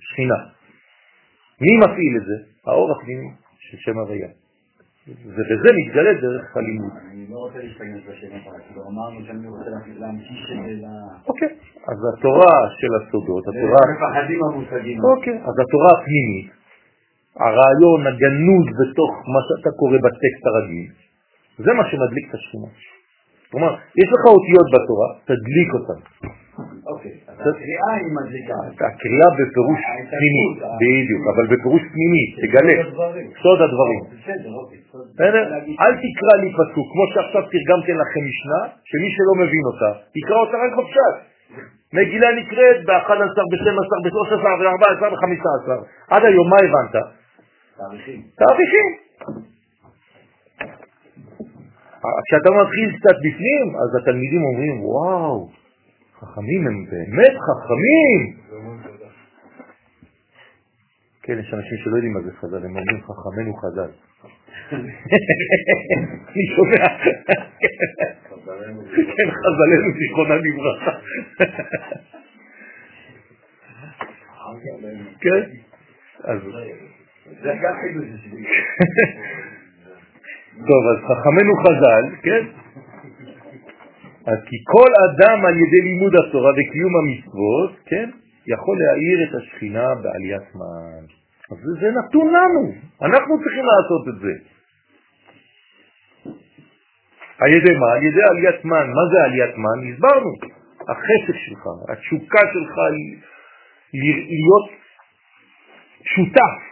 שכינה. 0.00 0.40
מי 1.60 1.72
מפעיל 1.84 2.16
את 2.16 2.24
זה? 2.28 2.36
האור 2.66 2.92
הפנימי 2.92 3.30
של 3.58 3.76
שם 3.78 3.98
הוויה. 3.98 4.28
ובזה 5.08 5.68
מתגלה 5.78 6.12
דרך 6.20 6.56
הלימוד. 6.56 6.92
אני 7.12 7.26
לא 7.30 7.38
רוצה 7.38 7.58
להשתגנס 7.58 8.02
בשאלות, 8.08 8.42
אבל 8.46 8.60
כאילו 8.66 8.82
אמרנו 8.90 9.26
שאני 9.26 9.48
רוצה 9.48 9.70
להמשיך 9.98 10.50
את. 10.50 11.28
אוקיי, 11.28 11.48
אז 11.90 11.98
התורה 12.10 12.56
של 12.78 12.92
הסודות, 12.98 13.44
התורה... 13.48 13.80
מפחדים 13.92 14.40
המושגים. 14.44 14.98
אוקיי, 15.04 15.34
אז 15.48 15.54
התורה 15.64 15.90
הפנימית, 15.96 16.59
הרעיון 17.36 18.00
הגנוז 18.06 18.66
בתוך 18.80 19.10
מה 19.34 19.40
שאתה 19.46 19.70
קורא 19.78 19.98
בטקסט 20.04 20.44
הרגיל, 20.46 20.88
זה 21.64 21.72
מה 21.72 21.84
שמדליק 21.90 22.28
את 22.28 22.34
השכינה. 22.34 22.70
כלומר, 23.50 23.72
יש 24.00 24.08
לך 24.14 24.22
אותיות 24.36 24.66
בתורה, 24.74 25.08
תדליק 25.28 25.70
אותן. 25.74 26.00
אוקיי, 26.92 27.14
אז 27.28 27.36
הקריאה 27.50 27.90
היא 28.00 28.12
מדליקה. 28.18 28.56
הקריאה 28.90 29.28
בפירוש 29.38 29.80
פנימי, 30.10 30.46
בדיוק, 30.80 31.22
אבל 31.32 31.44
בפירוש 31.52 31.82
פנימי, 31.92 32.24
תגלה, 32.42 32.76
סוד 33.42 33.60
הדברים. 33.66 34.02
בסדר, 34.12 34.52
אוקיי. 34.60 34.78
אל 35.82 35.92
תקרא 36.04 36.34
לי 36.42 36.48
פסוק, 36.58 36.86
כמו 36.92 37.04
שעכשיו 37.12 37.42
תרגמתם 37.52 37.96
לכם 38.02 38.22
משנה, 38.30 38.60
שמי 38.90 39.08
שלא 39.14 39.34
מבין 39.42 39.64
אותה, 39.70 39.90
תקרא 40.16 40.36
אותה 40.42 40.56
רק 40.64 40.72
בפשט. 40.78 41.14
מגילה 41.98 42.28
נקראת 42.40 42.78
ב-11, 42.88 43.36
ב-12, 43.50 43.90
ב-13, 44.04 44.32
ב-14, 44.60 45.02
ב-15. 45.12 45.46
עד 46.10 46.22
היום 46.24 46.50
מה 46.50 46.56
הבנת? 46.64 47.19
תאריכים. 47.80 48.20
תאריכים. 48.36 48.88
כשאתה 52.26 52.50
מתחיל 52.60 52.88
קצת 52.98 53.16
בפנים, 53.24 53.76
אז 53.82 53.90
התלמידים 54.02 54.42
אומרים, 54.44 54.84
וואו, 54.84 55.50
חכמים 56.20 56.66
הם 56.66 56.84
באמת 56.90 57.34
חכמים. 57.46 58.20
כן, 61.22 61.38
יש 61.38 61.54
אנשים 61.54 61.78
שלא 61.84 61.96
יודעים 61.96 62.12
מה 62.12 62.20
זה 62.20 62.32
חז"ל, 62.32 62.56
הם 62.56 62.76
אומרים 62.76 63.00
חכמנו 63.02 63.54
חז"ל. 63.54 63.90
אני 66.30 66.44
שומע. 66.56 66.84
כן, 69.16 69.30
חז"לנו 69.30 69.92
זיכרונה 69.98 70.34
לברכה. 70.36 70.98
כן, 75.20 75.42
אז... 76.24 76.38
זה 77.42 77.50
גם 77.62 77.74
חידוש 77.80 78.08
שלי. 78.24 78.42
טוב, 80.68 80.82
אז 80.92 80.98
חכמינו 81.08 81.52
חז"ל, 81.64 82.04
כן? 82.22 82.44
אז 84.26 84.38
כי 84.48 84.56
כל 84.64 84.90
אדם 85.06 85.38
על 85.46 85.54
ידי 85.62 85.80
לימוד 85.88 86.14
התורה 86.14 86.52
וקיום 86.52 86.92
המצוות, 87.00 87.72
כן, 87.86 88.10
יכול 88.46 88.76
להאיר 88.78 89.28
את 89.28 89.34
השכינה 89.34 89.94
בעליית 89.94 90.54
מן. 90.54 91.04
אז 91.50 91.58
זה, 91.80 91.90
נתון 91.98 92.26
לנו, 92.26 92.72
אנחנו 93.02 93.42
צריכים 93.42 93.64
לעשות 93.64 94.08
את 94.08 94.20
זה. 94.20 94.34
על 97.38 97.52
ידי 97.52 97.78
מה? 97.78 97.92
על 97.92 98.02
ידי 98.02 98.22
עליית 98.30 98.64
מן. 98.64 98.86
מה 98.96 99.04
זה 99.12 99.24
עליית 99.24 99.54
מן? 99.56 99.92
הסברנו. 99.92 100.32
החסק 100.88 101.36
שלך, 101.46 101.62
התשוקה 101.88 102.40
שלך 102.52 102.74
להיות 103.92 104.70
שותף 106.04 106.69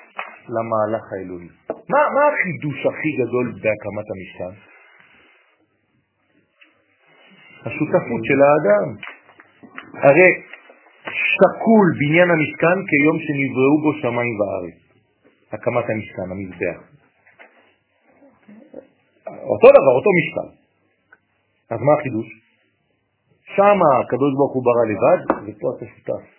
למהלך 0.55 1.05
האלוהי. 1.13 1.49
מה, 1.69 2.01
מה 2.15 2.23
החידוש 2.31 2.87
הכי 2.87 3.11
גדול 3.21 3.47
בהקמת 3.63 4.07
המשכן? 4.13 4.55
השותפות 7.67 8.23
של 8.29 8.39
האדם. 8.47 8.87
הרי 10.05 10.31
שקול 11.05 11.89
בניין 12.01 12.29
המשכן 12.31 12.79
כיום 12.89 13.17
שנבראו 13.25 13.77
בו 13.83 13.93
שמיים 14.03 14.35
וארץ. 14.41 14.79
הקמת 15.53 15.85
המשכן, 15.91 16.29
המזבח. 16.33 16.79
אותו 19.27 19.69
דבר, 19.77 19.93
אותו 19.99 20.11
משקל. 20.19 20.49
אז 21.71 21.81
מה 21.81 21.93
החידוש? 21.99 22.29
שם 23.57 23.79
הקדוש 24.01 24.33
ברוך 24.37 24.55
הוא 24.55 24.63
ברא 24.65 24.85
לבד, 24.93 25.21
ופה 25.47 25.67
אתה 25.77 25.87
שותף. 25.87 26.38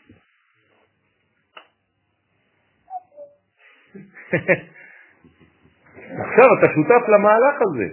עכשיו 6.26 6.48
אתה 6.60 6.68
שותף 6.76 7.04
למהלך 7.08 7.56
הזה. 7.62 7.88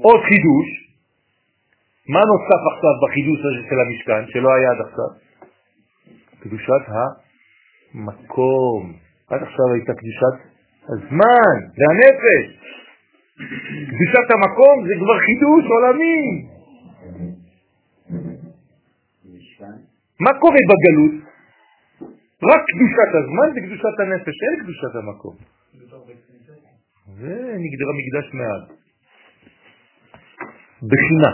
עוד 0.00 0.20
חידוש, 0.28 0.68
מה 2.08 2.20
נוסף 2.30 2.62
עכשיו 2.72 2.92
בחידוש 3.02 3.40
הזה 3.46 3.68
של 3.70 3.78
המשכן, 3.80 4.32
שלא 4.32 4.54
היה 4.54 4.70
עד 4.70 4.80
עכשיו? 4.80 5.10
קדושת 6.40 6.82
המקום. 7.94 8.92
עד 9.30 9.42
עכשיו 9.42 9.72
הייתה 9.74 9.92
קדושת 9.92 10.36
הזמן 10.88 11.56
והנפש. 11.76 12.46
קדושת 13.90 14.30
המקום 14.30 14.86
זה 14.88 14.94
כבר 15.00 15.18
חידוש 15.26 15.64
עולמי. 15.70 16.46
מה 20.20 20.30
קורה 20.40 20.58
בגלות? 20.68 21.25
רק 22.44 22.60
קדושת 22.70 23.10
הזמן 23.20 23.48
וקדושת 23.54 23.96
הנפש, 24.00 24.36
אין 24.44 24.54
קדושת 24.62 24.94
המקום. 24.94 25.36
זה 27.20 27.34
נגדרה 27.64 27.92
מקדש 28.00 28.34
מעד. 28.34 28.76
בחינה. 30.90 31.32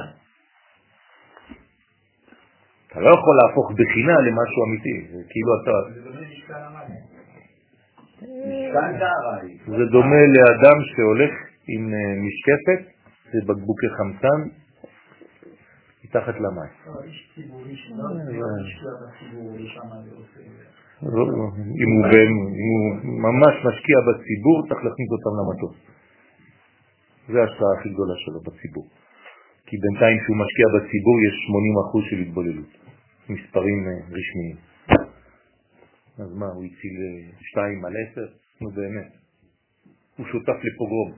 אתה 2.86 3.00
לא 3.00 3.10
יכול 3.10 3.34
להפוך 3.42 3.72
בחינה 3.72 4.16
למשהו 4.26 4.64
אמיתי, 4.66 4.96
זה 5.12 5.20
כאילו 5.30 5.52
אתה... 5.62 5.76
זה 9.66 9.84
דומה 9.92 10.22
לאדם 10.36 10.78
שהולך 10.94 11.32
עם 11.68 11.94
אה, 11.94 11.98
משקפת 12.24 12.82
ובקבוקי 13.34 13.86
חמצן 13.98 14.40
מתחת 16.04 16.34
למים. 16.34 16.72
לא, 21.02 21.26
לא. 21.38 21.46
אם 21.82 21.90
הוא 21.98 22.10
ממש 23.26 23.54
משקיע 23.68 23.98
בציבור, 24.08 24.56
צריך 24.68 24.80
להכניס 24.84 25.08
אותם 25.16 25.32
למטוס. 25.38 25.76
זה 27.32 27.40
ההשקעה 27.40 27.72
הכי 27.78 27.88
גדולה 27.94 28.14
שלו 28.24 28.40
בציבור. 28.46 28.86
כי 29.66 29.76
בינתיים 29.82 30.16
כשהוא 30.20 30.38
משקיע 30.44 30.66
בציבור 30.74 31.16
יש 31.28 31.36
80% 32.06 32.10
של 32.10 32.18
התבוללות, 32.22 32.72
מספרים 33.28 33.78
אה, 33.88 33.98
רשמיים. 34.16 34.56
אז 36.18 36.30
מה, 36.40 36.46
הוא 36.46 36.64
הציל 36.64 36.96
2 37.40 37.84
אה, 37.84 37.88
על 37.88 37.94
10? 38.12 38.20
נו 38.60 38.70
באמת. 38.70 39.10
הוא 40.16 40.26
שותף 40.26 40.58
לפוגרום. 40.66 41.10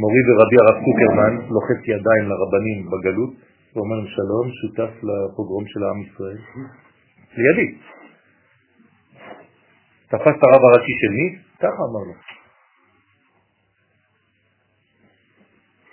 מורי 0.00 0.22
ורבי 0.26 0.56
הרב 0.62 0.78
קוקרמן 0.86 1.34
לוחץ 1.54 1.80
ידיים 1.94 2.24
לרבנים 2.30 2.78
בגלות 2.90 3.34
ואומר 3.72 4.00
שלום, 4.16 4.46
שותף 4.60 4.92
לפוגרום 5.08 5.64
של 5.66 5.80
עם 5.90 5.98
ישראל. 6.06 6.40
לידי. 7.36 7.78
תפס 10.06 10.34
את 10.38 10.42
הרב 10.42 10.62
הראשי 10.64 10.94
של 11.00 11.12
מי? 11.18 11.38
ככה 11.58 11.82
אמר 11.90 12.02
לו. 12.08 12.14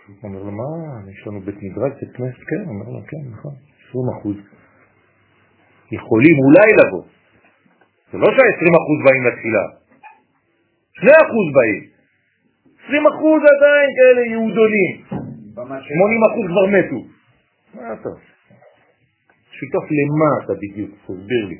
הוא 0.07 0.15
אומר 0.23 0.43
לו, 0.43 0.51
מה, 0.51 1.11
יש 1.11 1.27
לנו 1.27 1.41
בית 1.41 1.55
מדרג, 1.61 1.91
בית 1.91 2.15
כנסת, 2.15 2.43
כן, 2.49 2.61
הוא 2.65 2.73
אומר 2.73 2.89
לו, 2.91 2.99
כן, 3.07 3.23
נכון, 3.31 3.53
20 3.89 4.05
אחוז. 4.19 4.37
יכולים 5.91 6.35
אולי 6.43 6.69
לבוא. 6.79 7.03
זה 8.11 8.17
לא 8.17 8.27
שה-20 8.35 8.71
אחוז 8.81 8.99
באים 9.05 9.23
לתפילה, 9.27 9.63
2 10.91 11.13
אחוז 11.25 11.47
באים. 11.55 11.83
20 12.85 13.07
אחוז 13.07 13.41
עדיין 13.53 13.89
כאלה 13.97 14.21
יהודונים, 14.31 14.93
80 15.09 16.21
אחוז 16.29 16.45
כבר 16.51 16.65
מתו. 16.75 16.99
מה 17.75 17.93
אתה 17.93 18.09
עושה? 18.09 18.36
שותף 19.59 19.85
למה 19.97 20.45
אתה 20.45 20.53
בדיוק? 20.61 20.91
תסביר 21.01 21.45
לי. 21.47 21.57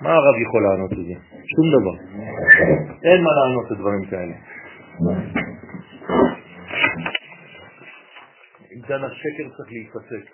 מה 0.00 0.10
הרב 0.10 0.36
יכול 0.42 0.62
לענות 0.62 0.92
לזה? 0.92 1.14
שום 1.54 1.66
דבר. 1.76 1.96
אין 3.04 3.24
מה 3.24 3.30
לענות 3.36 3.70
לדברים 3.70 4.04
כאלה. 4.10 4.34
עידן 8.70 9.04
השקר 9.04 9.56
צריך 9.56 9.68
להיפסק. 9.72 10.30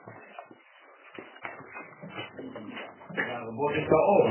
להרבות 3.16 3.72
את 3.72 3.92
האור. 3.92 4.28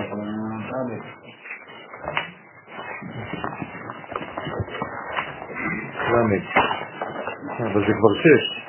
אבל 7.60 7.82
זה 7.88 7.94
כבר 7.94 8.14
שש. 8.24 8.66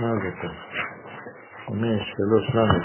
מה 0.00 0.14
זה 0.22 0.30
כאן? 0.42 0.67
חמש, 1.68 2.02
שלוש, 2.16 2.54
למד. 2.54 2.82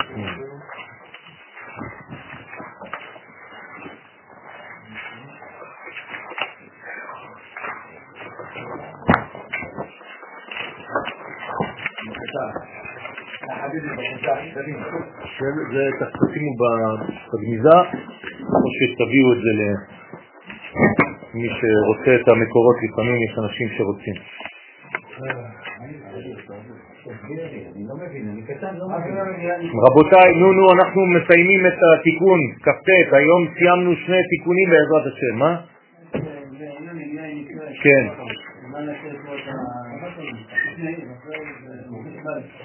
זה 15.72 15.84
תשימו 16.00 16.52
בגניזה, 17.34 17.78
או 18.54 18.68
שתביאו 18.76 19.34
את 19.34 19.38
זה 19.44 19.52
למי 21.34 21.48
שרוצה 21.48 22.12
את 22.22 22.28
המקורות, 22.28 22.76
לפעמים 22.84 23.18
יש 23.24 23.34
אנשים 23.40 23.68
שרוצים. 23.78 24.16
רבותיי, 29.86 30.32
נו 30.40 30.54
נו, 30.54 30.66
אנחנו 30.74 31.02
מסיימים 31.06 31.66
את 31.68 31.80
התיקון, 31.94 32.40
כ"ט, 32.64 32.90
היום 33.12 33.48
סיימנו 33.58 33.96
שני 33.96 34.22
תיקונים 34.30 34.70
בעזרת 34.70 35.06
השם, 35.14 35.36
מה? 35.40 35.62
כן. 37.84 38.06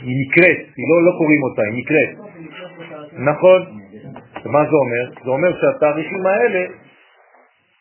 היא 0.00 0.16
נקראת, 0.20 0.58
היא 0.76 0.86
לא, 0.90 1.04
לא 1.06 1.12
קוראים 1.18 1.42
אותה, 1.42 1.62
היא 1.62 1.78
נקראת. 1.80 2.10
נכון. 3.18 3.62
מה 4.44 4.64
זה 4.64 4.76
אומר? 4.82 5.22
זה 5.24 5.30
אומר 5.30 5.52
שהתאריכים 5.60 6.26
האלה, 6.26 6.66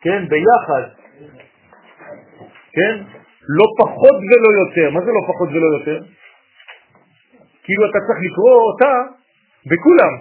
כן, 0.01 0.23
ביחד, 0.29 0.83
כן, 2.73 2.95
לא 3.49 3.65
פחות 3.79 4.15
ולא 4.15 4.59
יותר. 4.59 4.89
מה 4.91 5.01
זה 5.01 5.11
לא 5.11 5.21
פחות 5.27 5.49
ולא 5.49 5.67
יותר? 5.79 6.03
כאילו 7.67 7.83
אתה 7.89 7.99
צריך 8.07 8.19
לקרוא 8.27 8.55
אותה 8.67 8.93
בכולם. 9.69 10.13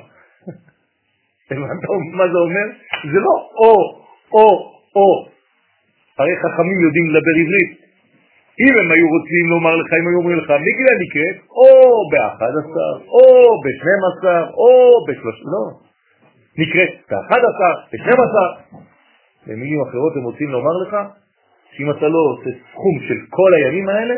הבנת 1.50 1.82
מה 2.18 2.26
זה 2.32 2.38
אומר? 2.46 2.66
זה 3.12 3.18
לא 3.26 3.34
או, 3.60 3.74
או, 4.36 4.46
או. 4.96 5.08
הרי 6.18 6.34
חכמים 6.42 6.78
יודעים 6.86 7.06
לדבר 7.10 7.36
עברית. 7.42 7.86
אם 8.62 8.72
הם 8.80 8.88
היו 8.92 9.06
רוצים 9.16 9.44
לומר 9.54 9.76
לך, 9.76 9.90
אם 10.00 10.08
היו 10.08 10.18
אומרים 10.18 10.38
לך, 10.38 10.50
מגילה 10.50 10.92
נקראת 11.02 11.36
או 11.60 11.70
ב-11, 12.10 12.76
או 13.14 13.26
ב-12, 13.62 14.24
או 14.60 14.70
ב-13, 15.06 15.40
לא. 15.54 15.64
נקראת 16.58 16.92
ב-11, 17.10 17.60
ב-12. 17.92 18.36
במילים 19.46 19.80
אחרות 19.88 20.16
הם 20.16 20.22
רוצים 20.22 20.48
לומר 20.50 20.76
לך 20.82 20.96
שאם 21.76 21.90
אתה 21.90 22.08
לא 22.08 22.18
עושה 22.18 22.50
סכום 22.72 23.00
של 23.08 23.18
כל 23.30 23.50
הימים 23.54 23.88
האלה, 23.88 24.14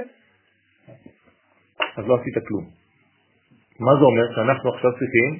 אז 1.96 2.04
לא 2.06 2.14
עשית 2.20 2.34
כלום. 2.48 2.77
מה 3.80 3.92
זה 3.98 4.04
אומר? 4.10 4.26
שאנחנו 4.34 4.66
עכשיו 4.74 4.90
צריכים 4.98 5.30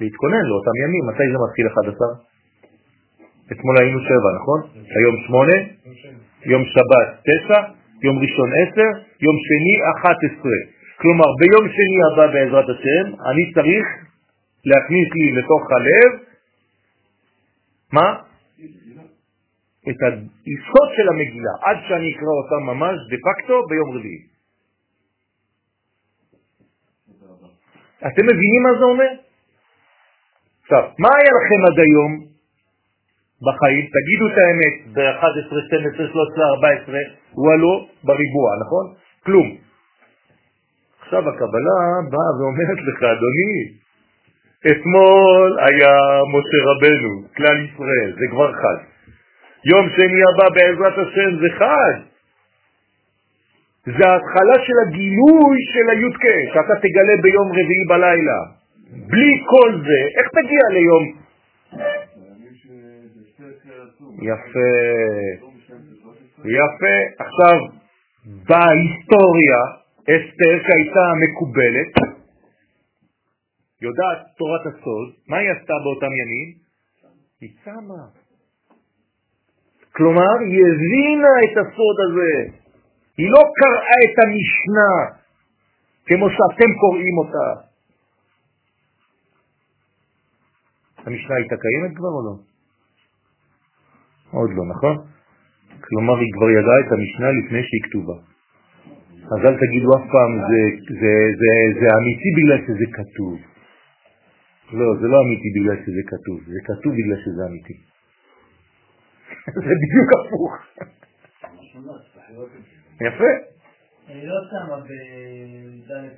להתכונן 0.00 0.44
לאותם 0.50 0.76
ימים. 0.82 1.02
מתי 1.10 1.26
זה 1.32 1.38
מתחיל 1.46 1.66
11? 1.66 2.30
אתמול 3.52 3.74
היינו 3.80 4.00
7, 4.00 4.10
נכון? 4.38 4.60
היום 4.98 5.14
8, 5.26 5.52
יום 6.52 6.62
שבת 6.64 7.08
9, 7.46 7.54
יום 8.02 8.16
ראשון 8.24 8.48
10, 8.72 8.80
יום 9.26 9.36
שני 9.48 9.74
11. 10.00 10.52
כלומר, 11.00 11.28
ביום 11.40 11.64
שני 11.76 11.98
הבא 12.08 12.26
בעזרת 12.32 12.68
השם, 12.74 13.04
אני 13.30 13.52
צריך 13.54 13.86
להכניס 14.64 15.08
לי 15.14 15.32
לתוך 15.32 15.62
הלב, 15.76 16.10
מה? 17.92 18.08
את 19.88 19.98
היסוד 20.02 20.88
של 20.96 21.08
המגילה, 21.08 21.52
עד 21.62 21.76
שאני 21.88 22.12
אקרא 22.12 22.32
אותה 22.40 22.56
ממש 22.72 22.96
דה 23.10 23.16
פקטו 23.26 23.66
ביום 23.68 23.90
רביעי. 23.96 24.29
אתם 28.06 28.24
מבינים 28.30 28.62
מה 28.62 28.78
זה 28.78 28.84
אומר? 28.84 29.12
עכשיו, 30.62 30.82
מה 30.98 31.08
היה 31.18 31.30
לכם 31.38 31.60
עד 31.68 31.78
היום 31.84 32.12
בחיים? 33.46 33.84
תגידו 33.96 34.24
את 34.32 34.38
האמת, 34.38 34.74
ב-11, 34.94 35.66
12, 35.66 36.08
13, 36.12 36.44
14, 36.56 36.98
הוא 37.32 37.52
הלא 37.52 37.86
בריבוע, 38.04 38.48
נכון? 38.64 38.84
כלום. 39.24 39.56
עכשיו 41.02 41.28
הקבלה 41.28 41.80
באה 42.10 42.30
ואומרת 42.38 42.78
לך, 42.88 43.02
אדוני, 43.02 43.56
אתמול 44.70 45.58
היה 45.58 45.94
משה 46.34 46.58
רבנו, 46.70 47.12
כלל 47.36 47.56
ישראל, 47.64 48.10
זה 48.18 48.26
כבר 48.30 48.52
חג. 48.52 48.78
יום 49.64 49.88
שני 49.96 50.22
הבא 50.28 50.48
בעזרת 50.54 50.98
השם 50.98 51.30
זה 51.40 51.48
חג. 51.58 52.09
זה 53.86 54.04
ההתחלה 54.08 54.56
של 54.66 54.76
הגילוי 54.86 55.56
של 55.72 55.90
הי"ק, 55.90 56.24
שאתה 56.54 56.74
תגלה 56.82 57.14
ביום 57.22 57.48
רביעי 57.48 57.84
בלילה. 57.88 58.40
בלי 58.90 59.32
כל 59.50 59.70
זה, 59.86 60.00
איך 60.18 60.28
תגיע 60.28 60.64
ליום? 60.76 61.04
יפה, 64.22 64.70
יפה. 66.44 66.96
עכשיו, 67.18 67.56
בהיסטוריה, 68.24 69.60
אסתר 70.02 70.54
שהייתה 70.66 71.06
מקובלת, 71.22 71.94
יודעת 73.82 74.18
תורת 74.36 74.66
הסוד, 74.66 75.08
מה 75.28 75.36
היא 75.38 75.50
עשתה 75.50 75.74
באותם 75.84 76.12
ימים? 76.22 76.54
היא 77.40 77.50
צמה. 77.64 78.04
כלומר, 79.92 80.34
היא 80.40 80.62
הבינה 80.74 81.34
את 81.44 81.56
הסוד 81.58 81.96
הזה. 82.06 82.59
היא 83.18 83.30
לא 83.30 83.42
קראה 83.60 83.98
את 84.06 84.16
המשנה 84.24 84.92
כמו 86.06 86.26
שאתם 86.30 86.70
קוראים 86.80 87.18
אותה. 87.18 87.46
המשנה 91.06 91.34
הייתה 91.34 91.56
קיימת 91.64 91.96
כבר 91.96 92.08
או 92.08 92.22
לא? 92.26 92.34
עוד 94.30 94.50
לא, 94.56 94.64
נכון? 94.66 94.96
כלומר, 95.80 96.16
היא 96.18 96.32
כבר 96.34 96.50
ידעה 96.50 96.78
את 96.86 96.92
המשנה 96.92 97.28
לפני 97.38 97.62
שהיא 97.68 97.82
כתובה. 97.86 98.16
אז 99.32 99.40
אל 99.46 99.56
תגידו 99.62 99.88
אף 99.96 100.04
פעם, 100.12 100.32
זה, 100.48 100.60
זה, 101.00 101.12
זה, 101.40 101.50
זה 101.80 101.86
אמיתי 101.98 102.28
בגלל 102.38 102.58
שזה 102.66 102.86
כתוב. 102.98 103.34
לא, 104.72 104.86
זה 105.00 105.06
לא 105.08 105.16
אמיתי 105.24 105.48
בגלל 105.56 105.76
שזה 105.84 106.02
כתוב, 106.06 106.38
זה 106.46 106.60
כתוב 106.64 106.92
בגלל 106.92 107.18
שזה 107.24 107.42
אמיתי. 107.48 107.76
זה 109.66 109.72
בדיוק 109.82 110.08
הפוך. 110.18 110.52
יפה. 113.06 113.30
אני 114.08 114.26
לא 114.26 114.34
שמה 114.50 114.76
בדלת 114.76 116.12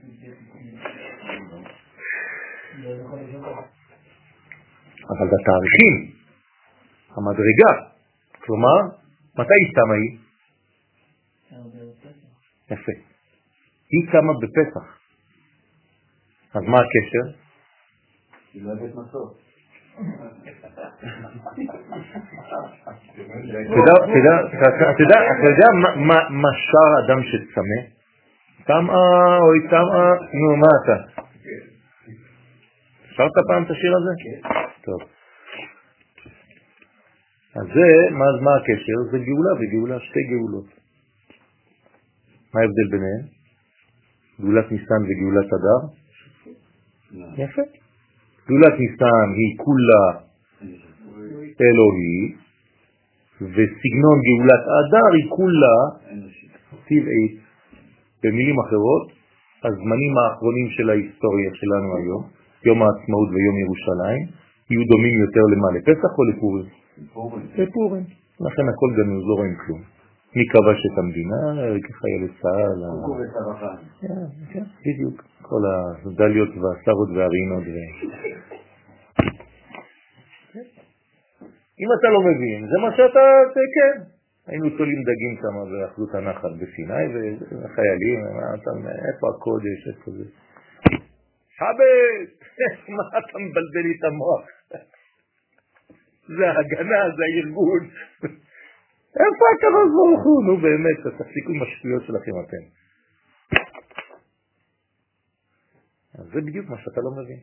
אבל 5.10 5.26
בתאריכים, 5.26 5.94
המדרגה, 7.10 7.72
כלומר, 8.38 8.78
מתי 9.38 9.54
היא 9.60 9.72
שמה 9.74 9.94
היא? 9.94 10.18
יפה. 12.70 12.92
היא 13.90 14.10
שמה 14.12 14.32
בפסח. 14.42 14.98
אז 16.54 16.62
מה 16.62 16.78
הקשר? 16.78 17.38
היא 18.52 18.62
לא 18.62 18.70
אוהבת 18.70 18.94
מסור. 18.94 19.41
אתה 24.90 25.46
יודע 25.48 25.66
מה 26.30 26.50
שר 26.66 26.90
אדם 27.04 27.22
שצמא? 27.22 27.80
צמאה 28.66 29.38
אוי 29.38 29.58
צמאה, 29.70 30.10
נו 30.38 30.56
מה 30.56 30.66
אתה? 30.84 31.22
שרת 33.10 33.30
פעם 33.48 33.62
את 33.64 33.70
השיר 33.70 33.92
הזה? 33.96 34.10
טוב. 34.84 35.00
אז 37.56 37.66
זה, 37.66 38.10
מה 38.40 38.50
הקשר? 38.56 38.98
זה 39.10 39.18
גאולה 39.18 39.52
וגאולה, 39.60 40.00
שתי 40.00 40.20
גאולות. 40.30 40.66
מה 42.54 42.60
ההבדל 42.60 42.88
ביניהם? 42.90 43.24
גאולת 44.40 44.72
ניסן 44.72 45.02
וגאולת 45.08 45.50
אדר? 45.52 45.80
יפה. 47.44 47.81
גאולת 48.52 48.78
ניסן 48.80 49.28
היא 49.38 49.58
כולה 49.64 50.04
אלוהי, 51.66 52.18
וסגנון 53.54 54.18
גאולת 54.26 54.64
אדר 54.78 55.08
היא 55.16 55.26
כולה 55.36 55.76
טבעית. 56.88 57.34
במילים 58.24 58.56
אחרות, 58.64 59.06
הזמנים 59.64 60.12
האחרונים 60.18 60.68
של 60.76 60.90
ההיסטוריה 60.90 61.50
שלנו 61.60 61.88
היום, 61.96 62.22
יום 62.66 62.78
העצמאות 62.82 63.28
ויום 63.34 63.56
ירושלים, 63.64 64.22
יהיו 64.70 64.84
דומים 64.92 65.16
יותר 65.24 65.44
למה? 65.52 65.68
לפסח 65.76 66.12
או 66.18 66.24
לפורים? 66.30 66.68
לפורים. 67.58 68.04
לכן 68.46 68.64
הכל 68.72 68.90
גנוז, 68.96 69.22
לא 69.28 69.34
רואים 69.34 69.56
כלום. 69.66 69.80
מי 70.36 70.44
כבש 70.52 70.80
את 70.92 70.98
המדינה, 70.98 71.40
חיילי 72.00 72.28
צה"ל. 72.40 72.80
כן, 74.52 74.64
בדיוק. 74.80 75.22
כל 75.42 75.62
הדליות 75.72 76.48
והשרות 76.48 77.08
והרינות. 77.16 77.64
אם 81.80 81.88
אתה 81.98 82.08
לא 82.08 82.20
מבין, 82.20 82.60
זה 82.70 82.76
מה 82.82 82.90
שאתה, 82.96 83.24
כן. 83.76 84.02
היינו 84.46 84.70
תולים 84.78 85.02
דגים 85.02 85.34
שם 85.40 85.56
באחדות 85.70 86.14
הנחל 86.14 86.54
בסיני, 86.60 87.06
וחיילים, 87.60 88.20
איפה 89.08 89.26
הקודש, 89.36 89.78
איפה 89.88 90.10
זה. 90.10 90.24
חבד, 91.58 92.26
מה 92.96 93.18
אתה 93.18 93.38
מבלבל 93.38 93.84
לי 93.88 93.94
את 93.98 94.04
המוח? 94.04 94.44
זה 96.36 96.44
ההגנה, 96.50 97.00
זה 97.16 97.22
הארגון. 97.28 97.82
איפה 99.20 99.44
הקדוש 99.54 99.88
ברוך 99.96 100.24
הוא? 100.24 100.44
נו 100.46 100.56
באמת, 100.56 100.98
תפסיקו 101.18 101.52
עם 101.52 101.62
השטויות 101.62 102.02
שלכם 102.06 102.32
אתם. 102.44 102.64
אז 106.18 106.26
זה 106.32 106.40
בדיוק 106.40 106.68
מה 106.68 106.76
שאתה 106.78 107.00
לא 107.00 107.10
מבין. 107.22 107.40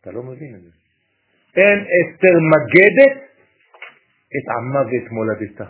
אתה 0.00 0.10
לא 0.12 0.22
מבין 0.22 0.54
את 0.54 0.62
זה. 0.62 0.70
אין 1.56 1.78
אסתר 1.94 2.36
מגדת 2.52 3.16
את 4.36 4.46
עמה 4.56 4.80
ואת 4.80 5.10
מולדתה. 5.10 5.64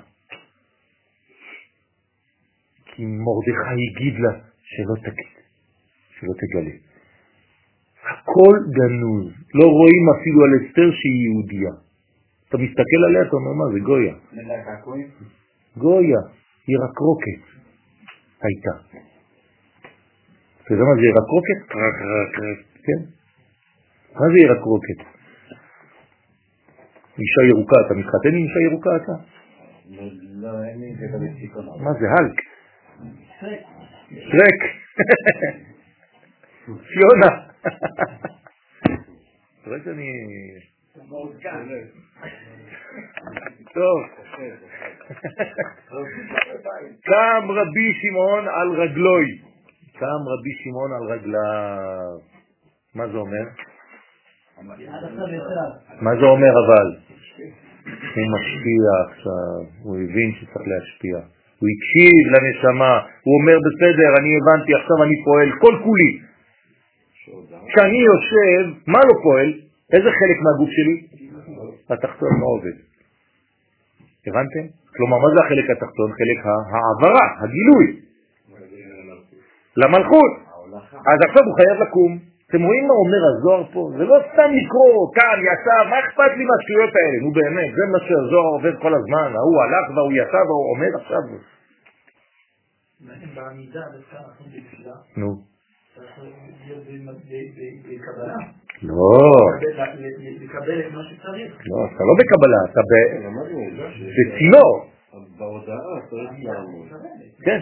כי 2.84 3.04
מרדכי 3.04 3.80
הגיד 3.84 4.20
לה 4.20 4.32
שלא 4.62 4.94
תגיד, 5.04 5.34
שלא 6.18 6.32
תגלה. 6.40 6.74
הכל 8.10 8.56
גנוז, 8.76 9.32
לא 9.54 9.66
רואים 9.66 10.04
אפילו 10.14 10.38
על 10.44 10.50
אסתר 10.60 10.88
שהיא 10.98 11.22
יהודייה. 11.24 11.83
אתה 12.48 12.58
מסתכל 12.58 13.00
עליה, 13.08 13.22
אתה 13.22 13.36
אומר, 13.36 13.52
מה 13.52 13.72
זה 13.72 13.78
גויה? 13.80 14.14
גויה, 15.76 16.20
היא 16.66 16.76
רקרוקת 16.84 17.40
הייתה. 18.42 18.74
אתה 20.62 20.74
יודע 20.74 20.84
מה 20.84 20.94
זה 21.00 21.06
ירקרוקת? 21.10 21.60
כן. 22.86 23.00
מה 24.14 24.26
זה 24.32 24.38
ירקרוקת? 24.38 24.98
אישה 27.18 27.42
ירוקה, 27.50 27.76
אתה 27.86 27.94
מתחתן 27.94 28.28
עם 28.28 28.44
אישה 28.46 28.60
ירוקה 28.70 28.90
אתה? 28.96 29.12
לא, 30.42 30.64
אין 30.64 30.80
לי 30.80 30.92
את 30.92 30.98
זה. 30.98 31.18
מה 31.84 31.92
זה 31.92 32.06
הלק? 32.10 32.40
שרק. 34.10 34.60
פיונה. 36.64 37.30
רואה 39.66 39.78
שאני... 39.84 40.08
טוב. 43.74 43.98
קם 47.04 47.50
רבי 47.50 47.94
שמעון 48.02 48.48
על 48.48 48.68
רגלוי. 48.82 49.26
קם 49.98 50.22
רבי 50.26 50.52
שמעון 50.64 50.92
על 50.92 51.12
רגליו. 51.12 52.18
מה 52.94 53.08
זה 53.08 53.16
אומר? 53.16 53.44
מה 56.00 56.16
זה 56.20 56.24
אומר 56.26 56.52
אבל? 56.66 56.96
הוא 58.14 58.26
משפיע 58.36 58.88
עכשיו, 59.08 59.82
הוא 59.82 59.96
הבין 59.96 60.32
שצריך 60.32 60.66
להשפיע. 60.68 61.16
הוא 61.58 61.68
הקשיב 61.74 62.24
לנשמה, 62.34 62.94
הוא 63.22 63.40
אומר 63.40 63.58
בסדר, 63.66 64.10
אני 64.20 64.30
הבנתי, 64.36 64.74
עכשיו 64.74 64.96
אני 65.04 65.16
פועל 65.24 65.50
כל 65.60 65.74
כולי. 65.84 66.12
כשאני 67.68 67.98
יושב, 67.98 68.78
מה 68.86 68.98
לא 69.08 69.14
פועל? 69.22 69.63
איזה 69.94 70.10
חלק 70.18 70.38
מהגוף 70.44 70.70
שלי? 70.76 70.96
התחתון 71.90 72.32
לא 72.40 72.46
עובד. 72.56 72.76
הבנתם? 74.26 74.64
כלומר, 74.96 75.18
מה 75.24 75.28
זה 75.34 75.40
החלק 75.44 75.66
התחתון? 75.70 76.08
חלק 76.18 76.38
העברה, 76.72 77.26
הגילוי. 77.42 77.86
למלכות. 79.76 80.32
אז 81.10 81.18
עכשיו 81.26 81.42
הוא 81.46 81.54
חייב 81.58 81.76
לקום. 81.82 82.18
אתם 82.48 82.62
רואים 82.62 82.84
מה 82.88 82.94
אומר 83.02 83.22
הזוהר 83.30 83.64
פה? 83.72 83.82
זה 83.98 84.04
לא 84.04 84.16
סתם 84.32 84.50
לקרוא, 84.58 85.14
כאן, 85.14 85.38
ישב, 85.48 85.82
מה 85.90 85.96
אכפת 86.00 86.32
לי 86.38 86.44
מהשטויות 86.48 86.92
האלה? 86.98 87.16
נו 87.22 87.30
באמת, 87.32 87.70
זה 87.76 87.84
מה 87.92 87.98
שהזוהר 88.06 88.48
עובד 88.56 88.74
כל 88.82 88.94
הזמן, 88.94 89.28
ההוא 89.38 89.58
הלך 89.62 89.84
והוא 89.96 90.12
ישב 90.12 90.44
והוא 90.48 90.70
עומד 90.72 90.92
עכשיו. 91.00 91.22
בעמידה, 93.34 93.80
דווקא 93.92 94.16
אנחנו 94.16 94.44
בתפילה, 94.54 94.94
נו. 95.16 95.30
לא, 98.88 99.18
לקבל 100.40 100.80
את 100.80 100.92
מה 100.92 101.00
שצריך. 101.10 101.52
לא, 101.66 101.76
אתה 101.94 102.02
לא 102.08 102.14
בקבלה, 102.18 102.60
אתה 102.70 102.80
ב- 102.80 103.12
זה. 103.98 104.06
בצינור. 104.16 104.72
בהודעה 105.38 106.00
צריך 106.10 106.30
לעמוד. 106.42 106.88
כן, 107.44 107.60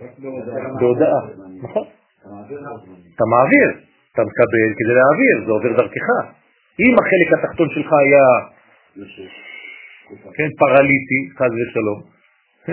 רק 0.00 0.10
בהודעה. 0.80 1.20
נכון. 1.62 1.84
אתה 3.14 3.24
מעביר. 3.32 3.68
אתה 4.12 4.22
מקבל 4.22 4.68
כדי 4.78 4.94
להעביר, 4.98 5.46
זה 5.46 5.52
עובר 5.52 5.72
דרכך. 5.82 6.08
אם 6.80 6.94
החלק 7.00 7.28
התחתון 7.38 7.68
שלך 7.70 7.90
היה. 7.92 8.26
כן, 10.34 10.48
פרליטי, 10.58 11.20
חס 11.36 11.52
ושלום, 11.60 12.02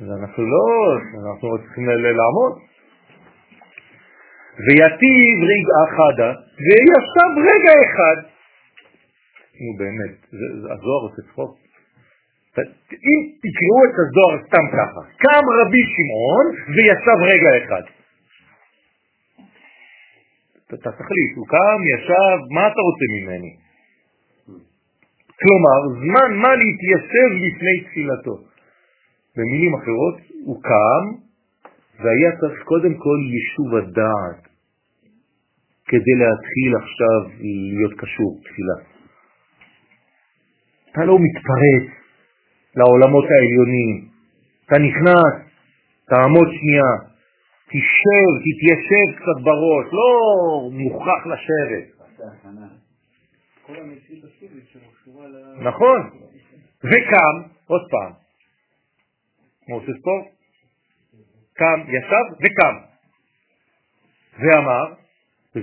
אז 0.00 0.06
אנחנו 0.20 0.42
לא, 0.44 0.66
אנחנו 1.22 1.58
צריכים 1.58 1.84
לעמוד. 1.88 2.67
ויטיב 4.64 5.36
רגע 5.52 5.78
חדה, 5.96 6.30
וישב 6.64 7.30
רגע 7.48 7.72
אחד. 7.84 8.16
נו 9.60 9.70
באמת, 9.78 10.16
הזוהר 10.72 11.02
עושה 11.06 11.22
צחוק. 11.28 11.56
אם 13.08 13.20
תקראו 13.42 13.80
את 13.88 13.96
הזוהר 14.02 14.34
סתם 14.46 14.66
ככה, 14.76 15.00
קם 15.24 15.44
רבי 15.58 15.82
שמעון 15.94 16.46
וישב 16.74 17.18
רגע 17.32 17.50
אחד. 17.64 17.84
אתה 20.66 20.90
תחליט, 20.92 21.32
הוא 21.36 21.46
קם, 21.46 21.78
ישב, 21.94 22.36
מה 22.54 22.60
אתה 22.68 22.80
רוצה 22.88 23.04
ממני? 23.14 23.52
כלומר, 25.40 25.80
זמן 26.02 26.36
מה 26.42 26.52
להתיישב 26.54 27.28
לפני 27.44 27.84
תפילתו. 27.84 28.36
במילים 29.36 29.74
אחרות, 29.74 30.16
הוא 30.44 30.62
קם 30.62 31.04
והיה 32.00 32.30
צריך 32.40 32.62
קודם 32.64 32.94
כל 32.94 33.18
יישוב 33.34 33.74
הדעת 33.76 34.47
כדי 35.88 36.14
להתחיל 36.22 36.72
עכשיו 36.82 37.38
להיות 37.40 38.00
קשור, 38.00 38.40
תפילה. 38.44 38.78
אתה 40.92 41.04
לא 41.04 41.16
מתפרץ 41.24 41.86
לעולמות 42.76 43.24
העליונים, 43.30 44.08
אתה 44.66 44.76
נכנס, 44.78 45.34
תעמוד 46.08 46.48
שנייה, 46.58 46.92
תשב, 47.72 48.28
תתיישב 48.44 49.06
קצת 49.16 49.38
בראש, 49.44 49.86
לא 49.92 50.10
מוכרח 50.72 51.26
לשבת. 51.26 51.86
נכון. 55.60 56.10
וקם, 56.84 57.48
עוד 57.66 57.80
פעם. 57.90 58.12
כמו 59.66 59.74
עושה 59.74 59.92
ספורט? 60.00 60.26
קם, 61.54 61.80
ישב 61.88 62.24
וקם. 62.34 62.76
ואמר, 64.38 64.94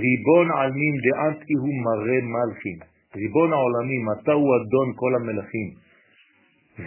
ריבון 0.03 0.47
עלמין 0.57 0.95
דאנטי 1.05 1.53
הוא 1.63 1.75
מראה 1.85 2.19
מלכים. 2.33 2.77
ריבון 3.15 3.53
העולמים, 3.53 4.03
אתה 4.13 4.31
הוא 4.31 4.49
אדון 4.57 4.87
כל 4.95 5.11
המלכים. 5.15 5.69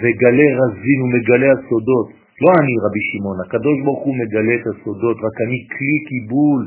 וגלה 0.01 0.48
רזין 0.60 0.98
ומגלה 1.02 1.48
הסודות. 1.52 2.09
לא 2.43 2.51
אני 2.60 2.74
רבי 2.85 3.02
שמעון, 3.10 3.39
הקדוש 3.47 3.76
ברוך 3.85 4.02
הוא 4.06 4.14
מגלה 4.22 4.55
את 4.60 4.66
הסודות, 4.70 5.16
רק 5.26 5.36
אני 5.47 5.59
כלי 5.74 5.98
קיבול. 6.09 6.62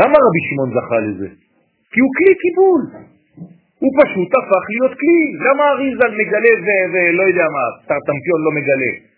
למה 0.00 0.16
רבי 0.26 0.42
שמעון 0.48 0.70
זכה 0.76 0.98
לזה? 1.06 1.28
כי 1.92 1.98
הוא 2.00 2.12
כלי 2.16 2.34
קיבול. 2.42 2.82
הוא 3.82 3.92
פשוט 4.00 4.30
הפך 4.38 4.64
להיות 4.72 4.94
כלי. 5.00 5.20
למה 5.46 5.62
אריזל 5.72 6.12
מגלה 6.20 6.52
ולא 6.92 7.22
יודע 7.22 7.46
מה, 7.56 7.64
טרטמפיון 7.88 8.40
לא 8.46 8.50
מגלה? 8.58 9.13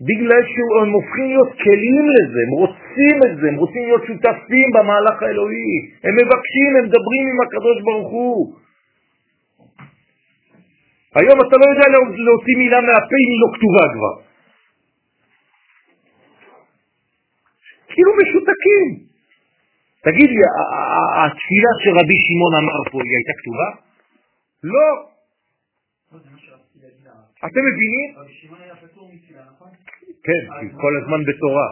בגלל 0.00 0.42
שהם 0.52 0.92
הופכים 0.92 1.26
להיות 1.32 1.52
כלים 1.64 2.04
לזה, 2.16 2.38
הם 2.46 2.52
רוצים 2.62 3.16
את 3.26 3.32
זה, 3.40 3.48
הם 3.48 3.56
רוצים 3.56 3.82
להיות 3.86 4.04
שותפים 4.06 4.68
במהלך 4.74 5.22
האלוהי. 5.22 5.74
הם 6.04 6.14
מבקשים, 6.20 6.70
הם 6.78 6.84
מדברים 6.88 7.24
עם 7.32 7.38
הקדוש 7.46 7.76
ברוך 7.82 8.10
הוא. 8.12 8.54
היום 11.14 11.36
אתה 11.40 11.56
לא 11.60 11.66
יודע 11.72 11.86
לה- 11.88 12.16
להוציא 12.26 12.56
מילה 12.58 12.80
מהפה 12.80 13.16
אם 13.22 13.30
היא 13.32 13.40
לא 13.44 13.48
כתובה 13.56 13.84
כבר. 13.94 14.14
כאילו 17.88 18.10
משותקים. 18.20 18.86
תגיד 20.04 20.28
לי, 20.30 20.42
התפילה 21.24 21.70
שרבי 21.82 22.18
שמעון 22.26 22.54
אמר 22.62 22.78
פה, 22.90 22.98
היא 23.02 23.16
הייתה 23.18 23.32
כתובה? 23.40 23.68
לא. 24.64 25.06
אתם 27.44 27.60
מבינים? 27.68 28.08
נכון? 29.46 29.68
כן, 30.24 30.42
כי 30.60 30.66
כל 30.80 30.92
הזמן 30.96 31.20
בתורה. 31.28 31.68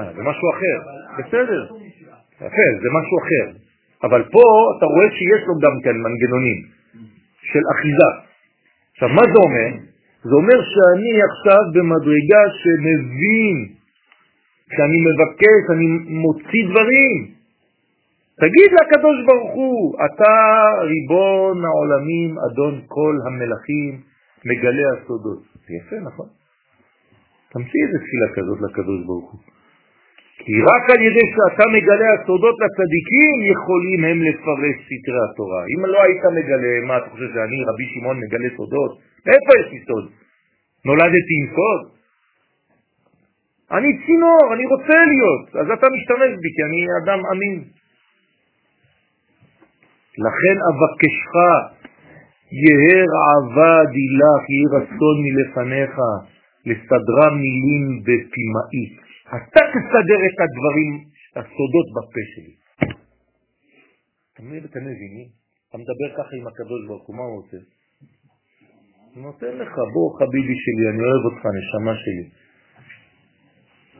היה 0.00 0.12
זה 0.12 0.22
משהו 0.22 0.50
אחר. 0.50 0.76
בסדר. 1.18 1.62
יפה, 2.36 2.68
זה 2.82 2.88
משהו 2.98 3.18
אחר. 3.22 3.58
אבל 4.02 4.22
פה 4.22 4.42
אתה 4.78 4.86
רואה 4.86 5.10
שיש 5.10 5.42
לו 5.46 5.54
גם 5.64 5.74
כן 5.84 5.96
מנגנונים 5.96 6.58
של 7.42 7.64
אחיזה. 7.74 8.10
עכשיו, 8.92 9.08
מה 9.08 9.22
זה 9.32 9.38
אומר? 9.46 9.70
זה 10.22 10.34
אומר 10.34 10.58
שאני 10.72 11.22
עכשיו 11.28 11.62
במדרגה 11.74 12.42
שמבין, 12.60 13.56
כשאני 14.70 14.98
מבקש, 15.08 15.60
אני 15.74 15.86
מוציא 16.24 16.64
דברים. 16.70 17.38
תגיד 18.40 18.70
לקדוש 18.72 19.26
ברוך 19.26 19.52
הוא, 19.54 19.96
אתה 20.06 20.34
ריבון 20.82 21.64
העולמים, 21.64 22.36
אדון 22.38 22.80
כל 22.86 23.16
המלכים, 23.26 24.07
מגלה 24.44 24.86
הסודות. 24.94 25.42
יפה, 25.68 25.96
נכון? 26.08 26.28
תמציא 27.52 27.80
איזה 27.84 27.98
תפילה 28.04 28.28
כזאת 28.36 28.58
לקדוש 28.60 29.00
ברוך 29.06 29.32
הוא. 29.32 29.40
כי 30.44 30.54
רק 30.72 30.84
על 30.90 31.00
ידי 31.08 31.26
שאתה 31.34 31.64
מגלה 31.76 32.08
הסודות 32.14 32.56
לצדיקים 32.62 33.36
יכולים 33.52 34.00
הם 34.04 34.18
לפרש 34.28 34.76
סתרי 34.86 35.22
התורה. 35.26 35.62
אם 35.72 35.80
לא 35.86 35.98
היית 36.02 36.24
מגלה, 36.38 36.74
מה 36.88 36.96
אתה 36.98 37.10
חושב 37.10 37.28
שאני, 37.34 37.58
רבי 37.68 37.86
שמעון, 37.94 38.16
מגלה 38.24 38.48
סודות? 38.56 38.92
איפה 39.32 39.50
יש 39.60 39.68
לי 39.72 39.80
סוד? 39.88 40.06
נולדתי 40.84 41.34
עם 41.40 41.46
סוד? 41.56 41.80
אני 43.76 43.90
צינור, 44.06 44.44
אני 44.54 44.64
רוצה 44.66 44.98
להיות, 45.12 45.56
אז 45.60 45.66
אתה 45.78 45.86
משתמש 45.94 46.30
בי 46.42 46.50
כי 46.54 46.62
אני 46.68 46.80
אדם 47.02 47.20
אמין. 47.32 47.56
לכן 50.26 50.56
אבקשך, 50.70 51.34
יהא 52.52 53.00
רעבה 53.14 53.74
דילך, 53.94 54.42
יהי 54.52 54.66
רצון 54.76 55.16
מלפניך, 55.24 55.94
לסדרה 56.66 57.28
מילים 57.42 57.84
בפימאית. 58.06 58.94
אתה 59.36 59.62
תסדר 59.72 60.20
את 60.28 60.38
הדברים, 60.44 60.92
הסודות 61.36 61.88
בפה 61.96 62.22
שלי. 62.32 62.54
אתם 64.34 64.80
מבינים? 64.90 65.28
אתה 65.68 65.78
מדבר 65.78 66.08
ככה 66.18 66.32
עם 66.36 66.46
הקדוש 66.46 66.80
ברוך 66.86 67.06
הוא, 67.06 67.16
מה 67.16 67.22
הוא 67.22 67.38
עושה? 67.38 67.56
הוא 69.14 69.22
נותן 69.22 69.52
לך, 69.62 69.72
בוא 69.94 70.06
חביבי 70.18 70.56
שלי, 70.64 70.84
אני 70.90 71.02
אוהב 71.06 71.24
אותך, 71.28 71.42
נשמה 71.58 71.94
שלי. 72.02 72.26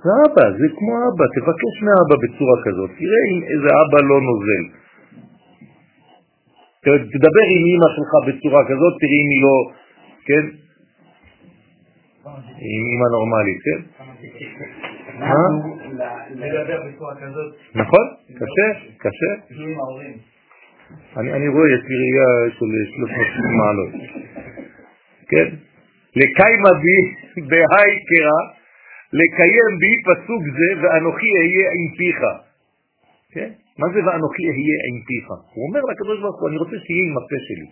זה 0.02 0.12
אבא, 0.26 0.46
זה 0.58 0.66
כמו 0.76 0.94
אבא, 1.08 1.26
תבקש 1.36 1.74
מאבא 1.86 2.16
בצורה 2.22 2.56
כזאת, 2.66 2.90
תראה 3.00 3.22
אם 3.32 3.38
איזה 3.50 3.70
אבא 3.82 3.98
לא 4.10 4.18
נוזל. 4.28 4.64
תדבר 7.12 7.44
עם 7.54 7.62
אמא 7.72 7.88
שלך 7.96 8.12
בצורה 8.28 8.64
כזאת, 8.64 8.92
תראי 9.00 9.18
אם 9.22 9.30
היא 9.32 9.42
לא, 9.46 9.58
כן? 10.28 10.44
עם 12.58 12.84
אמא 12.92 13.06
נורמלית, 13.14 13.58
כן? 13.66 13.80
מה? 15.18 15.34
לדבר 16.30 16.78
בצורה 16.86 17.14
כזאת, 17.14 17.54
נכון? 17.74 18.06
קשה, 18.38 18.68
קשה. 18.98 19.32
אני, 21.16 21.48
רואה, 21.48 21.68
יש 21.74 21.82
לי 21.88 21.94
ראייה 22.02 22.50
של 22.50 22.58
360 22.58 23.56
מעלות. 23.58 23.92
כן? 25.28 25.48
לקיימה 26.16 26.70
בי 26.82 26.98
בהי 27.48 27.92
קרא, 28.08 28.40
לקיים 29.12 29.72
בי 29.80 29.92
פסוק 30.04 30.42
זה, 30.42 30.82
ואנוכי 30.82 31.26
אהיה 31.38 31.68
עם 31.76 31.96
פיך. 31.96 32.20
כן? 33.32 33.50
מה 33.80 33.86
זה 33.92 33.98
ואנוכי 34.06 34.42
אהיה 34.52 34.78
עם 34.88 34.98
פיך? 35.08 35.26
הוא 35.54 35.62
אומר 35.68 35.82
לקדוש 35.90 36.18
ברוך 36.22 36.40
הוא, 36.40 36.48
אני 36.48 36.58
רוצה 36.62 36.76
שיהיה 36.84 37.04
עם 37.08 37.16
הפה 37.20 37.38
שלי. 37.46 37.68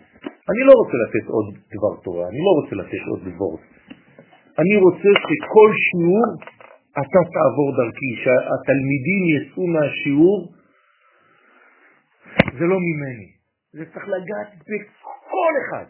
אני 0.51 0.62
לא 0.69 0.73
רוצה 0.81 0.97
לתת 1.05 1.27
עוד 1.35 1.47
דבר 1.74 1.93
תורה, 2.05 2.24
אני 2.31 2.41
לא 2.47 2.53
רוצה 2.59 2.74
לתת 2.83 3.03
עוד 3.11 3.20
דבורת. 3.28 3.62
אני 4.61 4.77
רוצה 4.85 5.11
שכל 5.24 5.70
שיעור 5.87 6.28
אתה 7.01 7.20
תעבור 7.35 7.69
דרכי, 7.77 8.12
שהתלמידים 8.23 9.23
יצאו 9.35 9.66
מהשיעור, 9.66 10.39
זה 12.59 12.65
לא 12.73 12.78
ממני, 12.87 13.31
זה 13.73 13.85
צריך 13.93 14.09
לגעת 14.09 14.51
בכל 14.69 15.53
אחד. 15.62 15.87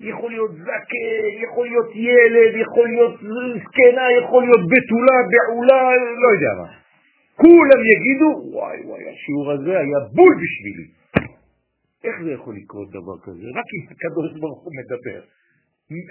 יכול 0.00 0.30
להיות 0.30 0.50
זקן, 0.52 1.32
יכול 1.44 1.66
להיות 1.66 1.90
ילד, 1.94 2.52
יכול 2.64 2.88
להיות 2.88 3.14
זקנה, 3.62 4.06
יכול 4.20 4.42
להיות 4.42 4.64
בתולה, 4.72 5.18
בעולה, 5.30 5.82
לא 6.22 6.28
יודע 6.34 6.52
מה. 6.62 6.81
כולם 7.36 7.80
יגידו, 7.92 8.30
וואי 8.54 8.78
וואי, 8.84 9.02
השיעור 9.10 9.52
הזה 9.52 9.72
היה 9.78 9.98
בול 10.16 10.34
בשבילי. 10.42 10.86
איך 12.04 12.16
זה 12.24 12.30
יכול 12.32 12.54
לקרות 12.56 12.88
דבר 12.90 13.16
כזה? 13.22 13.46
רק 13.58 13.68
אם 13.74 13.82
הקדוש 13.90 14.40
ברוך 14.40 14.60
הוא 14.64 14.72
מדבר. 14.80 15.20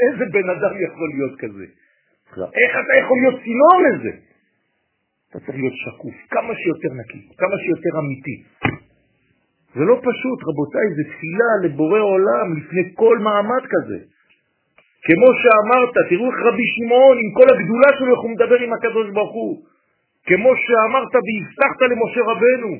איזה 0.05 0.25
בן 0.33 0.47
אדם 0.55 0.73
יכול 0.87 1.09
להיות 1.15 1.35
כזה? 1.39 1.65
איך 2.61 2.71
אתה 2.81 2.93
יכול 3.01 3.17
להיות 3.21 3.37
צינור 3.43 3.77
לזה? 3.87 4.13
אתה 5.29 5.39
צריך 5.39 5.57
להיות 5.57 5.77
שקוף, 5.83 6.15
כמה 6.29 6.53
שיותר 6.61 6.91
נקי, 6.99 7.21
כמה 7.37 7.55
שיותר 7.63 7.93
אמיתי. 7.99 8.37
זה 9.75 9.83
לא 9.89 9.95
פשוט, 10.09 10.39
רבותיי, 10.49 10.87
זה 10.97 11.03
תפילה 11.11 11.51
לבורא 11.63 11.99
עולם 11.99 12.47
לפני 12.57 12.83
כל 12.95 13.15
מעמד 13.19 13.63
כזה. 13.73 13.99
כמו 15.07 15.29
שאמרת, 15.41 15.93
תראו 16.09 16.25
איך 16.31 16.39
רבי 16.47 16.67
שמעון, 16.75 17.15
עם 17.21 17.29
כל 17.37 17.47
הגדולה 17.53 17.89
שלו, 17.97 18.09
איך 18.13 18.23
הוא 18.25 18.31
מדבר 18.35 18.59
עם 18.65 18.73
הקדוש 18.73 19.07
ברוך 19.15 19.33
הוא. 19.33 19.70
כמו 20.27 20.51
שאמרת 20.63 21.13
והבטחת 21.15 21.81
למשה 21.91 22.21
רבנו, 22.31 22.71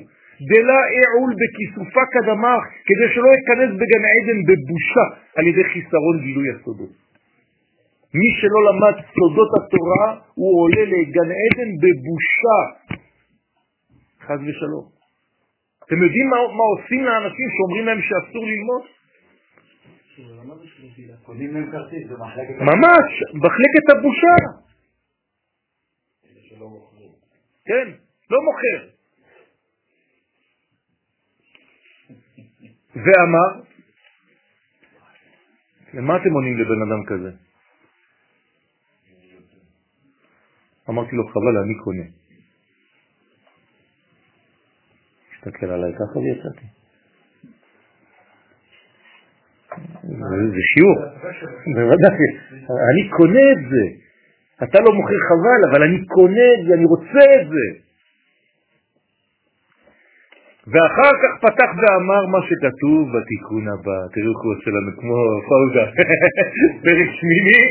דלה 0.48 0.80
אעול 0.98 1.32
בכיסופה 1.40 2.00
קדמך, 2.14 2.62
כדי 2.86 3.06
שלא 3.14 3.28
ייכנס 3.36 3.70
בגן 3.80 4.04
עדן 4.14 4.38
בבושה 4.48 5.06
על 5.36 5.46
ידי 5.46 5.64
חיסרון 5.64 6.16
גילוי 6.20 6.46
הסודות. 6.54 6.92
מי 8.14 8.28
שלא 8.40 8.60
למד 8.68 8.96
סודות 9.14 9.50
התורה, 9.58 10.06
הוא 10.34 10.62
עולה 10.62 10.84
לגן 10.84 11.30
עדן 11.42 11.70
בבושה. 11.82 12.58
חז 14.26 14.40
ושלום. 14.48 14.86
אתם 15.84 16.02
יודעים 16.02 16.28
מה, 16.30 16.36
מה 16.36 16.64
עושים 16.74 17.04
לאנשים 17.04 17.46
שאומרים 17.56 17.86
להם 17.86 18.00
שאסור 18.02 18.44
ללמוד? 18.46 18.82
ממש, 22.60 23.08
מחלקת 23.34 23.86
הבושה. 23.92 24.36
כן, 27.64 27.90
לא 28.30 28.38
מוכר. 28.44 28.88
ואמר, 32.94 33.64
למה 35.94 36.16
אתם 36.16 36.32
עונים 36.32 36.58
לבן 36.58 36.82
אדם 36.88 37.04
כזה? 37.06 37.36
אמרתי 40.88 41.16
לו, 41.16 41.28
חבל, 41.28 41.58
אני 41.64 41.74
קונה. 41.84 42.02
הסתכל 45.32 45.66
עליי 45.66 45.92
ככה 45.92 46.18
ויצאתי. 46.18 46.66
זה 50.52 50.62
שיעור, 50.74 50.98
בוודאי, 51.74 52.26
אני 52.90 53.10
קונה 53.16 53.40
את 53.52 53.70
זה. 53.70 54.11
אתה 54.64 54.78
לא 54.80 54.90
מוכר 54.92 55.20
חבל, 55.28 55.60
אבל 55.70 55.82
אני 55.82 56.06
קונה 56.06 56.48
את 56.54 56.60
זה, 56.66 56.74
אני 56.74 56.84
רוצה 56.84 57.24
את 57.40 57.46
זה. 57.48 57.66
ואחר 60.66 61.12
כך 61.22 61.32
פתח 61.44 61.70
ואמר 61.80 62.22
מה 62.34 62.40
שכתוב 62.48 63.02
בתיקון 63.14 63.64
הבא. 63.68 63.98
תראו 64.14 64.30
איך 64.32 64.40
הוא 64.44 64.52
עושה 64.54 64.70
לנו 64.76 64.92
כמו 65.00 65.18
פאוזה, 65.48 65.84
פרק 66.84 67.10
שמיני. 67.18 67.62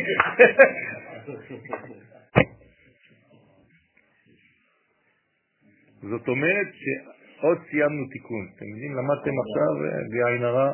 זאת 6.12 6.28
אומרת 6.28 6.68
שעוד 6.82 7.58
סיימנו 7.70 8.04
תיקון. 8.12 8.46
אתם 8.56 8.66
יודעים, 8.66 8.94
למדתם 8.96 9.36
עכשיו 9.44 9.72
אה, 9.86 9.90
בלי 10.10 10.24
עין 10.24 10.44
הרע, 10.44 10.74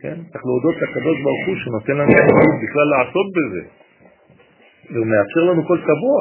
כן? 0.00 0.16
צריך 0.32 0.44
להודות 0.44 0.76
לקדוש 0.82 1.18
ברוך 1.24 1.46
הוא 1.46 1.56
שנותן 1.64 1.96
לנו 1.96 2.12
בכלל 2.62 2.88
לעסוק 2.92 3.28
בזה. 3.36 3.62
והוא 4.90 5.06
מאפשר 5.06 5.40
לנו 5.40 5.66
כל 5.66 5.78
שבוע. 5.78 6.20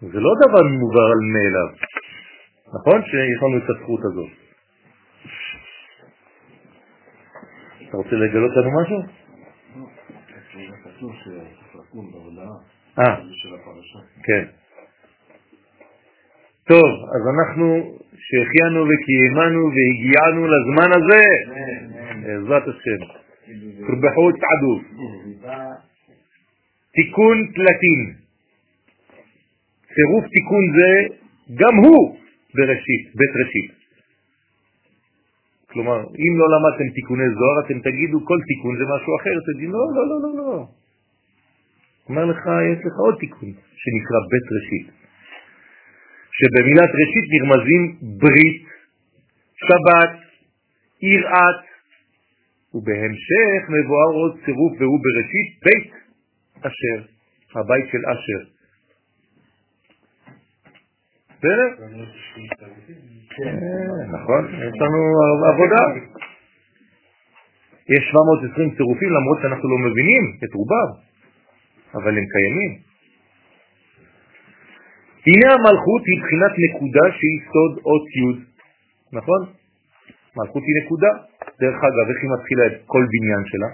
זה 0.00 0.20
לא 0.20 0.32
דבר 0.40 0.62
מובן 0.62 1.18
מאליו, 1.34 1.70
נכון? 2.74 3.02
שיש 3.02 3.42
לנו 3.42 3.58
את 3.58 3.70
הזכות 3.70 4.00
הזאת. 4.04 4.30
אתה 7.88 7.96
רוצה 7.96 8.16
לגלות 8.16 8.56
לנו 8.56 8.82
משהו? 8.82 9.02
אה, 12.98 13.16
כן. 14.24 14.44
טוב, 16.68 16.88
אז 17.14 17.22
אנחנו 17.34 17.98
שהחיינו 18.26 18.84
וקיימנו 18.88 19.70
והגיענו 19.74 20.46
לזמן 20.46 20.90
הזה, 20.96 21.22
בעזרת 22.22 22.62
השם. 22.62 23.00
תרבחו 23.86 24.30
תעדו. 24.32 24.80
תיקון 26.98 27.36
תלתין. 27.54 28.00
צירוף 29.94 30.24
תיקון 30.34 30.64
זה 30.76 30.90
גם 31.60 31.74
הוא 31.84 32.18
בראשית, 32.54 33.04
בית 33.18 33.34
ראשית. 33.40 33.70
כלומר, 35.70 35.98
אם 36.24 36.32
לא 36.40 36.46
למדתם 36.54 36.88
תיקוני 36.94 37.28
זוהר, 37.38 37.56
אתם 37.66 37.78
תגידו 37.90 38.18
כל 38.24 38.38
תיקון 38.48 38.74
זה 38.78 38.84
משהו 38.94 39.12
אחר, 39.16 39.36
תגידו 39.48 39.72
לא, 39.72 39.86
לא, 39.96 40.02
לא, 40.10 40.16
לא, 40.22 40.30
לא. 40.38 40.66
אומר 42.08 42.24
לך, 42.24 42.42
יש 42.72 42.80
לך 42.86 42.94
עוד 43.04 43.16
תיקון 43.20 43.50
שנקרא 43.82 44.18
בית 44.30 44.46
ראשית. 44.56 44.86
שבמילת 46.38 46.90
ראשית 47.00 47.26
נרמזים 47.34 47.82
ברית, 48.20 48.62
שבת, 49.66 50.12
יראת, 51.02 51.60
ובהמשך 52.74 53.60
מבואר 53.68 54.10
עוד 54.20 54.32
צירוף 54.44 54.72
והוא 54.78 55.00
בראשית 55.04 55.48
בית 55.64 56.07
אשר, 56.60 56.96
הבית 57.54 57.86
של 57.92 57.98
אשר. 58.12 58.50
בסדר? 61.38 61.68
כן, 63.36 63.56
נכון, 64.12 64.44
יש 64.54 64.74
לנו 64.80 65.00
עבודה. 65.52 65.82
יש 67.88 68.04
720 68.10 68.74
צירופים 68.76 69.10
למרות 69.10 69.38
שאנחנו 69.42 69.68
לא 69.68 69.78
מבינים 69.90 70.22
את 70.44 70.54
רובם, 70.54 70.90
אבל 71.94 72.18
הם 72.18 72.24
קיימים. 72.34 72.72
הנה 75.26 75.48
המלכות 75.54 76.02
היא 76.06 76.18
בחינת 76.22 76.52
נקודה 76.64 77.04
שהיא 77.16 77.40
סוד 77.52 77.84
אות 77.84 78.06
י', 78.16 78.44
נכון? 79.12 79.40
מלכות 80.36 80.62
היא 80.66 80.84
נקודה. 80.84 81.12
דרך 81.60 81.78
אגב, 81.88 82.04
איך 82.10 82.18
היא 82.22 82.30
מתחילה 82.36 82.66
את 82.66 82.76
כל 82.86 83.04
בניין 83.12 83.42
שלה? 83.50 83.70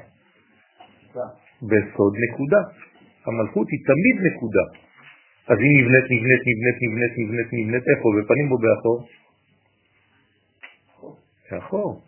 בסוד 1.68 2.14
נקודה. 2.24 2.62
המלכות 3.26 3.66
היא 3.72 3.80
תמיד 3.90 4.16
נקודה. 4.28 4.64
אז 5.48 5.58
היא 5.62 5.72
נבנית, 5.78 6.06
נבנית, 6.14 6.42
נבנית, 6.50 6.78
נבנית, 6.82 7.12
נבנית, 7.18 7.48
נבנית, 7.52 7.84
איפה? 7.92 8.08
בפנים 8.18 8.46
או 8.52 8.58
באחור? 8.64 8.98
באחור. 11.50 12.00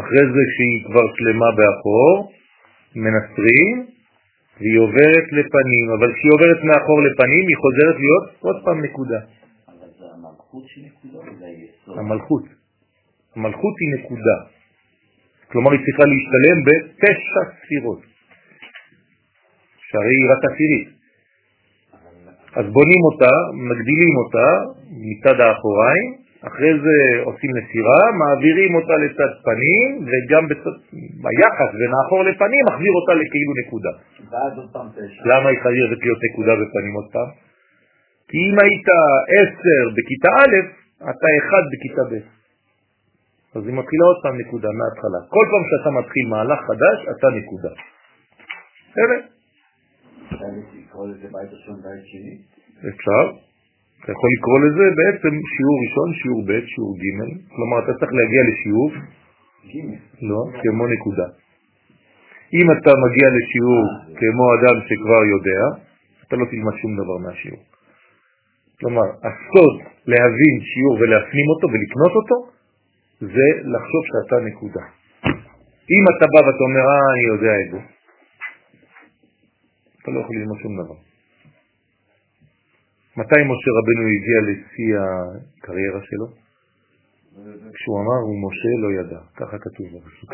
אחרי 0.00 0.24
זה 0.34 0.42
שהיא 0.54 0.78
כבר 0.86 1.06
שלמה 1.16 1.48
באחור, 1.58 2.32
מנסרים, 2.96 3.76
והיא 4.60 4.78
עוברת 4.78 5.26
לפנים, 5.38 5.86
אבל 5.98 6.08
כשהיא 6.14 6.32
עוברת 6.36 6.60
מאחור 6.68 6.98
לפנים, 7.08 7.44
היא 7.50 7.58
חוזרת 7.64 7.96
להיות 8.04 8.26
עוד 8.40 8.56
פעם 8.64 8.84
נקודה. 8.84 9.20
אבל 9.68 9.88
זה 9.98 10.04
המלכות 10.14 10.64
של 10.66 10.80
נקודה 10.88 11.18
או 11.18 11.38
זה 11.38 11.46
היסוד? 11.46 11.98
המלכות. 11.98 12.44
המלכות 13.36 13.74
היא 13.80 13.90
נקודה. 13.98 14.36
כלומר, 15.50 15.70
היא 15.72 15.80
צריכה 15.86 16.04
להשתלם 16.12 16.58
בתשע 16.66 17.42
ספירות. 17.58 18.13
שהרי 19.94 20.14
היא 20.20 20.28
רק 20.32 20.42
עשירית. 20.50 20.88
אז 22.58 22.66
בונים 22.76 23.02
אותה, 23.08 23.32
מגדילים 23.68 24.14
אותה 24.22 24.48
מצד 25.06 25.40
האחוריים, 25.40 26.06
אחרי 26.48 26.72
זה 26.84 26.96
עושים 27.28 27.50
נסירה, 27.58 28.02
מעבירים 28.20 28.74
אותה 28.74 28.94
לצד 29.04 29.32
פנים, 29.46 29.88
וגם 30.08 30.42
בצד, 30.48 30.76
ביחס 31.24 31.70
בין 31.80 31.92
האחור 31.96 32.20
לפנים 32.24 32.62
מחזיר 32.68 32.92
אותה 32.98 33.12
לכאילו 33.20 33.52
נקודה. 33.62 33.92
למה 35.30 35.48
היא 35.50 35.58
חייבת 35.64 36.00
להיות 36.04 36.20
נקודה 36.28 36.52
בפנים 36.60 36.94
עוד 36.98 37.08
פעם? 37.12 37.30
כי 38.28 38.38
אם 38.48 38.56
היית 38.62 38.88
עשר 39.38 39.82
בכיתה 39.96 40.30
א', 40.40 40.54
אתה 41.10 41.28
אחד 41.38 41.62
בכיתה 41.72 42.04
ב'. 42.10 42.26
אז 43.56 43.62
היא 43.66 43.74
מתחילה 43.80 44.04
עוד 44.10 44.18
פעם 44.22 44.36
נקודה 44.42 44.68
מההתחלה. 44.78 45.20
כל 45.34 45.44
פעם 45.50 45.64
שאתה 45.70 45.90
מתחיל 46.00 46.26
מהלך 46.32 46.60
חדש, 46.68 46.98
אתה 47.12 47.26
נקודה. 47.38 47.72
בסדר? 48.90 49.33
אפשר 50.24 50.50
לקרוא 50.78 51.08
לזה 51.08 51.28
בית 51.32 51.50
ראשון, 51.52 51.76
בית 51.82 52.04
שני? 52.06 52.34
אפשר. 52.88 53.24
אתה 54.04 54.12
יכול 54.12 54.30
לקרוא 54.38 54.58
לזה 54.64 54.84
בעצם 55.00 55.32
שיעור 55.52 55.76
ראשון, 55.84 56.08
שיעור 56.20 56.42
ב', 56.48 56.52
שיעור 56.72 56.92
ג', 57.02 57.08
כלומר 57.54 57.78
אתה 57.84 57.92
צריך 57.98 58.12
להגיע 58.18 58.42
לשיעור, 58.50 58.90
לא, 60.30 60.40
כמו 60.62 60.86
נקודה. 60.86 61.26
אם 62.58 62.66
אתה 62.72 62.90
מגיע 63.04 63.28
לשיעור 63.36 63.84
כמו 64.18 64.44
אדם 64.56 64.76
שכבר 64.88 65.22
יודע, 65.34 65.62
אתה 66.22 66.36
לא 66.36 66.44
תלמד 66.50 66.74
שום 66.82 66.92
דבר 67.00 67.16
מהשיעור. 67.24 67.62
כלומר, 68.80 69.06
הסוד 69.26 69.74
להבין 70.06 70.54
שיעור 70.70 70.94
ולהפנים 71.00 71.46
אותו 71.52 71.66
ולקנות 71.72 72.12
אותו, 72.18 72.36
זה 73.20 73.46
לחשוב 73.72 74.02
שאתה 74.10 74.36
נקודה. 74.48 74.84
אם 75.94 76.04
אתה 76.12 76.26
בא 76.32 76.40
ואתה 76.46 76.62
אומר, 76.68 76.84
אה, 76.92 77.12
אני 77.14 77.24
יודע 77.32 77.54
את 77.62 77.70
זה, 77.72 77.93
אתה 80.04 80.12
לא 80.12 80.20
יכול 80.20 80.36
ללמוד 80.36 80.58
שום 80.62 80.84
דבר. 80.84 80.94
מתי 83.16 83.40
משה 83.50 83.70
רבנו 83.78 84.04
הגיע 84.14 84.38
לשיא 84.48 84.92
הקריירה 85.00 86.00
שלו? 86.02 86.26
כשהוא 87.74 88.00
אמר, 88.00 88.20
הוא 88.26 88.36
משה 88.44 88.72
לא 88.82 89.00
ידע, 89.00 89.20
ככה 89.36 89.58
כתוב 89.58 89.86
בפסוק. 89.86 90.32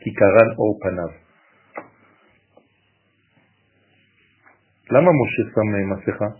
כי 0.00 0.10
קרן 0.14 0.50
אור 0.58 0.78
פניו. 0.82 1.10
למה 4.90 5.10
משה 5.20 5.42
שם 5.54 5.68
מסכה? 5.92 6.30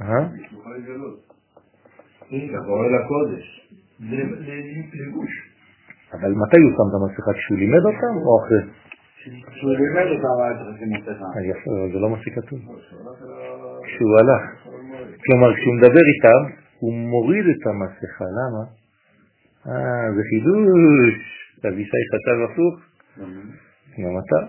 אה? 0.00 0.22
לבוא 2.30 2.84
אל 2.86 2.94
הקודש. 2.94 3.68
לבוש. 4.94 5.51
אבל 6.14 6.30
מתי 6.42 6.60
הוא 6.64 6.72
שם 6.76 6.86
את 6.90 6.94
המסכה? 6.98 7.32
כשהוא 7.38 7.58
לימד 7.58 7.84
אותם 7.88 8.14
או 8.24 8.30
אחרי? 8.40 8.62
כשהוא 9.52 9.72
לימד 9.82 10.06
אותם 10.12 10.34
צריך 10.58 10.68
לשים 10.74 10.90
מסכה. 10.96 11.26
אה, 11.36 11.42
יפה, 11.50 11.70
אבל 11.78 11.92
זה 11.92 11.98
לא 11.98 12.08
מה 12.10 12.18
שכתוב. 12.22 12.58
כשהוא 13.86 14.18
הלך. 14.18 14.42
כלומר, 15.24 15.50
כשהוא 15.56 15.74
מדבר 15.78 16.04
איתם, 16.12 16.40
הוא 16.78 16.92
מוריד 16.94 17.44
את 17.54 17.66
המסכה. 17.66 18.24
למה? 18.38 18.62
אה, 19.66 20.06
זה 20.14 20.22
חידוש. 20.30 21.16
אבישי 21.68 22.02
חשב 22.12 22.38
הפוך. 22.46 22.74
גם 24.02 24.14
אתה. 24.22 24.40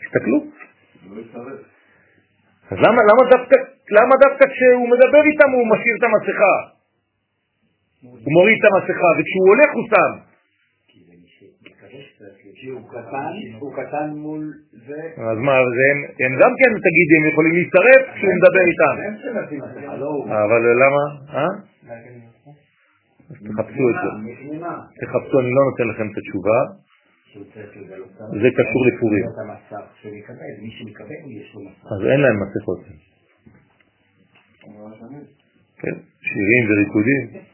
תסתכלו. 0.00 0.38
אז 2.70 2.78
למה, 2.78 3.00
למה, 3.08 3.22
דווקא, 3.30 3.56
למה 3.90 4.14
דווקא 4.24 4.44
כשהוא 4.52 4.88
מדבר 4.92 5.22
איתם 5.30 5.50
הוא 5.56 5.66
משאיר 5.72 5.94
את 5.98 6.04
המסכה? 6.08 6.79
הוא 8.02 8.32
מוריד 8.36 8.56
את 8.60 8.64
המסכה, 8.68 9.08
וכשהוא 9.18 9.46
הולך 9.50 9.70
הוא 9.76 9.84
שם. 9.92 10.12
כי 12.60 12.68
הוא 12.68 12.80
קטן, 12.88 13.32
הוא 13.58 13.72
קטן 13.74 14.08
מול 14.14 14.52
זה. 14.86 15.00
אז 15.30 15.38
מה, 15.46 15.54
זה 15.76 15.82
הם, 15.90 15.98
הם 16.24 16.32
גם 16.42 16.52
כן, 16.58 16.70
תגידי, 16.86 17.14
הם 17.20 17.26
יכולים 17.32 17.52
להצטרף 17.58 18.02
כשהוא 18.14 18.32
מדבר 18.38 18.64
איתם. 18.70 18.94
לא 20.00 20.06
הוא. 20.06 20.24
אבל 20.24 20.60
למה? 20.82 21.04
אה? 21.36 21.50
אז 23.30 23.36
תחפשו 23.48 23.84
את 23.90 23.96
זה. 24.02 24.10
תחפשו, 25.00 25.40
אני 25.40 25.50
לא 25.56 25.62
נותן 25.70 25.86
לכם 25.90 26.06
את 26.12 26.16
התשובה. 26.18 26.58
זה 28.42 28.48
קשור 28.58 28.82
לפורים. 28.86 29.24
אז 31.92 32.00
אין 32.12 32.20
להם 32.20 32.36
מסכות. 32.42 32.80
כן, 35.78 35.96
שירים 36.20 36.64
וריקודים. 36.68 37.49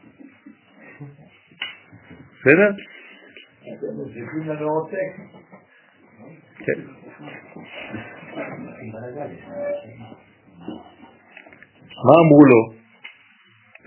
בסדר? 2.39 2.71
כן. 6.65 6.79
מה 12.05 12.13
אמרו 12.23 12.43
לו? 12.45 12.61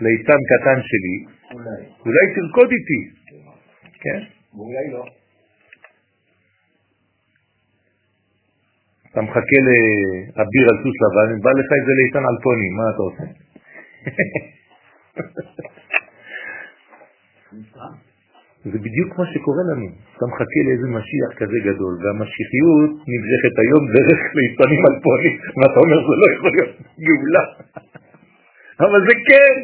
ליצן 0.01 0.41
קטן 0.51 0.79
שלי. 0.83 1.17
אולי 2.07 2.25
תרקוד 2.35 2.71
איתי. 2.73 3.01
כן? 4.01 4.21
ואולי 4.55 4.91
לא. 4.93 5.05
אתה 9.13 9.21
מחכה 9.21 9.59
לאביר 9.67 10.65
על 10.71 10.77
סוס 10.83 10.97
לבן, 11.03 11.41
בא 11.43 11.51
לך 11.51 11.69
איזה 11.81 11.93
ליצן 11.99 12.25
על 12.29 12.37
פוני, 12.43 12.69
מה 12.77 12.85
אתה 12.91 13.03
עושה? 13.03 13.25
זה 18.65 18.79
בדיוק 18.79 19.19
מה 19.19 19.25
שקורה 19.33 19.63
לנו. 19.71 19.87
אתה 20.17 20.27
מחכה 20.27 20.61
לאיזה 20.67 20.89
משיח 20.97 21.31
כזה 21.41 21.59
גדול, 21.69 21.95
והמשיחיות 22.03 22.91
נמשכת 23.13 23.55
היום 23.63 23.83
דרך 23.97 24.21
ליצנים 24.37 24.83
על 24.89 24.97
פוני, 25.05 25.33
ואתה 25.57 25.79
אומר 25.83 25.99
זה 26.07 26.15
לא 26.23 26.27
יכול 26.35 26.51
להיות 26.57 26.73
גאולה. 27.07 27.45
אבל 28.85 29.01
זה 29.09 29.15
כן. 29.29 29.57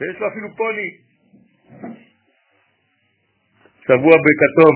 ויש 0.00 0.16
לו 0.20 0.28
אפילו 0.28 0.48
פוני. 0.56 0.88
שבוע 3.86 4.14
בכתום. 4.24 4.74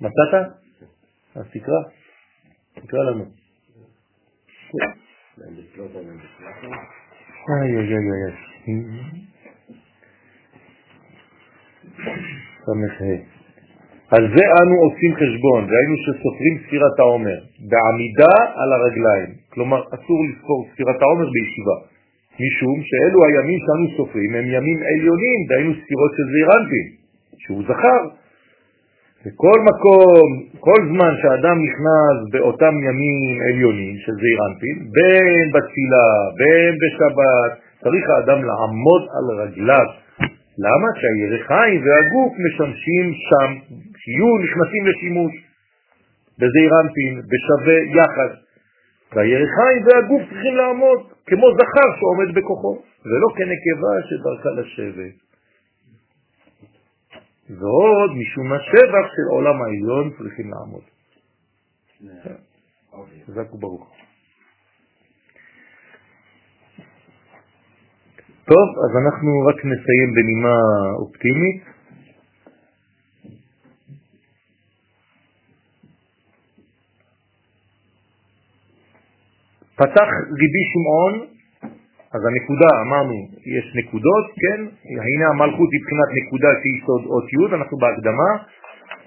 מצאת? 0.02 0.34
אז 1.34 1.44
תקרא. 1.52 1.80
תקרא 2.74 3.02
לנו. 3.10 3.24
איי 7.50 7.76
איי 7.76 7.94
איי 7.94 8.08
איי. 8.22 8.34
סמ"ה. 12.64 13.40
על 14.16 14.24
זה 14.36 14.44
אנו 14.62 14.76
עושים 14.84 15.12
חשבון, 15.14 15.62
והיינו 15.70 15.96
שסופרים 16.04 16.54
ספירת 16.66 16.98
העומר, 16.98 17.38
בעמידה 17.70 18.34
על 18.60 18.72
הרגליים. 18.72 19.30
כלומר, 19.52 19.80
אסור 19.94 20.18
לספור 20.28 20.68
ספירת 20.72 21.02
העומר 21.02 21.28
בישיבה, 21.34 21.76
משום 22.42 22.76
שאלו 22.88 23.18
הימים 23.26 23.58
שאנו 23.64 23.96
סופרים 23.96 24.34
הם 24.34 24.44
ימים 24.44 24.78
עליונים, 24.90 25.38
דהיינו 25.48 25.72
ספירות 25.72 26.12
של 26.16 26.26
זעירנטין, 26.32 26.86
שהוא 27.38 27.62
זכר. 27.62 28.19
בכל 29.26 29.58
מקום, 29.70 30.26
כל 30.60 30.80
זמן 30.90 31.12
שאדם 31.22 31.56
נכנס 31.66 32.16
באותם 32.32 32.74
ימים 32.86 33.36
עליונים 33.46 33.94
של 34.04 34.12
זעירנטין, 34.22 34.76
בין 34.96 35.44
בתפילה, 35.54 36.08
בין 36.40 36.72
בשבת, 36.82 37.52
צריך 37.82 38.04
האדם 38.10 38.44
לעמוד 38.44 39.02
על 39.16 39.26
רגליו. 39.40 39.86
למה? 40.64 40.88
שהירחיים 41.00 41.80
והגוף 41.84 42.32
משמשים 42.44 43.06
שם, 43.28 43.50
שיהיו 44.00 44.32
נכנסים 44.44 44.82
לשימוש 44.88 45.32
בזעירנטין, 46.38 47.12
בשווה 47.30 47.78
יחד. 47.98 48.30
והירחיים 49.14 49.80
והגוף 49.86 50.22
צריכים 50.30 50.54
לעמוד 50.56 50.98
כמו 51.26 51.46
זכר 51.58 51.88
שעומד 51.98 52.34
בכוחו, 52.34 52.82
ולא 53.06 53.28
כנקבה 53.36 53.94
שדרכה 54.08 54.50
לשבת. 54.60 55.29
ועוד 57.58 58.10
משום 58.20 58.52
השבח 58.52 59.06
של 59.14 59.26
עולם 59.30 59.62
העליון 59.62 60.10
צריכים 60.18 60.50
לעמוד. 60.50 60.82
חזק 63.26 63.54
וברוך. 63.54 63.96
טוב, 68.44 68.68
אז 68.84 68.92
אנחנו 69.04 69.30
רק 69.48 69.56
נסיים 69.56 70.08
בנימה 70.14 70.56
אופטימית. 70.98 71.62
פתח 79.74 80.08
ריבי 80.40 80.64
שמעון, 80.72 81.39
אז 82.14 82.20
הנקודה, 82.28 82.70
אמרנו, 82.84 83.16
יש 83.56 83.66
נקודות, 83.80 84.26
כן? 84.42 84.60
הנה 85.08 85.24
המלכות 85.32 85.68
היא 85.72 85.80
בחינת 85.84 86.08
נקודה 86.18 86.48
שהיא 86.60 86.82
סוד 86.86 87.02
אות 87.12 87.26
י', 87.32 87.54
אנחנו 87.54 87.76
בהקדמה, 87.78 88.30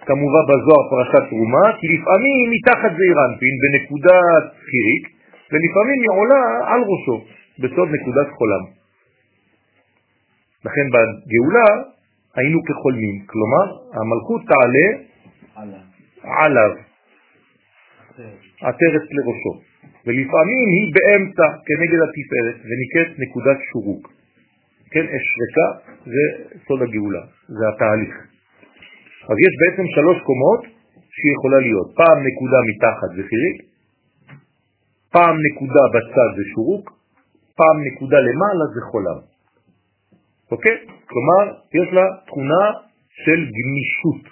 כמובן 0.07 0.43
בזוהר 0.49 0.83
פרשת 0.91 1.23
תרומה, 1.29 1.65
כי 1.79 1.87
לפעמים 1.95 2.33
היא 2.39 2.49
מתחת 2.55 2.91
זעירנפין 2.97 3.53
בנקודה 3.61 4.17
סחירית, 4.59 5.05
ולפעמים 5.51 5.99
היא 6.03 6.11
עולה 6.19 6.43
על 6.71 6.81
ראשו, 6.91 7.17
בסוד 7.59 7.87
נקודת 7.95 8.27
חולם. 8.37 8.63
לכן 10.65 10.85
בגאולה 10.93 11.67
היינו 12.35 12.59
כחולמים, 12.67 13.15
כלומר 13.25 13.65
המלכות 13.93 14.41
תעלה 14.51 14.87
עליו, 16.23 16.71
עטרת 18.61 19.05
לראשו, 19.15 19.72
ולפעמים 20.05 20.63
היא 20.73 20.85
באמצע 20.95 21.47
כנגד 21.67 21.99
התפארת 22.05 22.57
ונקראת 22.67 23.19
נקודת 23.19 23.59
שורוק. 23.71 24.03
כן, 24.91 25.05
אש 25.15 25.25
ריקה 25.39 25.67
זה 26.13 26.23
סוד 26.67 26.81
הגאולה, 26.81 27.23
זה 27.47 27.63
התהליך. 27.71 28.15
אז 29.29 29.37
יש 29.45 29.53
בעצם 29.61 29.85
שלוש 29.95 30.17
קומות 30.27 30.61
שהיא 31.13 31.33
יכולה 31.35 31.59
להיות, 31.65 31.87
פעם 31.95 32.17
נקודה 32.27 32.59
מתחת 32.69 33.09
זה 33.15 33.23
חיריק, 33.29 33.57
פעם 35.11 35.35
נקודה 35.47 35.83
בצד 35.93 36.29
זה 36.37 36.43
שורוק, 36.53 36.85
פעם 37.59 37.77
נקודה 37.87 38.17
למעלה 38.27 38.65
זה 38.75 38.81
חולם. 38.91 39.19
אוקיי? 40.51 40.77
כלומר, 41.09 41.43
יש 41.79 41.93
לה 41.93 42.05
תכונה 42.27 42.63
של 43.25 43.39
גמישות. 43.57 44.23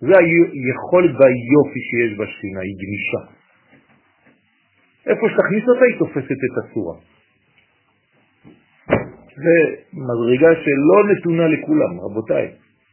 זה 0.00 0.14
היכולת 0.18 1.12
והיופי 1.18 1.80
שיש 1.88 2.18
בשכינה, 2.18 2.60
היא 2.60 2.76
גמישה. 2.82 3.41
איפה 5.06 5.26
שתכניס 5.32 5.64
אותה 5.68 5.84
היא 5.84 5.98
תופסת 5.98 6.38
את 6.46 6.54
הצורה. 6.58 6.96
זה 9.36 9.56
מדרגה 9.92 10.50
שלא 10.62 10.98
נתונה 11.12 11.46
לכולם, 11.48 12.00
רבותיי. 12.00 12.46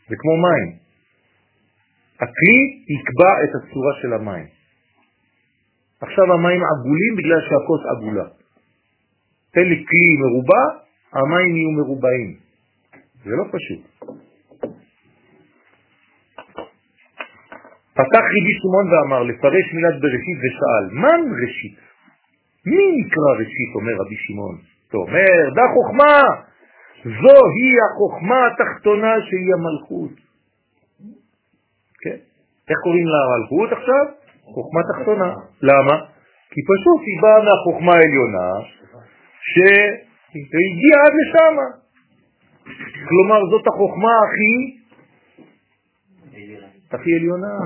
זה 0.10 0.16
כמו 0.20 0.34
מים. 0.38 0.76
הכלי 2.16 2.60
יקבע 2.94 3.34
את 3.44 3.52
הצורה 3.56 3.94
של 4.02 4.14
המים. 4.14 4.46
עכשיו 6.02 6.34
המים 6.34 6.62
עגולים 6.72 7.14
בגלל 7.18 7.42
שהכוס 7.42 7.82
עגולה. 7.92 8.28
תן 9.52 9.64
לי 9.70 9.86
כלי 9.88 10.10
מרובע, 10.20 10.64
המים 11.14 11.56
יהיו 11.58 11.72
מרובעים. 11.72 12.36
זה 13.24 13.32
לא 13.36 13.44
פשוט. 13.52 13.82
פתח 17.94 18.26
רבי 18.36 18.54
שמעון 18.62 18.88
ואמר, 18.92 19.24
לפרש 19.24 19.74
מילת 19.74 20.02
בראשית 20.02 20.38
ושאל, 20.44 20.86
מן 21.02 21.22
ראשית? 21.42 21.89
מי 22.66 22.84
נקרא 23.00 23.32
ראשית, 23.40 23.72
אומר 23.76 23.94
רבי 24.02 24.16
שמעון? 24.16 24.58
אתה 24.88 24.98
אומר, 24.98 25.54
דה 25.56 25.66
חוכמה, 25.74 26.22
זוהי 27.04 27.72
החוכמה 27.86 28.48
התחתונה 28.48 29.14
שהיא 29.28 29.54
המלכות. 29.54 30.16
כן? 32.02 32.18
איך 32.70 32.78
קוראים 32.84 33.08
לה 33.08 33.20
המלכות 33.26 33.70
עכשיו? 33.72 34.06
חוכמה 34.54 34.82
תחתונה. 34.92 35.34
למה? 35.62 35.96
כי 36.52 36.62
פשוט 36.72 37.02
היא 37.08 37.22
באה 37.22 37.40
מהחוכמה 37.48 37.94
העליונה 37.94 38.50
שהגיעה 39.50 41.00
עד 41.06 41.14
לשם. 41.20 41.56
כלומר, 43.10 43.40
זאת 43.52 43.68
החוכמה 43.68 44.14
הכי 44.26 44.80
הכי 46.92 47.14
עליונה. 47.16 47.58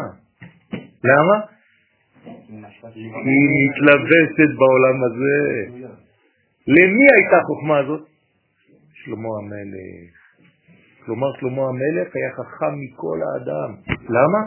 למה? 1.04 1.53
היא 2.26 3.50
מתלבשת 3.60 4.52
בעולם 4.60 5.04
הזה. 5.04 5.40
למי 6.68 7.06
הייתה 7.16 7.38
החוכמה 7.38 7.78
הזאת? 7.78 8.08
שלמה 8.94 9.30
המלך. 9.40 10.12
כלומר, 11.06 11.28
שלמה 11.40 11.62
המלך 11.70 12.16
היה 12.16 12.32
חכם 12.32 12.74
מכל 12.80 13.20
האדם. 13.24 13.76
למה? 14.10 14.42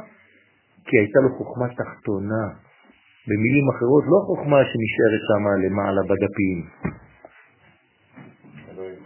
כי 0.85 0.99
הייתה 0.99 1.19
לו 1.21 1.29
חוכמה 1.39 1.69
תחתונה. 1.69 2.45
במילים 3.29 3.69
אחרות, 3.77 4.05
לא 4.07 4.19
חוכמה 4.27 4.59
שנשארת 4.65 5.23
שם 5.29 5.45
למעלה 5.67 6.03
בדפים. 6.03 6.59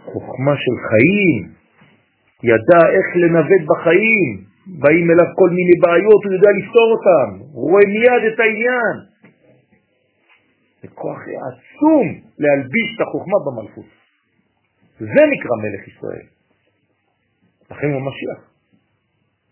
חוכמה 0.05 0.55
של 0.55 0.75
חיים. 0.87 1.53
ידע 2.43 2.81
איך 2.95 3.07
לנווט 3.15 3.63
בחיים. 3.69 4.50
באים 4.67 5.11
אליו 5.11 5.29
כל 5.39 5.49
מיני 5.49 5.75
בעיות, 5.81 6.21
הוא 6.25 6.33
יודע 6.33 6.49
לפתור 6.59 6.87
אותם. 6.95 7.29
הוא 7.53 7.71
רואה 7.71 7.85
מיד 7.85 8.33
את 8.33 8.39
העניין. 8.39 8.95
זה 10.81 10.87
כוח 10.87 11.19
עצום 11.47 12.07
להלביש 12.39 12.87
את 12.95 13.01
החוכמה 13.01 13.37
במלכות. 13.45 13.85
זה 14.99 15.21
נקרא 15.33 15.55
מלך 15.63 15.87
ישראל. 15.87 16.25
לכן 17.71 17.87
הוא 17.93 18.01
משיח. 18.01 18.51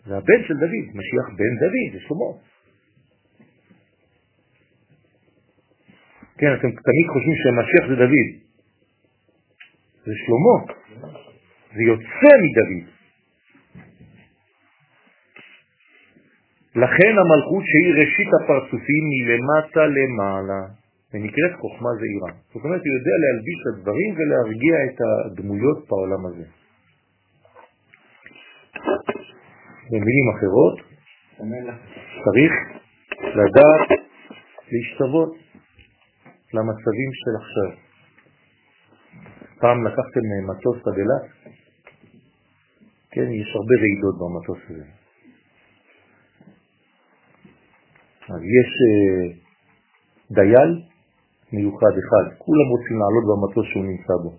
זה 0.06 0.18
הבן 0.18 0.41
של 0.48 0.53
דוד, 0.53 0.86
משיח 0.94 1.26
בן 1.38 1.53
דוד, 1.61 1.88
זה 1.94 1.99
שלמה. 2.07 2.31
כן, 6.38 6.53
אתם 6.53 6.69
תמיד 6.72 7.06
חושבים 7.14 7.36
שמשיח 7.44 7.90
זה 7.90 7.95
דוד. 7.95 8.30
זה 10.06 10.11
שלמה. 10.26 10.57
זה 11.76 11.81
יוצא 11.84 12.31
מדוד. 12.44 12.98
לכן 16.75 17.13
המלכות 17.21 17.63
שהיא 17.69 17.93
ראשית 18.01 18.29
הפרצופים 18.37 19.03
מלמטה 19.11 19.83
למעלה, 19.97 20.61
ונקראת 21.13 21.53
חוכמה 21.61 21.89
זעירה. 21.99 22.31
זאת 22.53 22.63
אומרת, 22.65 22.81
הוא 22.85 22.93
יודע 22.97 23.15
להלביש 23.23 23.59
את 23.61 23.67
הדברים 23.73 24.11
ולהרגיע 24.17 24.75
את 24.85 24.97
הדמויות 25.01 25.87
בעולם 25.89 26.25
הזה. 26.25 26.45
במילים 29.91 30.26
אחרות, 30.35 30.76
צריך 32.26 32.53
לדעת 33.39 33.99
להשתוות 34.71 35.31
למצבים 36.53 37.11
של 37.21 37.34
עכשיו. 37.41 37.71
פעם 39.60 39.87
לקחתם 39.87 40.23
מטוס 40.49 40.87
עד 40.87 40.97
אילת? 40.97 41.55
כן, 43.11 43.31
יש 43.41 43.55
הרבה 43.55 43.76
רעידות 43.81 44.15
במטוס 44.19 44.60
הזה. 44.69 44.98
אז 48.33 48.41
יש 48.57 48.69
uh, 48.89 48.93
דייל 50.35 50.71
מיוחד 51.53 51.93
אחד, 52.01 52.25
כולם 52.45 52.67
רוצים 52.73 52.95
לעלות 53.01 53.25
במטוס 53.29 53.65
שהוא 53.71 53.85
נמצא 53.91 54.13
בו. 54.23 54.31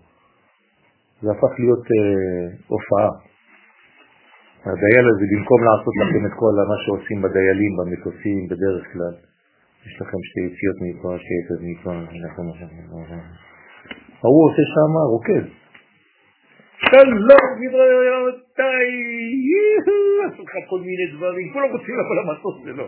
זה 1.22 1.30
הפך 1.30 1.52
להיות 1.58 1.84
uh, 1.84 2.00
הופעה. 2.72 3.10
הדייל 4.60 5.06
הזה, 5.10 5.24
במקום 5.32 5.60
לעשות 5.68 5.94
לכם 6.02 6.22
את 6.26 6.34
כל 6.40 6.54
מה 6.70 6.76
שעושים 6.84 7.18
בדיילים, 7.22 7.72
במטוסים 7.78 8.38
בדרך 8.50 8.84
כלל, 8.92 9.14
יש 9.86 9.94
לכם 10.00 10.20
שתי 10.28 10.40
יציאות 10.48 10.78
מפה, 10.84 11.08
שתי 11.22 11.34
יציאות 11.40 11.62
מפה, 11.68 11.90
ההוא 14.22 14.42
עושה 14.46 14.62
שם 14.74 14.92
רוקד. 15.14 15.44
שלום, 16.90 17.46
גבריותיי, 17.60 18.90
עשו 20.26 20.42
לך 20.42 20.54
כל 20.70 20.80
מיני 20.80 21.06
דברים, 21.16 21.52
כולם 21.52 21.68
רוצים 21.72 21.94
לבוא 22.00 22.14
למטוס 22.20 22.56
שלו. 22.64 22.86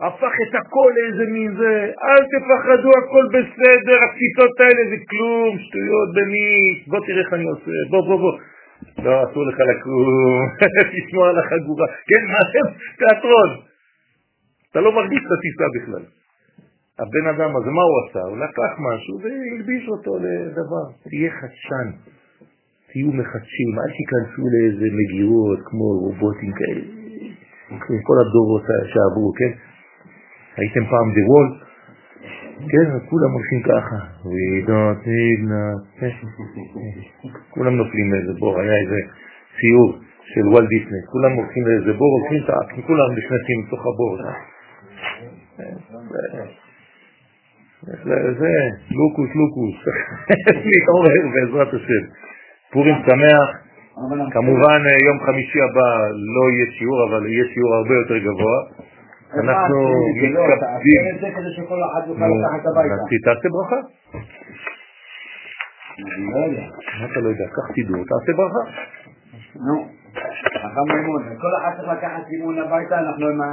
הפך 0.00 0.34
את 0.44 0.54
הכל 0.60 0.90
לאיזה 0.96 1.24
מין 1.32 1.56
זה, 1.56 1.74
אל 2.06 2.22
תפחדו, 2.32 2.90
הכל 3.00 3.24
בסדר, 3.34 3.98
הקפיצות 4.04 4.60
האלה 4.60 4.82
זה 4.90 4.98
כלום, 5.10 5.58
שטויות 5.58 6.08
במיץ, 6.16 6.88
בוא 6.88 7.00
תראה 7.06 7.20
איך 7.20 7.32
אני 7.32 7.44
עושה, 7.44 7.70
בוא 7.90 8.00
בוא 8.08 8.20
בוא. 8.20 8.38
לא, 9.04 9.24
אסור 9.24 9.42
לך 9.48 9.58
לקום, 9.70 10.42
תשמוע 10.94 11.28
על 11.30 11.38
החגורה. 11.38 11.86
כן, 12.08 12.22
מה 12.32 12.38
אתם? 12.46 12.66
תיאטרון. 12.98 13.50
אתה 14.70 14.80
לא 14.80 14.92
מרגיש 14.92 15.20
את 15.26 15.32
הטיסה 15.36 15.66
בכלל. 15.76 16.04
הבן 16.98 17.26
אדם 17.34 17.56
הזה, 17.56 17.70
מה 17.70 17.82
הוא 17.88 17.96
עשה? 18.02 18.22
הוא 18.30 18.38
לקח 18.44 18.70
משהו 18.86 19.14
והלביש 19.22 19.88
אותו 19.88 20.12
לדבר. 20.24 20.84
תהיה 21.10 21.30
חדשן, 21.38 21.88
תהיו 22.90 23.10
מחדשים, 23.20 23.70
אל 23.80 23.90
תיכנסו 23.98 24.42
לאיזה 24.52 24.86
מגירות 25.00 25.58
כמו 25.68 25.86
רובוטים 26.04 26.52
כאלה, 26.58 26.84
כל 28.08 28.16
הדורות 28.22 28.62
שעברו, 28.92 29.32
כן? 29.38 29.65
הייתם 30.56 30.84
פעם 30.90 31.06
The 31.16 31.24
Wall? 31.30 31.48
כן, 32.72 32.88
כולם 33.10 33.30
הולכים 33.32 33.62
ככה. 33.62 33.96
We 34.24 34.68
don't 34.68 35.06
need. 35.06 35.40
כולם 37.50 37.76
נופלים 37.76 38.12
לאיזה 38.12 38.32
בור, 38.38 38.60
היה 38.60 38.76
איזה 38.76 38.98
ציור 39.60 39.98
של 40.32 40.48
וולט 40.48 40.68
דיסני. 40.68 41.00
כולם 41.12 41.32
הולכים 41.32 41.62
לאיזה 41.66 41.92
בור, 41.92 42.20
הולכים 42.20 42.44
את 42.44 42.50
האקי, 42.50 42.82
כולם 42.82 43.08
נכנסים 43.18 43.58
לתוך 43.66 43.80
הבור. 43.80 44.18
זה 48.40 48.52
לוקוס 48.90 49.30
לוקוס. 49.40 49.78
להתעורר 50.68 51.22
בעזרת 51.34 51.74
השם. 51.74 52.04
פורים 52.72 52.94
שמח. 53.06 53.48
כמובן 54.32 54.80
יום 55.06 55.18
חמישי 55.26 55.58
הבא 55.70 55.90
לא 56.36 56.50
יהיה 56.50 56.66
שיעור, 56.78 57.08
אבל 57.08 57.26
יהיה 57.26 57.44
שיעור 57.54 57.74
הרבה 57.74 57.94
יותר 57.94 58.18
גבוה. 58.18 58.58
אנחנו 59.34 59.78
מתכבדים. 60.22 61.00
תעשה 63.24 63.48
ברכה. 63.54 63.80
מה 66.98 67.06
אתה 67.12 67.20
לא 67.20 67.28
יודע? 67.28 67.46
קח 67.56 67.74
סידור, 67.74 68.04
תעשה 68.10 68.32
ברכה. 68.36 68.62
נו, 69.66 69.88
חכם 70.62 70.86
מימון, 70.94 71.22
כל 71.40 71.52
אחד 71.58 71.76
צריך 71.76 71.88
לקחת 71.88 72.22
סימון 72.28 72.58
הביתה, 72.58 72.98
אנחנו 72.98 73.28
עם 73.28 73.40
ה... 73.40 73.44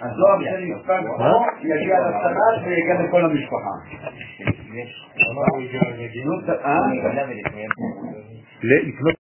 הזוהר 0.00 0.38
שנפקד 0.40 1.02
פה 1.18 1.46
יגיע 1.60 1.96
לצלחת 2.00 2.66
ויגיע 2.66 2.94
לכל 3.02 3.24
המשפחה. 3.24 3.74
לקנות 8.62 9.12